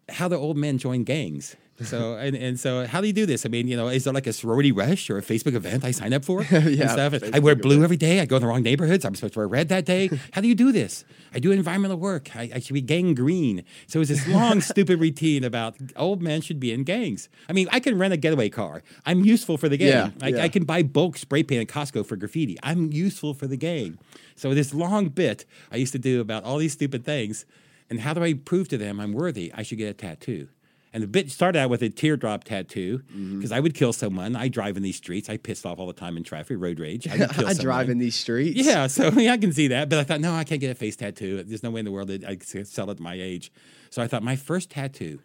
how 0.09 0.27
the 0.27 0.37
old 0.37 0.55
men 0.55 0.77
join 0.77 1.03
gangs. 1.03 1.55
So 1.83 2.15
and, 2.15 2.35
and 2.35 2.59
so 2.59 2.87
how 2.87 3.01
do 3.01 3.07
you 3.07 3.13
do 3.13 3.25
this? 3.25 3.45
I 3.45 3.49
mean, 3.49 3.67
you 3.67 3.77
know, 3.77 3.87
is 3.87 4.05
there 4.05 4.13
like 4.13 4.25
a 4.25 4.33
sorority 4.33 4.71
rush 4.71 5.09
or 5.09 5.17
a 5.17 5.21
Facebook 5.21 5.53
event 5.53 5.83
I 5.83 5.91
sign 5.91 6.13
up 6.13 6.25
for? 6.25 6.45
Yeah, 6.67 6.87
stuff? 6.89 7.23
I 7.33 7.39
wear 7.39 7.55
blue 7.55 7.83
every 7.83 7.97
day. 7.97 8.19
I 8.19 8.25
go 8.25 8.35
in 8.35 8.41
the 8.41 8.47
wrong 8.47 8.61
neighborhoods. 8.63 9.05
I'm 9.05 9.15
supposed 9.15 9.33
to 9.33 9.39
wear 9.39 9.47
red 9.47 9.69
that 9.69 9.85
day. 9.85 10.09
How 10.33 10.41
do 10.41 10.47
you 10.47 10.55
do 10.55 10.71
this? 10.71 11.05
I 11.33 11.39
do 11.39 11.51
environmental 11.51 11.97
work. 11.97 12.35
I, 12.35 12.49
I 12.55 12.59
should 12.59 12.73
be 12.73 12.81
gang 12.81 13.13
green. 13.13 13.63
So 13.87 14.01
it's 14.01 14.09
this 14.09 14.27
long, 14.39 14.59
stupid 14.59 14.99
routine 14.99 15.43
about 15.43 15.75
old 15.95 16.21
men 16.21 16.41
should 16.41 16.59
be 16.59 16.71
in 16.71 16.83
gangs. 16.83 17.29
I 17.47 17.53
mean, 17.53 17.67
I 17.71 17.79
can 17.79 17.97
rent 17.97 18.13
a 18.13 18.17
getaway 18.17 18.49
car. 18.49 18.83
I'm 19.05 19.23
useful 19.23 19.57
for 19.57 19.69
the 19.69 19.77
gang. 19.77 19.87
Yeah, 19.87 20.09
I, 20.21 20.27
yeah. 20.29 20.43
I 20.43 20.49
can 20.49 20.65
buy 20.65 20.83
bulk 20.83 21.17
spray 21.17 21.43
paint 21.43 21.69
at 21.69 21.73
Costco 21.73 22.05
for 22.05 22.15
graffiti. 22.15 22.57
I'm 22.63 22.91
useful 22.91 23.33
for 23.33 23.47
the 23.47 23.57
gang. 23.57 23.97
So 24.35 24.53
this 24.53 24.73
long 24.73 25.09
bit 25.09 25.45
I 25.71 25.77
used 25.77 25.93
to 25.93 25.99
do 25.99 26.21
about 26.21 26.43
all 26.43 26.57
these 26.57 26.73
stupid 26.73 27.05
things, 27.05 27.45
and 27.89 28.01
how 28.01 28.13
do 28.13 28.23
I 28.23 28.33
prove 28.33 28.67
to 28.69 28.77
them 28.77 28.99
I'm 28.99 29.13
worthy? 29.13 29.51
I 29.53 29.63
should 29.63 29.77
get 29.77 29.89
a 29.89 29.93
tattoo. 29.93 30.49
And 30.97 31.03
the 31.03 31.07
bit 31.07 31.29
started 31.29 31.59
out 31.59 31.69
with 31.69 31.83
a 31.83 31.89
teardrop 31.89 32.43
tattoo 32.43 33.03
Mm-hmm. 33.15 33.37
because 33.37 33.51
I 33.51 33.59
would 33.59 33.75
kill 33.75 33.93
someone. 33.93 34.35
I 34.35 34.47
drive 34.47 34.77
in 34.77 34.81
these 34.81 34.95
streets. 34.95 35.29
I 35.29 35.37
pissed 35.37 35.63
off 35.63 35.77
all 35.77 35.85
the 35.85 35.93
time 35.93 36.17
in 36.17 36.23
traffic, 36.23 36.57
road 36.59 36.79
rage. 36.79 37.07
I, 37.07 37.27
kill 37.27 37.47
I 37.47 37.53
drive 37.53 37.91
in 37.91 37.99
these 37.99 38.15
streets. 38.15 38.59
Yeah, 38.65 38.87
so 38.87 39.09
yeah, 39.15 39.33
I 39.33 39.37
can 39.37 39.53
see 39.53 39.67
that. 39.67 39.89
But 39.89 39.99
I 39.99 40.03
thought, 40.03 40.21
no, 40.21 40.33
I 40.33 40.43
can't 40.43 40.59
get 40.59 40.71
a 40.71 40.75
face 40.75 40.95
tattoo. 40.95 41.43
There's 41.43 41.61
no 41.61 41.69
way 41.69 41.81
in 41.81 41.85
the 41.85 41.91
world 41.91 42.07
that 42.07 42.23
I 42.25 42.35
could 42.37 42.67
sell 42.67 42.87
it 42.89 42.93
at 42.93 42.99
my 42.99 43.13
age. 43.13 43.51
So 43.91 44.01
I 44.01 44.07
thought, 44.07 44.23
my 44.23 44.35
first 44.35 44.71
tattoo. 44.71 45.19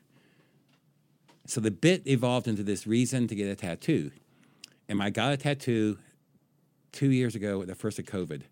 So 1.47 1.59
the 1.59 1.71
bit 1.71 2.07
evolved 2.07 2.49
into 2.49 2.63
this 2.63 2.87
reason 2.87 3.27
to 3.29 3.35
get 3.35 3.47
a 3.49 3.57
tattoo. 3.57 4.11
And 4.91 5.03
I 5.03 5.09
got 5.09 5.33
a 5.33 5.39
tattoo 5.39 5.97
two 6.93 7.11
years 7.11 7.35
ago 7.35 7.63
at 7.63 7.67
the 7.67 7.75
first 7.75 7.99
of 7.99 8.05
COVID. 8.05 8.43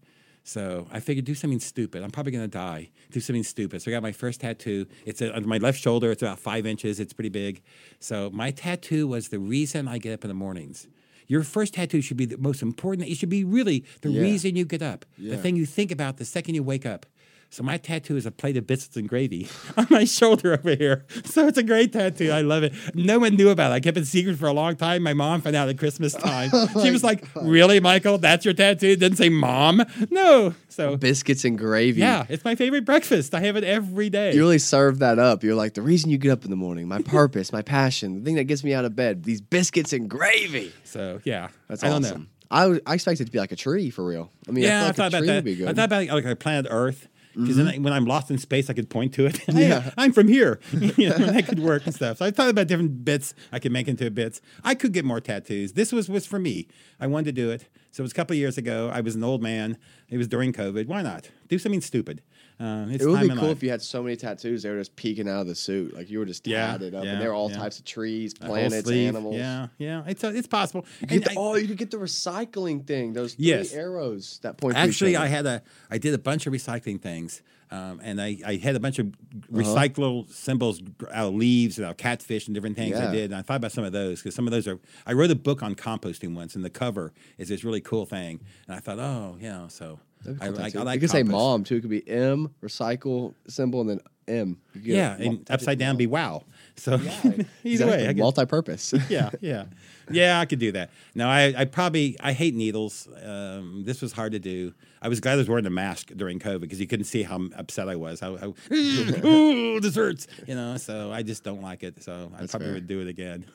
So 0.43 0.88
I 0.91 1.01
figured 1.01 1.24
do 1.26 1.34
something 1.34 1.61
stupid. 1.61 2.03
I'm 2.03 2.11
probably 2.11 2.32
going 2.32 2.45
to 2.45 2.49
die. 2.49 2.91
Do 3.11 3.20
something 3.20 3.43
stupid. 3.45 3.82
So 3.82 3.91
I 3.91 3.93
got 3.95 4.03
my 4.03 4.12
first 4.12 4.41
tattoo. 4.41 4.86
It's 5.05 5.20
under 5.22 5.47
my 5.49 5.59
left 5.59 5.78
shoulder. 5.80 6.11
It's 6.11 6.22
about 6.22 6.38
five 6.38 6.66
inches. 6.66 6.99
It's 6.99 7.12
pretty 7.12 7.28
big. 7.28 7.62
So 7.99 8.30
my 8.32 8.51
tattoo 8.51 9.07
was 9.07 9.28
the 9.28 9.38
reason 9.38 9.86
I 9.86 9.99
get 9.99 10.14
up 10.14 10.24
in 10.24 10.28
the 10.28 10.34
mornings. 10.34 10.88
Your 11.26 11.43
first 11.45 11.74
tattoo 11.74 12.01
should 12.01 12.16
be 12.16 12.26
the 12.26 12.38
most 12.38 12.61
important. 12.62 13.09
It 13.09 13.16
should 13.16 13.28
be 13.28 13.45
really 13.45 13.84
the 14.01 14.11
Yeah. 14.11 14.22
reason 14.22 14.57
you 14.57 14.64
get 14.64 14.82
up, 14.82 15.05
the 15.18 15.36
thing 15.36 15.55
you 15.57 15.66
think 15.66 15.93
about 15.93 16.16
the 16.16 16.24
second 16.24 16.55
you 16.57 16.62
wake 16.62 16.84
up. 16.84 17.07
So 17.53 17.64
my 17.64 17.78
tattoo 17.78 18.16
is 18.16 18.26
a 18.26 18.30
plate 18.30 18.57
of 18.57 18.66
biscuits 18.68 18.96
and 18.96 19.09
gravy 19.09 19.48
on 19.76 19.86
my 19.90 20.05
shoulder 20.05 20.53
over 20.55 20.74
here. 20.74 21.05
So 21.24 21.46
it's 21.46 21.59
a 21.59 21.62
great 21.62 21.92
tattoo. 21.92 22.30
I 22.30 22.40
love 22.42 22.62
it. 22.64 22.72
No 22.94 23.18
one 23.18 23.34
knew 23.36 23.51
about 23.51 23.70
it. 23.72 23.74
I 23.74 23.80
kept 23.80 23.96
it 23.98 24.07
secret 24.07 24.36
for 24.38 24.46
a 24.46 24.53
long 24.53 24.74
time. 24.76 25.03
My 25.03 25.12
mom 25.14 25.40
found 25.42 25.55
out 25.57 25.68
at 25.68 25.78
Christmas 25.78 26.12
time. 26.28 26.51
Oh 26.53 26.68
she 26.82 26.90
was 26.90 27.05
like, 27.05 27.24
"Really, 27.36 27.78
Michael? 27.80 28.18
That's 28.18 28.44
your 28.44 28.55
tattoo?" 28.55 28.88
It 28.88 29.01
didn't 29.01 29.18
say 29.18 29.28
"mom." 29.28 29.82
No. 30.11 30.55
So 30.68 30.96
Biscuits 30.96 31.44
and 31.44 31.59
gravy. 31.59 32.01
yeah, 32.01 32.24
it's 32.28 32.44
my 32.44 32.55
favorite 32.55 32.84
breakfast. 32.84 33.34
I 33.34 33.40
have 33.40 33.57
it 33.57 33.64
every 33.64 34.11
day. 34.11 34.32
You 34.34 34.40
really 34.40 34.59
serve 34.59 34.98
that 35.01 35.18
up. 35.18 35.42
You're 35.44 35.55
like 35.55 35.74
the 35.74 35.82
reason 35.82 36.11
you 36.11 36.18
get 36.18 36.30
up 36.32 36.44
in 36.44 36.51
the 36.51 36.57
morning, 36.57 36.88
my 36.88 37.03
purpose, 37.03 37.53
my 37.53 37.62
passion, 37.62 38.18
the 38.20 38.24
thing 38.24 38.36
that 38.36 38.44
gets 38.44 38.64
me 38.64 38.72
out 38.74 38.84
of 38.84 38.96
bed. 38.96 39.24
These 39.24 39.40
biscuits 39.40 39.92
and 39.92 40.09
gravy. 40.09 40.72
so 40.84 41.20
yeah, 41.24 41.48
That's 41.68 41.82
I 41.84 41.88
don't 41.88 42.05
awesome. 42.05 42.20
know. 42.22 42.26
I, 42.53 42.80
I 42.84 42.94
expected 42.94 43.22
it 43.22 43.26
to 43.26 43.30
be 43.32 43.38
like 43.38 43.53
a 43.53 43.57
tree 43.57 43.90
for 43.90 44.05
real. 44.05 44.32
I 44.48 44.51
mean, 44.51 44.64
Yeah, 44.64 44.86
I, 44.86 44.88
I, 44.88 44.92
thought 44.92 45.12
like 45.12 45.12
a 45.12 45.16
about 45.16 45.18
tree 45.18 45.26
that. 45.28 45.34
would 45.36 45.44
be 45.44 45.55
good. 45.57 45.68
I 45.68 45.72
thought 45.72 45.84
about 45.84 46.07
like, 46.09 46.24
like 46.24 46.38
planet 46.40 46.66
Earth. 46.68 47.07
Because 47.35 47.57
then 47.57 47.66
mm-hmm. 47.66 47.81
I, 47.81 47.85
when 47.85 47.93
I'm 47.93 48.07
lost 48.07 48.31
in 48.31 48.39
space, 48.39 48.68
I 48.70 48.72
could 48.72 48.91
point 48.91 49.14
to 49.14 49.26
it. 49.26 49.39
Hey, 49.51 49.68
Yeah. 49.68 49.91
I'm 49.97 50.12
from 50.12 50.28
here. 50.28 50.61
you 50.72 51.11
know, 51.11 51.16
that 51.16 51.47
could 51.47 51.59
work 51.61 51.85
and 51.87 51.95
stuff. 51.95 52.18
So 52.18 52.24
I 52.24 52.31
thought 52.31 52.49
about 52.49 52.66
different 52.66 53.05
bits 53.05 53.35
I 53.53 53.59
could 53.59 53.72
make 53.72 53.89
into 53.89 54.11
bits. 54.11 54.41
I 54.64 54.74
could 54.74 54.93
get 54.93 55.05
more 55.05 55.20
tattoos. 55.20 55.72
This 55.72 55.93
was 55.93 56.09
was 56.09 56.26
for 56.26 56.39
me. 56.39 56.68
I 56.99 57.07
wanted 57.07 57.26
to 57.26 57.33
do 57.33 57.51
it. 57.51 57.68
So 57.93 58.03
it 58.03 58.05
was 58.05 58.12
a 58.12 58.14
couple 58.14 58.35
of 58.35 58.39
years 58.39 58.57
ago. 58.59 58.91
I 58.93 59.01
was 59.01 59.14
an 59.14 59.24
old 59.24 59.43
man. 59.43 59.76
It 60.09 60.18
was 60.18 60.28
during 60.28 60.53
COVID. 60.53 60.87
Why 60.87 61.03
not 61.03 61.31
do 61.49 61.59
something 61.59 61.81
stupid? 61.81 62.22
It's 62.63 63.03
it 63.03 63.07
would 63.09 63.21
be 63.23 63.29
cool 63.29 63.37
life. 63.49 63.57
if 63.57 63.63
you 63.63 63.71
had 63.71 63.81
so 63.81 64.03
many 64.03 64.17
tattoos. 64.17 64.63
They 64.63 64.71
were 64.71 64.79
just 64.79 64.95
peeking 64.95 65.29
out 65.29 65.41
of 65.41 65.47
the 65.47 65.55
suit, 65.55 65.95
like 65.95 66.11
you 66.11 66.19
were 66.19 66.27
just 66.27 66.47
Yeah, 66.47 66.67
tatted 66.73 66.95
up, 66.95 67.05
yeah, 67.05 67.13
and 67.13 67.21
they 67.23 67.27
were 67.27 67.33
all 67.33 67.51
yeah. 67.51 67.57
types 67.57 67.79
of 67.79 67.85
trees, 67.87 68.35
planets, 68.35 68.89
animals. 68.91 69.37
Yeah, 69.37 69.69
yeah. 69.79 70.03
It's 70.07 70.23
uh, 70.23 70.33
it's 70.35 70.47
possible. 70.47 70.85
You 71.09 71.21
the, 71.21 71.31
I- 71.31 71.35
oh, 71.39 71.55
you 71.57 71.67
could 71.69 71.79
get 71.79 71.91
the 71.91 71.97
recycling 71.97 72.87
thing. 72.87 73.13
Those 73.15 73.35
three 73.35 73.47
Yes. 73.47 73.73
arrows 73.73 74.39
that 74.43 74.59
point. 74.59 74.77
Actually. 74.77 75.17
I 75.17 75.27
had 75.27 75.47
a 75.47 75.63
I 75.91 75.99
did 75.99 76.13
a 76.15 76.19
bunch 76.19 76.47
of 76.47 76.53
recycling 76.53 77.01
things, 77.01 77.43
um, 77.71 78.01
and 78.03 78.21
I, 78.21 78.39
I 78.47 78.57
had 78.57 78.77
a 78.77 78.81
bunch 78.81 78.99
of 78.99 79.07
Uh-huh. 79.07 79.59
recyclable 79.63 80.31
symbols 80.31 80.83
out 81.13 81.29
of 81.29 81.35
leaves 81.35 81.79
and 81.79 81.87
out 81.87 81.93
of 81.93 81.97
catfish 81.97 82.47
and 82.47 82.55
different 82.55 82.77
things 82.77 82.99
I 82.99 83.11
did. 83.13 83.31
And 83.31 83.37
I 83.37 83.43
thought 83.43 83.57
about 83.57 83.73
some 83.73 83.85
of 83.85 83.93
those 83.93 84.21
because 84.21 84.35
some 84.35 84.47
of 84.47 84.51
those 84.53 84.69
are. 84.69 84.79
I 85.07 85.13
wrote 85.15 85.31
a 85.31 85.35
book 85.35 85.63
on 85.63 85.75
composting 85.75 86.35
once, 86.35 86.55
and 86.55 86.65
the 86.65 86.71
cover 86.71 87.13
is 87.39 87.49
this 87.49 87.65
really 87.65 87.81
cool 87.81 88.05
thing. 88.07 88.41
And 88.67 88.77
I 88.77 88.81
thought, 88.81 88.99
oh 88.99 89.37
yeah, 89.41 89.69
so 89.69 89.99
I, 90.41 90.49
tattoo. 90.49 90.79
I 90.79 90.83
like. 90.83 90.95
you 90.95 91.01
could 91.01 91.11
say 91.11 91.23
mom 91.23 91.64
too. 91.64 91.77
It 91.77 91.81
could 91.81 91.91
be 91.91 92.09
M 92.09 92.55
recycle 92.62 93.35
symbol 93.49 93.81
and 93.81 93.91
then 93.91 94.01
M. 94.29 94.61
You 94.75 94.95
Yeah, 94.97 95.16
a 95.18 95.25
mul- 95.31 95.43
upside 95.51 95.79
down 95.79 95.97
be 95.97 96.07
wow. 96.07 96.45
So 96.77 96.95
either 97.25 97.45
Exactly. 97.64 97.87
way, 97.87 98.09
I 98.09 98.12
multi-purpose. 98.14 98.95
yeah, 99.11 99.31
yeah, 99.41 99.64
yeah. 100.11 100.41
I 100.41 100.47
could 100.47 100.59
do 100.61 100.73
that. 100.73 100.91
No, 101.14 101.29
I, 101.29 101.53
I 101.57 101.64
probably 101.66 102.16
I 102.21 102.33
hate 102.33 102.55
needles. 102.55 103.07
Um, 103.23 103.83
this 103.85 104.01
was 104.01 104.12
hard 104.12 104.33
to 104.33 104.39
do. 104.39 104.73
I 105.03 105.09
was 105.09 105.18
glad 105.21 105.33
I 105.35 105.37
was 105.37 105.49
wearing 105.49 105.66
a 105.66 105.71
mask 105.71 106.09
during 106.14 106.39
COVID 106.39 106.61
because 106.61 106.79
you 106.81 106.87
couldn't 106.87 107.07
see 107.07 107.23
how 107.23 107.41
upset 107.57 107.89
I 107.89 107.97
was. 107.97 108.21
How, 108.21 108.37
how 108.37 108.55
ooh, 108.73 109.81
this 109.81 109.97
hurts, 109.97 110.27
you 110.47 110.55
know. 110.55 110.77
So 110.77 111.11
I 111.11 111.23
just 111.23 111.43
don't 111.43 111.62
like 111.62 111.83
it. 111.83 112.03
So 112.03 112.31
I 112.35 112.41
That's 112.41 112.53
probably 112.53 112.68
fair. 112.68 112.75
would 112.75 112.87
do 112.87 113.01
it 113.01 113.09
again. 113.09 113.47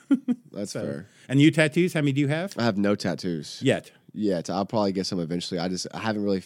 That's 0.52 0.72
So- 0.72 0.82
fair. 0.82 1.08
And 1.30 1.40
you 1.42 1.52
tattoos? 1.52 1.94
How 1.94 2.02
many 2.02 2.12
do 2.14 2.22
you 2.22 2.28
have? 2.28 2.54
I 2.58 2.64
have 2.64 2.78
no 2.78 2.96
tattoos 2.96 3.60
Yet. 3.62 3.92
Yet. 4.16 4.50
I'll 4.50 4.66
probably 4.66 4.92
get 4.92 5.06
some 5.06 5.20
eventually. 5.20 5.60
I 5.60 5.68
just 5.68 5.88
I 5.94 6.00
haven't 6.00 6.24
really, 6.24 6.44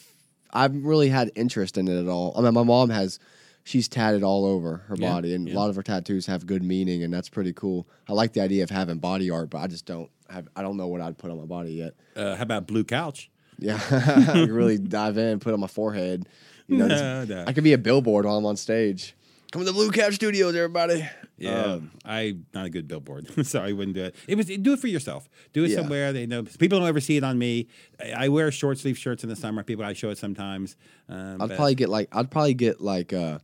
I 0.51 0.63
haven't 0.63 0.83
really 0.83 1.09
had 1.09 1.31
interest 1.35 1.77
in 1.77 1.87
it 1.87 1.99
at 1.99 2.07
all. 2.07 2.33
I 2.37 2.41
mean, 2.41 2.53
my 2.53 2.63
mom 2.63 2.89
has. 2.89 3.19
She's 3.65 3.87
tatted 3.87 4.23
all 4.23 4.45
over 4.45 4.77
her 4.87 4.95
Yeah, 4.97 5.11
body, 5.11 5.35
and 5.35 5.47
yeah. 5.47 5.53
a 5.53 5.55
lot 5.55 5.69
of 5.69 5.75
her 5.75 5.83
tattoos 5.83 6.25
have 6.25 6.47
good 6.47 6.63
meaning, 6.63 7.03
and 7.03 7.13
that's 7.13 7.29
pretty 7.29 7.53
cool. 7.53 7.87
I 8.07 8.13
like 8.13 8.33
the 8.33 8.41
idea 8.41 8.63
of 8.63 8.71
having 8.71 8.97
body 8.97 9.29
art, 9.29 9.51
but 9.51 9.59
I 9.59 9.67
just 9.67 9.85
don't 9.85 10.09
have. 10.29 10.47
I 10.55 10.61
don't 10.63 10.75
know 10.77 10.87
what 10.87 11.01
I'd 11.01 11.17
put 11.19 11.29
on 11.29 11.37
my 11.37 11.45
body 11.45 11.73
yet. 11.73 11.93
Uh, 12.15 12.35
how 12.35 12.41
about 12.43 12.65
blue 12.65 12.83
couch? 12.83 13.29
Yeah, 13.59 13.79
I 13.91 14.31
could 14.33 14.49
really 14.49 14.77
dive 14.97 15.17
in, 15.17 15.39
put 15.39 15.53
on 15.53 15.59
my 15.59 15.67
forehead. 15.67 16.27
You 16.67 16.77
know, 16.77 16.87
just- 16.87 17.03
No, 17.03 17.25
no. 17.25 17.43
I 17.47 17.53
could 17.53 17.63
be 17.65 17.73
a 17.73 17.77
billboard 17.77 18.25
while 18.25 18.37
I'm 18.37 18.45
on 18.45 18.55
stage. 18.57 19.13
Come 19.51 19.61
to 19.61 19.65
the 19.65 19.73
Blue 19.73 19.89
Couch 19.89 20.13
Studios, 20.13 20.55
everybody. 20.55 21.07
Yeah, 21.37 21.63
Um, 21.63 21.91
I'm 22.05 22.45
not 22.53 22.65
a 22.65 22.69
good 22.69 22.87
billboard, 22.87 23.45
Sorry, 23.47 23.69
I 23.69 23.73
wouldn't 23.73 23.95
do 23.95 24.03
it. 24.03 24.15
It 24.27 24.35
was 24.35 24.45
do 24.45 24.73
it 24.73 24.79
for 24.79 24.87
yourself. 24.87 25.27
Do 25.53 25.63
it 25.63 25.69
Yeah. 25.71 25.77
somewhere 25.77 26.13
they 26.13 26.25
know. 26.27 26.43
People 26.43 26.79
don't 26.79 26.87
ever 26.87 26.99
see 26.99 27.17
it 27.17 27.23
on 27.23 27.39
me. 27.39 27.67
I, 27.99 28.25
I 28.25 28.27
wear 28.27 28.51
short 28.51 28.77
sleeve 28.77 28.97
shirts 28.97 29.23
in 29.23 29.29
the 29.29 29.35
summer. 29.35 29.63
People, 29.63 29.85
I 29.85 29.93
show 29.93 30.09
it 30.09 30.17
sometimes. 30.17 30.75
Um, 31.07 31.41
I'd 31.41 31.47
but- 31.49 31.55
probably 31.55 31.75
get 31.75 31.89
like 31.89 32.09
I'd 32.11 32.29
probably 32.29 32.53
get 32.53 32.81
like 32.81 33.13
uh 33.13 33.39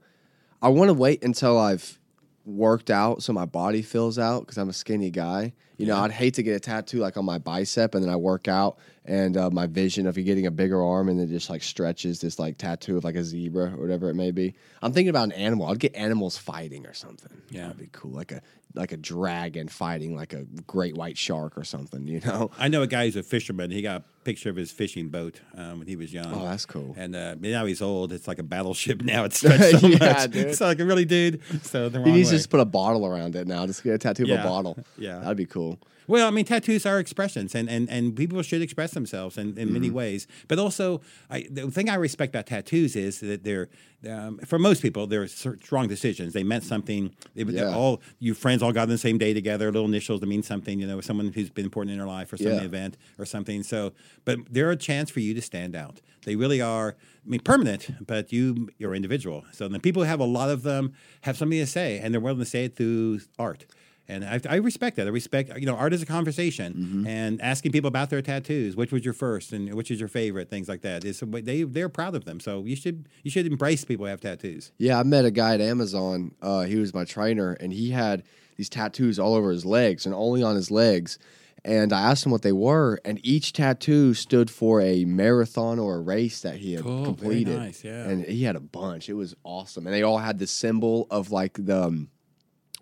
I 0.61 0.69
want 0.69 0.89
to 0.89 0.93
wait 0.93 1.23
until 1.23 1.57
I've 1.57 1.97
worked 2.45 2.91
out 2.91 3.23
so 3.23 3.33
my 3.33 3.45
body 3.45 3.81
fills 3.81 4.19
out 4.19 4.41
because 4.41 4.57
I'm 4.57 4.69
a 4.69 4.73
skinny 4.73 5.09
guy. 5.09 5.53
You 5.77 5.87
know. 5.87 5.97
I'd 5.97 6.11
hate 6.11 6.33
to 6.35 6.43
get 6.43 6.55
a 6.55 6.59
tattoo 6.59 6.99
like 6.99 7.17
on 7.17 7.25
my 7.25 7.37
bicep 7.37 7.95
and 7.95 8.03
then 8.03 8.09
I 8.11 8.15
work 8.15 8.47
out 8.47 8.77
and 9.05 9.37
uh, 9.37 9.49
my 9.49 9.67
vision 9.67 10.07
of 10.07 10.17
you 10.17 10.23
getting 10.23 10.45
a 10.47 10.51
bigger 10.51 10.81
arm 10.83 11.09
and 11.09 11.19
then 11.19 11.27
just 11.29 11.49
like 11.49 11.61
stretches 11.63 12.21
this 12.21 12.39
like 12.39 12.57
tattoo 12.57 12.97
of 12.97 13.03
like 13.03 13.15
a 13.15 13.23
zebra 13.23 13.73
or 13.73 13.81
whatever 13.81 14.09
it 14.09 14.15
may 14.15 14.31
be. 14.31 14.55
I'm 14.81 14.93
thinking 14.93 15.09
about 15.09 15.25
an 15.25 15.31
animal. 15.33 15.67
I'd 15.67 15.79
get 15.79 15.95
animals 15.95 16.37
fighting 16.37 16.85
or 16.87 16.93
something. 16.93 17.41
Yeah. 17.49 17.63
that'd 17.63 17.77
be 17.77 17.89
cool. 17.91 18.11
Like 18.11 18.31
a 18.31 18.41
like 18.73 18.91
a 18.91 18.97
dragon 18.97 19.69
fighting 19.69 20.17
like 20.17 20.33
a 20.33 20.43
great 20.67 20.95
white 20.97 21.17
shark 21.17 21.57
or 21.57 21.63
something. 21.63 22.07
You 22.07 22.19
know. 22.21 22.51
I 22.59 22.67
know 22.67 22.81
a 22.81 22.87
guy 22.87 23.05
who's 23.05 23.15
a 23.15 23.23
fisherman. 23.23 23.71
He 23.71 23.81
got 23.81 24.01
a 24.01 24.03
picture 24.25 24.49
of 24.49 24.57
his 24.57 24.69
fishing 24.71 25.07
boat 25.07 25.39
um, 25.55 25.79
when 25.79 25.87
he 25.87 25.95
was 25.95 26.11
young. 26.11 26.33
Oh, 26.33 26.43
that's 26.43 26.65
cool. 26.65 26.93
And 26.97 27.15
uh, 27.15 27.35
now 27.39 27.65
he's 27.67 27.81
old. 27.81 28.11
It's 28.11 28.27
like 28.27 28.39
a 28.39 28.43
battleship 28.43 29.01
now. 29.03 29.23
It's 29.23 29.37
stretched 29.39 29.79
so 29.79 29.87
Yeah, 29.87 29.97
much. 30.13 30.31
dude. 30.31 30.55
So 30.55 30.65
like 30.65 30.79
a 30.79 30.85
really 30.85 31.05
dude. 31.05 31.41
So 31.63 31.87
the 31.87 32.01
He 32.03 32.11
needs 32.11 32.27
way. 32.27 32.31
to 32.31 32.37
just 32.37 32.49
put 32.49 32.59
a 32.59 32.65
bottle 32.65 33.05
around 33.05 33.35
it 33.37 33.47
now. 33.47 33.65
Just 33.65 33.81
get 33.83 33.93
a 33.93 33.97
tattoo 33.97 34.23
of 34.23 34.29
Yeah, 34.29 34.41
a 34.41 34.43
bottle. 34.43 34.77
yeah. 34.97 35.19
that'd 35.19 35.37
be 35.37 35.45
cool. 35.45 35.64
Well, 36.07 36.27
I 36.27 36.31
mean, 36.31 36.45
tattoos 36.45 36.85
are 36.85 36.99
expressions, 36.99 37.55
and, 37.55 37.69
and, 37.69 37.89
and 37.89 38.15
people 38.15 38.41
should 38.43 38.61
express 38.61 38.91
themselves 38.91 39.37
in, 39.37 39.57
in 39.57 39.73
many 39.73 39.89
ways. 39.89 40.27
But 40.47 40.59
also, 40.59 41.01
I, 41.29 41.47
the 41.49 41.69
thing 41.71 41.89
I 41.89 41.95
respect 41.95 42.33
about 42.33 42.45
tattoos 42.45 42.95
is 42.95 43.19
that 43.21 43.43
they're, 43.43 43.69
um, 44.09 44.37
for 44.39 44.59
most 44.59 44.81
people, 44.81 45.07
they're 45.07 45.27
strong 45.27 45.87
decisions. 45.87 46.33
They 46.33 46.43
meant 46.43 46.63
something. 46.63 47.11
They, 47.33 47.43
Yeah. 47.43 47.73
all 47.75 48.01
you 48.19 48.33
friends 48.33 48.61
all 48.61 48.71
got 48.71 48.83
on 48.83 48.89
the 48.89 48.97
same 48.97 49.17
day 49.17 49.33
together, 49.33 49.65
little 49.71 49.87
initials 49.87 50.19
that 50.19 50.27
mean 50.27 50.43
something. 50.43 50.79
You 50.79 50.87
know, 50.87 51.01
someone 51.01 51.31
who's 51.33 51.49
been 51.49 51.65
important 51.65 51.93
in 51.93 51.97
their 51.97 52.07
life 52.07 52.31
or 52.31 52.37
some 52.37 52.47
Yeah. 52.53 52.61
event 52.61 52.97
or 53.17 53.25
something. 53.25 53.63
So, 53.63 53.93
but 54.25 54.37
they're 54.51 54.71
a 54.71 54.75
chance 54.77 55.09
for 55.09 55.21
you 55.21 55.33
to 55.33 55.41
stand 55.41 55.75
out. 55.75 56.01
They 56.25 56.35
really 56.35 56.61
are. 56.61 56.95
I 57.25 57.29
mean, 57.29 57.39
permanent, 57.39 58.05
but 58.05 58.31
you 58.31 58.69
you're 58.77 58.93
individual. 58.93 59.43
So 59.51 59.67
the 59.67 59.79
people 59.79 60.03
who 60.03 60.07
have 60.09 60.19
a 60.19 60.25
lot 60.25 60.49
of 60.51 60.61
them 60.61 60.93
have 61.21 61.35
something 61.37 61.57
to 61.59 61.65
say, 61.65 61.97
and 61.99 62.13
they're 62.13 62.21
willing 62.21 62.39
to 62.39 62.45
say 62.45 62.65
it 62.65 62.75
through 62.75 63.21
art. 63.39 63.65
And 64.07 64.23
I, 64.23 64.39
I 64.47 64.55
respect 64.57 64.97
that. 64.97 65.07
I 65.07 65.09
respect, 65.09 65.51
you 65.57 65.65
know, 65.65 65.75
art 65.75 65.91
is 65.93 66.01
a 66.03 66.05
conversation, 66.05 66.73
Mm-hmm. 66.73 67.07
and 67.07 67.41
asking 67.41 67.71
people 67.71 67.87
about 67.87 68.09
their 68.11 68.21
tattoos, 68.21 68.75
which 68.75 68.91
was 68.91 69.03
your 69.03 69.15
first, 69.15 69.51
and 69.51 69.73
which 69.73 69.89
is 69.89 69.99
your 69.99 70.09
favorite, 70.09 70.49
things 70.49 70.67
like 70.69 70.81
that. 70.81 71.01
They 71.01 71.63
they're 71.63 71.89
proud 71.89 72.13
of 72.15 72.25
them. 72.25 72.39
So 72.39 72.63
you 72.65 72.75
should 72.75 73.07
you 73.23 73.31
should 73.31 73.47
embrace 73.47 73.83
people 73.83 74.05
who 74.05 74.09
have 74.11 74.21
tattoos. 74.21 74.71
Yeah, 74.77 74.99
I 74.99 75.03
met 75.03 75.25
a 75.25 75.31
guy 75.31 75.55
at 75.55 75.61
Amazon. 75.61 76.35
Uh, 76.41 76.61
he 76.63 76.75
was 76.75 76.93
my 76.93 77.03
trainer, 77.05 77.53
and 77.59 77.73
he 77.73 77.89
had 77.91 78.23
these 78.57 78.69
tattoos 78.69 79.17
all 79.19 79.33
over 79.33 79.49
his 79.51 79.65
legs 79.65 80.05
and 80.05 80.13
only 80.13 80.41
on 80.43 80.55
his 80.55 80.69
legs. 80.69 81.17
and 81.65 81.91
I 81.91 82.01
asked 82.11 82.27
him 82.27 82.31
what 82.31 82.43
they 82.43 82.51
were, 82.51 82.99
and 83.03 83.19
each 83.23 83.53
tattoo 83.53 84.13
stood 84.13 84.51
for 84.51 84.81
a 84.81 85.03
marathon 85.05 85.79
or 85.79 85.95
a 85.95 85.99
race 85.99 86.41
that 86.41 86.57
he 86.57 86.73
had 86.73 86.83
Cool, 86.83 87.05
completed. 87.05 87.57
nice, 87.57 87.83
yeah. 87.83 88.07
And 88.07 88.23
he 88.23 88.43
had 88.43 88.55
a 88.55 88.59
bunch. 88.59 89.09
It 89.09 89.15
was 89.15 89.35
awesome, 89.43 89.87
and 89.87 89.93
they 89.95 90.03
all 90.03 90.19
had 90.19 90.37
the 90.37 90.45
symbol 90.45 91.07
of 91.09 91.31
like 91.31 91.53
the 91.57 91.85
um, 91.85 92.09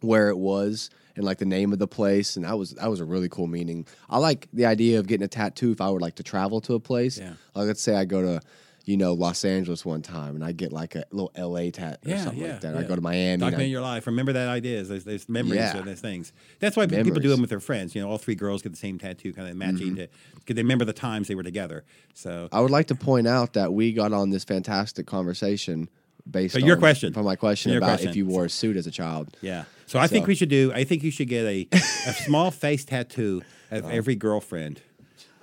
where 0.02 0.28
it 0.30 0.38
was 0.38 0.90
and 1.16 1.24
like 1.26 1.38
the 1.38 1.46
name 1.46 1.74
of 1.74 1.80
the 1.80 1.88
place, 1.88 2.36
and 2.36 2.46
that 2.46 2.58
was 2.58 2.72
that 2.72 2.90
was 2.90 3.00
a 3.00 3.06
really 3.06 3.30
cool 3.30 3.48
meaning. 3.48 3.86
I 4.10 4.18
like 4.18 4.48
the 4.54 4.66
idea 4.66 5.00
of 5.00 5.08
getting 5.08 5.26
a 5.26 5.28
tattoo 5.28 5.72
if 5.72 5.82
I 5.82 5.90
would 5.90 6.02
like 6.02 6.16
to 6.16 6.24
travel 6.24 6.62
to 6.62 6.74
a 6.76 6.80
place. 6.80 7.18
Yeah. 7.20 7.34
Like 7.56 7.68
let's 7.68 7.82
say 7.82 7.96
I 7.96 8.06
go 8.06 8.22
to. 8.22 8.42
You 8.86 8.98
know, 8.98 9.14
Los 9.14 9.46
Angeles 9.46 9.86
one 9.86 10.02
time, 10.02 10.36
and 10.36 10.44
I 10.44 10.52
get 10.52 10.74
like 10.74 10.96
a 10.96 11.06
little 11.10 11.32
LA 11.38 11.70
tat 11.72 12.00
or 12.06 12.10
Yeah, 12.10 12.22
something 12.26 12.44
yeah, 12.44 12.52
like 12.52 12.62
that. 12.64 12.76
I 12.76 12.84
go 12.84 12.98
to 12.98 13.02
Miami. 13.02 13.42
I- 13.42 13.46
Document 13.50 13.70
your 13.70 13.80
life. 13.80 14.06
Remember 14.08 14.34
that 14.34 14.50
ideas. 14.50 14.90
There's, 14.90 15.06
there's 15.06 15.30
memories 15.30 15.56
Yeah. 15.56 15.78
and 15.78 15.88
there's 15.88 16.02
things. 16.02 16.34
That's 16.60 16.76
why 16.76 16.86
people 16.88 17.14
do 17.14 17.30
them 17.30 17.40
with 17.40 17.50
their 17.50 17.62
friends. 17.62 17.96
You 17.96 18.02
know, 18.02 18.10
all 18.10 18.18
three 18.18 18.36
girls 18.36 18.62
get 18.62 18.74
the 18.74 18.78
same 18.78 19.00
tattoo, 19.00 19.32
kind 19.32 19.48
of 19.48 19.56
matching 19.56 19.92
mm-hmm. 19.92 19.96
to 19.96 20.08
because 20.36 20.58
they 20.58 20.64
remember 20.64 20.84
the 20.84 20.92
times 20.92 21.30
they 21.30 21.36
were 21.36 21.44
together. 21.44 21.86
So 22.14 22.50
I 22.52 22.60
would 22.60 22.72
like 22.72 22.88
to 22.88 22.96
point 22.96 23.26
out 23.26 23.54
that 23.54 23.72
we 23.72 23.94
got 23.94 24.12
on 24.12 24.32
this 24.32 24.44
fantastic 24.44 25.08
conversation 25.08 25.88
based 26.30 26.54
So 26.56 26.60
on 26.60 26.66
your 26.66 26.76
question. 26.76 27.14
from 27.14 27.24
my 27.24 27.38
question 27.38 27.78
about 27.78 27.86
question. 27.88 28.10
if 28.10 28.18
you 28.18 28.26
wore 28.26 28.44
a 28.44 28.50
suit 28.50 28.76
as 28.76 28.86
a 28.86 28.92
child. 28.92 29.38
yeah. 29.40 29.64
So 29.86 30.00
I 30.00 30.08
think 30.08 30.28
we 30.28 30.36
should 30.36 30.50
do. 30.50 30.72
I 30.74 30.84
think 30.84 31.04
you 31.04 31.12
should 31.12 31.28
get 31.30 31.46
a 31.46 31.68
a 31.74 32.14
small 32.14 32.52
face 32.52 32.84
tattoo 32.86 33.42
of 33.72 33.90
every 33.90 34.16
girlfriend. 34.16 34.82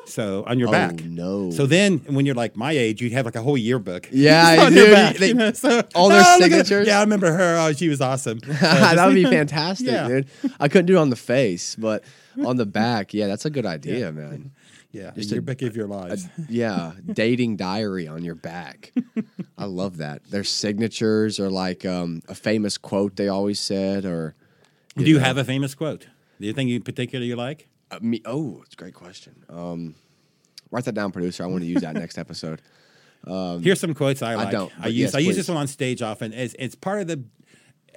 So 0.07 0.43
on 0.47 0.59
your 0.59 0.68
Oh, 0.68 0.72
back. 0.72 1.05
no. 1.05 1.51
So 1.53 1.66
then, 1.66 1.99
when 2.09 2.26
you're 2.26 2.34
like 2.34 2.57
my 2.57 2.72
age, 2.72 3.01
you'd 3.01 3.12
have 3.12 3.26
like 3.26 3.36
a 3.36 3.43
whole 3.43 3.57
yearbook. 3.57 4.09
Yeah, 4.11 4.43
I 4.61 4.66
on 4.66 4.72
your 4.72 4.91
back, 4.91 5.16
They- 5.16 5.28
you 5.28 5.34
know, 5.34 5.53
so- 5.53 5.82
all 5.95 6.09
their 6.09 6.18
oh, 6.26 6.34
at- 6.34 6.38
signatures? 6.41 6.86
Yeah, 6.88 6.99
I 6.99 7.03
remember 7.03 7.30
her. 7.30 7.59
Oh, 7.61 7.72
she 7.72 7.88
was 7.88 8.01
awesome. 8.01 8.41
So 8.41 8.53
that 8.61 9.07
would 9.07 9.14
be 9.14 9.24
fantastic, 9.24 9.86
Yeah. 9.86 10.09
dude. 10.09 10.26
I 10.59 10.66
couldn't 10.68 10.86
do 10.86 10.97
it 10.97 11.01
on 11.01 11.11
the 11.11 11.16
face, 11.16 11.76
but 11.76 12.03
on 12.45 12.57
the 12.57 12.66
back, 12.66 13.14
yeah, 13.14 13.28
that's 13.28 13.45
a 13.45 13.51
good 13.51 13.66
idea, 13.66 14.11
man. 14.11 14.51
Yeah, 14.93 15.12
Just 15.14 15.30
a 15.30 15.34
a- 15.34 15.36
yearbook 15.36 15.62
of 15.62 15.76
your 15.76 15.91
A, 15.93 16.18
yeah, 16.49 16.93
dating 17.12 17.57
diary 17.57 18.09
on 18.09 18.24
your 18.24 18.34
back. 18.34 18.93
I 19.57 19.66
love 19.66 19.99
that. 19.99 20.24
Their 20.30 20.43
signatures 20.45 21.38
are 21.38 21.51
like 21.51 21.84
um, 21.86 22.22
a 22.28 22.34
famous 22.34 22.76
quote 22.76 23.16
they 23.16 23.28
always 23.28 23.61
said, 23.61 24.05
or 24.05 24.34
Do 24.97 25.05
you 25.05 25.18
have 25.20 25.36
a 25.38 25.45
famous 25.45 25.74
quote? 25.74 26.09
Do 26.41 26.47
you 26.47 26.53
think 26.53 26.70
you 26.70 26.80
particularly 26.80 27.28
you 27.28 27.36
like? 27.36 27.68
uh, 27.93 27.99
me. 28.01 28.20
Oh, 28.24 28.62
it's 28.64 28.74
a 28.74 28.76
great 28.76 28.95
question. 28.95 29.45
Um, 29.49 29.95
write 30.70 30.84
that 30.86 30.95
down, 30.95 31.12
producer. 31.12 31.45
I 31.45 31.47
want 31.47 31.62
to 31.62 31.66
use 31.68 31.82
that 31.82 31.95
next 31.95 32.18
episode. 32.18 32.61
Here's 33.26 33.78
some 33.80 33.95
quotes 33.95 34.22
I 34.22 34.34
like. 34.34 34.51
don't, 34.51 34.72
I 34.80 34.86
use 34.88 34.97
yes, 34.97 35.14
I 35.14 35.18
use 35.18 35.36
this 35.36 35.49
one 35.49 35.59
on 35.59 35.66
stage 35.66 36.01
often. 36.03 36.32
It's 36.32 36.55
it's 36.59 36.74
part 36.74 37.01
of 37.03 37.07
the. 37.07 37.22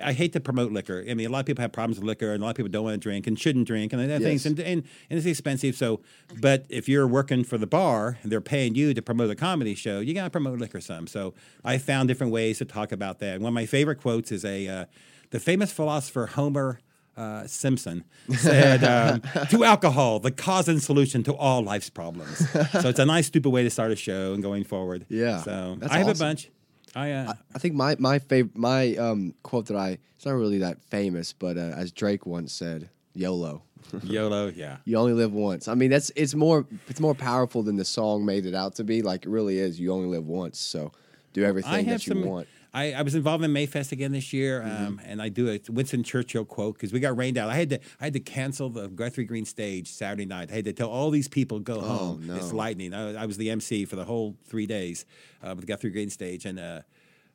I 0.02 0.14
hate 0.14 0.34
to 0.34 0.39
promote 0.39 0.72
liquor. 0.72 1.04
I 1.10 1.14
mean, 1.14 1.28
a 1.28 1.30
lot 1.30 1.39
of 1.39 1.46
people 1.46 1.62
have 1.62 1.72
problems 1.72 1.98
with 2.00 2.06
liquor, 2.08 2.32
and 2.34 2.41
a 2.41 2.46
lot 2.46 2.52
of 2.52 2.56
people 2.56 2.72
don't 2.72 2.84
want 2.84 2.96
to 2.96 2.98
drink 3.00 3.28
and 3.28 3.39
shouldn't 3.39 3.68
drink, 3.68 3.94
and 3.94 4.10
that 4.10 4.22
things, 4.22 4.46
and, 4.46 4.60
and 4.60 4.84
and 5.10 5.18
it's 5.18 5.26
expensive. 5.26 5.76
So, 5.76 6.02
but 6.39 6.66
if 6.70 6.88
you're 6.89 7.08
working 7.08 7.44
for 7.44 7.58
the 7.58 7.68
bar 7.68 8.18
and 8.24 8.32
they're 8.32 8.41
paying 8.41 8.76
you 8.76 8.94
to 8.94 9.02
promote 9.02 9.30
a 9.30 9.36
comedy 9.36 9.76
show, 9.76 10.00
you 10.00 10.14
got 10.14 10.24
to 10.26 10.30
promote 10.30 10.60
liquor 10.60 10.82
some. 10.82 11.08
So, 11.08 11.34
I 11.64 11.78
found 11.78 12.08
different 12.08 12.34
ways 12.34 12.58
to 12.60 12.66
talk 12.66 12.91
about 12.91 13.20
that. 13.20 13.39
One 13.39 13.50
of 13.50 13.54
my 13.54 13.66
favorite 13.66 14.00
quotes 14.02 14.32
is 14.32 14.44
a 14.46 14.68
uh, 14.68 14.86
the 15.32 15.39
famous 15.39 15.72
philosopher 15.72 16.28
Homer. 16.28 16.80
Uh, 17.16 17.46
Simpson 17.46 18.04
said, 18.38 18.84
um, 18.84 19.22
"To 19.52 19.64
alcohol, 19.64 20.20
the 20.20 20.32
cause 20.32 20.68
and 20.68 20.82
solution 20.82 21.22
to 21.26 21.36
all 21.36 21.62
life's 21.62 21.91
problems." 21.91 22.39
so 22.72 22.89
it's 22.89 22.98
a 22.98 23.06
nice, 23.06 23.28
stupid 23.28 23.52
way 23.52 23.62
to 23.62 23.70
start 23.70 23.91
a 23.91 23.96
show 23.96 24.34
and 24.34 24.41
going 24.41 24.64
forward. 24.64 25.06
Yeah, 25.10 25.38
So 25.44 25.78
I 25.88 26.00
have 26.00 26.08
awesome. 26.08 26.26
a 26.26 26.30
bunch. 26.30 26.50
I 26.96 27.12
uh, 27.12 27.34
I 27.56 27.60
think 27.60 27.76
my 27.76 27.96
my 28.00 28.20
favorite 28.20 28.58
my 28.58 28.96
um, 28.96 29.34
quote 29.44 29.68
that 29.68 29.78
I 29.78 29.98
it's 30.16 30.26
not 30.26 30.34
really 30.34 30.60
that 30.60 30.82
famous, 30.84 31.34
but 31.34 31.58
uh, 31.58 31.74
as 31.76 31.91
Drake 31.91 32.26
once 32.26 32.54
said, 32.54 32.89
"YOLO." 33.14 33.64
YOLO, 34.04 34.48
yeah. 34.48 34.78
You 34.86 34.98
only 34.98 35.14
live 35.14 35.34
once. 35.34 35.68
I 35.68 35.76
mean, 35.76 35.89
that's 35.91 36.12
it's 36.16 36.36
more 36.36 36.66
it's 36.88 37.00
more 37.00 37.16
powerful 37.16 37.64
than 37.64 37.76
the 37.76 37.86
song 37.86 38.26
made 38.26 38.46
it 38.46 38.56
out 38.56 38.76
to 38.76 38.84
be. 38.84 39.02
Like 39.02 39.26
it 39.26 39.30
really 39.30 39.60
is. 39.60 39.80
You 39.80 39.91
only 39.91 40.08
live 40.08 40.26
once, 40.28 40.60
so 40.60 40.91
do 41.34 41.44
everything 41.44 41.72
I 41.72 41.84
that 41.84 42.08
you 42.08 42.14
some. 42.14 42.26
want. 42.26 42.48
I, 42.76 42.93
I 42.93 43.01
was 43.03 43.13
involved 43.13 43.43
in 43.43 43.53
Mayfest 43.53 43.91
again 43.91 44.11
this 44.13 44.34
year, 44.34 44.61
Mm-hmm. 44.61 44.86
um, 44.86 45.01
and 45.05 45.21
I 45.21 45.30
do 45.30 45.47
a 45.49 45.59
Winston 45.71 46.01
Churchill 46.03 46.43
quote 46.43 46.74
because 46.74 46.91
we 46.91 46.99
got 46.99 47.15
rained 47.15 47.38
out. 47.38 47.49
I 47.49 47.55
had 47.55 47.69
to 47.69 47.80
I 48.01 48.05
had 48.05 48.13
to 48.13 48.19
cancel 48.19 48.69
the 48.69 48.88
Guthrie 48.88 49.26
Green 49.26 49.45
stage 49.45 49.88
Saturday 49.91 50.26
night. 50.26 50.49
I 50.51 50.55
had 50.55 50.65
to 50.65 50.74
tell 50.74 50.89
all 50.89 51.11
these 51.11 51.28
people 51.28 51.59
go 51.59 51.80
home. 51.82 52.30
It's 52.32 52.51
Oh, 52.51 52.55
lightning. 52.55 52.93
I, 52.93 53.21
I 53.21 53.26
was 53.28 53.38
the 53.38 53.49
MC 53.51 53.86
for 53.86 53.95
the 53.95 54.05
whole 54.05 54.36
three 54.45 54.65
days 54.65 55.05
uh, 55.43 55.49
with 55.55 55.61
the 55.61 55.65
Guthrie 55.67 55.91
Green 55.91 56.09
stage, 56.09 56.45
and 56.45 56.59
uh, 56.59 56.82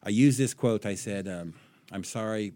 I 0.02 0.08
used 0.08 0.38
this 0.38 0.54
quote. 0.54 0.84
I 0.84 0.94
said, 0.96 1.28
um, 1.28 1.54
"I'm 1.92 2.04
sorry." 2.04 2.52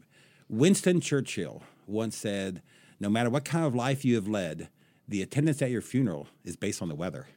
Winston 0.49 1.01
Churchill 1.01 1.63
once 1.87 2.17
said, 2.17 2.63
"No 3.01 3.09
matter 3.09 3.31
what 3.31 3.45
kind 3.45 3.65
of 3.65 3.75
life 3.75 4.05
you 4.05 4.17
have 4.17 4.27
led, 4.29 4.69
the 5.09 5.23
attendance 5.23 5.63
at 5.63 5.71
your 5.71 5.83
funeral 5.83 6.27
is 6.45 6.57
based 6.57 6.83
on 6.83 6.89
the 6.89 6.95
weather." 6.97 7.29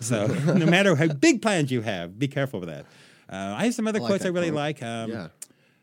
So 0.00 0.26
no 0.46 0.66
matter 0.66 0.96
how 0.96 1.08
big 1.08 1.42
plans 1.42 1.70
you 1.70 1.82
have, 1.82 2.18
be 2.18 2.28
careful 2.28 2.60
with 2.60 2.68
that. 2.70 2.86
Uh, 3.30 3.54
I 3.56 3.64
have 3.64 3.74
some 3.74 3.86
other 3.86 4.00
like 4.00 4.08
quotes 4.08 4.24
I 4.24 4.28
really 4.28 4.50
quote. 4.50 4.80
like. 4.80 4.82
Um, 4.82 5.10
Yeah. 5.10 5.28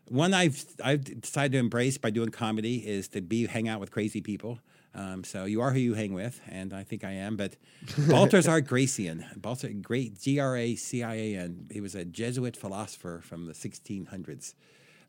One 0.10 0.34
I've 0.34 0.66
I've 0.84 1.22
decided 1.22 1.54
to 1.54 1.58
embrace 1.60 1.98
by 1.98 2.10
doing 2.10 2.30
comedy 2.30 2.86
is 2.86 3.08
to 3.10 3.22
be 3.22 3.48
hang 3.48 3.70
out 3.70 3.80
with 3.80 3.92
crazy 3.92 4.20
people. 4.20 4.60
Um, 4.94 5.24
so 5.24 5.46
you 5.46 5.62
are 5.62 5.72
who 5.72 5.80
you 5.80 5.94
hang 5.94 6.14
with, 6.14 6.42
and 6.50 6.74
I 6.74 6.84
think 6.84 7.06
I 7.06 7.12
am. 7.12 7.38
But 7.38 7.56
Baltasar 7.86 8.62
Gracian, 8.68 9.26
Baltasar, 9.40 9.82
great 9.82 10.20
G 10.20 10.38
R 10.38 10.58
A 10.58 10.76
C 10.76 11.02
I 11.02 11.16
A 11.16 11.36
N. 11.38 11.68
He 11.72 11.80
was 11.80 11.96
a 11.96 12.04
Jesuit 12.04 12.58
philosopher 12.58 13.22
from 13.24 13.46
the 13.46 13.54
1600s. 13.54 14.54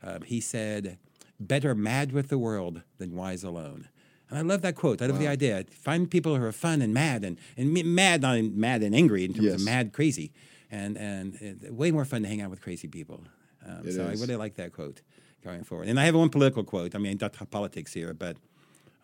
Um, 0.05 0.23
he 0.23 0.41
said, 0.41 0.99
"Better 1.41 1.75
mad 1.75 2.13
with 2.13 2.29
the 2.29 2.39
world 2.39 2.83
than 2.99 3.17
wise 3.17 3.43
alone." 3.43 3.89
And 4.31 4.39
I 4.39 4.43
love 4.43 4.63
that 4.63 4.77
quote. 4.77 5.03
I 5.03 5.07
love 5.07 5.19
the 5.19 5.29
idea. 5.29 5.65
Find 5.73 6.09
people 6.11 6.37
who 6.37 6.45
are 6.45 6.53
fun 6.53 6.81
and 6.81 6.95
mad, 6.95 7.25
and 7.25 7.37
and 7.57 7.73
mad 7.85 8.23
not 8.23 8.41
mad 8.41 8.85
and 8.85 8.95
angry 8.95 9.25
in 9.25 9.35
terms 9.35 9.47
of 9.55 9.65
mad 9.65 9.93
crazy, 9.93 10.33
and 10.73 10.97
and 10.97 11.61
uh, 11.69 11.73
way 11.73 11.93
more 11.93 12.05
fun 12.05 12.23
to 12.23 12.29
hang 12.29 12.41
out 12.41 12.51
with 12.51 12.61
crazy 12.61 12.89
people. 12.89 13.23
Um, 13.65 13.87
It 13.87 13.93
so 13.93 14.03
is. 14.09 14.21
I 14.21 14.25
really 14.25 14.37
like 14.37 14.57
that 14.57 14.73
quote 14.73 15.03
going 15.45 15.63
forward. 15.63 15.89
And 15.89 16.01
I 16.01 16.05
have 16.07 16.17
one 16.17 16.31
political 16.31 16.65
quote. 16.65 16.95
I 16.97 16.99
mean, 16.99 17.19
not 17.21 17.35
politics 17.51 17.93
here, 17.93 18.13
but 18.15 18.37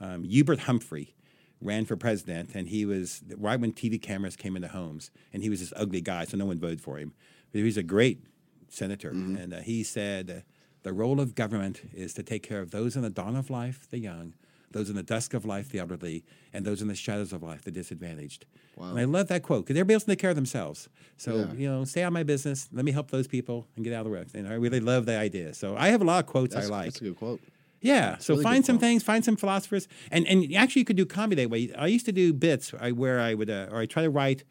um, 0.01 0.25
Hubert 0.25 0.61
Humphrey 0.61 1.15
ran 1.61 1.85
for 1.85 1.97
president, 1.97 2.55
and 2.55 2.69
he 2.69 2.85
was 2.87 3.23
right 3.37 3.61
when 3.61 3.73
TV 3.73 4.01
cameras 4.01 4.37
came 4.37 4.57
into 4.57 4.69
homes, 4.69 5.11
and 5.33 5.43
he 5.43 5.51
was 5.51 5.61
this 5.61 5.73
ugly 5.77 6.01
guy, 6.01 6.25
so 6.25 6.37
no 6.37 6.47
one 6.47 6.59
voted 6.59 6.81
for 6.81 6.99
him. 6.99 7.13
But 7.53 7.59
he 7.59 7.65
was 7.65 7.77
a 7.77 7.83
great 7.83 8.23
senator, 8.69 9.11
and 9.11 9.53
uh, 9.55 9.59
he 9.61 9.83
said, 9.85 10.45
"The 10.83 10.93
role 10.93 11.21
of 11.21 11.35
government 11.35 11.83
is 11.93 12.15
to 12.15 12.23
take 12.23 12.43
care 12.43 12.61
of 12.61 12.71
those 12.71 12.97
in 12.97 13.03
the 13.03 13.11
dawn 13.11 13.37
of 13.37 13.51
life, 13.51 13.87
the 13.91 13.99
young." 13.99 14.35
Those 14.73 14.91
in 14.91 14.97
the 14.97 15.03
dusk 15.03 15.33
of 15.35 15.45
life, 15.47 15.71
the 15.71 15.79
elderly, 15.79 16.25
and 16.53 16.65
those 16.65 16.83
in 16.83 16.89
the 16.89 16.95
shadows 16.95 17.33
of 17.33 17.43
life, 17.43 17.63
the 17.65 17.71
disadvantaged. 17.71 18.45
And 18.79 18.99
I 18.99 19.05
love 19.05 19.29
that 19.29 19.43
quote 19.43 19.65
because 19.65 19.77
everybody 19.79 19.95
else 19.95 20.05
can 20.05 20.13
take 20.13 20.19
care 20.21 20.31
of 20.31 20.37
themselves. 20.37 20.89
So 21.17 21.35
Yeah. 21.37 21.53
you 21.55 21.69
know, 21.69 21.85
stay 21.85 22.03
on 22.05 22.13
my 22.13 22.23
business. 22.23 22.69
Let 22.73 22.85
me 22.85 22.93
help 22.93 23.11
those 23.11 23.27
people 23.27 23.67
and 23.77 23.85
get 23.85 23.93
out 23.95 24.01
of 24.07 24.13
the 24.13 24.19
way. 24.19 24.25
And 24.35 24.47
I 24.47 24.55
really 24.55 24.79
love 24.81 25.07
the 25.07 25.17
idea. 25.19 25.55
So 25.55 25.77
I 25.77 25.89
have 25.89 26.01
a 26.03 26.05
lot 26.05 26.23
of 26.23 26.27
quotes 26.31 26.55
That's, 26.55 26.67
I 26.69 26.71
like. 26.71 26.85
that's 26.85 27.01
a 27.01 27.05
good 27.05 27.17
quote. 27.17 27.41
Yeah. 27.81 28.19
So 28.19 28.35
really 28.35 28.45
find 28.45 28.65
some 28.67 28.77
quote. 28.77 28.81
things, 28.83 29.03
find 29.03 29.25
some 29.25 29.37
philosophers, 29.37 29.89
and 30.11 30.27
and 30.29 30.55
actually 30.55 30.81
you 30.81 30.85
could 30.85 30.97
do 30.97 31.07
comedy 31.07 31.43
that 31.43 31.51
way. 31.51 31.73
I 31.77 31.87
used 31.87 32.07
to 32.07 32.13
do 32.13 32.33
bits 32.33 32.73
where 32.73 33.21
I 33.21 33.35
would, 33.35 33.51
uh, 33.51 33.69
or 33.71 33.79
I 33.81 33.87
try 33.87 34.03
to 34.03 34.11
write, 34.11 34.45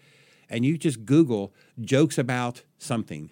and 0.49 0.65
you 0.65 0.77
just 0.77 1.05
Google 1.05 1.53
jokes 1.79 2.17
about 2.17 2.63
something, 2.79 3.31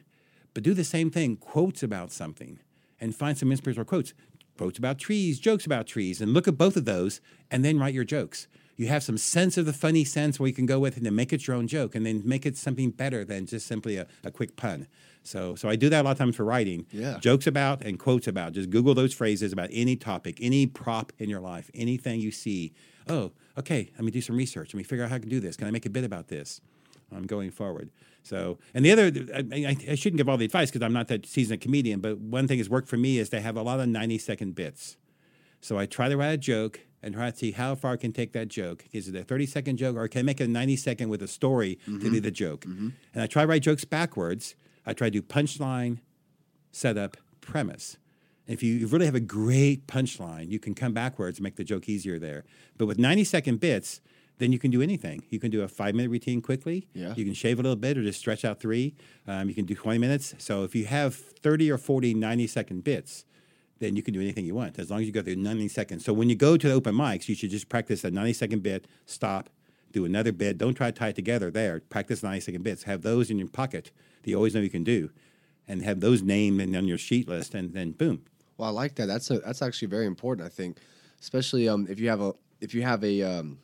but 0.53 0.63
do 0.63 0.73
the 0.73 0.83
same 0.83 1.09
thing, 1.11 1.37
quotes 1.37 1.81
about 1.81 2.11
something, 2.11 2.59
and 3.01 3.15
find 3.15 3.37
some 3.37 3.51
inspirational 3.51 3.85
quotes, 3.85 4.13
quotes 4.57 4.77
about 4.77 4.97
trees, 4.97 5.39
jokes 5.39 5.65
about 5.65 5.87
trees, 5.87 6.21
and 6.21 6.33
look 6.33 6.47
at 6.47 6.57
both 6.57 6.75
of 6.77 6.85
those, 6.85 7.21
and 7.51 7.63
then 7.63 7.79
write 7.79 7.93
your 7.93 8.03
jokes. 8.03 8.47
You 8.77 8.87
have 8.87 9.03
some 9.03 9.17
sense 9.17 9.57
of 9.57 9.65
the 9.65 9.71
funny 9.73 10.03
sense 10.03 10.37
where 10.39 10.47
you 10.47 10.53
can 10.53 10.65
go 10.65 10.79
with 10.79 10.93
it 10.95 10.97
and 10.97 11.05
then 11.05 11.15
make 11.15 11.31
it 11.31 11.47
your 11.47 11.55
own 11.55 11.67
joke, 11.67 11.95
and 11.95 12.05
then 12.05 12.21
make 12.25 12.45
it 12.45 12.57
something 12.57 12.91
better 12.91 13.23
than 13.23 13.45
just 13.45 13.67
simply 13.67 13.95
a, 13.97 14.05
a 14.23 14.31
quick 14.31 14.55
pun. 14.57 14.87
So, 15.23 15.55
so 15.55 15.69
I 15.69 15.75
do 15.75 15.89
that 15.89 16.01
a 16.01 16.03
lot 16.03 16.11
of 16.11 16.17
times 16.17 16.35
for 16.35 16.43
writing 16.45 16.85
Yeah. 16.91 17.17
jokes 17.19 17.47
about 17.47 17.81
and 17.83 17.97
quotes 17.97 18.27
about. 18.27 18.53
Just 18.53 18.69
Google 18.69 18.93
those 18.93 19.13
phrases 19.13 19.53
about 19.53 19.69
any 19.71 19.95
topic, 19.95 20.37
any 20.41 20.67
prop 20.67 21.13
in 21.19 21.29
your 21.29 21.39
life, 21.39 21.71
anything 21.73 22.19
you 22.19 22.31
see. 22.31 22.73
Oh, 23.07 23.31
okay, 23.57 23.89
let 23.95 24.03
me 24.03 24.11
do 24.11 24.21
some 24.21 24.35
research. 24.35 24.73
Let 24.73 24.77
me 24.77 24.83
figure 24.83 25.03
out 25.05 25.09
how 25.09 25.15
I 25.15 25.19
can 25.19 25.29
do 25.29 25.39
this. 25.39 25.55
Can 25.55 25.67
I 25.67 25.71
make 25.71 25.85
a 25.85 25.89
bit 25.89 26.03
about 26.03 26.27
this? 26.27 26.59
I'm 27.15 27.25
going 27.25 27.51
forward. 27.51 27.89
So, 28.25 28.57
and 28.73 28.83
the 28.83 28.91
other, 28.91 29.11
I, 29.53 29.77
I, 29.87 29.93
shouldn't 29.93 30.17
give 30.17 30.27
all 30.27 30.37
the 30.37 30.45
advice 30.45 30.71
because 30.71 30.83
I'm 30.83 30.93
not 30.93 31.09
that 31.09 31.27
seasoned 31.27 31.61
comedian, 31.61 31.99
but 31.99 32.17
one 32.17 32.47
thing 32.47 32.57
that's 32.57 32.69
worked 32.69 32.89
for 32.89 32.97
me 32.97 33.19
is 33.19 33.29
to 33.29 33.39
have 33.39 33.55
a 33.55 33.61
lot 33.61 33.79
of 33.79 33.87
90 33.87 34.17
second 34.17 34.55
bits. 34.55 34.97
So 35.61 35.77
I 35.77 35.85
try 35.85 36.09
to 36.09 36.17
write 36.17 36.33
a 36.33 36.37
joke 36.37 36.79
and 37.03 37.13
try 37.13 37.29
to 37.29 37.37
see 37.37 37.51
how 37.51 37.75
far 37.75 37.93
I 37.93 37.97
can 37.97 38.11
take 38.11 38.33
that 38.33 38.47
joke. 38.47 38.85
Is 38.91 39.07
it 39.07 39.15
a 39.15 39.23
30 39.23 39.45
second 39.45 39.77
joke 39.77 39.95
or 39.95 40.07
can 40.07 40.19
I 40.19 40.23
make 40.23 40.41
it 40.41 40.45
a 40.45 40.47
90 40.47 40.75
second 40.75 41.09
with 41.09 41.21
a 41.21 41.27
story 41.27 41.75
to 41.85 41.91
mm-hmm. 41.91 42.11
be 42.13 42.19
the 42.19 42.31
joke? 42.31 42.65
Mm-hmm. 42.65 42.89
And 43.13 43.23
I 43.23 43.27
try 43.27 43.43
to 43.43 43.47
write 43.47 43.61
jokes 43.61 43.85
backwards. 43.85 44.55
I 44.87 44.93
try 44.93 45.07
to 45.07 45.11
do 45.11 45.21
punchline, 45.21 45.99
setup, 46.71 47.17
premise. 47.41 47.97
If 48.47 48.63
you 48.63 48.73
you 48.73 48.87
really 48.87 49.05
have 49.05 49.15
a 49.15 49.19
great 49.19 49.85
punchline, 49.85 50.49
you 50.49 50.59
can 50.59 50.73
come 50.73 50.93
backwards 50.93 51.37
and 51.37 51.43
make 51.43 51.57
the 51.57 51.63
joke 51.63 51.87
easier 51.87 52.17
there. 52.17 52.43
But 52.75 52.87
with 52.87 52.97
90 52.97 53.23
second 53.23 53.59
bits, 53.59 54.01
then 54.37 54.51
you 54.51 54.59
can 54.59 54.71
do 54.71 54.81
anything. 54.81 55.23
You 55.29 55.39
can 55.39 55.51
do 55.51 55.61
a 55.61 55.67
five 55.67 55.95
minute 55.95 56.09
routine 56.09 56.41
quickly. 56.41 56.87
Yeah. 56.93 57.13
You 57.15 57.23
can 57.25 57.33
shave 57.33 57.59
a 57.59 57.61
little 57.61 57.75
bit 57.75 57.97
or 57.97 58.03
just 58.03 58.19
stretch 58.19 58.43
out 58.43 58.59
three. 58.59 58.95
Um, 59.27 59.47
you 59.47 59.55
can 59.55 59.65
do 59.65 59.75
20 59.75 59.97
minutes. 59.97 60.35
So 60.37 60.63
if 60.63 60.75
you 60.75 60.85
have 60.85 61.15
30 61.15 61.71
or 61.71 61.77
40 61.77 62.13
90 62.13 62.47
second 62.47 62.83
bits, 62.83 63.25
then 63.79 63.95
you 63.95 64.03
can 64.03 64.13
do 64.13 64.21
anything 64.21 64.45
you 64.45 64.55
want 64.55 64.79
as 64.79 64.89
long 64.89 65.01
as 65.01 65.05
you 65.05 65.11
go 65.11 65.21
through 65.21 65.35
90 65.35 65.67
seconds. 65.67 66.05
So 66.05 66.13
when 66.13 66.29
you 66.29 66.35
go 66.35 66.57
to 66.57 66.67
the 66.67 66.73
open 66.73 66.95
mics, 66.95 67.27
you 67.27 67.35
should 67.35 67.49
just 67.49 67.69
practice 67.69 68.03
a 68.03 68.11
90 68.11 68.33
second 68.33 68.63
bit, 68.63 68.87
stop, 69.05 69.49
do 69.91 70.05
another 70.05 70.31
bit. 70.31 70.57
Don't 70.57 70.73
try 70.73 70.91
to 70.91 70.91
tie 70.91 71.09
it 71.09 71.15
together 71.15 71.49
there. 71.49 71.79
Practice 71.79 72.21
90 72.21 72.41
second 72.41 72.63
bits. 72.63 72.83
Have 72.83 73.01
those 73.01 73.29
in 73.29 73.37
your 73.39 73.47
pocket 73.47 73.91
that 74.21 74.29
you 74.29 74.35
always 74.35 74.53
know 74.53 74.61
you 74.61 74.69
can 74.69 74.83
do, 74.83 75.09
and 75.67 75.81
have 75.83 76.01
those 76.01 76.21
named 76.21 76.59
and 76.59 76.75
on 76.75 76.85
your 76.85 76.97
sheet 76.97 77.27
list, 77.27 77.55
and 77.55 77.73
then 77.73 77.91
boom. 77.91 78.23
Well, 78.57 78.69
I 78.69 78.71
like 78.71 78.95
that. 78.95 79.07
That's 79.07 79.31
a, 79.31 79.39
that's 79.39 79.61
actually 79.61 79.87
very 79.87 80.05
important. 80.05 80.45
I 80.45 80.49
think, 80.49 80.79
especially 81.21 81.69
um, 81.69 81.87
if 81.89 81.99
you 81.99 82.09
have 82.09 82.21
a 82.21 82.33
if 82.59 82.73
you 82.73 82.81
have 82.83 83.03
a 83.03 83.21
um, 83.21 83.59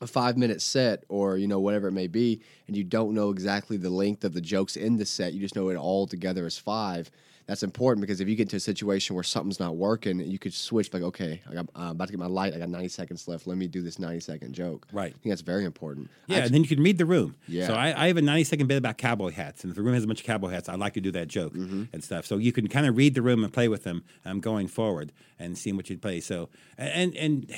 a 0.00 0.06
five 0.06 0.36
minute 0.36 0.60
set 0.62 1.04
or 1.08 1.36
you 1.36 1.46
know 1.48 1.60
whatever 1.60 1.88
it 1.88 1.92
may 1.92 2.06
be, 2.06 2.40
and 2.66 2.76
you 2.76 2.84
don't 2.84 3.14
know 3.14 3.30
exactly 3.30 3.76
the 3.76 3.90
length 3.90 4.24
of 4.24 4.32
the 4.34 4.40
jokes 4.40 4.76
in 4.76 4.96
the 4.96 5.06
set, 5.06 5.32
you 5.32 5.40
just 5.40 5.56
know 5.56 5.68
it 5.70 5.76
all 5.76 6.06
together 6.06 6.46
is 6.46 6.58
five. 6.58 7.10
That's 7.46 7.62
important 7.62 8.02
because 8.02 8.20
if 8.20 8.28
you 8.28 8.36
get 8.36 8.42
into 8.42 8.56
a 8.56 8.60
situation 8.60 9.14
where 9.16 9.22
something's 9.24 9.58
not 9.58 9.74
working, 9.74 10.20
you 10.20 10.38
could 10.38 10.52
switch 10.52 10.92
like, 10.92 11.02
okay, 11.02 11.40
I 11.50 11.54
got, 11.54 11.66
I'm 11.74 11.92
about 11.92 12.08
to 12.08 12.12
get 12.12 12.18
my 12.20 12.26
light. 12.26 12.52
I 12.52 12.58
got 12.58 12.68
90 12.68 12.88
seconds 12.88 13.26
left. 13.26 13.46
Let 13.46 13.56
me 13.56 13.66
do 13.66 13.80
this 13.80 13.98
90 13.98 14.20
second 14.20 14.52
joke. 14.52 14.86
Right. 14.92 15.14
I 15.14 15.18
think 15.18 15.30
that's 15.32 15.40
very 15.40 15.64
important. 15.64 16.10
Yeah, 16.26 16.36
Actu- 16.36 16.44
and 16.48 16.54
then 16.56 16.62
you 16.64 16.68
can 16.68 16.82
read 16.82 16.98
the 16.98 17.06
room. 17.06 17.36
Yeah. 17.46 17.66
So 17.68 17.72
I, 17.72 18.04
I 18.04 18.08
have 18.08 18.18
a 18.18 18.20
90 18.20 18.44
second 18.44 18.66
bit 18.66 18.76
about 18.76 18.98
cowboy 18.98 19.30
hats, 19.30 19.64
and 19.64 19.70
if 19.70 19.76
the 19.76 19.82
room 19.82 19.94
has 19.94 20.04
a 20.04 20.06
bunch 20.06 20.20
of 20.20 20.26
cowboy 20.26 20.50
hats, 20.50 20.68
I 20.68 20.74
like 20.74 20.92
to 20.92 21.00
do 21.00 21.10
that 21.12 21.28
joke 21.28 21.54
Mm-hmm. 21.54 21.84
and 21.94 22.04
stuff. 22.04 22.26
So 22.26 22.36
you 22.36 22.52
can 22.52 22.68
kind 22.68 22.86
of 22.86 22.98
read 22.98 23.14
the 23.14 23.22
room 23.22 23.42
and 23.42 23.50
play 23.50 23.68
with 23.68 23.82
them 23.82 24.04
um, 24.26 24.40
going 24.40 24.68
forward 24.68 25.10
and 25.38 25.56
seeing 25.56 25.74
what 25.78 25.88
you 25.88 25.96
play. 25.96 26.20
So 26.20 26.50
and 26.76 27.16
and 27.16 27.50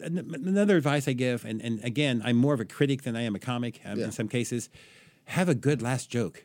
another 0.00 0.76
advice 0.76 1.08
I 1.08 1.12
give, 1.12 1.44
and, 1.44 1.60
and 1.62 1.82
again, 1.84 2.22
I'm 2.24 2.36
more 2.36 2.54
of 2.54 2.60
a 2.60 2.64
critic 2.64 3.02
than 3.02 3.16
I 3.16 3.22
am 3.22 3.34
a 3.34 3.38
comic 3.38 3.80
um, 3.84 3.98
Yeah. 3.98 4.06
in 4.06 4.12
some 4.12 4.28
cases. 4.28 4.68
Have 5.26 5.48
a 5.48 5.54
good 5.54 5.82
last 5.82 6.10
joke. 6.10 6.44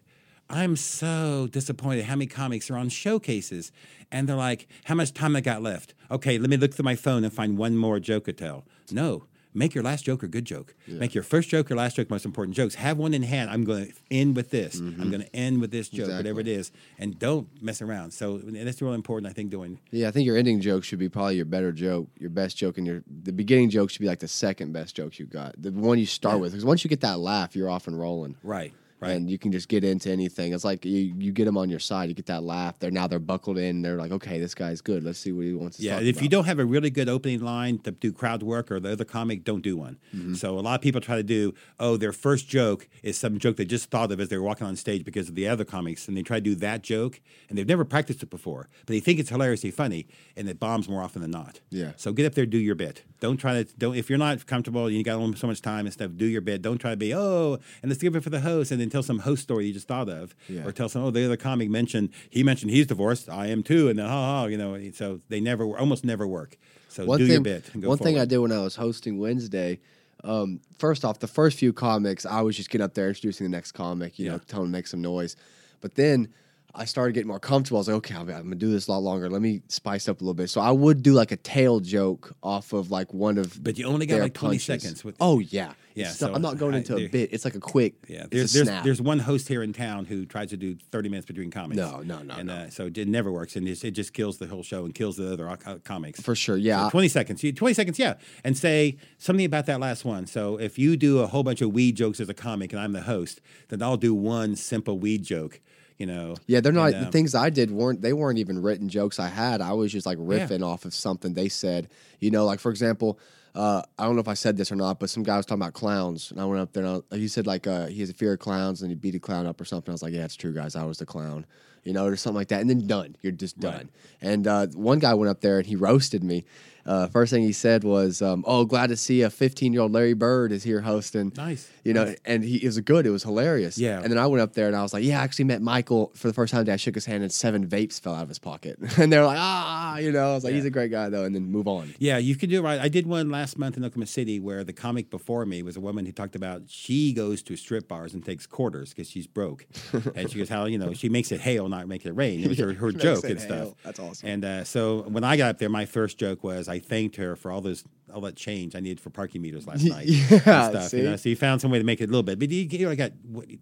I'm 0.49 0.75
so 0.75 1.47
disappointed 1.51 2.05
how 2.05 2.15
many 2.15 2.25
comics 2.25 2.71
are 2.71 2.77
on 2.77 2.89
showcases 2.89 3.71
and 4.11 4.27
they're 4.27 4.35
like, 4.35 4.67
how 4.85 4.95
much 4.95 5.13
time 5.13 5.35
I 5.35 5.41
got 5.41 5.61
left? 5.61 5.93
Okay, 6.09 6.39
let 6.39 6.49
me 6.49 6.57
look 6.57 6.73
through 6.73 6.85
my 6.85 6.95
phone 6.95 7.23
and 7.23 7.31
find 7.31 7.55
one 7.57 7.77
more 7.77 7.99
joke 7.99 8.25
to 8.25 8.33
tell. 8.33 8.65
No, 8.91 9.25
make 9.53 9.73
your 9.73 9.83
last 9.83 10.05
joke 10.05 10.23
a 10.23 10.27
good 10.27 10.45
joke. 10.45 10.75
Make 10.87 11.13
your 11.13 11.23
first 11.23 11.49
joke 11.49 11.71
or 11.71 11.75
last 11.75 11.95
joke 11.95 12.09
most 12.09 12.25
important 12.25 12.55
jokes. 12.55 12.75
Have 12.75 12.97
one 12.97 13.13
in 13.13 13.23
hand. 13.23 13.49
I'm 13.49 13.63
going 13.63 13.87
to 13.87 13.93
end 14.11 14.35
with 14.35 14.51
this. 14.51 14.79
I'm 14.79 14.93
mm-hmm. 14.93 15.09
going 15.09 15.23
to 15.23 15.35
end 15.35 15.61
with 15.61 15.71
this 15.71 15.89
joke, 15.89 16.09
whatever 16.09 16.39
it 16.39 16.47
is, 16.47 16.71
and 16.97 17.17
don't 17.17 17.47
mess 17.61 17.81
around. 17.81 18.11
So 18.11 18.37
that's 18.37 18.81
really 18.81 18.95
important, 18.95 19.29
I 19.29 19.33
think, 19.33 19.49
doing. 19.49 19.79
Yeah, 19.91 20.07
I 20.07 20.11
think 20.11 20.25
your 20.25 20.37
ending 20.37 20.61
joke 20.61 20.83
should 20.83 20.99
be 20.99 21.09
probably 21.09 21.35
your 21.35 21.45
better 21.45 21.71
joke, 21.71 22.07
your 22.19 22.29
best 22.29 22.57
joke, 22.57 22.77
and 22.77 22.85
your 22.85 23.03
the 23.23 23.31
beginning 23.31 23.69
joke 23.69 23.89
should 23.89 24.01
be 24.01 24.07
like 24.07 24.19
the 24.19 24.27
second 24.27 24.73
best 24.73 24.95
joke 24.95 25.19
you 25.19 25.25
got, 25.25 25.55
the 25.61 25.71
one 25.71 25.99
you 25.99 26.05
start 26.05 26.39
with. 26.39 26.51
Because 26.51 26.65
once 26.65 26.83
you 26.83 26.89
get 26.89 27.01
that 27.01 27.19
laugh, 27.19 27.55
you're 27.55 27.69
off 27.69 27.87
and 27.87 27.99
rolling. 27.99 28.35
Right, 28.43 28.73
right. 28.99 29.11
And 29.11 29.29
you 29.29 29.37
can 29.37 29.51
just 29.51 29.69
get 29.69 29.83
into 29.83 30.09
anything. 30.09 30.53
It's 30.53 30.63
like 30.63 30.85
you, 30.85 31.13
you 31.17 31.31
get 31.31 31.45
them 31.45 31.57
on 31.57 31.69
your 31.69 31.79
side. 31.79 32.09
You 32.09 32.15
get 32.15 32.27
that 32.27 32.43
laugh. 32.43 32.79
They're 32.79 32.91
now 32.91 33.07
they're 33.07 33.19
buckled 33.19 33.57
in. 33.57 33.81
They're 33.81 33.97
like, 33.97 34.11
okay, 34.11 34.39
this 34.39 34.53
guy's 34.53 34.81
good. 34.81 35.03
Let's 35.03 35.19
see 35.19 35.31
what 35.31 35.45
he 35.45 35.53
wants 35.53 35.77
to 35.77 35.83
Yeah, 35.83 35.99
if 35.99 36.21
you 36.21 36.29
don't 36.29 36.45
have 36.45 36.59
a 36.59 36.65
really 36.65 36.89
good 36.89 37.09
opening 37.09 37.41
line 37.41 37.79
to 37.79 37.91
do 37.91 38.11
crowd 38.11 38.43
work 38.43 38.71
or 38.71 38.79
the 38.79 38.91
other 38.91 39.05
comic, 39.05 39.43
don't 39.43 39.61
do 39.61 39.77
one. 39.77 39.99
Mm-hmm. 40.15 40.35
So 40.35 40.57
a 40.57 40.61
lot 40.61 40.75
of 40.75 40.81
people 40.81 41.01
try 41.01 41.15
to 41.15 41.23
do, 41.23 41.53
oh, 41.79 41.97
their 41.97 42.13
first 42.13 42.47
joke 42.47 42.87
is 43.03 43.17
some 43.17 43.37
joke 43.37 43.57
they 43.57 43.65
just 43.65 43.89
thought 43.89 44.11
of 44.11 44.19
as 44.19 44.29
they 44.29 44.37
were 44.37 44.43
walking 44.43 44.67
on 44.67 44.75
stage 44.75 45.03
because 45.03 45.29
of 45.29 45.35
the 45.35 45.47
other 45.47 45.65
comics, 45.65 46.07
and 46.07 46.17
they 46.17 46.21
try 46.21 46.37
to 46.37 46.41
do 46.41 46.55
that 46.55 46.81
joke, 46.81 47.21
and 47.47 47.57
they've 47.57 47.67
never 47.67 47.85
practiced 47.85 48.23
it 48.23 48.29
before, 48.29 48.69
but 48.85 48.93
they 48.93 48.99
think 48.99 49.19
it's 49.19 49.29
hilariously 49.29 49.71
funny, 49.71 50.07
and 50.35 50.49
it 50.49 50.59
bombs 50.59 50.89
more 50.89 51.01
often 51.01 51.21
than 51.21 51.31
not. 51.31 51.61
Yeah. 51.69 51.91
So 51.95 52.11
get 52.11 52.25
up 52.25 52.35
there, 52.35 52.45
do 52.45 52.57
your 52.57 52.75
bit. 52.75 53.03
Don't 53.19 53.37
try 53.37 53.63
to 53.63 53.77
don't 53.77 53.95
if 53.95 54.09
you're 54.09 54.19
not 54.19 54.45
comfortable, 54.45 54.85
and 54.87 54.95
you 54.95 55.03
got 55.03 55.37
so 55.37 55.47
much 55.47 55.61
time 55.61 55.85
and 55.85 55.93
stuff. 55.93 56.11
Do 56.15 56.25
your 56.25 56.41
bit. 56.41 56.61
Don't 56.61 56.77
try 56.77 56.91
to 56.91 56.97
be 56.97 57.13
oh, 57.13 57.59
and 57.81 57.89
let's 57.89 58.01
give 58.01 58.15
it 58.15 58.23
for 58.23 58.29
the 58.29 58.41
host, 58.41 58.71
and 58.71 58.79
then 58.79 58.88
tell 58.91 59.03
some 59.03 59.19
host 59.19 59.43
story 59.43 59.67
you 59.67 59.73
just 59.73 59.87
thought 59.87 60.09
of, 60.09 60.35
Yeah. 60.47 60.65
or 60.65 60.71
tell 60.71 60.89
some 60.89 61.03
oh 61.03 61.11
the 61.11 61.25
other 61.25 61.37
comic 61.37 61.69
mentioned 61.69 62.09
he 62.29 62.43
mentioned 62.43 62.71
he's 62.71 62.87
divorced, 62.87 63.29
I 63.29 63.47
am 63.47 63.63
too, 63.63 63.89
and 63.89 63.97
then 63.99 64.05
ha 64.07 64.41
ha, 64.41 64.45
you 64.45 64.57
know. 64.57 64.77
So 64.93 65.21
they 65.29 65.39
never 65.39 65.65
almost 65.77 66.03
never 66.05 66.27
work. 66.27 66.57
So 66.89 67.05
one 67.05 67.19
do 67.19 67.25
thing, 67.25 67.33
your 67.33 67.41
bit. 67.41 67.69
And 67.73 67.85
one 67.85 67.97
thing 67.97 68.17
I 68.19 68.25
did 68.25 68.39
when 68.39 68.51
I 68.51 68.59
was 68.59 68.75
hosting 68.75 69.19
Wednesday, 69.19 69.79
um, 70.23 70.59
first 70.77 71.05
off, 71.05 71.19
the 71.19 71.27
first 71.27 71.57
few 71.59 71.71
comics, 71.71 72.25
I 72.25 72.41
was 72.41 72.55
just 72.57 72.69
getting 72.69 72.83
up 72.83 72.93
there 72.93 73.07
introducing 73.07 73.45
the 73.45 73.49
next 73.51 73.73
comic, 73.73 74.17
you 74.19 74.25
Yeah. 74.25 74.31
know, 74.33 74.37
telling 74.47 74.65
them 74.65 74.71
to 74.73 74.77
make 74.77 74.87
some 74.87 75.01
noise. 75.01 75.35
But 75.81 75.95
then 75.95 76.29
I 76.75 76.85
started 76.85 77.13
getting 77.13 77.27
more 77.27 77.39
comfortable. 77.39 77.77
I 77.77 77.81
was 77.81 77.87
like, 77.87 77.97
okay, 77.97 78.15
I'm, 78.15 78.25
gonna 78.27 78.55
do 78.55 78.71
this 78.71 78.87
a 78.87 78.91
lot 78.91 78.99
longer. 79.03 79.29
Let 79.29 79.41
me 79.41 79.61
spice 79.69 80.07
up 80.09 80.21
a 80.21 80.23
little 80.23 80.33
bit. 80.35 80.49
So 80.49 80.61
I 80.61 80.71
would 80.71 81.01
do 81.03 81.13
like 81.13 81.31
a 81.31 81.37
tail 81.37 81.79
joke 81.79 82.35
off 82.43 82.73
of 82.73 82.91
like 82.91 83.13
one 83.13 83.37
of. 83.37 83.63
But 83.63 83.77
you 83.77 83.85
only 83.85 84.05
got 84.05 84.19
like 84.19 84.33
20 84.33 84.57
seconds 84.59 85.03
with- 85.03 85.15
oh 85.19 85.39
yeah, 85.39 85.73
Yeah, 85.99 86.07
not- 86.07 86.15
so 86.15 86.33
I'm 86.33 86.41
not 86.41 86.57
going 86.57 86.75
I- 86.75 86.77
into 86.79 86.95
a 86.97 87.07
bit. 87.07 87.29
It's 87.33 87.45
like 87.45 87.55
a 87.55 87.59
quick. 87.59 87.93
Yeah, 88.07 88.25
there's 88.29 88.53
there's, 88.53 88.67
there's 88.83 89.01
one 89.01 89.19
host 89.19 89.47
here 89.47 89.61
in 89.63 89.73
town 89.73 90.05
who 90.05 90.25
tries 90.25 90.49
to 90.49 90.57
do 90.57 90.75
30 90.91 91.09
minutes 91.09 91.25
between 91.27 91.51
comics. 91.51 91.77
No, 91.77 92.01
no, 92.01 92.21
no, 92.21 92.35
and 92.35 92.47
no. 92.47 92.53
Uh, 92.53 92.69
so 92.69 92.85
it 92.87 93.07
never 93.07 93.31
works, 93.31 93.55
and 93.55 93.67
it 93.67 93.91
just 93.91 94.13
kills 94.13 94.37
the 94.37 94.47
whole 94.47 94.63
show 94.63 94.85
and 94.85 94.93
kills 94.93 95.17
the 95.17 95.31
other 95.33 95.55
co- 95.57 95.79
comics. 95.83 96.21
for 96.21 96.35
sure. 96.35 96.57
So 96.57 96.61
Yeah, 96.61 96.89
20 96.89 97.07
seconds. 97.07 97.43
You- 97.43 97.53
20 97.53 97.73
seconds, 97.73 97.99
yeah. 97.99 98.15
And 98.43 98.57
say 98.57 98.97
something 99.17 99.45
about 99.45 99.65
that 99.67 99.79
last 99.79 100.05
one. 100.05 100.25
So 100.27 100.57
if 100.57 100.79
you 100.79 100.97
do 100.97 101.19
a 101.19 101.27
whole 101.27 101.43
bunch 101.43 101.61
of 101.61 101.71
weed 101.73 101.95
jokes 101.95 102.19
as 102.19 102.29
a 102.29 102.33
comic 102.33 102.73
and 102.73 102.81
I'm 102.81 102.93
the 102.93 103.01
host, 103.01 103.41
then 103.69 103.81
I'll 103.81 103.97
do 103.97 104.13
one 104.13 104.55
simple 104.55 104.97
weed 104.99 105.23
joke, 105.23 105.59
you 105.97 106.05
know. 106.05 106.35
Yeah, 106.47 106.61
they're 106.61 106.71
not 106.71 106.93
And, 106.93 107.01
the 107.01 107.05
um, 107.07 107.11
things 107.11 107.35
I 107.35 107.49
did 107.49 107.71
weren't 107.71 108.01
they 108.01 108.13
weren't 108.13 108.39
even 108.39 108.61
written 108.61 108.89
jokes 108.89 109.19
I 109.19 109.27
had. 109.27 109.61
I 109.61 109.73
was 109.73 109.91
just 109.91 110.05
like 110.05 110.17
riffing 110.17 110.63
off 110.65 110.85
of 110.85 110.93
something 110.93 111.33
they 111.33 111.49
said. 111.49 111.89
You 112.19 112.31
know, 112.31 112.45
like 112.45 112.59
for 112.59 112.69
example, 112.71 113.19
uh, 113.55 113.81
I 113.97 114.05
don't 114.05 114.15
know 114.15 114.21
if 114.21 114.27
I 114.27 114.33
said 114.33 114.57
this 114.57 114.71
or 114.71 114.75
not, 114.75 114.99
but 114.99 115.09
some 115.09 115.23
guy 115.23 115.37
was 115.37 115.45
talking 115.45 115.61
about 115.61 115.73
clowns, 115.73 116.31
and 116.31 116.39
I 116.39 116.45
went 116.45 116.61
up 116.61 116.73
there 116.73 116.83
and 116.83 117.03
I, 117.11 117.15
he 117.15 117.27
said 117.27 117.47
like 117.47 117.67
uh, 117.67 117.87
he 117.87 117.99
has 118.01 118.09
a 118.09 118.13
fear 118.13 118.33
of 118.33 118.39
clowns 118.39 118.81
and 118.81 118.91
he 118.91 118.95
beat 118.95 119.15
a 119.15 119.19
clown 119.19 119.47
up 119.47 119.59
or 119.59 119.65
something. 119.65 119.91
I 119.91 119.93
was 119.93 120.03
like, 120.03 120.13
yeah, 120.13 120.25
it's 120.25 120.35
true, 120.35 120.53
guys. 120.53 120.75
I 120.75 120.83
was 120.85 120.97
the 120.97 121.05
clown. 121.05 121.45
You 121.85 121.93
know, 121.93 122.05
or 122.05 122.15
something 122.17 122.35
like 122.35 122.49
that, 122.49 122.59
and 122.59 122.69
then 122.69 122.85
done. 122.87 123.15
You're 123.21 123.31
just 123.31 123.57
done. 123.57 123.73
Right. 123.73 123.87
And 124.21 124.47
uh, 124.47 124.67
one 124.67 124.99
guy 124.99 125.13
went 125.13 125.29
up 125.29 125.39
there 125.39 125.59
and 125.59 125.65
he 125.65 125.77
roasted 125.77 126.25
me. 126.25 126.43
Uh, 126.89 127.07
first 127.07 127.31
thing 127.31 127.43
he 127.43 127.51
said 127.51 127.83
was, 127.83 128.21
um, 128.21 128.43
"Oh, 128.47 128.65
glad 128.65 128.87
to 128.87 128.97
see 128.97 129.21
a 129.21 129.29
15 129.29 129.73
year 129.73 129.83
old 129.83 129.91
Larry 129.91 130.13
Bird 130.13 130.51
is 130.51 130.63
here 130.63 130.81
hosting." 130.81 131.31
Nice. 131.37 131.69
You 131.83 131.93
know, 131.93 132.13
and 132.25 132.43
he 132.43 132.57
it 132.57 132.65
was 132.65 132.79
good. 132.81 133.05
It 133.05 133.11
was 133.11 133.23
hilarious. 133.23 133.77
Yeah. 133.77 134.01
And 134.01 134.11
then 134.11 134.17
I 134.17 134.27
went 134.27 134.41
up 134.41 134.53
there 134.53 134.67
and 134.67 134.75
I 134.75 134.81
was 134.81 134.93
like, 134.93 135.03
"Yeah, 135.03 135.19
I 135.19 135.23
actually 135.23 135.45
met 135.45 135.61
Michael 135.61 136.11
for 136.15 136.27
the 136.27 136.33
first 136.33 136.51
time. 136.51 136.61
today. 136.61 136.73
I 136.73 136.77
shook 136.77 136.95
his 136.95 137.05
hand 137.05 137.23
and 137.23 137.31
seven 137.31 137.67
vapes 137.67 138.01
fell 138.01 138.15
out 138.15 138.23
of 138.23 138.29
his 138.29 138.39
pocket." 138.39 138.79
and 138.97 139.13
they're 139.13 139.25
like, 139.25 139.37
"Ah," 139.39 139.97
you 139.99 140.11
know. 140.11 140.31
I 140.31 140.33
was 140.33 140.43
like, 140.43 140.53
"He's 140.53 140.65
a 140.65 140.71
great 140.71 140.91
guy 140.91 141.09
though," 141.09 141.23
and 141.23 141.35
then 141.35 141.51
move 141.51 141.67
on. 141.67 141.93
Yeah, 141.99 142.17
you 142.17 142.35
could 142.35 142.49
do 142.49 142.59
it 142.59 142.63
right. 142.63 142.79
I 142.79 142.89
did 142.89 143.05
one 143.05 143.29
last 143.29 143.57
month 143.57 143.77
in 143.77 143.85
Oklahoma 143.85 144.07
City 144.07 144.39
where 144.39 144.63
the 144.63 144.73
comic 144.73 145.09
before 145.09 145.45
me 145.45 145.61
was 145.61 145.77
a 145.77 145.79
woman 145.79 146.05
who 146.05 146.11
talked 146.11 146.35
about 146.35 146.63
she 146.67 147.13
goes 147.13 147.43
to 147.43 147.55
strip 147.55 147.87
bars 147.87 148.13
and 148.13 148.25
takes 148.25 148.47
quarters 148.47 148.89
because 148.89 149.09
she's 149.09 149.27
broke. 149.27 149.65
and 150.15 150.29
she 150.29 150.37
goes, 150.37 150.49
how, 150.49 150.65
you 150.65 150.77
know, 150.77 150.93
she 150.93 151.09
makes 151.09 151.31
it 151.31 151.39
hail, 151.41 151.69
not 151.69 151.87
make 151.87 152.05
it 152.05 152.13
rain. 152.13 152.43
It 152.43 152.47
was 152.47 152.57
her, 152.57 152.73
her 152.73 152.91
joke 153.07 153.25
and 153.25 153.39
stuff. 153.39 153.73
That's 153.83 153.99
awesome. 153.99 154.29
And 154.29 154.45
uh, 154.45 154.63
so 154.63 155.03
when 155.03 155.23
I 155.23 155.37
got 155.37 155.49
up 155.51 155.57
there, 155.59 155.69
my 155.69 155.85
first 155.85 156.17
joke 156.17 156.43
was 156.43 156.67
I 156.67 156.78
thanked 156.79 157.15
her 157.17 157.35
for 157.35 157.51
all 157.51 157.61
those 157.61 157.83
all 158.13 158.21
that 158.21 158.35
change 158.35 158.75
I 158.75 158.79
needed 158.79 158.99
for 158.99 159.09
parking 159.11 159.41
meters 159.41 159.67
last 159.67 159.83
night. 159.95 160.07
Yeah, 160.07 160.39
stuff, 160.39 160.73
you 160.75 160.81
see? 160.89 161.01
know? 161.03 161.15
So 161.15 161.29
you 161.29 161.35
found 161.35 161.61
some 161.61 161.69
way 161.71 161.77
to 161.77 161.83
make 161.85 162.01
it 162.01 162.05
a 162.05 162.07
little 162.07 162.23
bit, 162.23 162.39
but 162.39 162.49
you, 162.49 162.63
you 162.63 162.85
know, 162.85 162.91
I 162.91 162.95
got 162.95 163.11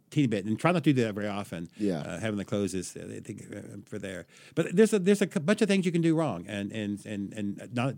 teeny 0.09 0.28
bit, 0.28 0.45
and 0.45 0.57
try 0.59 0.72
not 0.72 0.84
to 0.86 0.93
do 0.93 1.03
that 1.03 1.13
very 1.15 1.28
often. 1.28 1.68
Yeah. 1.78 1.99
uh, 1.99 2.20
having 2.20 2.38
the 2.38 2.45
closes, 2.45 2.95
uh, 2.95 3.07
I 3.18 3.20
think 3.20 3.43
uh, 3.53 3.59
for 3.86 3.99
there. 3.99 4.26
But 4.55 4.76
there's 4.76 4.93
a 4.93 4.99
there's 4.99 5.22
a 5.22 5.28
bunch 5.28 5.61
of 5.61 5.68
things 5.68 5.86
you 5.86 5.91
can 5.91 6.01
do 6.01 6.15
wrong, 6.15 6.45
and 6.47 6.72
and 6.72 7.05
and 7.05 7.34
and 7.34 7.70
not 7.74 7.95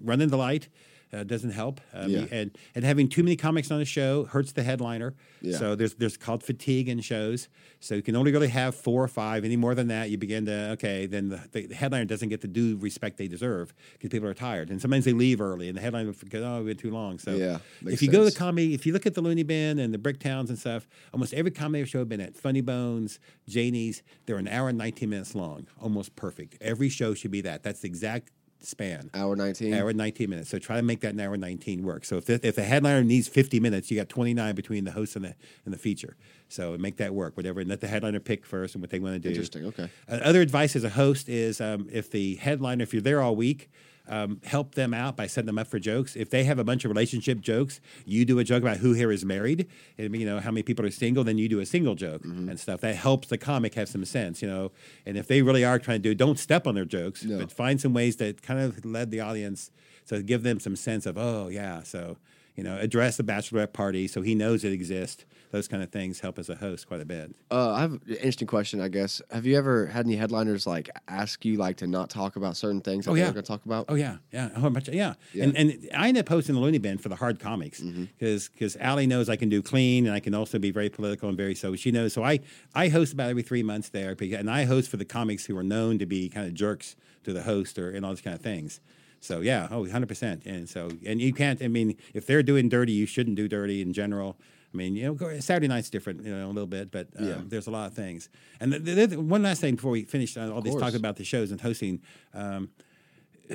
running 0.00 0.28
the 0.28 0.36
light. 0.36 0.68
Uh, 1.14 1.22
doesn't 1.24 1.50
help, 1.50 1.78
um, 1.92 2.08
Yeah. 2.10 2.24
and 2.30 2.56
and 2.74 2.86
having 2.86 3.06
too 3.06 3.22
many 3.22 3.36
comics 3.36 3.70
on 3.70 3.82
a 3.82 3.84
show 3.84 4.24
hurts 4.24 4.52
the 4.52 4.62
headliner. 4.62 5.12
Yeah. 5.42 5.58
So 5.58 5.74
there's 5.74 5.92
there's 5.96 6.16
called 6.16 6.42
fatigue 6.42 6.88
in 6.88 7.00
shows. 7.02 7.48
So 7.80 7.94
you 7.96 8.00
can 8.02 8.16
only 8.16 8.32
really 8.32 8.48
have 8.48 8.74
four 8.74 9.04
or 9.04 9.08
five. 9.08 9.44
Any 9.44 9.56
more 9.56 9.74
than 9.74 9.88
that, 9.88 10.08
you 10.08 10.16
begin 10.16 10.46
to 10.46 10.70
okay. 10.70 11.04
Then 11.04 11.28
the, 11.28 11.66
the 11.68 11.74
headliner 11.74 12.06
doesn't 12.06 12.30
get 12.30 12.40
the 12.40 12.48
due 12.48 12.78
respect 12.78 13.18
they 13.18 13.28
deserve 13.28 13.74
because 13.92 14.08
people 14.08 14.26
are 14.26 14.32
tired, 14.32 14.70
and 14.70 14.80
sometimes 14.80 15.04
they 15.04 15.12
leave 15.12 15.42
early, 15.42 15.68
and 15.68 15.76
the 15.76 15.82
headliner 15.82 16.06
will 16.08 16.44
oh, 16.44 16.56
we've 16.62 16.66
been 16.68 16.76
too 16.78 16.90
long. 16.90 17.18
So 17.18 17.36
Yeah, 17.36 17.58
if 17.84 18.00
you 18.00 18.08
go 18.10 18.20
to 18.20 18.24
the 18.24 18.30
sense. 18.30 18.38
comedy, 18.38 18.72
if 18.72 18.86
you 18.86 18.94
look 18.94 19.04
at 19.04 19.12
the 19.12 19.20
Loony 19.20 19.42
Bin 19.42 19.78
and 19.80 19.92
the 19.92 19.98
Brick 19.98 20.18
Towns 20.18 20.48
and 20.48 20.58
stuff, 20.58 20.88
almost 21.12 21.34
every 21.34 21.50
comedy 21.50 21.84
show 21.84 22.00
I've 22.00 22.08
been 22.08 22.22
at, 22.22 22.36
Funny 22.38 22.62
Bones, 22.62 23.18
Janie's, 23.46 24.02
they're 24.24 24.38
an 24.38 24.48
hour 24.48 24.70
and 24.70 24.78
19 24.78 25.10
minutes 25.10 25.34
long, 25.34 25.66
almost 25.78 26.16
perfect. 26.16 26.56
Every 26.62 26.88
show 26.88 27.12
should 27.12 27.30
be 27.32 27.42
that. 27.42 27.62
That's 27.62 27.80
the 27.80 27.88
exact 27.88 28.30
span. 28.64 29.10
Hour 29.14 29.36
19. 29.36 29.74
Hour 29.74 29.92
19 29.92 30.30
minutes. 30.30 30.50
So 30.50 30.58
try 30.58 30.76
to 30.76 30.82
make 30.82 31.00
that 31.00 31.14
an 31.14 31.20
hour 31.20 31.36
19 31.36 31.82
work. 31.82 32.04
So 32.04 32.16
if 32.16 32.26
the, 32.26 32.40
if 32.46 32.56
the 32.56 32.64
headliner 32.64 33.02
needs 33.02 33.28
50 33.28 33.60
minutes, 33.60 33.90
you 33.90 33.96
got 33.96 34.08
29 34.08 34.54
between 34.54 34.84
the 34.84 34.92
host 34.92 35.16
and 35.16 35.24
the 35.24 35.34
and 35.64 35.72
the 35.72 35.78
feature. 35.78 36.16
So 36.48 36.76
make 36.76 36.96
that 36.98 37.14
work, 37.14 37.36
whatever, 37.36 37.60
and 37.60 37.68
let 37.68 37.80
the 37.80 37.88
headliner 37.88 38.20
pick 38.20 38.44
first 38.44 38.74
and 38.74 38.82
what 38.82 38.90
they 38.90 38.98
want 38.98 39.14
to 39.14 39.18
do. 39.18 39.30
Interesting. 39.30 39.66
Okay. 39.66 39.88
Uh, 40.08 40.16
other 40.22 40.40
advice 40.40 40.76
as 40.76 40.84
a 40.84 40.90
host 40.90 41.28
is 41.28 41.60
um, 41.60 41.88
if 41.90 42.10
the 42.10 42.36
headliner, 42.36 42.82
if 42.82 42.92
you're 42.92 43.02
there 43.02 43.22
all 43.22 43.34
week, 43.34 43.70
um, 44.08 44.40
help 44.44 44.74
them 44.74 44.92
out 44.92 45.16
by 45.16 45.26
setting 45.26 45.46
them 45.46 45.58
up 45.58 45.68
for 45.68 45.78
jokes. 45.78 46.16
If 46.16 46.28
they 46.30 46.44
have 46.44 46.58
a 46.58 46.64
bunch 46.64 46.84
of 46.84 46.90
relationship 46.90 47.40
jokes, 47.40 47.80
you 48.04 48.24
do 48.24 48.38
a 48.38 48.44
joke 48.44 48.62
about 48.62 48.78
who 48.78 48.92
here 48.94 49.12
is 49.12 49.24
married, 49.24 49.68
and 49.98 50.14
you 50.18 50.26
know 50.26 50.40
how 50.40 50.50
many 50.50 50.62
people 50.62 50.84
are 50.84 50.90
single. 50.90 51.22
Then 51.24 51.38
you 51.38 51.48
do 51.48 51.60
a 51.60 51.66
single 51.66 51.94
joke 51.94 52.22
Mm-hmm. 52.22 52.48
and 52.48 52.58
stuff. 52.60 52.80
That 52.80 52.96
helps 52.96 53.28
the 53.28 53.38
comic 53.38 53.74
have 53.74 53.88
some 53.88 54.04
sense, 54.04 54.42
you 54.42 54.48
know. 54.48 54.72
And 55.06 55.16
if 55.16 55.26
they 55.28 55.42
really 55.42 55.64
are 55.64 55.78
trying 55.78 56.02
to 56.02 56.08
do, 56.08 56.14
don't 56.14 56.38
step 56.38 56.66
on 56.66 56.74
their 56.74 56.84
jokes, 56.84 57.24
No. 57.24 57.38
but 57.38 57.52
find 57.52 57.80
some 57.80 57.94
ways 57.94 58.16
that 58.16 58.42
kind 58.42 58.60
of 58.60 58.84
led 58.84 59.10
the 59.10 59.20
audience. 59.20 59.70
So 60.04 60.20
give 60.20 60.42
them 60.42 60.58
some 60.60 60.74
sense 60.76 61.06
of, 61.06 61.16
oh 61.16 61.48
yeah, 61.48 61.82
so 61.84 62.16
you 62.56 62.62
know, 62.62 62.76
address 62.78 63.16
the 63.16 63.22
bachelorette 63.24 63.72
party 63.72 64.06
so 64.06 64.20
he 64.20 64.34
knows 64.34 64.62
it 64.62 64.72
exists. 64.72 65.24
Those 65.52 65.68
kind 65.68 65.82
of 65.82 65.90
things 65.92 66.18
help 66.18 66.38
as 66.38 66.48
a 66.48 66.54
host 66.56 66.88
quite 66.88 67.00
a 67.02 67.04
bit. 67.04 67.34
Uh, 67.50 67.72
I 67.72 67.80
have 67.82 67.92
an 67.92 68.00
interesting 68.08 68.48
question, 68.48 68.80
I 68.80 68.88
guess. 68.88 69.20
Have 69.30 69.44
you 69.46 69.56
ever 69.58 69.86
had 69.86 70.06
any 70.06 70.16
headliners 70.16 70.66
like 70.66 70.88
ask 71.08 71.44
you 71.44 71.56
like 71.58 71.76
to 71.76 71.86
not 71.86 72.08
talk 72.10 72.36
about 72.36 72.56
certain 72.56 72.80
things 72.80 73.04
that 73.04 73.10
Oh, 73.10 73.14
they're 73.14 73.26
yeah. 73.26 73.32
going 73.32 73.44
to 73.44 73.48
talk 73.48 73.64
about? 73.66 73.84
Oh 73.90 73.94
yeah, 73.94 74.16
yeah, 74.32 74.48
bunch. 74.48 74.88
Of, 74.88 74.94
yeah. 74.94 75.12
Yeah. 75.34 75.44
and 75.44 75.56
and 75.56 75.88
I 75.94 76.08
end 76.08 76.16
up 76.16 76.28
hosting 76.28 76.54
the 76.54 76.60
Loony 76.60 76.78
Bin 76.78 76.96
for 76.98 77.10
the 77.10 77.16
hard 77.16 77.38
comics 77.38 77.80
Mm-hmm. 77.82 78.04
because 78.18 78.48
because 78.48 78.76
Allie 78.78 79.06
knows 79.06 79.28
I 79.28 79.36
can 79.36 79.50
do 79.50 79.60
clean 79.62 80.06
and 80.06 80.14
I 80.14 80.20
can 80.20 80.34
also 80.34 80.58
be 80.58 80.70
very 80.70 80.88
political 80.88 81.28
and 81.28 81.36
very 81.36 81.54
so 81.54 81.76
she 81.76 81.90
knows. 81.92 82.14
So 82.14 82.24
I 82.24 82.40
I 82.74 82.88
host 82.88 83.12
about 83.12 83.28
every 83.30 83.42
three 83.42 83.62
months 83.62 83.90
there, 83.90 84.14
because- 84.16 84.40
and 84.40 84.50
I 84.50 84.64
host 84.64 84.88
for 84.90 84.96
the 84.96 85.04
comics 85.04 85.44
who 85.46 85.56
are 85.58 85.62
known 85.62 85.98
to 85.98 86.06
be 86.06 86.28
kind 86.30 86.46
of 86.46 86.54
jerks 86.54 86.96
to 87.24 87.32
the 87.34 87.42
host 87.42 87.78
or 87.78 87.90
and 87.90 88.04
all 88.06 88.12
those 88.12 88.22
kind 88.22 88.34
of 88.34 88.40
things. 88.40 88.80
So 89.20 89.40
yeah, 89.40 89.68
oh, 89.70 89.80
100 89.82 90.08
percent. 90.08 90.46
And 90.46 90.66
so 90.66 90.90
and 91.04 91.20
you 91.20 91.34
can't. 91.34 91.60
I 91.62 91.68
mean, 91.68 91.96
if 92.14 92.26
they're 92.26 92.42
doing 92.42 92.70
dirty, 92.70 92.92
you 92.92 93.04
shouldn't 93.06 93.36
do 93.36 93.48
dirty 93.48 93.82
in 93.82 93.92
general. 93.92 94.38
I 94.72 94.76
mean, 94.76 94.96
you 94.96 95.14
know, 95.14 95.40
Saturday 95.40 95.68
night's 95.68 95.90
different, 95.90 96.24
you 96.24 96.34
know, 96.34 96.46
a 96.46 96.48
little 96.48 96.66
bit, 96.66 96.90
but 96.90 97.08
um, 97.18 97.26
Yeah. 97.28 97.38
there's 97.46 97.66
a 97.66 97.70
lot 97.70 97.86
of 97.88 97.94
things. 97.94 98.28
And 98.60 98.72
the, 98.72 98.78
the, 98.78 99.06
the- 99.06 99.20
one 99.20 99.42
last 99.42 99.60
thing 99.60 99.74
before 99.74 99.90
we 99.90 100.04
finish 100.04 100.36
uh, 100.36 100.50
all 100.50 100.62
this 100.62 100.72
course. 100.72 100.82
talk 100.82 100.94
about 100.94 101.16
the 101.16 101.24
shows 101.24 101.50
and 101.50 101.60
hosting. 101.60 102.00
Um, 102.32 102.70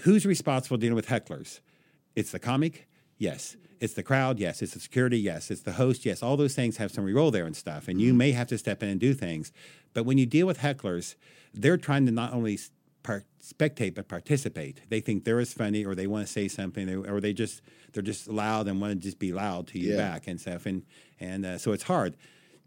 who's 0.03 0.26
responsible 0.26 0.78
dealing 0.78 0.95
with 0.95 1.07
hecklers? 1.07 1.59
It's 2.15 2.32
the 2.32 2.39
comic, 2.39 2.88
yes. 3.18 3.55
It's 3.80 3.93
the 3.93 4.03
crowd, 4.03 4.39
yes. 4.39 4.61
It's 4.61 4.74
the 4.74 4.80
security, 4.80 5.20
yes. 5.20 5.51
It's 5.51 5.61
the 5.61 5.74
host, 5.74 6.05
yes. 6.05 6.24
All 6.24 6.36
those 6.38 6.55
things 6.55 6.78
have 6.78 6.91
some 6.91 7.05
role 7.13 7.30
there 7.32 7.45
and 7.45 7.55
stuff, 7.55 7.88
and 7.88 8.01
you 8.01 8.13
may 8.13 8.32
have 8.32 8.47
to 8.47 8.57
step 8.57 8.82
in 8.84 8.89
and 8.89 8.99
do 8.99 9.13
things. 9.13 9.51
But 9.93 10.03
when 10.05 10.18
you 10.18 10.26
deal 10.26 10.47
with 10.47 10.59
hecklers, 10.59 11.15
they're 11.53 11.78
trying 11.78 12.05
to 12.07 12.11
not 12.11 12.34
only 12.34 12.57
part, 13.08 13.24
spectate 13.41 13.95
but 13.95 14.08
participate. 14.08 14.82
They 14.89 14.99
think 14.99 15.24
they're 15.24 15.39
as 15.39 15.53
funny, 15.53 15.86
or 15.86 15.95
they 15.95 16.08
want 16.08 16.28
to 16.28 16.32
say 16.32 16.47
something, 16.47 16.88
or- 16.89 17.22
they 17.22 17.34
just 17.34 17.62
they're 17.93 18.03
just 18.03 18.28
loud 18.28 18.68
and 18.68 18.80
want 18.82 18.91
to 18.93 18.99
just 19.08 19.18
be 19.18 19.32
loud 19.34 19.68
to 19.68 19.80
you 19.80 19.91
Yeah. 19.91 19.97
back 19.97 20.28
and 20.28 20.39
stuff. 20.39 20.66
And 20.66 20.84
and 21.20 21.45
uh, 21.45 21.58
so 21.58 21.72
it's 21.72 21.84
hard 21.84 22.16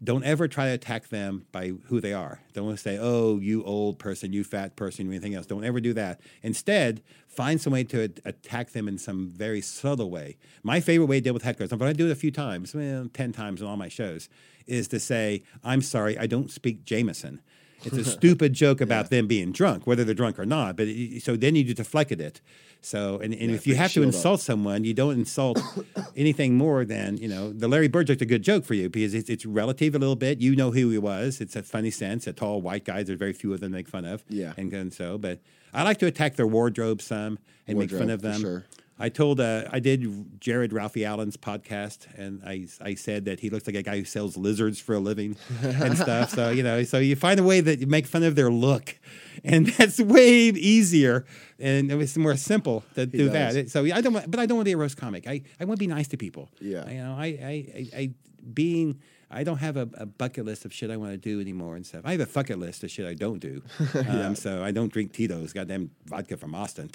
don't 0.03 0.23
ever 0.23 0.47
try 0.47 0.65
to 0.65 0.71
attack 0.73 1.09
them 1.09 1.45
by 1.51 1.73
who 1.89 2.01
they 2.01 2.11
are. 2.11 2.39
Don't 2.53 2.75
say, 2.79 2.97
"Oh, 2.99 3.37
you 3.37 3.63
old 3.63 3.99
person, 3.99 4.33
you 4.33 4.43
fat 4.43 4.75
person, 4.75 5.05
or 5.07 5.11
anything 5.11 5.35
else." 5.35 5.45
Don't 5.45 5.63
ever 5.63 5.79
do 5.79 5.93
that. 5.93 6.19
Instead, 6.41 7.03
find 7.27 7.61
some 7.61 7.71
way 7.73 7.83
to 7.83 8.05
a- 8.05 8.29
attack 8.29 8.71
them 8.71 8.87
in 8.87 8.97
some 8.97 9.29
very 9.29 9.61
subtle 9.61 10.09
way. 10.09 10.37
My 10.63 10.79
favorite 10.79 11.05
way 11.05 11.17
to 11.19 11.23
deal 11.25 11.33
with 11.35 11.43
hecklers, 11.43 11.71
and 11.71 11.83
I 11.83 11.93
do 11.93 12.07
it 12.07 12.11
a 12.11 12.15
few 12.15 12.31
times, 12.31 12.73
well, 12.73 13.09
ten 13.13 13.31
times 13.31 13.61
in 13.61 13.67
all 13.67 13.77
my 13.77 13.89
shows, 13.89 14.27
is 14.65 14.87
to 14.87 14.99
say, 14.99 15.43
"I'm 15.63 15.83
sorry, 15.83 16.17
I 16.17 16.25
don't 16.25 16.49
speak 16.49 16.83
Jameson." 16.83 17.39
It's 17.83 17.97
a 17.97 18.05
stupid 18.17 18.53
joke 18.53 18.81
about 18.81 19.09
them 19.09 19.27
being 19.27 19.51
drunk, 19.51 19.87
whether 19.87 20.03
they're 20.03 20.15
drunk 20.15 20.39
or 20.39 20.45
not. 20.45 20.75
But 20.77 20.87
it, 20.87 21.23
so 21.23 21.35
then 21.35 21.55
you 21.55 21.63
just 21.63 21.77
deflected 21.77 22.21
it. 22.21 22.41
So 22.83 23.19
and, 23.19 23.33
and 23.33 23.51
if 23.51 23.67
you 23.67 23.75
have 23.75 23.91
to 23.91 23.93
shield 23.93 24.07
up. 24.07 24.13
insult 24.13 24.41
someone, 24.41 24.83
you 24.83 24.93
don't 24.93 25.13
insult 25.13 25.59
anything 26.15 26.57
more 26.57 26.83
than 26.83 27.17
you 27.17 27.27
know. 27.27 27.51
The 27.53 27.67
Larry 27.67 27.87
Bird 27.87 28.07
joke's 28.07 28.21
a 28.21 28.25
good 28.25 28.41
joke 28.43 28.65
for 28.65 28.73
you 28.73 28.89
because 28.89 29.13
it's, 29.13 29.29
it's 29.29 29.45
relative 29.45 29.93
a 29.93 29.99
little 29.99 30.15
bit. 30.15 30.41
You 30.41 30.55
know 30.55 30.71
who 30.71 30.89
he 30.89 30.97
was. 30.97 31.41
It's 31.41 31.55
a 31.55 31.63
funny 31.63 31.91
sense. 31.91 32.25
A 32.27 32.33
tall 32.33 32.61
white 32.61 32.85
guy. 32.85 33.03
There's 33.03 33.19
very 33.19 33.33
few 33.33 33.53
of 33.53 33.59
them 33.59 33.71
to 33.71 33.77
make 33.77 33.87
fun 33.87 34.05
of. 34.05 34.23
Yeah. 34.29 34.53
and, 34.57 34.73
and 34.73 34.93
so, 34.93 35.17
but 35.17 35.39
I 35.73 35.83
like 35.83 35.99
to 35.99 36.07
attack 36.07 36.35
their 36.35 36.47
wardrobe 36.47 37.01
some 37.01 37.37
and 37.67 37.77
make 37.77 37.89
fun 37.91 38.07
Wardrobe, 38.07 38.13
of 38.13 38.21
them. 38.21 38.41
sure. 38.41 38.65
I 39.01 39.09
told 39.09 39.39
uh, 39.39 39.65
I 39.71 39.79
did 39.79 40.39
Jared 40.39 40.71
Ralphie 40.71 41.05
Allen's 41.05 41.37
podcast, 41.37 42.07
and 42.17 42.41
I 42.45 42.67
I 42.81 42.95
said 42.95 43.25
that 43.25 43.39
he 43.39 43.49
looks 43.49 43.67
like 43.67 43.75
a 43.75 43.83
guy 43.83 43.97
who 43.97 44.05
sells 44.05 44.37
lizards 44.37 44.79
for 44.79 44.95
a 44.95 44.99
living 44.99 45.35
and 45.61 45.97
stuff. 46.05 46.29
So 46.29 46.49
you 46.51 46.63
know, 46.63 46.83
so 46.83 46.99
you 46.99 47.15
find 47.15 47.39
a 47.39 47.43
way 47.43 47.61
that 47.61 47.79
you 47.79 47.87
make 47.87 48.05
fun 48.05 48.23
of 48.23 48.35
their 48.35 48.51
look, 48.51 48.97
and 49.43 49.67
that's 49.77 49.99
way 49.99 50.49
easier 50.49 51.25
and 51.61 51.91
it's 51.91 52.17
more 52.17 52.35
simple 52.35 52.83
to 52.95 53.05
do 53.05 53.29
does. 53.29 53.55
that. 53.55 53.69
So 53.69 53.85
I 53.85 54.01
don't, 54.01 54.13
want, 54.13 54.29
but 54.29 54.39
I 54.39 54.45
don't 54.45 54.57
want 54.57 54.65
to 54.65 54.69
be 54.69 54.73
a 54.73 54.77
roast 54.77 54.97
comic. 54.97 55.27
I, 55.27 55.43
I 55.59 55.65
want 55.65 55.79
to 55.79 55.83
be 55.83 55.87
nice 55.87 56.07
to 56.09 56.17
people. 56.17 56.49
Yeah. 56.59 56.89
you 56.89 56.97
know, 56.97 57.15
I 57.17 57.25
I, 57.25 57.65
I, 57.75 57.89
I 57.95 58.11
being. 58.53 58.99
I 59.33 59.45
don't 59.45 59.59
have 59.59 59.77
a, 59.77 59.87
a 59.93 60.05
bucket 60.05 60.43
list 60.43 60.65
of 60.65 60.73
shit 60.73 60.91
I 60.91 60.97
want 60.97 61.13
to 61.13 61.17
do 61.17 61.39
anymore 61.39 61.77
and 61.77 61.85
stuff. 61.85 62.01
I 62.03 62.11
have 62.11 62.19
a 62.19 62.25
bucket 62.25 62.59
list 62.59 62.83
of 62.83 62.91
shit 62.91 63.05
I 63.07 63.13
don't 63.13 63.39
do. 63.39 63.61
Um, 63.95 64.35
So 64.35 64.61
I 64.61 64.71
don't 64.71 64.91
drink 64.91 65.13
Tito's, 65.13 65.53
goddamn 65.53 65.91
vodka 66.05 66.35
from 66.35 66.53
Austin. 66.53 66.91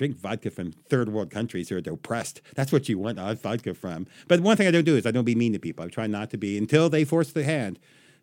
Drink 0.00 0.16
vodka 0.16 0.50
from 0.50 0.72
third 0.72 1.10
world 1.12 1.30
countries 1.30 1.68
who 1.68 1.76
are 1.76 1.82
oppressed. 1.92 2.40
That's 2.54 2.72
what 2.72 2.88
you 2.88 2.98
want 2.98 3.18
uh, 3.18 3.34
vodka 3.34 3.74
from. 3.74 4.06
But 4.28 4.40
one 4.40 4.56
thing 4.56 4.66
I 4.66 4.70
don't 4.70 4.86
do 4.86 4.96
is 4.96 5.04
I 5.04 5.10
don't 5.10 5.26
be 5.26 5.34
mean 5.34 5.52
to 5.52 5.58
people. 5.58 5.84
I 5.84 5.88
try 5.88 6.06
not 6.06 6.30
to 6.30 6.38
be 6.38 6.56
until 6.56 6.88
they 6.88 7.04
force 7.04 7.32
the 7.32 7.44
hand. 7.44 7.78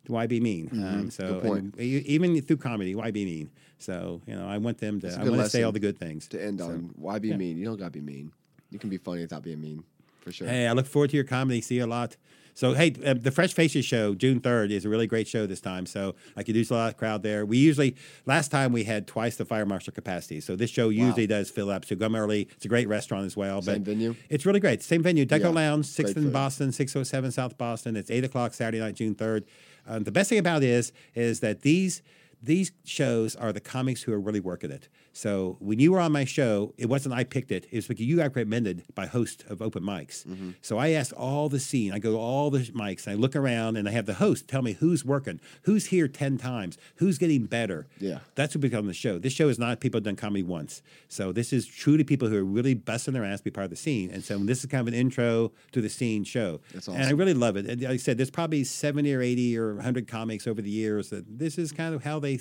Why 0.08 0.26
be 0.26 0.40
mean? 0.40 0.72
Um, 0.74 1.12
so 1.12 1.24
Mm-hmm. 1.24 1.34
Good 1.34 1.44
point. 1.44 1.76
e- 1.80 2.04
even 2.08 2.42
through 2.42 2.58
comedy, 2.58 2.96
why 2.96 3.12
be 3.12 3.26
mean? 3.26 3.52
So 3.78 4.22
you 4.26 4.36
know, 4.36 4.48
I 4.48 4.58
want 4.58 4.80
them 4.80 5.00
to. 5.02 5.08
I 5.08 5.24
want 5.30 5.36
to 5.44 5.50
say 5.52 5.62
all 5.62 5.72
the 5.72 5.80
good 5.80 6.00
things. 6.00 6.28
To 6.30 6.44
end 6.44 6.60
So, 6.62 6.66
on, 6.70 6.90
why 6.96 7.20
be 7.20 7.32
mean? 7.34 7.58
You 7.58 7.66
don't 7.66 7.78
got 7.78 7.94
to 7.94 8.00
be 8.00 8.02
mean. 8.02 8.32
You 8.72 8.80
can 8.80 8.90
be 8.90 8.98
funny 8.98 9.22
without 9.22 9.44
being 9.44 9.62
mean, 9.62 9.84
for 10.28 10.34
sure. 10.34 10.48
Hey, 10.48 10.68
I 10.68 10.74
look 10.74 10.86
forward 10.86 11.10
to 11.12 11.16
your 11.16 11.26
comedy. 11.26 11.62
See 11.62 11.76
you 11.76 11.86
a 11.86 11.88
lot. 11.88 12.18
So, 12.54 12.74
hey, 12.74 12.96
uh, 13.06 13.14
the 13.14 13.30
Fresh 13.30 13.54
Faces 13.54 13.86
show, 13.86 14.16
June 14.16 14.42
3rd, 14.42 14.72
is 14.72 14.84
a 14.84 14.90
really 14.90 15.06
great 15.06 15.28
show 15.28 15.46
this 15.46 15.62
time. 15.62 15.86
So, 15.86 16.16
like, 16.36 16.48
you 16.48 16.56
do 16.56 16.66
a 16.70 16.74
lot 16.74 16.90
of 16.90 16.98
crowd 16.98 17.22
there. 17.22 17.46
We 17.46 17.60
usually, 17.60 17.96
last 18.26 18.50
time 18.50 18.74
we 18.74 18.84
had 18.84 19.06
twice 19.06 19.36
the 19.36 19.46
fire 19.46 19.66
marshal 19.66 19.94
capacity. 19.94 20.42
So, 20.42 20.56
this 20.56 20.72
show 20.72 20.90
usually 20.90 21.28
does 21.28 21.52
fill 21.52 21.70
up. 21.70 21.86
So, 21.86 21.96
come 21.96 22.16
early. 22.16 22.48
It's 22.56 22.66
a 22.66 22.68
great 22.68 22.88
restaurant 22.88 23.26
as 23.28 23.38
well. 23.38 23.62
Same 23.62 23.84
venue? 23.84 24.16
It's 24.30 24.44
really 24.46 24.60
great. 24.60 24.82
Same 24.82 25.04
venue, 25.04 25.24
Deco 25.24 25.42
Yeah, 25.42 25.50
Lounge, 25.50 25.86
6th 25.86 26.14
great 26.16 26.18
in. 26.18 26.32
Boston, 26.32 26.72
607 26.72 27.32
South 27.32 27.58
Boston. 27.60 27.96
It's 27.96 28.10
8 28.10 28.24
o'clock 28.24 28.56
Saturday 28.56 28.80
night, 28.80 28.96
June 28.96 29.14
3rd. 29.14 29.44
Um, 29.88 30.04
the 30.04 30.12
best 30.12 30.30
thing 30.30 30.40
about 30.40 30.64
it 30.64 30.70
is, 30.70 30.92
is 31.14 31.42
that 31.42 31.62
these 31.62 32.02
these 32.42 32.72
shows 32.84 33.36
are 33.36 33.52
the 33.52 33.60
comics 33.60 34.04
who 34.04 34.14
are 34.14 34.20
really 34.20 34.40
working 34.40 34.70
it. 34.72 34.90
So 35.18 35.58
when 35.60 35.80
you 35.80 35.94
were 35.94 36.00
on 36.00 36.12
my 36.12 36.26
show, 36.26 36.76
it 36.78 36.86
wasn't 36.86 37.16
I 37.16 37.24
picked 37.24 37.52
it. 37.52 37.66
It 37.72 37.76
was 37.78 37.88
because 37.88 38.06
you 38.06 38.18
got 38.18 38.36
recommended 38.36 38.84
by 38.94 39.08
host 39.08 39.44
of 39.50 39.64
open 39.64 39.82
mics. 39.82 40.28
Mm-hmm. 40.28 40.52
So 40.62 40.78
I 40.78 40.90
asked 40.90 41.12
all 41.14 41.50
the 41.50 41.60
scene. 41.60 41.92
I 41.92 41.98
go 41.98 42.12
to 42.12 42.20
all 42.20 42.52
the 42.52 42.60
mics 42.60 43.08
and 43.08 43.14
I 43.14 43.20
look 43.20 43.36
around 43.36 43.78
and 43.78 43.90
I 43.90 43.94
have 43.94 44.06
the 44.06 44.14
host 44.14 44.48
tell 44.48 44.62
me 44.62 44.74
who's 44.74 45.04
working, 45.04 45.40
who's 45.64 45.88
here 45.88 46.08
10 46.08 46.38
times, 46.38 46.78
who's 46.98 47.18
getting 47.18 47.46
better. 47.46 47.88
Yeah. 48.00 48.20
That's 48.36 48.54
what 48.54 48.62
becomes 48.62 48.86
the 48.90 48.94
show. 48.94 49.18
This 49.18 49.34
show 49.34 49.50
is 49.50 49.58
not 49.58 49.80
people 49.80 50.00
done 50.02 50.18
comedy 50.18 50.44
once. 50.44 50.84
So 51.08 51.32
this 51.32 51.52
is 51.52 51.66
truly 51.66 52.04
people 52.04 52.28
who 52.28 52.38
are 52.38 52.46
really 52.46 52.76
busting 52.76 53.16
their 53.16 53.26
ass 53.26 53.40
to 53.40 53.46
be 53.46 53.50
part 53.50 53.66
of 53.66 53.72
the 53.72 53.76
scene. 53.76 54.12
And 54.12 54.24
so 54.24 54.38
this 54.38 54.60
is 54.60 54.68
kind 54.68 54.82
of 54.82 54.88
an 54.88 54.94
intro 54.94 55.52
to 55.72 55.82
the 55.82 55.90
scene 55.90 56.26
show. 56.26 56.62
That's 56.72 56.88
awesome. 56.88 57.02
And 57.02 57.10
I 57.10 57.14
really 57.14 57.34
love 57.34 57.58
it. 57.58 57.66
And 57.66 57.82
like 57.82 57.92
I 57.92 57.98
said, 57.98 58.18
there's 58.20 58.30
probably 58.30 58.64
70 58.64 59.12
or 59.16 59.24
80 59.24 59.58
or 59.58 59.74
100 59.74 60.08
comics 60.08 60.46
over 60.46 60.62
the 60.62 60.70
years 60.70 61.10
that 61.10 61.40
this 61.40 61.58
is 61.58 61.72
kind 61.72 61.96
of 61.96 62.04
how 62.04 62.20
they 62.20 62.40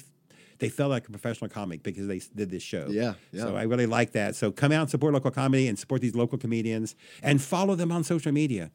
they 0.59 0.69
felt 0.69 0.91
like 0.91 1.07
a 1.09 1.11
professional 1.11 1.49
comic 1.51 1.83
because 1.83 2.07
they 2.07 2.21
did 2.35 2.51
this 2.51 2.63
show. 2.63 2.87
Yeah, 2.89 3.15
yeah. 3.33 3.43
So 3.43 3.57
I 3.57 3.63
really 3.65 3.87
like 3.87 4.13
that. 4.13 4.37
So 4.37 4.51
come 4.51 4.73
out 4.73 4.83
and 4.83 4.91
support 4.91 5.13
local 5.15 5.31
comedy 5.31 5.69
and 5.69 5.79
support 5.79 6.01
these 6.01 6.15
local 6.15 6.39
comedians 6.39 6.95
and 7.23 7.41
follow 7.43 7.75
them 7.75 7.93
on 7.93 8.05
social 8.05 8.33
media. 8.33 8.71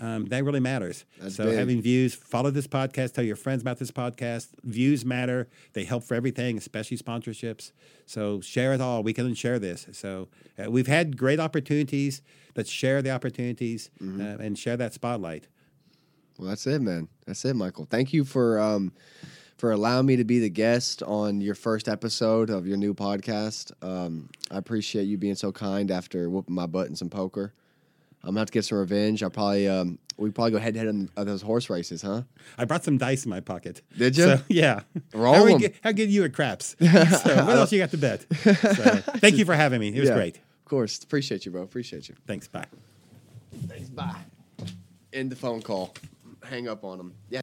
Um, 0.00 0.24
that 0.26 0.44
really 0.44 0.58
matters. 0.60 1.04
That's 1.20 1.36
so 1.36 1.44
big. 1.44 1.56
having 1.56 1.80
views, 1.80 2.14
follow 2.16 2.50
this 2.50 2.66
podcast, 2.66 3.14
tell 3.14 3.22
your 3.24 3.36
friends 3.36 3.62
about 3.62 3.78
this 3.78 3.92
podcast. 3.92 4.48
Views 4.64 5.04
matter. 5.04 5.48
They 5.72 5.84
help 5.84 6.02
for 6.02 6.14
everything, 6.16 6.58
especially 6.58 6.98
sponsorships. 6.98 7.70
So 8.04 8.40
share 8.40 8.72
it 8.74 8.80
all. 8.80 9.04
We 9.04 9.12
can 9.12 9.32
share 9.34 9.60
this. 9.60 9.86
So 9.92 10.28
uh, 10.58 10.68
we've 10.70 10.88
had 10.88 11.16
great 11.16 11.38
opportunities. 11.38 12.22
Let's 12.56 12.70
share 12.70 13.02
the 13.02 13.10
opportunities 13.10 13.90
Mm-hmm. 14.02 14.20
uh, 14.20 14.44
and 14.44 14.58
share 14.58 14.76
that 14.76 14.94
spotlight. 14.94 15.46
Well, 16.38 16.48
that's 16.48 16.66
it, 16.66 16.82
man. 16.82 17.06
That's 17.24 17.44
it, 17.44 17.54
Michael. 17.54 17.86
Thank 17.88 18.12
you 18.12 18.24
for 18.24 18.58
um, 18.58 18.92
for 19.56 19.70
allowing 19.72 20.06
me 20.06 20.16
to 20.16 20.24
be 20.24 20.38
the 20.40 20.50
guest 20.50 21.02
on 21.02 21.40
your 21.40 21.54
first 21.54 21.88
episode 21.88 22.50
of 22.50 22.66
your 22.66 22.76
new 22.76 22.92
podcast. 22.94 23.72
Um, 23.82 24.28
I 24.50 24.58
appreciate 24.58 25.04
you 25.04 25.16
being 25.16 25.34
so 25.36 25.52
kind 25.52 25.90
after 25.90 26.28
whooping 26.28 26.54
my 26.54 26.66
butt 26.66 26.88
in 26.88 26.96
some 26.96 27.10
poker. 27.10 27.52
I'm 28.22 28.30
gonna 28.30 28.40
have 28.40 28.46
to 28.46 28.52
get 28.52 28.64
some 28.64 28.78
revenge. 28.78 29.22
I 29.22 29.28
probably 29.28 29.68
um, 29.68 29.98
we 30.16 30.30
probably 30.30 30.52
go 30.52 30.58
head 30.58 30.72
to 30.74 30.80
head 30.80 30.88
in 30.88 31.10
uh, 31.16 31.24
those 31.24 31.42
horse 31.42 31.68
races, 31.68 32.00
huh? 32.00 32.22
I 32.56 32.64
brought 32.64 32.82
some 32.82 32.96
dice 32.96 33.24
in 33.24 33.30
my 33.30 33.40
pocket. 33.40 33.82
Did 33.98 34.16
you? 34.16 34.24
So, 34.24 34.40
yeah. 34.48 34.80
Roll 35.12 35.34
how, 35.34 35.44
we 35.44 35.52
'em. 35.52 35.58
get- 35.58 35.74
how 35.82 35.92
good 35.92 36.10
you 36.10 36.24
at 36.24 36.32
craps? 36.32 36.74
So, 36.80 36.88
what 37.44 37.56
else 37.56 37.70
you 37.70 37.78
got 37.78 37.90
to 37.90 37.98
bet? 37.98 38.24
So, 38.42 38.52
thank 39.18 39.36
you 39.36 39.44
for 39.44 39.54
having 39.54 39.78
me. 39.80 39.88
It 39.88 40.00
was 40.00 40.08
Yeah. 40.08 40.14
great. 40.14 40.36
Of 40.36 40.64
course, 40.64 41.02
appreciate 41.04 41.44
you, 41.44 41.52
bro. 41.52 41.62
Appreciate 41.62 42.08
you. 42.08 42.14
Thanks. 42.26 42.48
Bye. 42.48 42.64
Thanks. 43.68 43.90
Bye. 43.90 44.16
End 45.12 45.30
the 45.30 45.36
phone 45.36 45.60
call. 45.60 45.92
Hang 46.42 46.66
up 46.66 46.82
on 46.84 46.96
them. 46.98 47.12
Yeah. 47.28 47.42